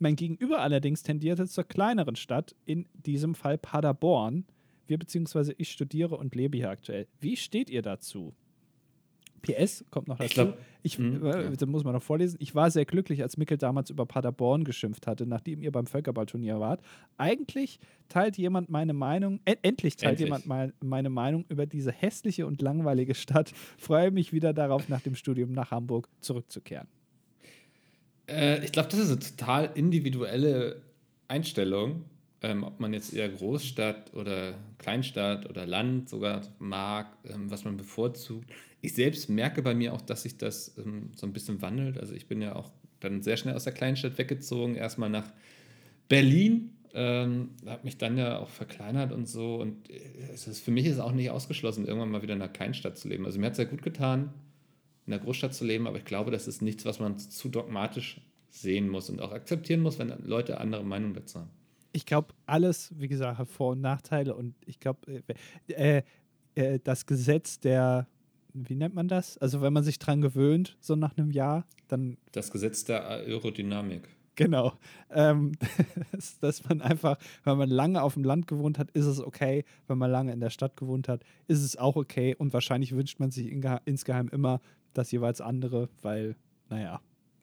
Mein 0.00 0.16
Gegenüber 0.16 0.60
allerdings 0.60 1.04
tendierte 1.04 1.46
zur 1.46 1.62
kleineren 1.62 2.16
Stadt, 2.16 2.56
in 2.64 2.86
diesem 2.94 3.36
Fall 3.36 3.58
Paderborn. 3.58 4.44
Wir 4.88 4.98
bzw. 4.98 5.54
ich 5.56 5.70
studiere 5.70 6.16
und 6.16 6.34
lebe 6.34 6.56
hier 6.56 6.70
aktuell. 6.70 7.06
Wie 7.20 7.36
steht 7.36 7.70
ihr 7.70 7.82
dazu? 7.82 8.34
PS 9.42 9.84
kommt 9.90 10.08
noch 10.08 10.18
dazu. 10.18 10.26
Ich, 10.26 10.34
glaub, 10.34 10.58
ich 10.82 10.98
äh, 10.98 11.54
ja. 11.58 11.66
muss 11.66 11.84
man 11.84 11.94
noch 11.94 12.02
vorlesen. 12.02 12.36
Ich 12.40 12.54
war 12.54 12.70
sehr 12.70 12.84
glücklich, 12.84 13.22
als 13.22 13.36
Mickel 13.36 13.58
damals 13.58 13.90
über 13.90 14.06
Paderborn 14.06 14.64
geschimpft 14.64 15.06
hatte, 15.06 15.26
nachdem 15.26 15.62
ihr 15.62 15.72
beim 15.72 15.86
Völkerballturnier 15.86 16.60
wart. 16.60 16.80
Eigentlich 17.18 17.78
teilt 18.08 18.36
jemand 18.36 18.70
meine 18.70 18.92
Meinung, 18.92 19.40
äh, 19.44 19.56
endlich 19.62 19.96
teilt 19.96 20.12
endlich. 20.12 20.26
jemand 20.26 20.46
mein, 20.46 20.72
meine 20.80 21.10
Meinung 21.10 21.44
über 21.48 21.66
diese 21.66 21.92
hässliche 21.92 22.46
und 22.46 22.62
langweilige 22.62 23.14
Stadt. 23.14 23.52
Freue 23.78 24.10
mich 24.10 24.32
wieder 24.32 24.52
darauf, 24.52 24.88
nach 24.88 25.00
dem 25.00 25.14
Studium 25.14 25.52
nach 25.52 25.70
Hamburg 25.70 26.08
zurückzukehren. 26.20 26.88
Äh, 28.28 28.64
ich 28.64 28.72
glaube, 28.72 28.88
das 28.88 29.00
ist 29.00 29.10
eine 29.10 29.20
total 29.20 29.70
individuelle 29.74 30.82
Einstellung. 31.28 32.04
Ähm, 32.42 32.64
ob 32.64 32.80
man 32.80 32.94
jetzt 32.94 33.12
eher 33.12 33.28
Großstadt 33.28 34.14
oder 34.14 34.54
Kleinstadt 34.78 35.48
oder 35.48 35.66
Land 35.66 36.08
sogar 36.08 36.40
mag, 36.58 37.18
ähm, 37.24 37.50
was 37.50 37.64
man 37.64 37.76
bevorzugt. 37.76 38.50
Ich 38.80 38.94
selbst 38.94 39.28
merke 39.28 39.60
bei 39.60 39.74
mir 39.74 39.92
auch, 39.92 40.00
dass 40.00 40.22
sich 40.22 40.38
das 40.38 40.74
ähm, 40.78 41.10
so 41.14 41.26
ein 41.26 41.34
bisschen 41.34 41.60
wandelt. 41.60 41.98
Also 41.98 42.14
ich 42.14 42.28
bin 42.28 42.40
ja 42.40 42.56
auch 42.56 42.70
dann 43.00 43.22
sehr 43.22 43.36
schnell 43.36 43.54
aus 43.54 43.64
der 43.64 43.74
Kleinstadt 43.74 44.16
weggezogen, 44.16 44.74
erstmal 44.74 45.10
nach 45.10 45.30
Berlin, 46.08 46.70
ähm, 46.94 47.50
habe 47.66 47.84
mich 47.84 47.98
dann 47.98 48.16
ja 48.16 48.38
auch 48.38 48.48
verkleinert 48.48 49.12
und 49.12 49.28
so. 49.28 49.56
Und 49.56 49.90
äh, 49.90 50.00
es 50.32 50.46
ist, 50.46 50.60
für 50.60 50.70
mich 50.70 50.86
ist 50.86 50.94
es 50.94 51.00
auch 51.00 51.12
nicht 51.12 51.30
ausgeschlossen, 51.30 51.86
irgendwann 51.86 52.10
mal 52.10 52.22
wieder 52.22 52.34
in 52.34 52.42
einer 52.42 52.50
Kleinstadt 52.50 52.96
zu 52.96 53.08
leben. 53.08 53.26
Also 53.26 53.38
mir 53.38 53.46
hat 53.46 53.52
es 53.52 53.58
sehr 53.58 53.66
gut 53.66 53.82
getan, 53.82 54.32
in 55.06 55.10
der 55.10 55.20
Großstadt 55.20 55.54
zu 55.54 55.64
leben, 55.64 55.86
aber 55.86 55.98
ich 55.98 56.04
glaube, 56.04 56.30
das 56.30 56.48
ist 56.48 56.62
nichts, 56.62 56.84
was 56.84 57.00
man 57.00 57.18
zu 57.18 57.48
dogmatisch 57.48 58.20
sehen 58.48 58.88
muss 58.88 59.10
und 59.10 59.20
auch 59.20 59.32
akzeptieren 59.32 59.80
muss, 59.80 59.98
wenn 59.98 60.12
Leute 60.24 60.58
andere 60.58 60.84
Meinungen 60.84 61.14
dazu 61.14 61.40
haben. 61.40 61.50
Ich 61.92 62.06
glaube, 62.06 62.34
alles, 62.46 62.92
wie 62.96 63.08
gesagt, 63.08 63.38
hat 63.38 63.48
Vor- 63.48 63.72
und 63.72 63.80
Nachteile 63.80 64.34
und 64.34 64.54
ich 64.64 64.80
glaube, 64.80 65.22
äh, 65.68 65.98
äh, 65.98 66.02
äh, 66.54 66.78
das 66.82 67.06
Gesetz 67.06 67.60
der 67.60 68.06
wie 68.54 68.74
nennt 68.74 68.94
man 68.94 69.08
das? 69.08 69.38
Also 69.38 69.60
wenn 69.60 69.72
man 69.72 69.84
sich 69.84 69.98
dran 69.98 70.20
gewöhnt, 70.20 70.76
so 70.80 70.96
nach 70.96 71.16
einem 71.16 71.30
Jahr, 71.30 71.66
dann. 71.88 72.16
Das 72.32 72.50
Gesetz 72.50 72.84
der 72.84 73.06
Aerodynamik. 73.08 74.08
Genau. 74.36 74.72
Ähm, 75.10 75.52
dass, 76.12 76.38
dass 76.38 76.68
man 76.68 76.80
einfach, 76.80 77.18
wenn 77.44 77.58
man 77.58 77.68
lange 77.68 78.02
auf 78.02 78.14
dem 78.14 78.24
Land 78.24 78.46
gewohnt 78.46 78.78
hat, 78.78 78.90
ist 78.92 79.06
es 79.06 79.20
okay. 79.20 79.64
Wenn 79.86 79.98
man 79.98 80.10
lange 80.10 80.32
in 80.32 80.40
der 80.40 80.50
Stadt 80.50 80.76
gewohnt 80.76 81.08
hat, 81.08 81.22
ist 81.46 81.62
es 81.62 81.76
auch 81.76 81.96
okay. 81.96 82.34
Und 82.34 82.52
wahrscheinlich 82.52 82.92
wünscht 82.92 83.20
man 83.20 83.30
sich 83.30 83.50
insgeheim 83.84 84.28
immer 84.28 84.60
das 84.94 85.10
jeweils 85.10 85.40
andere, 85.40 85.88
weil, 86.02 86.36
naja, 86.68 87.00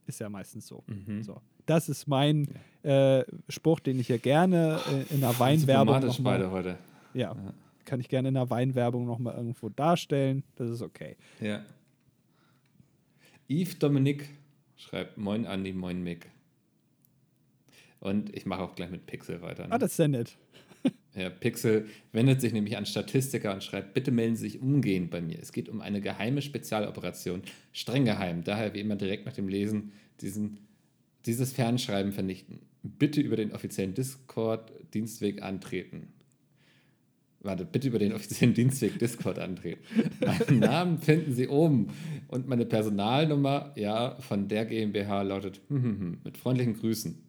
ist 0.08 0.20
ja 0.20 0.30
meistens 0.30 0.68
so. 0.68 0.84
Mhm. 0.88 1.24
so. 1.24 1.42
Das 1.66 1.90
ist 1.90 2.08
mein 2.08 2.48
ja. 2.84 3.20
äh, 3.20 3.26
Spruch, 3.50 3.80
den 3.80 4.00
ich 4.00 4.08
ja 4.08 4.18
gerne 4.18 4.80
äh, 4.90 5.14
in 5.14 5.24
einer 5.24 5.38
Weinwerbung. 5.40 6.02
beide 6.24 6.50
heute. 6.52 6.78
Ja. 7.14 7.34
ja 7.34 7.54
kann 7.88 8.00
ich 8.00 8.10
gerne 8.10 8.28
in 8.28 8.36
der 8.36 8.50
Weinwerbung 8.50 9.06
nochmal 9.06 9.36
irgendwo 9.36 9.70
darstellen. 9.70 10.44
Das 10.56 10.70
ist 10.70 10.82
okay. 10.84 11.16
Ja. 11.40 11.66
Yves 13.48 13.80
Dominik 13.80 14.30
schreibt 14.76 15.18
Moin 15.18 15.48
Andi, 15.48 15.74
Moin 15.74 16.04
Mick. 16.04 16.30
Und 18.00 18.36
ich 18.36 18.46
mache 18.46 18.62
auch 18.62 18.76
gleich 18.76 18.92
mit 18.92 19.08
Pixel 19.08 19.42
weiter. 19.42 19.68
Ne? 19.68 19.72
Ah, 19.72 19.78
das 19.78 19.92
ist 19.92 19.98
sehr 19.98 20.10
nett. 20.10 20.38
Ja, 21.18 21.32
Pixel 21.32 21.88
wendet 22.12 22.42
sich 22.42 22.54
nämlich 22.54 22.78
an 22.78 22.86
Statistiker 22.86 23.52
und 23.52 23.64
schreibt, 23.64 23.96
bitte 23.96 24.12
melden 24.12 24.36
Sie 24.36 24.50
sich 24.50 24.62
umgehend 24.62 25.10
bei 25.10 25.20
mir. 25.20 25.40
Es 25.42 25.52
geht 25.52 25.68
um 25.68 25.82
eine 25.82 26.00
geheime 26.00 26.44
Spezialoperation, 26.44 27.42
streng 27.74 28.06
geheim. 28.06 28.44
Daher 28.44 28.76
wie 28.76 28.82
immer 28.82 28.96
direkt 28.96 29.26
nach 29.26 29.34
dem 29.34 29.48
Lesen 29.48 29.94
diesen, 30.22 30.60
dieses 31.26 31.54
Fernschreiben 31.54 32.12
vernichten. 32.12 32.60
Bitte 32.84 33.20
über 33.20 33.36
den 33.36 33.52
offiziellen 33.52 33.96
Discord-Dienstweg 33.96 35.42
antreten. 35.42 36.14
Warte, 37.40 37.66
bitte 37.66 37.88
über 37.88 38.00
den 38.00 38.14
offiziellen 38.14 38.54
Dienstweg 38.54 39.00
Discord 39.00 39.40
antreten. 39.40 39.82
Meinen 40.20 40.60
Namen 40.60 40.98
finden 41.00 41.34
Sie 41.34 41.48
oben. 41.48 41.88
Und 42.28 42.48
meine 42.48 42.66
Personalnummer, 42.66 43.74
ja, 43.76 44.18
von 44.20 44.48
der 44.48 44.66
GmbH 44.66 45.24
lautet 45.24 45.62
mit 45.70 46.38
freundlichen 46.38 46.76
Grüßen. 46.76 47.27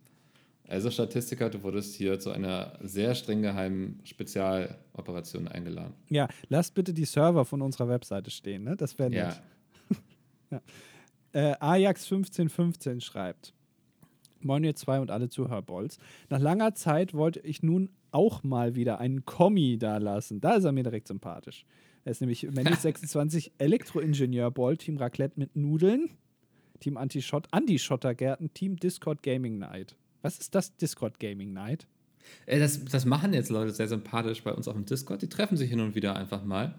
Also 0.69 0.91
Statistiker, 0.91 1.49
du 1.49 1.63
wurdest 1.63 1.95
hier 1.95 2.21
zu 2.21 2.31
einer 2.31 2.79
sehr 2.83 3.15
streng 3.15 3.41
geheimen 3.41 4.01
Spezialoperation 4.05 5.49
eingeladen. 5.49 5.95
Ja, 6.11 6.29
lasst 6.51 6.75
bitte 6.75 6.93
die 6.93 7.07
Server 7.07 7.47
von 7.47 7.63
unserer 7.63 7.89
Webseite 7.89 8.31
stehen, 8.31 8.65
ne? 8.65 8.77
Das 8.77 8.99
wäre 8.99 9.09
nett. 9.09 9.41
Ja. 9.91 9.97
ja. 11.33 11.53
Äh, 11.53 11.55
Ajax1515 11.55 13.01
schreibt. 13.01 13.55
Moin 14.41 14.63
ihr 14.63 14.77
zwei 14.77 15.01
und 15.01 15.11
alle 15.11 15.31
Zuhörbolls. 15.31 15.99
Nach 16.29 16.39
langer 16.39 16.75
Zeit 16.75 17.15
wollte 17.15 17.41
ich 17.41 17.63
nun 17.63 17.89
auch 18.11 18.43
mal 18.43 18.75
wieder 18.75 19.01
einen 19.01 19.25
Kommi 19.25 19.79
da 19.79 19.97
lassen. 19.97 20.41
Da 20.41 20.57
ist 20.57 20.65
er 20.65 20.73
mir 20.73 20.85
direkt 20.85 21.09
sympathisch. 21.09 21.65
Er 22.05 22.13
ist 22.13 22.21
nämlich 22.21 22.43
Mendes 22.43 22.83
26 22.83 23.53
Elektroingenieur 23.57 24.51
Ball, 24.51 24.77
Team 24.77 24.99
Raclette 24.99 25.41
mit 25.41 25.57
Nudeln, 25.57 26.11
Team 26.81 26.99
Anti-Shot, 26.99 27.49
Anti-Schottergärten, 27.53 28.53
Team 28.53 28.77
Discord 28.77 29.23
Gaming 29.23 29.59
Night. 29.59 29.97
Was 30.23 30.39
ist 30.39 30.55
das 30.55 30.77
Discord 30.77 31.19
Gaming 31.21 31.53
Night? 31.53 31.87
Ey, 32.47 32.59
das, 32.59 32.85
das 32.85 33.05
machen 33.05 33.33
jetzt 33.33 33.51
Leute 33.51 33.73
sehr 33.73 33.89
sympathisch 33.89 34.43
bei 34.43 34.53
uns 34.53 34.69
auf 34.69 34.75
dem 34.75 34.85
Discord. 34.85 35.23
Die 35.23 35.29
treffen 35.29 35.57
sich 35.57 35.71
hin 35.71 35.81
und 35.81 35.95
wieder 35.95 36.17
einfach 36.17 36.45
mal 36.45 36.79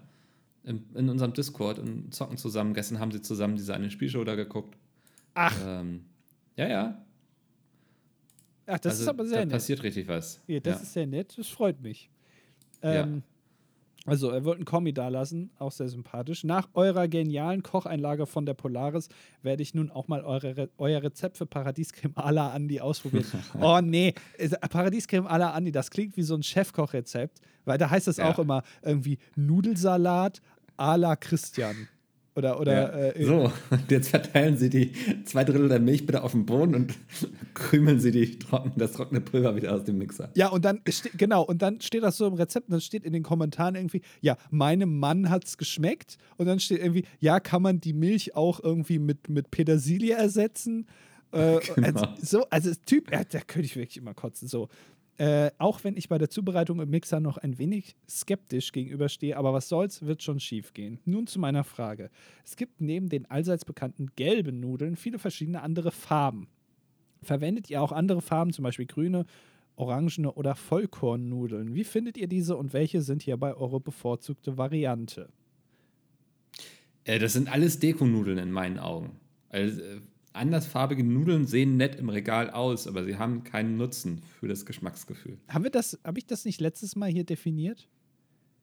in, 0.64 0.84
in 0.94 1.08
unserem 1.08 1.32
Discord 1.32 1.78
und 1.78 2.14
zocken 2.14 2.36
zusammen. 2.36 2.74
Gestern 2.74 2.98
haben 2.98 3.10
sie 3.10 3.22
zusammen 3.22 3.56
diese 3.56 3.74
eine 3.74 3.90
Spielshow 3.90 4.22
da 4.24 4.34
geguckt. 4.34 4.76
Ach. 5.34 5.56
Ähm, 5.64 6.04
ja, 6.56 6.68
ja. 6.68 7.06
Ach, 8.66 8.78
das 8.78 8.92
also, 8.92 9.02
ist 9.02 9.08
aber 9.08 9.26
sehr 9.26 9.38
da 9.38 9.44
nett. 9.46 9.52
passiert 9.52 9.82
richtig 9.82 10.06
was. 10.06 10.40
Ja, 10.46 10.60
das 10.60 10.76
ja. 10.76 10.82
ist 10.82 10.92
sehr 10.92 11.06
nett, 11.06 11.34
das 11.36 11.48
freut 11.48 11.80
mich. 11.80 12.10
Ähm, 12.82 13.22
Also, 14.10 14.30
er 14.30 14.44
wollte 14.44 14.58
einen 14.58 14.64
Kommi 14.64 14.92
da 14.92 15.06
lassen, 15.06 15.50
auch 15.60 15.70
sehr 15.70 15.88
sympathisch. 15.88 16.42
Nach 16.42 16.68
eurer 16.74 17.06
genialen 17.06 17.62
Kocheinlage 17.62 18.26
von 18.26 18.44
der 18.44 18.54
Polaris 18.54 19.08
werde 19.42 19.62
ich 19.62 19.72
nun 19.72 19.90
auch 19.92 20.08
mal 20.08 20.24
eure, 20.24 20.68
euer 20.78 21.00
Rezept 21.00 21.38
für 21.38 21.46
Paradiescreme 21.46 22.14
à 22.16 22.32
la 22.32 22.50
Andi 22.50 22.80
ausprobieren. 22.80 23.24
oh 23.60 23.78
nee, 23.80 24.14
äh, 24.36 24.48
Paradiescreme 24.68 25.28
à 25.28 25.38
la 25.38 25.52
Andi, 25.52 25.70
das 25.70 25.92
klingt 25.92 26.16
wie 26.16 26.22
so 26.22 26.34
ein 26.34 26.42
Chefkochrezept, 26.42 27.40
weil 27.64 27.78
da 27.78 27.88
heißt 27.88 28.08
es 28.08 28.16
ja. 28.16 28.28
auch 28.28 28.40
immer 28.40 28.64
irgendwie 28.82 29.18
Nudelsalat 29.36 30.40
à 30.76 30.96
la 30.96 31.14
Christian. 31.14 31.88
Oder, 32.40 32.58
oder, 32.58 32.72
ja. 32.72 33.10
äh, 33.10 33.24
so, 33.24 33.52
und 33.70 33.90
jetzt 33.90 34.08
verteilen 34.08 34.56
Sie 34.56 34.70
die 34.70 34.92
zwei 35.26 35.44
Drittel 35.44 35.68
der 35.68 35.78
Milch 35.78 36.06
bitte 36.06 36.22
auf 36.22 36.32
den 36.32 36.46
Boden 36.46 36.74
und 36.74 36.94
krümeln 37.54 38.00
Sie 38.00 38.10
die 38.12 38.38
trocken, 38.38 38.72
das 38.76 38.92
trockene 38.92 39.20
Pulver 39.20 39.56
wieder 39.56 39.74
aus 39.74 39.84
dem 39.84 39.98
Mixer. 39.98 40.30
Ja, 40.34 40.48
und 40.48 40.64
dann, 40.64 40.80
genau, 41.18 41.42
und 41.42 41.60
dann 41.60 41.82
steht 41.82 42.02
das 42.02 42.16
so 42.16 42.26
im 42.26 42.32
Rezept 42.32 42.68
und 42.68 42.72
dann 42.72 42.80
steht 42.80 43.04
in 43.04 43.12
den 43.12 43.22
Kommentaren 43.22 43.74
irgendwie, 43.74 44.00
ja, 44.22 44.38
meinem 44.50 44.98
Mann 44.98 45.28
hat 45.28 45.44
es 45.44 45.58
geschmeckt. 45.58 46.16
Und 46.38 46.46
dann 46.46 46.60
steht 46.60 46.80
irgendwie, 46.80 47.04
ja, 47.18 47.40
kann 47.40 47.60
man 47.60 47.78
die 47.80 47.92
Milch 47.92 48.34
auch 48.34 48.60
irgendwie 48.62 48.98
mit, 48.98 49.28
mit 49.28 49.50
Petersilie 49.50 50.14
ersetzen? 50.14 50.86
Äh, 51.32 51.58
genau. 51.74 51.86
also, 51.86 52.06
so, 52.22 52.46
also 52.48 52.70
Typ, 52.86 53.12
ja, 53.12 53.22
da 53.24 53.40
könnte 53.40 53.66
ich 53.66 53.76
wirklich 53.76 53.98
immer 53.98 54.14
kotzen. 54.14 54.48
So, 54.48 54.68
äh, 55.20 55.50
auch 55.58 55.84
wenn 55.84 55.98
ich 55.98 56.08
bei 56.08 56.16
der 56.16 56.30
Zubereitung 56.30 56.80
im 56.80 56.88
Mixer 56.88 57.20
noch 57.20 57.36
ein 57.36 57.58
wenig 57.58 57.94
skeptisch 58.08 58.72
gegenüberstehe, 58.72 59.36
aber 59.36 59.52
was 59.52 59.68
soll's, 59.68 60.00
wird 60.00 60.22
schon 60.22 60.40
schief 60.40 60.72
gehen. 60.72 60.98
Nun 61.04 61.26
zu 61.26 61.38
meiner 61.38 61.62
Frage. 61.62 62.08
Es 62.42 62.56
gibt 62.56 62.80
neben 62.80 63.10
den 63.10 63.30
allseits 63.30 63.66
bekannten 63.66 64.06
gelben 64.16 64.60
Nudeln 64.60 64.96
viele 64.96 65.18
verschiedene 65.18 65.60
andere 65.60 65.90
Farben. 65.90 66.48
Verwendet 67.22 67.68
ihr 67.68 67.82
auch 67.82 67.92
andere 67.92 68.22
Farben, 68.22 68.54
zum 68.54 68.62
Beispiel 68.62 68.86
grüne, 68.86 69.26
orangene 69.76 70.32
oder 70.32 70.54
Vollkornnudeln? 70.54 71.74
Wie 71.74 71.84
findet 71.84 72.16
ihr 72.16 72.26
diese 72.26 72.56
und 72.56 72.72
welche 72.72 73.02
sind 73.02 73.22
hierbei 73.22 73.52
eure 73.54 73.78
bevorzugte 73.78 74.56
Variante? 74.56 75.28
Äh, 77.04 77.18
das 77.18 77.34
sind 77.34 77.52
alles 77.52 77.78
Dekonudeln 77.78 78.38
in 78.38 78.52
meinen 78.52 78.78
Augen. 78.78 79.20
Also, 79.50 79.82
äh, 79.82 80.00
andersfarbige 80.32 81.04
Nudeln 81.04 81.46
sehen 81.46 81.76
nett 81.76 81.96
im 81.96 82.08
Regal 82.08 82.50
aus, 82.50 82.86
aber 82.86 83.04
sie 83.04 83.16
haben 83.16 83.44
keinen 83.44 83.76
Nutzen 83.76 84.22
für 84.38 84.48
das 84.48 84.64
Geschmacksgefühl. 84.64 85.38
Haben 85.48 85.64
wir 85.64 85.70
das, 85.70 85.98
habe 86.04 86.18
ich 86.18 86.26
das 86.26 86.44
nicht 86.44 86.60
letztes 86.60 86.96
Mal 86.96 87.10
hier 87.10 87.24
definiert? 87.24 87.88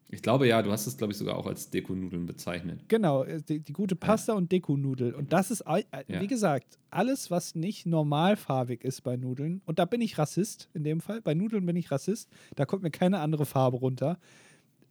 Ich 0.10 0.22
glaube 0.22 0.48
ja, 0.48 0.62
du 0.62 0.72
hast 0.72 0.88
es, 0.88 0.96
glaube 0.96 1.12
ich, 1.12 1.18
sogar 1.20 1.36
auch 1.36 1.48
als 1.48 1.70
Dekonudeln 1.70 2.26
bezeichnet. 2.26 2.80
Genau, 2.88 3.24
äh, 3.24 3.42
die, 3.42 3.60
die 3.60 3.74
gute 3.74 3.96
Pasta 3.98 4.32
ja. 4.32 4.38
und 4.38 4.52
Dekonudel. 4.52 5.14
Und 5.14 5.34
das 5.34 5.52
ist, 5.52 5.62
äh, 5.62 5.84
wie 6.08 6.14
ja. 6.14 6.26
gesagt, 6.26 6.78
alles, 6.90 7.30
was 7.30 7.56
nicht 7.56 7.86
normalfarbig 7.86 8.86
ist 8.86 9.02
bei 9.02 9.18
Nudeln. 9.18 9.62
Und 9.66 9.80
da 9.80 9.86
bin 9.86 10.00
ich 10.00 10.18
Rassist 10.18 10.70
in 10.74 10.86
dem 10.86 11.02
Fall. 11.02 11.22
Bei 11.22 11.34
Nudeln 11.34 11.66
bin 11.66 11.76
ich 11.76 11.92
Rassist. 11.92 12.30
Da 12.56 12.66
kommt 12.66 12.84
mir 12.84 12.92
keine 12.92 13.20
andere 13.20 13.46
Farbe 13.46 13.78
runter. 13.78 14.18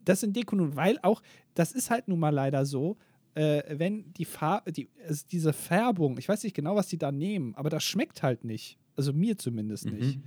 Das 0.05 0.20
sind 0.20 0.37
Dekonudeln, 0.37 0.77
weil 0.77 0.99
auch, 1.03 1.22
das 1.55 1.72
ist 1.72 1.91
halt 1.91 2.09
nun 2.09 2.20
mal 2.20 2.35
leider 2.35 2.66
so, 2.66 2.99
äh, 3.37 3.78
wenn 3.78 4.12
die 4.14 4.24
Farbe, 4.24 4.72
die, 4.72 4.89
also 5.07 5.24
diese 5.30 5.53
Färbung, 5.53 6.18
ich 6.18 6.28
weiß 6.28 6.43
nicht 6.43 6.55
genau, 6.55 6.74
was 6.74 6.89
die 6.89 6.99
da 6.99 7.12
nehmen, 7.12 7.55
aber 7.55 7.68
das 7.68 7.84
schmeckt 7.84 8.22
halt 8.22 8.45
nicht. 8.45 8.78
Also 8.97 9.12
mir 9.12 9.37
zumindest 9.37 9.87
mhm. 9.87 9.99
nicht. 9.99 10.18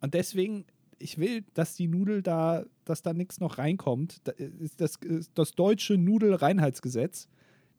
Und 0.00 0.12
deswegen, 0.12 0.66
ich 0.98 1.16
will, 1.16 1.44
dass 1.54 1.74
die 1.74 1.88
Nudel 1.88 2.22
da, 2.22 2.66
dass 2.84 3.00
da 3.00 3.14
nichts 3.14 3.40
noch 3.40 3.56
reinkommt. 3.56 4.20
Das, 4.24 4.76
das, 4.76 4.98
das 5.34 5.54
deutsche 5.54 5.96
Nudelreinheitsgesetz. 5.96 7.28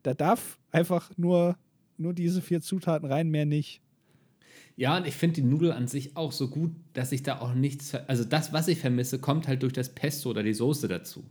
Da 0.01 0.15
darf 0.15 0.57
einfach 0.71 1.11
nur, 1.15 1.57
nur 1.97 2.13
diese 2.13 2.41
vier 2.41 2.61
Zutaten 2.61 3.07
rein, 3.07 3.29
mehr 3.29 3.45
nicht. 3.45 3.81
Ja, 4.77 4.97
und 4.97 5.05
ich 5.05 5.15
finde 5.15 5.35
die 5.35 5.47
Nudel 5.47 5.71
an 5.73 5.87
sich 5.87 6.17
auch 6.17 6.31
so 6.31 6.49
gut, 6.49 6.71
dass 6.93 7.11
ich 7.11 7.21
da 7.21 7.39
auch 7.39 7.53
nichts, 7.53 7.93
also 7.93 8.23
das, 8.23 8.51
was 8.51 8.67
ich 8.67 8.79
vermisse, 8.79 9.19
kommt 9.19 9.47
halt 9.47 9.61
durch 9.61 9.73
das 9.73 9.89
Pesto 9.93 10.31
oder 10.31 10.41
die 10.41 10.53
Soße 10.55 10.87
dazu. 10.87 11.23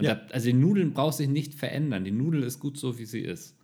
Und 0.00 0.06
ja. 0.06 0.14
da, 0.14 0.26
also 0.32 0.46
die 0.46 0.54
Nudeln 0.54 0.92
braucht 0.92 1.14
sich 1.14 1.28
nicht 1.28 1.54
verändern. 1.54 2.04
Die 2.04 2.10
Nudel 2.10 2.42
ist 2.42 2.58
gut 2.58 2.78
so, 2.78 2.98
wie 2.98 3.04
sie 3.04 3.20
ist. 3.20 3.54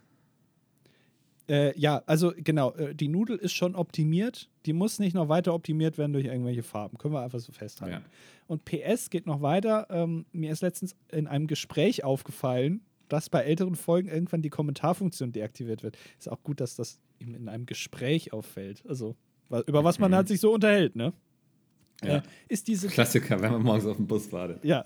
Äh, 1.48 1.78
ja, 1.78 2.02
also 2.06 2.32
genau, 2.36 2.72
äh, 2.72 2.94
die 2.94 3.08
Nudel 3.08 3.36
ist 3.36 3.52
schon 3.52 3.74
optimiert. 3.74 4.50
Die 4.66 4.72
muss 4.72 4.98
nicht 4.98 5.14
noch 5.14 5.28
weiter 5.28 5.54
optimiert 5.54 5.96
werden 5.96 6.12
durch 6.12 6.26
irgendwelche 6.26 6.62
Farben. 6.62 6.98
Können 6.98 7.14
wir 7.14 7.22
einfach 7.22 7.38
so 7.38 7.52
festhalten. 7.52 8.02
Ja. 8.04 8.10
Und 8.46 8.64
PS 8.64 9.10
geht 9.10 9.26
noch 9.26 9.42
weiter. 9.42 9.86
Ähm, 9.90 10.26
mir 10.32 10.52
ist 10.52 10.62
letztens 10.62 10.96
in 11.10 11.26
einem 11.26 11.46
Gespräch 11.46 12.04
aufgefallen, 12.04 12.82
dass 13.08 13.30
bei 13.30 13.42
älteren 13.42 13.76
Folgen 13.76 14.08
irgendwann 14.08 14.42
die 14.42 14.50
Kommentarfunktion 14.50 15.32
deaktiviert 15.32 15.82
wird. 15.82 15.96
Ist 16.18 16.28
auch 16.28 16.42
gut, 16.42 16.60
dass 16.60 16.74
das 16.76 16.98
ihm 17.18 17.34
in 17.34 17.48
einem 17.48 17.66
Gespräch 17.66 18.32
auffällt. 18.32 18.84
Also, 18.88 19.14
über 19.66 19.84
was 19.84 19.98
man 19.98 20.14
halt 20.14 20.28
sich 20.28 20.40
so 20.40 20.52
unterhält, 20.52 20.96
ne? 20.96 21.12
Ja. 22.04 22.16
Äh, 22.18 22.22
ist 22.48 22.68
diese 22.68 22.88
Klassiker, 22.88 23.40
wenn 23.40 23.52
man 23.52 23.62
morgens 23.62 23.86
auf 23.86 23.96
dem 23.96 24.06
Bus 24.06 24.30
wartet. 24.30 24.62
Ja, 24.64 24.84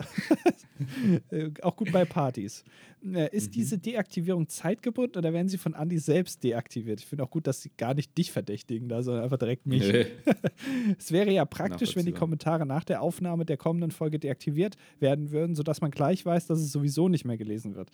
äh, 1.30 1.50
auch 1.62 1.74
gut 1.74 1.90
bei 1.90 2.04
Partys. 2.04 2.64
Äh, 3.04 3.34
ist 3.34 3.48
mhm. 3.48 3.52
diese 3.52 3.78
Deaktivierung 3.78 4.48
zeitgebunden 4.48 5.18
oder 5.18 5.32
werden 5.32 5.48
sie 5.48 5.58
von 5.58 5.74
Andy 5.74 5.98
selbst 5.98 6.44
deaktiviert? 6.44 7.00
Ich 7.00 7.06
finde 7.06 7.24
auch 7.24 7.30
gut, 7.30 7.46
dass 7.46 7.62
sie 7.62 7.72
gar 7.76 7.94
nicht 7.94 8.16
dich 8.16 8.30
verdächtigen, 8.30 8.88
da, 8.88 9.02
sondern 9.02 9.24
einfach 9.24 9.38
direkt 9.38 9.66
mich. 9.66 9.90
Nee. 9.90 10.06
es 10.98 11.10
wäre 11.10 11.32
ja 11.32 11.44
praktisch, 11.44 11.96
wenn 11.96 12.06
die 12.06 12.12
Kommentare 12.12 12.64
nach 12.64 12.84
der 12.84 13.02
Aufnahme 13.02 13.44
der 13.44 13.56
kommenden 13.56 13.90
Folge 13.90 14.18
deaktiviert 14.18 14.76
werden 15.00 15.30
würden, 15.32 15.56
sodass 15.56 15.80
man 15.80 15.90
gleich 15.90 16.24
weiß, 16.24 16.46
dass 16.46 16.60
es 16.60 16.70
sowieso 16.70 17.08
nicht 17.08 17.24
mehr 17.24 17.38
gelesen 17.38 17.74
wird. 17.74 17.90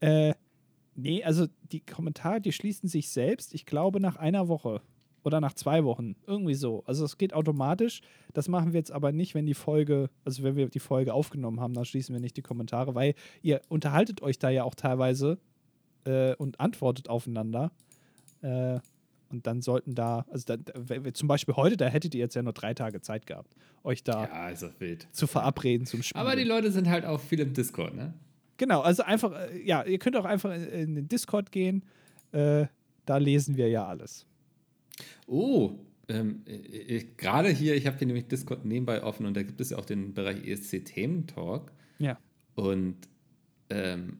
Äh, 0.00 0.34
nee, 0.94 1.24
also 1.24 1.46
die 1.72 1.80
Kommentare, 1.80 2.40
die 2.40 2.52
schließen 2.52 2.88
sich 2.88 3.08
selbst, 3.08 3.54
ich 3.54 3.66
glaube, 3.66 3.98
nach 3.98 4.16
einer 4.16 4.46
Woche 4.46 4.82
oder 5.24 5.40
nach 5.40 5.54
zwei 5.54 5.84
Wochen. 5.84 6.16
Irgendwie 6.26 6.54
so. 6.54 6.82
Also 6.86 7.04
es 7.04 7.18
geht 7.18 7.34
automatisch. 7.34 8.00
Das 8.32 8.48
machen 8.48 8.72
wir 8.72 8.78
jetzt 8.78 8.92
aber 8.92 9.12
nicht, 9.12 9.34
wenn 9.34 9.46
die 9.46 9.54
Folge, 9.54 10.10
also 10.24 10.42
wenn 10.42 10.56
wir 10.56 10.68
die 10.68 10.80
Folge 10.80 11.14
aufgenommen 11.14 11.60
haben, 11.60 11.74
dann 11.74 11.84
schließen 11.84 12.14
wir 12.14 12.20
nicht 12.20 12.36
die 12.36 12.42
Kommentare, 12.42 12.94
weil 12.94 13.14
ihr 13.42 13.60
unterhaltet 13.68 14.22
euch 14.22 14.38
da 14.38 14.50
ja 14.50 14.64
auch 14.64 14.74
teilweise 14.74 15.38
äh, 16.04 16.34
und 16.36 16.60
antwortet 16.60 17.08
aufeinander. 17.08 17.72
Äh, 18.42 18.80
und 19.30 19.46
dann 19.46 19.62
sollten 19.62 19.94
da, 19.94 20.26
also 20.30 20.44
da, 20.56 21.12
zum 21.14 21.26
Beispiel 21.26 21.56
heute, 21.56 21.78
da 21.78 21.86
hättet 21.86 22.14
ihr 22.14 22.20
jetzt 22.20 22.34
ja 22.34 22.42
nur 22.42 22.52
drei 22.52 22.74
Tage 22.74 23.00
Zeit 23.00 23.26
gehabt, 23.26 23.54
euch 23.82 24.04
da 24.04 24.50
ja, 24.50 24.54
zu 25.10 25.26
verabreden 25.26 25.86
zum 25.86 26.02
Spiel. 26.02 26.20
Aber 26.20 26.36
die 26.36 26.44
Leute 26.44 26.70
sind 26.70 26.88
halt 26.88 27.06
auch 27.06 27.20
viel 27.20 27.40
im 27.40 27.54
Discord, 27.54 27.94
ne? 27.94 28.12
Genau, 28.58 28.82
also 28.82 29.02
einfach, 29.02 29.32
äh, 29.32 29.62
ja, 29.64 29.82
ihr 29.84 29.98
könnt 29.98 30.16
auch 30.16 30.26
einfach 30.26 30.54
in, 30.54 30.64
in 30.64 30.94
den 30.94 31.08
Discord 31.08 31.50
gehen. 31.50 31.82
Äh, 32.32 32.66
da 33.06 33.16
lesen 33.16 33.56
wir 33.56 33.68
ja 33.68 33.86
alles. 33.86 34.26
Oh, 35.26 35.78
ähm, 36.08 36.44
gerade 37.16 37.48
hier, 37.48 37.74
ich 37.74 37.86
habe 37.86 37.98
hier 37.98 38.06
nämlich 38.06 38.28
Discord 38.28 38.64
nebenbei 38.64 39.02
offen 39.02 39.26
und 39.26 39.36
da 39.36 39.42
gibt 39.42 39.60
es 39.60 39.70
ja 39.70 39.78
auch 39.78 39.84
den 39.84 40.14
Bereich 40.14 40.46
ESC 40.46 40.84
Themen 40.84 41.26
Talk. 41.26 41.72
Ja. 41.98 42.18
Und 42.54 42.96
ähm, 43.70 44.18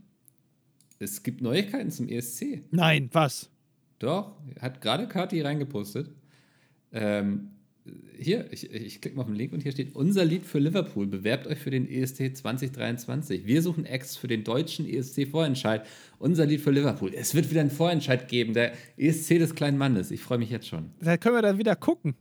es 0.98 1.22
gibt 1.22 1.40
Neuigkeiten 1.42 1.90
zum 1.90 2.08
ESC. 2.08 2.62
Nein, 2.70 3.08
was? 3.12 3.50
Doch, 3.98 4.36
hat 4.60 4.80
gerade 4.80 5.08
Kati 5.08 5.40
reingepostet. 5.40 6.10
Ähm, 6.92 7.50
hier, 8.16 8.52
ich, 8.52 8.70
ich 8.70 9.00
klicke 9.00 9.16
mal 9.16 9.22
auf 9.22 9.28
den 9.28 9.34
Link 9.34 9.52
und 9.52 9.62
hier 9.62 9.72
steht 9.72 9.96
unser 9.96 10.24
Lied 10.24 10.44
für 10.44 10.60
Liverpool. 10.60 11.06
Bewerbt 11.06 11.48
euch 11.48 11.58
für 11.58 11.70
den 11.70 11.88
ESC 11.88 12.36
2023. 12.36 13.44
Wir 13.46 13.60
suchen 13.62 13.84
Acts 13.84 14.16
für 14.16 14.28
den 14.28 14.44
deutschen 14.44 14.88
ESC-Vorentscheid. 14.88 15.84
Unser 16.18 16.46
Lied 16.46 16.60
für 16.60 16.70
Liverpool. 16.70 17.12
Es 17.12 17.34
wird 17.34 17.50
wieder 17.50 17.60
einen 17.60 17.70
Vorentscheid 17.70 18.28
geben, 18.28 18.54
der 18.54 18.72
ESC 18.96 19.38
des 19.38 19.56
kleinen 19.56 19.78
Mannes. 19.78 20.12
Ich 20.12 20.20
freue 20.20 20.38
mich 20.38 20.50
jetzt 20.50 20.68
schon. 20.68 20.90
Da 21.00 21.16
können 21.16 21.34
wir 21.34 21.42
dann 21.42 21.58
wieder 21.58 21.74
gucken. 21.74 22.14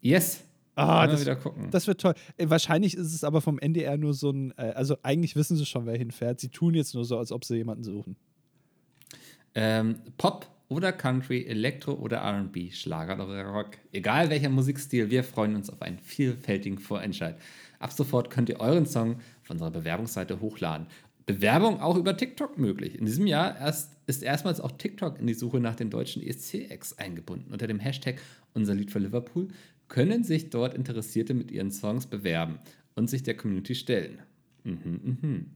Yes. 0.00 0.44
Ah, 0.76 1.06
das, 1.06 1.24
das, 1.70 1.86
wird 1.86 2.02
toll. 2.02 2.14
Äh, 2.36 2.50
wahrscheinlich 2.50 2.94
ist 2.94 3.14
es 3.14 3.24
aber 3.24 3.40
vom 3.40 3.58
NDR 3.58 3.96
nur 3.96 4.12
so 4.12 4.30
ein, 4.30 4.52
äh, 4.58 4.72
also 4.74 4.96
eigentlich 5.02 5.34
wissen 5.34 5.56
sie 5.56 5.64
schon, 5.64 5.86
wer 5.86 5.96
hinfährt. 5.96 6.38
Sie 6.38 6.50
tun 6.50 6.74
jetzt 6.74 6.94
nur 6.94 7.06
so, 7.06 7.16
als 7.18 7.32
ob 7.32 7.46
sie 7.46 7.56
jemanden 7.56 7.82
suchen. 7.82 8.14
Ähm, 9.54 9.96
Pop 10.18 10.46
oder 10.68 10.92
Country, 10.92 11.46
Elektro 11.46 11.92
oder 11.92 12.22
RB, 12.22 12.72
Schlager 12.72 13.14
oder 13.14 13.44
Rock. 13.44 13.78
Egal 13.92 14.30
welcher 14.30 14.48
Musikstil, 14.48 15.10
wir 15.10 15.24
freuen 15.24 15.54
uns 15.54 15.70
auf 15.70 15.82
einen 15.82 15.98
vielfältigen 15.98 16.78
Vorentscheid. 16.78 17.36
Ab 17.78 17.92
sofort 17.92 18.30
könnt 18.30 18.48
ihr 18.48 18.60
euren 18.60 18.86
Song 18.86 19.16
auf 19.42 19.50
unserer 19.50 19.70
Bewerbungsseite 19.70 20.40
hochladen. 20.40 20.86
Bewerbung 21.26 21.80
auch 21.80 21.96
über 21.96 22.16
TikTok 22.16 22.56
möglich. 22.56 22.96
In 22.98 23.04
diesem 23.04 23.26
Jahr 23.26 23.58
erst, 23.58 23.96
ist 24.06 24.22
erstmals 24.22 24.60
auch 24.60 24.72
TikTok 24.72 25.18
in 25.18 25.26
die 25.26 25.34
Suche 25.34 25.58
nach 25.58 25.74
den 25.74 25.90
deutschen 25.90 26.22
ESC-Acts 26.22 26.98
eingebunden. 26.98 27.52
Unter 27.52 27.66
dem 27.66 27.80
Hashtag 27.80 28.20
Unser 28.54 28.74
Lied 28.74 28.92
für 28.92 29.00
Liverpool 29.00 29.48
können 29.88 30.24
sich 30.24 30.50
dort 30.50 30.74
Interessierte 30.74 31.34
mit 31.34 31.50
ihren 31.50 31.72
Songs 31.72 32.06
bewerben 32.06 32.58
und 32.94 33.10
sich 33.10 33.22
der 33.24 33.36
Community 33.36 33.74
stellen. 33.74 34.20
Mhm, 34.64 35.18
mhm. 35.20 35.46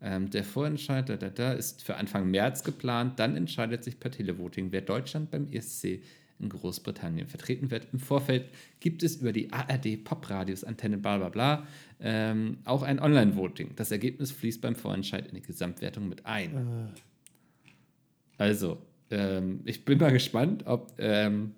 Ähm, 0.00 0.30
der 0.30 0.44
Vorentscheid 0.44 1.08
da, 1.08 1.16
da, 1.16 1.28
da 1.28 1.52
ist 1.52 1.82
für 1.82 1.96
Anfang 1.96 2.30
März 2.30 2.62
geplant. 2.62 3.18
Dann 3.18 3.36
entscheidet 3.36 3.84
sich 3.84 3.98
per 3.98 4.10
Televoting, 4.10 4.70
wer 4.70 4.80
Deutschland 4.80 5.30
beim 5.30 5.48
ESC 5.50 6.00
in 6.40 6.48
Großbritannien 6.48 7.26
vertreten 7.26 7.70
wird. 7.70 7.88
Im 7.92 7.98
Vorfeld 7.98 8.44
gibt 8.80 9.02
es 9.02 9.16
über 9.16 9.32
die 9.32 9.52
ARD 9.52 10.04
Popradios 10.04 10.62
Antenne 10.62 10.98
bla 10.98 11.18
bla 11.18 11.28
bla 11.28 11.66
ähm, 12.00 12.58
auch 12.64 12.82
ein 12.82 13.00
Online-Voting. 13.00 13.72
Das 13.76 13.90
Ergebnis 13.90 14.30
fließt 14.30 14.60
beim 14.60 14.76
Vorentscheid 14.76 15.26
in 15.26 15.34
die 15.34 15.42
Gesamtwertung 15.42 16.08
mit 16.08 16.26
ein. 16.26 16.92
Äh. 16.96 17.70
Also, 18.38 18.78
ähm, 19.10 19.60
ich 19.64 19.84
bin 19.84 19.98
mal 19.98 20.12
gespannt, 20.12 20.64
ob 20.66 20.92
ähm, 20.98 21.54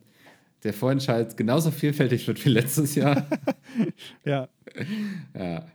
der 0.63 0.73
Vorentscheid 0.73 1.37
genauso 1.37 1.71
vielfältig 1.71 2.27
wird 2.27 2.43
wie 2.45 2.51
letztes 2.51 2.95
Jahr. 2.95 3.27
ja. 4.25 4.49
ja. 5.35 5.67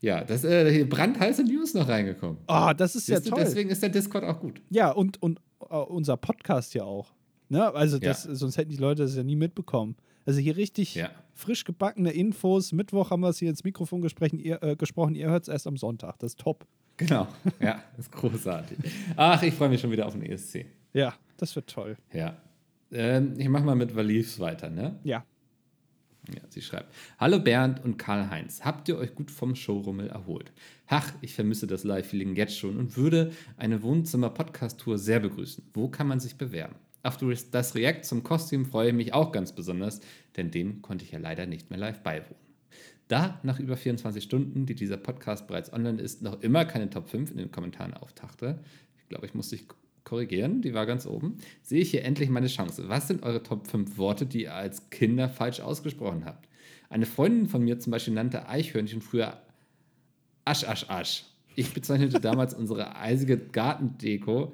Ja, 0.00 0.24
das 0.24 0.44
äh, 0.44 0.70
hier 0.72 0.88
brandheiße 0.88 1.44
News 1.44 1.74
noch 1.74 1.88
reingekommen. 1.88 2.38
Oh, 2.48 2.70
das 2.76 2.96
ist 2.96 3.08
ja 3.08 3.16
Siehst 3.16 3.26
du, 3.26 3.30
toll. 3.34 3.44
Deswegen 3.44 3.70
ist 3.70 3.82
der 3.82 3.90
Discord 3.90 4.24
auch 4.24 4.40
gut. 4.40 4.62
Ja, 4.70 4.90
und, 4.90 5.22
und 5.22 5.40
äh, 5.68 5.74
unser 5.76 6.16
Podcast 6.16 6.74
ja 6.74 6.84
auch. 6.84 7.12
Ne? 7.48 7.72
Also, 7.74 7.98
das, 7.98 8.24
Ja. 8.24 8.34
sonst 8.34 8.56
hätten 8.56 8.70
die 8.70 8.76
Leute 8.78 9.02
das 9.02 9.14
ja 9.16 9.22
nie 9.22 9.36
mitbekommen. 9.36 9.96
Also 10.24 10.38
hier 10.40 10.56
richtig 10.56 10.94
Ja. 10.94 11.10
frisch 11.34 11.64
gebackene 11.64 12.12
Infos. 12.12 12.72
Mittwoch 12.72 13.10
haben 13.10 13.20
wir 13.20 13.28
es 13.30 13.38
hier 13.38 13.50
ins 13.50 13.64
Mikrofon 13.64 14.00
gesprochen. 14.00 14.38
Ihr, 14.38 14.62
äh, 14.62 14.76
gesprochen. 14.76 15.14
Ihr 15.14 15.28
hört 15.28 15.42
es 15.44 15.48
erst 15.48 15.66
am 15.66 15.76
Sonntag. 15.76 16.18
Das 16.20 16.32
ist 16.32 16.40
top. 16.40 16.66
Genau. 16.96 17.26
Ja, 17.60 17.82
das 17.96 18.06
ist 18.06 18.12
großartig. 18.12 18.78
Ach, 19.16 19.42
ich 19.42 19.54
freue 19.54 19.68
mich 19.70 19.80
schon 19.80 19.90
wieder 19.90 20.06
auf 20.06 20.12
den 20.14 20.22
ESC. 20.22 20.66
Ja, 20.92 21.14
das 21.38 21.54
wird 21.56 21.68
toll. 21.68 21.96
Ja. 22.12 22.36
Ähm, 22.92 23.34
ich 23.38 23.48
mache 23.48 23.64
mal 23.64 23.74
mit 23.76 23.94
Valivs 23.94 24.38
weiter, 24.40 24.68
ne? 24.70 24.98
Ja. 25.04 25.24
Ja, 26.34 26.42
sie 26.48 26.62
schreibt: 26.62 26.94
Hallo 27.18 27.38
Bernd 27.40 27.82
und 27.84 27.98
Karl-Heinz, 27.98 28.64
habt 28.64 28.88
ihr 28.88 28.98
euch 28.98 29.14
gut 29.14 29.30
vom 29.30 29.54
Showrummel 29.54 30.08
erholt? 30.08 30.52
Ach, 30.86 31.12
ich 31.20 31.34
vermisse 31.34 31.66
das 31.66 31.84
Live-Feeling 31.84 32.36
jetzt 32.36 32.58
schon 32.58 32.76
und 32.76 32.96
würde 32.96 33.32
eine 33.56 33.82
Wohnzimmer-Podcast-Tour 33.82 34.98
sehr 34.98 35.20
begrüßen. 35.20 35.64
Wo 35.74 35.88
kann 35.88 36.06
man 36.06 36.20
sich 36.20 36.36
bewerben? 36.36 36.76
Auf 37.02 37.16
das 37.16 37.74
React 37.74 38.02
zum 38.02 38.22
Kostüm 38.22 38.66
freue 38.66 38.88
ich 38.88 38.94
mich 38.94 39.14
auch 39.14 39.32
ganz 39.32 39.52
besonders, 39.52 40.00
denn 40.36 40.50
dem 40.50 40.82
konnte 40.82 41.04
ich 41.04 41.12
ja 41.12 41.18
leider 41.18 41.46
nicht 41.46 41.70
mehr 41.70 41.78
live 41.78 42.00
beiwohnen. 42.02 42.50
Da 43.08 43.40
nach 43.42 43.58
über 43.58 43.76
24 43.76 44.22
Stunden, 44.22 44.66
die 44.66 44.74
dieser 44.74 44.96
Podcast 44.96 45.48
bereits 45.48 45.72
online 45.72 46.00
ist, 46.00 46.22
noch 46.22 46.42
immer 46.42 46.64
keine 46.64 46.90
Top 46.90 47.08
5 47.08 47.30
in 47.30 47.38
den 47.38 47.50
Kommentaren 47.50 47.94
auftauchte, 47.94 48.60
ich 48.98 49.08
glaube, 49.08 49.26
ich 49.26 49.34
muss 49.34 49.48
dich 49.48 49.66
korrigieren, 50.04 50.62
die 50.62 50.74
war 50.74 50.86
ganz 50.86 51.06
oben, 51.06 51.36
sehe 51.62 51.80
ich 51.80 51.90
hier 51.90 52.04
endlich 52.04 52.30
meine 52.30 52.46
Chance. 52.46 52.88
Was 52.88 53.08
sind 53.08 53.22
eure 53.22 53.42
Top 53.42 53.66
5 53.66 53.98
Worte, 53.98 54.26
die 54.26 54.42
ihr 54.42 54.54
als 54.54 54.90
Kinder 54.90 55.28
falsch 55.28 55.60
ausgesprochen 55.60 56.24
habt? 56.24 56.48
Eine 56.88 57.06
Freundin 57.06 57.48
von 57.48 57.62
mir 57.62 57.78
zum 57.78 57.92
Beispiel 57.92 58.14
nannte 58.14 58.48
Eichhörnchen 58.48 59.00
früher 59.00 59.40
Asch, 60.44 60.64
Asch, 60.64 60.86
Asch. 60.88 61.24
Ich 61.54 61.72
bezeichnete 61.72 62.20
damals 62.20 62.54
unsere 62.54 62.96
eisige 62.96 63.36
Gartendeko 63.36 64.52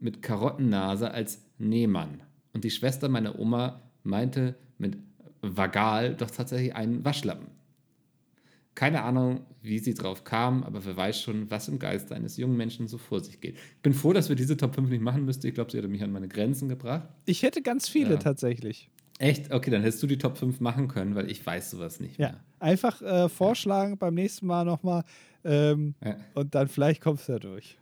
mit 0.00 0.22
Karottennase 0.22 1.10
als 1.10 1.42
Nähmann. 1.58 2.22
Und 2.52 2.64
die 2.64 2.70
Schwester 2.70 3.08
meiner 3.08 3.38
Oma 3.38 3.82
meinte 4.02 4.54
mit 4.78 4.98
Vagal 5.40 6.14
doch 6.14 6.30
tatsächlich 6.30 6.74
einen 6.74 7.04
Waschlappen. 7.04 7.46
Keine 8.78 9.02
Ahnung, 9.02 9.40
wie 9.60 9.80
sie 9.80 9.92
drauf 9.92 10.22
kam, 10.22 10.62
aber 10.62 10.84
wer 10.84 10.96
weiß 10.96 11.20
schon, 11.20 11.50
was 11.50 11.66
im 11.66 11.80
Geiste 11.80 12.14
eines 12.14 12.36
jungen 12.36 12.56
Menschen 12.56 12.86
so 12.86 12.96
vor 12.96 13.18
sich 13.18 13.40
geht. 13.40 13.56
Ich 13.56 13.82
bin 13.82 13.92
froh, 13.92 14.12
dass 14.12 14.28
wir 14.28 14.36
diese 14.36 14.56
Top 14.56 14.76
5 14.76 14.88
nicht 14.88 15.02
machen 15.02 15.24
müssten. 15.24 15.48
Ich 15.48 15.54
glaube, 15.54 15.72
sie 15.72 15.78
hätte 15.78 15.88
mich 15.88 16.00
an 16.04 16.12
meine 16.12 16.28
Grenzen 16.28 16.68
gebracht. 16.68 17.08
Ich 17.24 17.42
hätte 17.42 17.60
ganz 17.60 17.88
viele 17.88 18.10
Ja. 18.12 18.16
tatsächlich. 18.18 18.88
Echt? 19.18 19.52
Okay, 19.52 19.72
dann 19.72 19.82
hättest 19.82 20.00
du 20.04 20.06
die 20.06 20.16
Top 20.16 20.38
5 20.38 20.60
machen 20.60 20.86
können, 20.86 21.16
weil 21.16 21.28
ich 21.28 21.44
weiß 21.44 21.72
sowas 21.72 21.98
nicht 21.98 22.18
Ja. 22.20 22.28
mehr. 22.28 22.40
Einfach 22.60 23.02
äh, 23.02 23.28
vorschlagen 23.28 23.98
beim 23.98 24.14
nächsten 24.14 24.46
Mal 24.46 24.64
nochmal. 24.64 25.02
Ähm, 25.44 25.96
Ja. 26.04 26.14
Und 26.34 26.54
dann 26.54 26.68
vielleicht 26.68 27.00
kommst 27.02 27.26
du 27.28 27.32
ja 27.32 27.38
durch. 27.40 27.76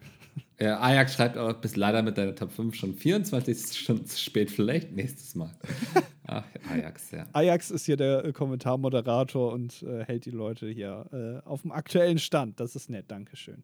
Äh, 0.56 0.68
Ajax 0.68 1.12
schreibt 1.12 1.36
auch, 1.36 1.52
bist 1.60 1.76
leider 1.76 2.00
mit 2.00 2.16
deiner 2.16 2.34
Top 2.34 2.52
5 2.52 2.74
schon 2.74 2.94
24 2.94 3.76
Stunden 3.78 4.06
zu 4.06 4.18
spät, 4.18 4.50
vielleicht 4.50 4.92
nächstes 4.92 5.34
Mal. 5.34 5.52
Ach, 6.26 6.44
Ajax, 6.80 7.10
ja. 7.10 7.26
Ajax 7.32 7.70
ist 7.70 7.86
hier 7.86 7.96
der 7.96 8.24
äh, 8.24 8.32
Kommentarmoderator 8.32 9.52
und 9.52 9.82
äh, 9.82 10.04
hält 10.04 10.24
die 10.24 10.30
Leute 10.30 10.68
hier 10.68 11.42
äh, 11.44 11.48
auf 11.48 11.62
dem 11.62 11.72
aktuellen 11.72 12.18
Stand. 12.18 12.60
Das 12.60 12.76
ist 12.76 12.90
nett, 12.90 13.06
Dankeschön. 13.08 13.62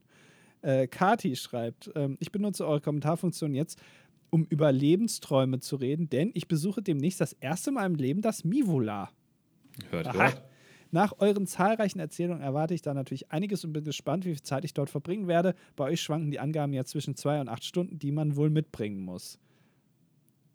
Äh, 0.63 0.87
Kati 0.87 1.35
schreibt, 1.37 1.91
ähm, 1.95 2.17
ich 2.21 2.31
benutze 2.31 2.67
eure 2.67 2.81
Kommentarfunktion 2.81 3.55
jetzt, 3.55 3.81
um 4.31 4.45
über 4.45 4.73
Lebensträume 4.73 5.61
zu 5.61 5.77
reden, 5.77 6.09
denn 6.09 6.31
ich 6.35 6.49
besuche 6.49 6.83
demnächst 6.83 7.21
das 7.21 7.35
erste 7.35 7.73
Mal 7.73 7.87
im 7.87 7.97
Leben 7.97 8.23
das 8.23 8.45
Mivula. 8.45 9.11
Hört, 9.91 10.07
Aha. 10.09 10.15
hört. 10.15 10.43
Nach 10.95 11.15
euren 11.21 11.47
zahlreichen 11.47 12.01
Erzählungen 12.01 12.43
erwarte 12.43 12.75
ich 12.75 12.83
da 12.83 12.93
natürlich 12.93 13.33
einiges 13.33 13.65
und 13.65 13.73
bin 13.73 13.83
gespannt, 13.83 14.27
wie 14.27 14.35
viel 14.35 14.43
Zeit 14.43 14.65
ich 14.65 14.75
dort 14.75 14.91
verbringen 14.91 15.27
werde. 15.27 15.55
Bei 15.75 15.85
euch 15.85 16.03
schwanken 16.03 16.31
die 16.31 16.39
Angaben 16.39 16.75
ja 16.75 16.85
zwischen 16.85 17.17
zwei 17.17 17.41
und 17.41 17.49
acht 17.49 17.65
Stunden, 17.65 17.99
die 17.99 18.13
man 18.13 18.37
wohl 18.37 18.51
mitbringen 18.51 19.01
muss. 19.01 19.39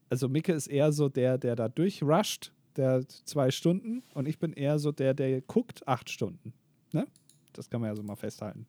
Also 0.09 0.29
Micke 0.29 0.53
ist 0.53 0.67
eher 0.67 0.91
so 0.91 1.09
der, 1.09 1.37
der 1.37 1.55
da 1.55 1.67
durchrusht, 1.67 2.51
der 2.75 3.07
zwei 3.07 3.51
Stunden, 3.51 4.03
und 4.13 4.27
ich 4.27 4.39
bin 4.39 4.53
eher 4.53 4.79
so 4.79 4.91
der, 4.91 5.13
der 5.13 5.41
guckt 5.41 5.87
acht 5.87 6.09
Stunden. 6.09 6.53
Ne? 6.93 7.07
Das 7.53 7.69
kann 7.69 7.81
man 7.81 7.89
ja 7.89 7.95
so 7.95 8.03
mal 8.03 8.15
festhalten. 8.15 8.67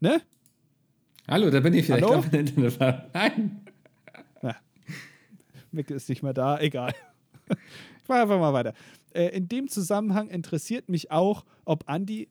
Ne? 0.00 0.20
Hallo, 1.26 1.50
da 1.50 1.60
bin 1.60 1.74
ich 1.74 1.88
wieder. 1.88 2.06
Hallo? 2.08 2.24
Ich 2.32 2.80
war. 2.80 3.08
Nein. 3.12 3.66
Micke 5.76 5.94
ist 5.94 6.08
nicht 6.08 6.22
mehr 6.22 6.32
da, 6.32 6.58
egal. 6.58 6.92
ich 7.48 8.08
mache 8.08 8.22
einfach 8.22 8.40
mal 8.40 8.52
weiter. 8.52 8.72
Äh, 9.14 9.36
in 9.36 9.48
dem 9.48 9.68
Zusammenhang 9.68 10.28
interessiert 10.28 10.88
mich 10.88 11.10
auch, 11.12 11.44
ob 11.64 11.88
Andi 11.88 12.28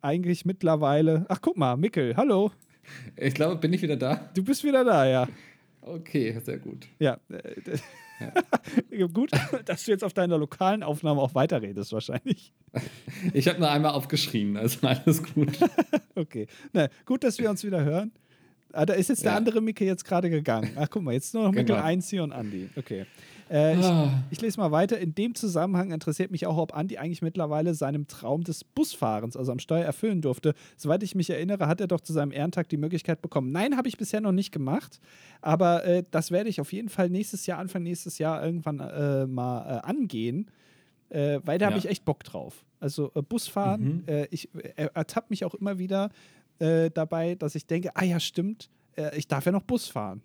eigentlich 0.00 0.44
mittlerweile. 0.44 1.26
Ach, 1.28 1.40
guck 1.40 1.56
mal, 1.56 1.76
Mickel, 1.76 2.16
hallo. 2.16 2.50
Ich 3.16 3.34
glaube, 3.34 3.56
bin 3.56 3.72
ich 3.72 3.82
wieder 3.82 3.96
da? 3.96 4.30
Du 4.34 4.42
bist 4.44 4.64
wieder 4.64 4.84
da, 4.84 5.06
ja. 5.06 5.28
Okay, 5.86 6.38
sehr 6.42 6.58
gut. 6.58 6.86
Ja. 6.98 7.18
äh, 7.28 7.60
d- 7.60 7.78
Gut, 9.12 9.30
dass 9.64 9.84
du 9.84 9.90
jetzt 9.90 10.04
auf 10.04 10.12
deiner 10.14 10.38
lokalen 10.38 10.82
Aufnahme 10.82 11.20
auch 11.20 11.34
weiterredest, 11.34 11.92
wahrscheinlich. 11.92 12.52
Ich 13.32 13.46
habe 13.48 13.58
nur 13.60 13.70
einmal 13.70 13.92
aufgeschrien, 13.92 14.56
also 14.56 14.86
alles 14.86 15.22
gut. 15.22 15.58
Okay. 16.16 16.46
Na, 16.72 16.88
gut, 17.06 17.22
dass 17.24 17.38
wir 17.38 17.50
uns 17.50 17.64
wieder 17.64 17.84
hören. 17.84 18.12
Ah, 18.72 18.86
da 18.86 18.94
ist 18.94 19.08
jetzt 19.08 19.24
der 19.24 19.32
Ja. 19.32 19.36
andere 19.38 19.60
Micke 19.60 19.84
jetzt 19.84 20.04
gerade 20.04 20.30
gegangen. 20.30 20.70
Ach, 20.76 20.88
guck 20.90 21.02
mal, 21.02 21.12
jetzt 21.12 21.34
nur 21.34 21.44
noch 21.44 21.52
Genau. 21.52 21.74
1 21.74 22.08
hier 22.08 22.22
und 22.22 22.32
Andi. 22.32 22.68
Okay. 22.76 23.04
Äh, 23.50 23.78
ich, 23.78 23.84
Ah. 23.84 24.22
ich 24.30 24.40
lese 24.40 24.58
mal 24.58 24.70
weiter. 24.72 24.98
In 24.98 25.14
dem 25.14 25.34
Zusammenhang 25.34 25.92
interessiert 25.92 26.30
mich 26.30 26.46
auch, 26.46 26.56
ob 26.56 26.74
Andi 26.74 26.96
eigentlich 26.98 27.22
mittlerweile 27.22 27.74
seinem 27.74 28.06
Traum 28.06 28.42
des 28.44 28.64
Busfahrens, 28.64 29.36
also 29.36 29.52
am 29.52 29.58
Steuer, 29.58 29.84
erfüllen 29.84 30.22
durfte. 30.22 30.54
Soweit 30.76 31.02
ich 31.02 31.14
mich 31.14 31.28
erinnere, 31.30 31.66
hat 31.66 31.80
er 31.80 31.86
doch 31.86 32.00
zu 32.00 32.12
seinem 32.12 32.32
Ehrentag 32.32 32.68
die 32.68 32.76
Möglichkeit 32.76 33.20
bekommen. 33.22 33.52
Nein, 33.52 33.76
habe 33.76 33.88
ich 33.88 33.96
bisher 33.98 34.20
noch 34.20 34.32
nicht 34.32 34.50
gemacht, 34.52 34.98
aber 35.42 35.84
äh, 35.84 36.04
das 36.10 36.30
werde 36.30 36.48
ich 36.48 36.60
auf 36.60 36.72
jeden 36.72 36.88
Fall 36.88 37.10
nächstes 37.10 37.46
Jahr, 37.46 37.58
Anfang 37.58 37.82
nächstes 37.82 38.18
Jahr 38.18 38.44
irgendwann 38.44 38.80
äh, 38.80 39.26
mal 39.26 39.78
äh, 39.78 39.86
angehen, 39.86 40.50
äh, 41.10 41.40
weil 41.44 41.58
da 41.58 41.66
habe 41.66 41.74
Ja. 41.76 41.78
ich 41.80 41.88
echt 41.88 42.04
Bock 42.04 42.24
drauf. 42.24 42.64
Also 42.80 43.10
äh, 43.14 43.22
Busfahren, 43.22 43.80
Mhm. 43.82 44.02
äh, 44.06 44.26
ich 44.30 44.48
ertappe 44.76 45.26
mich 45.30 45.44
auch 45.44 45.54
immer 45.54 45.78
wieder 45.78 46.10
äh, 46.60 46.90
dabei, 46.90 47.34
dass 47.34 47.54
ich 47.56 47.66
denke, 47.66 47.90
ah 47.94 48.04
ja, 48.04 48.20
stimmt, 48.20 48.70
äh, 48.96 49.16
ich 49.18 49.26
darf 49.28 49.44
ja 49.44 49.52
noch 49.52 49.62
Bus 49.62 49.88
fahren. 49.88 50.22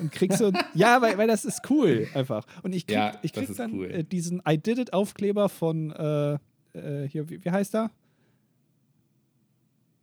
Und, 0.00 0.10
krieg 0.12 0.32
so, 0.32 0.50
ja, 0.74 1.00
weil, 1.02 1.18
weil 1.18 1.28
das 1.28 1.44
ist 1.44 1.60
cool 1.70 2.06
einfach. 2.14 2.46
Und 2.62 2.74
ich 2.74 2.86
krieg, 2.86 2.96
Ja, 2.96 3.18
ich 3.22 3.32
krieg 3.32 3.54
dann 3.56 3.72
cool. 3.74 3.90
äh, 3.90 4.04
diesen 4.04 4.42
I 4.48 4.56
Did 4.58 4.78
It 4.78 4.92
Aufkleber 4.92 5.48
von, 5.48 5.90
äh, 5.90 6.34
äh, 6.72 7.08
hier, 7.08 7.28
wie, 7.28 7.44
wie 7.44 7.50
heißt 7.50 7.74
er? 7.74 7.90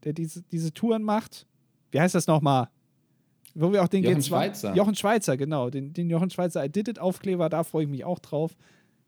Der 0.04 0.14
diese, 0.14 0.44
diese 0.44 0.74
Touren 0.74 1.04
macht. 1.04 1.48
Wie 1.92 2.00
heißt 2.00 2.14
das 2.16 2.28
nochmal? 2.28 2.70
Wo 3.56 3.72
wir 3.72 3.84
auch 3.84 3.88
den 3.88 4.04
Jochen 4.04 4.18
G2 4.20 4.28
Schweizer. 4.28 4.76
Jochen 4.76 4.96
Schweizer, 4.96 5.38
genau. 5.38 5.70
Den, 5.70 5.94
den 5.94 6.10
Jochen 6.10 6.30
Schweizer 6.30 6.64
I 6.66 6.70
Did 6.70 6.88
It 6.90 7.00
Aufkleber, 7.00 7.50
da 7.50 7.64
freue 7.64 7.86
ich 7.86 7.90
mich 7.90 8.04
auch 8.04 8.20
drauf. 8.20 8.56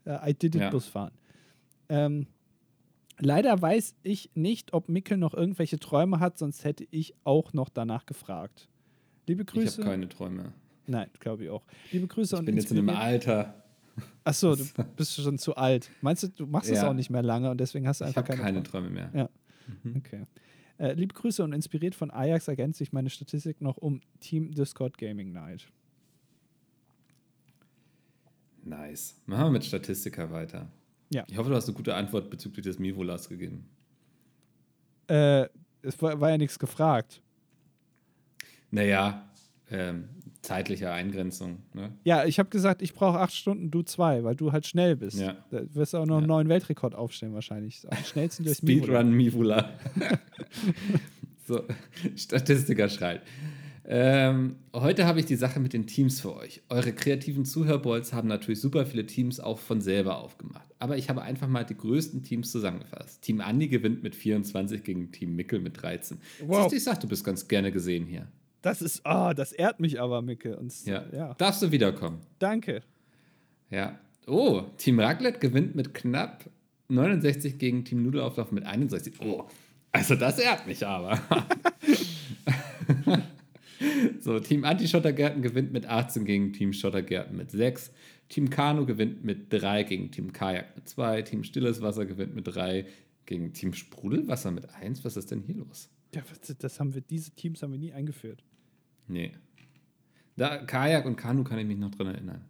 Äh, 0.04 0.30
I 0.30 0.34
Did 0.34 0.54
It 0.56 0.62
Ja. 0.62 0.70
Busfahren. 0.70 1.12
Ähm, 1.88 2.26
leider 3.18 3.60
weiß 3.60 3.94
ich 4.02 4.30
nicht, 4.34 4.72
ob 4.72 4.88
Mickel 4.88 5.18
noch 5.18 5.34
irgendwelche 5.34 5.78
Träume 5.78 6.18
hat, 6.18 6.38
sonst 6.38 6.64
hätte 6.64 6.86
ich 6.90 7.14
auch 7.24 7.52
noch 7.52 7.68
danach 7.68 8.06
gefragt. 8.06 8.68
Liebe 9.28 9.42
Ich 9.42 9.46
Grüße. 9.48 9.82
habe 9.82 9.90
keine 9.90 10.08
Träume. 10.08 10.52
Nein, 10.86 11.08
glaube 11.20 11.44
ich 11.44 11.50
auch. 11.50 11.62
Liebe 11.92 12.06
Grüße 12.08 12.34
Ich 12.34 12.38
und 12.40 12.46
bin 12.46 12.56
jetzt 12.56 12.70
in 12.72 12.78
einem 12.78 12.88
Alter. 12.90 13.62
Achso, 14.24 14.56
du 14.56 14.64
bist 14.96 15.14
schon 15.14 15.38
zu 15.38 15.54
alt. 15.56 15.90
Meinst 16.00 16.22
du, 16.22 16.28
du 16.28 16.46
machst 16.46 16.70
es 16.70 16.78
Ja. 16.78 16.88
auch 16.88 16.94
nicht 16.94 17.10
mehr 17.10 17.22
lange 17.22 17.50
und 17.50 17.58
deswegen 17.58 17.86
hast 17.86 18.00
du 18.00 18.04
Ich 18.04 18.08
einfach 18.08 18.22
habe 18.22 18.28
keine, 18.28 18.42
keine 18.42 18.62
Träume? 18.62 18.88
Träume 18.88 19.10
mehr. 19.10 19.10
Ja. 19.14 19.28
Mhm. 19.84 19.96
Okay. 19.98 20.24
Äh, 20.78 20.92
liebe 20.94 21.12
Grüße 21.14 21.42
und 21.42 21.52
inspiriert 21.52 21.94
von 21.94 22.10
Ajax 22.10 22.46
ergänze 22.48 22.82
ich 22.84 22.92
meine 22.92 23.10
Statistik 23.10 23.60
noch 23.60 23.76
um 23.76 24.00
Team 24.20 24.52
Discord 24.52 24.96
Gaming 24.96 25.32
Night. 25.32 25.66
Nice. 28.64 29.16
Machen 29.26 29.44
wir 29.46 29.50
mit 29.50 29.64
Statistika 29.64 30.30
weiter. 30.30 30.70
Ja. 31.10 31.24
Ich 31.28 31.36
hoffe, 31.38 31.50
du 31.50 31.56
hast 31.56 31.66
eine 31.68 31.76
gute 31.76 31.94
Antwort 31.94 32.30
bezüglich 32.30 32.64
des 32.64 32.78
Mivolas 32.78 33.28
gegeben. 33.28 33.66
Äh, 35.08 35.48
es 35.82 36.00
war, 36.02 36.20
war 36.20 36.30
ja 36.30 36.38
nichts 36.38 36.58
gefragt. 36.58 37.22
Naja, 38.70 39.28
ähm, 39.70 40.04
zeitliche 40.42 40.90
Eingrenzung. 40.92 41.58
Ne? 41.74 41.92
Ja, 42.04 42.24
ich 42.24 42.38
habe 42.38 42.48
gesagt, 42.48 42.80
ich 42.82 42.94
brauche 42.94 43.18
acht 43.18 43.34
Stunden, 43.34 43.70
du 43.70 43.82
zwei, 43.82 44.24
weil 44.24 44.36
du 44.36 44.52
halt 44.52 44.66
schnell 44.66 44.96
bist. 44.96 45.18
Ja. 45.18 45.36
Da 45.50 45.62
wirst 45.74 45.94
du 45.94 45.98
auch 45.98 46.06
noch 46.06 46.16
einen 46.16 46.24
Ja. 46.24 46.28
neuen 46.28 46.48
Weltrekord 46.48 46.94
aufstellen 46.94 47.34
wahrscheinlich. 47.34 47.82
Am 47.90 47.98
schnellsten 48.04 48.44
durchs. 48.44 48.58
Speedrun 48.58 49.12
Mivula. 49.12 49.70
so, 51.46 51.62
Statistiker 52.16 52.88
schreit. 52.88 53.22
Ähm, 53.90 54.56
heute 54.74 55.06
habe 55.06 55.18
ich 55.20 55.24
die 55.26 55.36
Sache 55.36 55.60
mit 55.60 55.72
den 55.72 55.86
Teams 55.86 56.20
für 56.20 56.36
euch. 56.36 56.60
Eure 56.68 56.92
kreativen 56.92 57.46
Zuhörbolts 57.46 58.12
haben 58.12 58.28
natürlich 58.28 58.60
super 58.60 58.84
viele 58.84 59.06
Teams 59.06 59.40
auch 59.40 59.58
von 59.58 59.80
selber 59.80 60.18
aufgemacht. 60.18 60.68
Aber 60.78 60.98
ich 60.98 61.08
habe 61.08 61.22
einfach 61.22 61.48
mal 61.48 61.64
die 61.64 61.76
größten 61.76 62.22
Teams 62.22 62.52
zusammengefasst. 62.52 63.22
Team 63.22 63.40
Andi 63.40 63.68
gewinnt 63.68 64.02
mit 64.02 64.14
24 64.14 64.84
gegen 64.84 65.10
Team 65.10 65.36
Mickel 65.36 65.60
mit 65.60 65.80
13. 65.80 66.18
Wow. 66.46 66.58
Siehst 66.64 66.72
du, 66.72 66.76
ich 66.76 66.84
sag, 66.84 67.00
du 67.00 67.08
bist 67.08 67.24
ganz 67.24 67.48
gerne 67.48 67.72
gesehen 67.72 68.04
hier. 68.04 68.28
Das 68.62 68.82
ist, 68.82 69.04
ah, 69.06 69.34
das 69.34 69.52
ehrt 69.52 69.80
mich 69.80 70.00
aber, 70.00 70.20
Micke. 70.22 70.56
Und, 70.56 70.74
Ja. 70.84 71.04
ja. 71.12 71.34
Darfst 71.34 71.62
du 71.62 71.70
wiederkommen? 71.70 72.20
Danke. 72.38 72.82
Ja. 73.70 73.98
Oh, 74.26 74.62
Team 74.76 75.00
Raclette 75.00 75.38
gewinnt 75.38 75.74
mit 75.74 75.94
knapp 75.94 76.44
69 76.88 77.58
gegen 77.58 77.84
Team 77.84 78.02
Nudelauflauf 78.02 78.50
mit 78.52 78.64
61. 78.64 79.14
Oh, 79.20 79.44
also 79.92 80.14
das 80.16 80.38
ehrt 80.38 80.66
mich 80.66 80.86
aber. 80.86 81.20
so, 84.20 84.40
Team 84.40 84.64
Anti-Schottergärten 84.64 85.42
gewinnt 85.42 85.72
mit 85.72 85.86
18 85.86 86.24
gegen 86.24 86.52
Team 86.52 86.72
Schottergärten 86.72 87.36
mit 87.36 87.50
6. 87.50 87.92
Team 88.28 88.50
Kanu 88.50 88.84
gewinnt 88.84 89.24
mit 89.24 89.52
3 89.52 89.84
gegen 89.84 90.10
Team 90.10 90.32
Kajak 90.32 90.76
mit 90.76 90.88
2. 90.88 91.22
Team 91.22 91.44
Stilles 91.44 91.80
Wasser 91.80 92.04
gewinnt 92.06 92.34
mit 92.34 92.46
3 92.48 92.86
gegen 93.24 93.52
Team 93.52 93.72
Sprudelwasser 93.72 94.50
mit 94.50 94.68
1. 94.74 95.04
Was 95.04 95.16
ist 95.16 95.30
denn 95.30 95.42
hier 95.42 95.56
los? 95.56 95.88
Ja, 96.14 96.22
das 96.58 96.80
haben 96.80 96.94
wir, 96.94 97.02
diese 97.02 97.30
Teams 97.32 97.62
haben 97.62 97.72
wir 97.72 97.78
nie 97.78 97.92
eingeführt. 97.92 98.42
Nee. 99.08 99.32
Da, 100.36 100.58
Kajak 100.58 101.04
und 101.04 101.16
Kanu 101.16 101.42
kann 101.42 101.58
ich 101.58 101.66
mich 101.66 101.78
noch 101.78 101.90
dran 101.90 102.08
erinnern. 102.08 102.44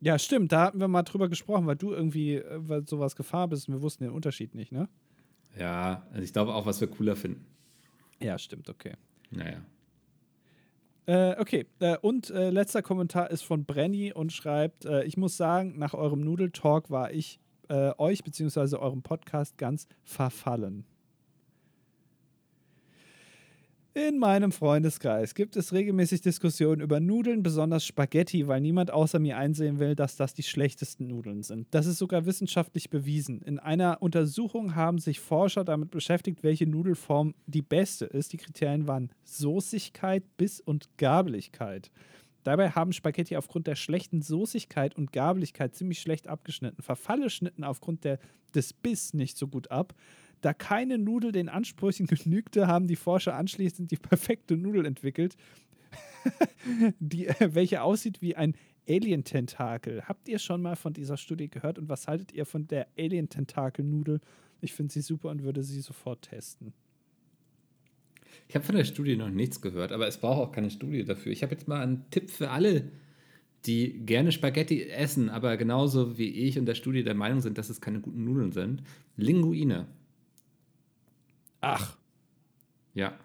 Ja, 0.00 0.18
stimmt, 0.18 0.50
da 0.50 0.62
hatten 0.62 0.80
wir 0.80 0.88
mal 0.88 1.02
drüber 1.02 1.28
gesprochen, 1.28 1.66
weil 1.66 1.76
du 1.76 1.92
irgendwie 1.92 2.36
äh, 2.36 2.68
weil 2.68 2.86
sowas 2.88 3.14
Gefahr 3.14 3.48
bist 3.48 3.68
und 3.68 3.74
wir 3.74 3.82
wussten 3.82 4.04
den 4.04 4.12
Unterschied 4.12 4.54
nicht, 4.54 4.72
ne? 4.72 4.88
Ja, 5.56 6.06
also 6.10 6.22
ich 6.22 6.32
glaube 6.32 6.54
auch, 6.54 6.66
was 6.66 6.80
wir 6.80 6.88
cooler 6.88 7.14
finden. 7.14 7.44
Ja, 8.20 8.38
stimmt, 8.38 8.68
okay. 8.68 8.94
Naja. 9.30 9.62
Äh, 11.06 11.40
okay, 11.40 11.66
äh, 11.80 11.96
und 11.98 12.30
äh, 12.30 12.50
letzter 12.50 12.82
Kommentar 12.82 13.30
ist 13.30 13.42
von 13.42 13.64
Brenny 13.64 14.12
und 14.12 14.32
schreibt: 14.32 14.84
äh, 14.84 15.04
Ich 15.04 15.16
muss 15.16 15.36
sagen, 15.36 15.78
nach 15.78 15.94
eurem 15.94 16.20
Nudeltalk 16.20 16.90
war 16.90 17.12
ich 17.12 17.40
äh, 17.68 17.92
euch 17.98 18.22
bzw. 18.22 18.76
eurem 18.76 19.02
Podcast 19.02 19.58
ganz 19.58 19.86
verfallen. 20.04 20.84
In 23.94 24.18
meinem 24.18 24.52
Freundeskreis 24.52 25.34
gibt 25.34 25.54
es 25.54 25.74
regelmäßig 25.74 26.22
Diskussionen 26.22 26.80
über 26.80 26.98
Nudeln, 26.98 27.42
besonders 27.42 27.84
Spaghetti, 27.84 28.48
weil 28.48 28.62
niemand 28.62 28.90
außer 28.90 29.18
mir 29.18 29.36
einsehen 29.36 29.80
will, 29.80 29.94
dass 29.94 30.16
das 30.16 30.32
die 30.32 30.42
schlechtesten 30.42 31.08
Nudeln 31.08 31.42
sind. 31.42 31.66
Das 31.72 31.84
ist 31.84 31.98
sogar 31.98 32.24
wissenschaftlich 32.24 32.88
bewiesen. 32.88 33.42
In 33.42 33.58
einer 33.58 34.00
Untersuchung 34.00 34.76
haben 34.76 34.96
sich 34.96 35.20
Forscher 35.20 35.62
damit 35.62 35.90
beschäftigt, 35.90 36.42
welche 36.42 36.66
Nudelform 36.66 37.34
die 37.44 37.60
beste 37.60 38.06
ist. 38.06 38.32
Die 38.32 38.38
Kriterien 38.38 38.88
waren 38.88 39.10
Soßigkeit, 39.24 40.24
Biss 40.38 40.58
und 40.62 40.88
Gabeligkeit. 40.96 41.90
Dabei 42.44 42.70
haben 42.70 42.94
Spaghetti 42.94 43.36
aufgrund 43.36 43.66
der 43.66 43.76
schlechten 43.76 44.22
Soßigkeit 44.22 44.96
und 44.96 45.12
Gabeligkeit 45.12 45.74
ziemlich 45.74 46.00
schlecht 46.00 46.28
abgeschnitten. 46.28 46.82
Verfalle 46.82 47.28
schnitten 47.28 47.62
aufgrund 47.62 48.04
der, 48.04 48.18
des 48.54 48.72
Biss 48.72 49.12
nicht 49.12 49.36
so 49.36 49.48
gut 49.48 49.70
ab. 49.70 49.94
Da 50.42 50.52
keine 50.52 50.98
Nudel 50.98 51.32
den 51.32 51.48
Ansprüchen 51.48 52.06
genügte, 52.08 52.66
haben 52.66 52.86
die 52.86 52.96
Forscher 52.96 53.34
anschließend 53.34 53.90
die 53.90 53.96
perfekte 53.96 54.56
Nudel 54.56 54.84
entwickelt, 54.84 55.36
die, 57.00 57.26
äh, 57.26 57.54
welche 57.54 57.82
aussieht 57.82 58.20
wie 58.20 58.36
ein 58.36 58.54
Alien-Tentakel. 58.88 60.02
Habt 60.02 60.28
ihr 60.28 60.38
schon 60.38 60.60
mal 60.60 60.76
von 60.76 60.92
dieser 60.92 61.16
Studie 61.16 61.48
gehört 61.48 61.78
und 61.78 61.88
was 61.88 62.08
haltet 62.08 62.32
ihr 62.32 62.44
von 62.44 62.66
der 62.66 62.88
Alien-Tentakel-Nudel? 62.98 64.20
Ich 64.60 64.72
finde 64.72 64.92
sie 64.92 65.00
super 65.00 65.30
und 65.30 65.42
würde 65.42 65.62
sie 65.62 65.80
sofort 65.80 66.22
testen. 66.22 66.72
Ich 68.48 68.54
habe 68.54 68.64
von 68.64 68.76
der 68.76 68.84
Studie 68.84 69.16
noch 69.16 69.30
nichts 69.30 69.60
gehört, 69.60 69.92
aber 69.92 70.06
es 70.06 70.18
braucht 70.18 70.48
auch 70.48 70.52
keine 70.52 70.70
Studie 70.70 71.04
dafür. 71.04 71.32
Ich 71.32 71.42
habe 71.42 71.52
jetzt 71.52 71.68
mal 71.68 71.80
einen 71.80 72.10
Tipp 72.10 72.30
für 72.30 72.50
alle, 72.50 72.90
die 73.66 74.04
gerne 74.04 74.32
Spaghetti 74.32 74.88
essen, 74.88 75.28
aber 75.28 75.56
genauso 75.56 76.18
wie 76.18 76.28
ich 76.28 76.58
und 76.58 76.66
der 76.66 76.74
Studie 76.74 77.04
der 77.04 77.14
Meinung 77.14 77.40
sind, 77.40 77.58
dass 77.58 77.70
es 77.70 77.80
keine 77.80 78.00
guten 78.00 78.24
Nudeln 78.24 78.52
sind. 78.52 78.82
Linguine. 79.16 79.86
Ach. 81.62 81.96
Ja. 82.92 83.18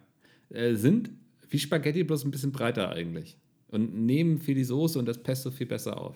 Äh, 0.50 0.76
sind 0.76 1.10
wie 1.50 1.60
Spaghetti 1.60 2.04
bloß 2.04 2.24
ein 2.24 2.32
bisschen 2.32 2.54
breiter 2.54 2.90
eigentlich. 2.90 3.38
Und 3.68 3.94
nehmen 3.94 4.38
für 4.38 4.54
die 4.54 4.64
Soße 4.64 4.98
und 4.98 5.06
das 5.06 5.22
Pesto 5.22 5.52
viel 5.52 5.68
besser 5.68 6.00
auf. 6.00 6.16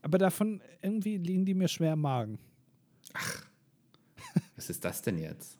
Aber 0.00 0.16
davon 0.16 0.62
irgendwie 0.80 1.18
liegen 1.18 1.44
die 1.44 1.52
mir 1.52 1.68
schwer 1.68 1.92
im 1.92 2.00
Magen. 2.00 2.38
Ach. 3.12 3.44
Was 4.56 4.70
ist 4.70 4.82
das 4.84 5.02
denn 5.02 5.18
jetzt? 5.18 5.58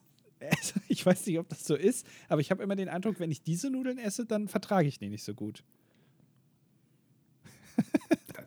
Ich 0.88 1.04
weiß 1.04 1.26
nicht, 1.26 1.38
ob 1.38 1.48
das 1.50 1.64
so 1.64 1.74
ist, 1.74 2.06
aber 2.28 2.40
ich 2.40 2.50
habe 2.50 2.62
immer 2.62 2.74
den 2.74 2.88
Eindruck, 2.88 3.20
wenn 3.20 3.30
ich 3.30 3.42
diese 3.42 3.70
Nudeln 3.70 3.98
esse, 3.98 4.24
dann 4.24 4.48
vertrage 4.48 4.88
ich 4.88 4.98
die 4.98 5.10
nicht 5.10 5.22
so 5.22 5.34
gut. 5.34 5.62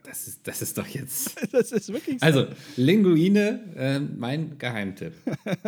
Das 0.03 0.27
ist, 0.27 0.45
das 0.45 0.61
ist 0.61 0.77
doch 0.77 0.87
jetzt. 0.87 1.35
Das 1.51 1.71
ist 1.71 1.91
wirklich 1.91 2.19
so. 2.19 2.25
Also, 2.25 2.47
Linguine, 2.75 3.73
äh, 3.75 3.99
mein 3.99 4.57
Geheimtipp. 4.57 5.13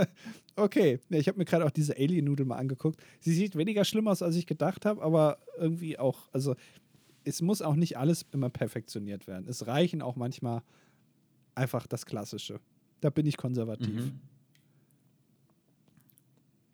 okay, 0.56 1.00
ja, 1.10 1.20
ich 1.20 1.28
habe 1.28 1.38
mir 1.38 1.46
gerade 1.46 1.66
auch 1.66 1.72
diese 1.72 1.96
Alien-Nudel 1.96 2.46
mal 2.46 2.58
angeguckt. 2.58 3.00
Sie 3.20 3.34
sieht 3.34 3.56
weniger 3.56 3.86
schlimm 3.86 4.08
aus, 4.08 4.22
als 4.22 4.36
ich 4.36 4.46
gedacht 4.46 4.86
habe, 4.86 5.02
aber 5.02 5.38
irgendwie 5.58 5.98
auch, 5.98 6.28
also 6.34 6.56
es 7.24 7.42
muss 7.42 7.62
auch 7.62 7.76
nicht 7.76 7.98
alles 7.98 8.26
immer 8.32 8.50
perfektioniert 8.50 9.28
werden. 9.28 9.48
Es 9.48 9.68
reichen 9.68 10.02
auch 10.02 10.16
manchmal 10.16 10.62
einfach 11.56 11.88
das 11.88 12.06
Klassische. 12.06 12.60
Da 13.02 13.10
bin 13.10 13.26
ich 13.26 13.38
konservativ. 13.38 14.06
Mhm. 14.06 14.20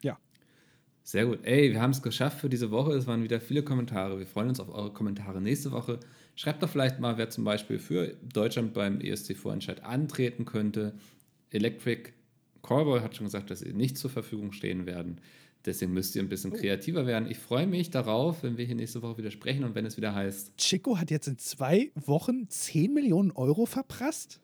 Ja. 0.02 0.18
Sehr 1.04 1.26
gut. 1.26 1.40
Ey, 1.44 1.72
wir 1.72 1.82
haben 1.82 1.92
es 1.92 2.02
geschafft 2.02 2.40
für 2.40 2.50
diese 2.50 2.72
Woche. 2.72 2.94
Es 2.94 3.08
waren 3.08 3.24
wieder 3.24 3.40
viele 3.40 3.64
Kommentare. 3.64 4.20
Wir 4.20 4.28
freuen 4.28 4.50
uns 4.50 4.60
auf 4.60 4.70
eure 4.70 4.92
Kommentare 4.92 5.42
nächste 5.42 5.72
Woche. 5.72 6.00
Schreibt 6.36 6.64
doch 6.64 6.70
vielleicht 6.70 7.00
mal, 7.00 7.18
wer 7.18 7.30
zum 7.30 7.44
Beispiel 7.44 7.80
für 7.80 8.16
Deutschland 8.34 8.74
beim 8.74 9.00
ESC-Vorentscheid 9.02 9.84
antreten 9.84 10.46
könnte. 10.46 10.94
Electric 11.50 12.12
Callboy 12.64 13.02
hat 13.02 13.16
schon 13.16 13.26
gesagt, 13.26 13.50
dass 13.50 13.60
sie 13.60 13.74
nicht 13.74 13.98
zur 13.98 14.10
Verfügung 14.10 14.52
stehen 14.52 14.86
werden. 14.86 15.20
Deswegen 15.66 15.94
müsst 15.94 16.16
ihr 16.16 16.24
ein 16.24 16.30
bisschen 16.30 16.54
kreativer 16.54 17.06
werden. 17.06 17.30
Ich 17.30 17.38
freue 17.38 17.68
mich 17.68 17.92
darauf, 17.92 18.42
wenn 18.42 18.58
wir 18.58 18.66
hier 18.66 18.76
nächste 18.76 19.02
Woche 19.04 19.20
wieder 19.20 19.30
sprechen 19.30 19.64
und 19.64 19.76
wenn 19.76 19.86
es 19.86 19.96
wieder 19.96 20.16
heißt. 20.16 20.58
Chico 20.58 20.98
hat 20.98 21.12
jetzt 21.12 21.28
in 21.28 21.38
zwei 21.38 21.92
Wochen 21.94 22.50
10 22.50 22.94
Millionen 22.94 23.32
Euro 23.32 23.68
verprasst? 23.68 24.40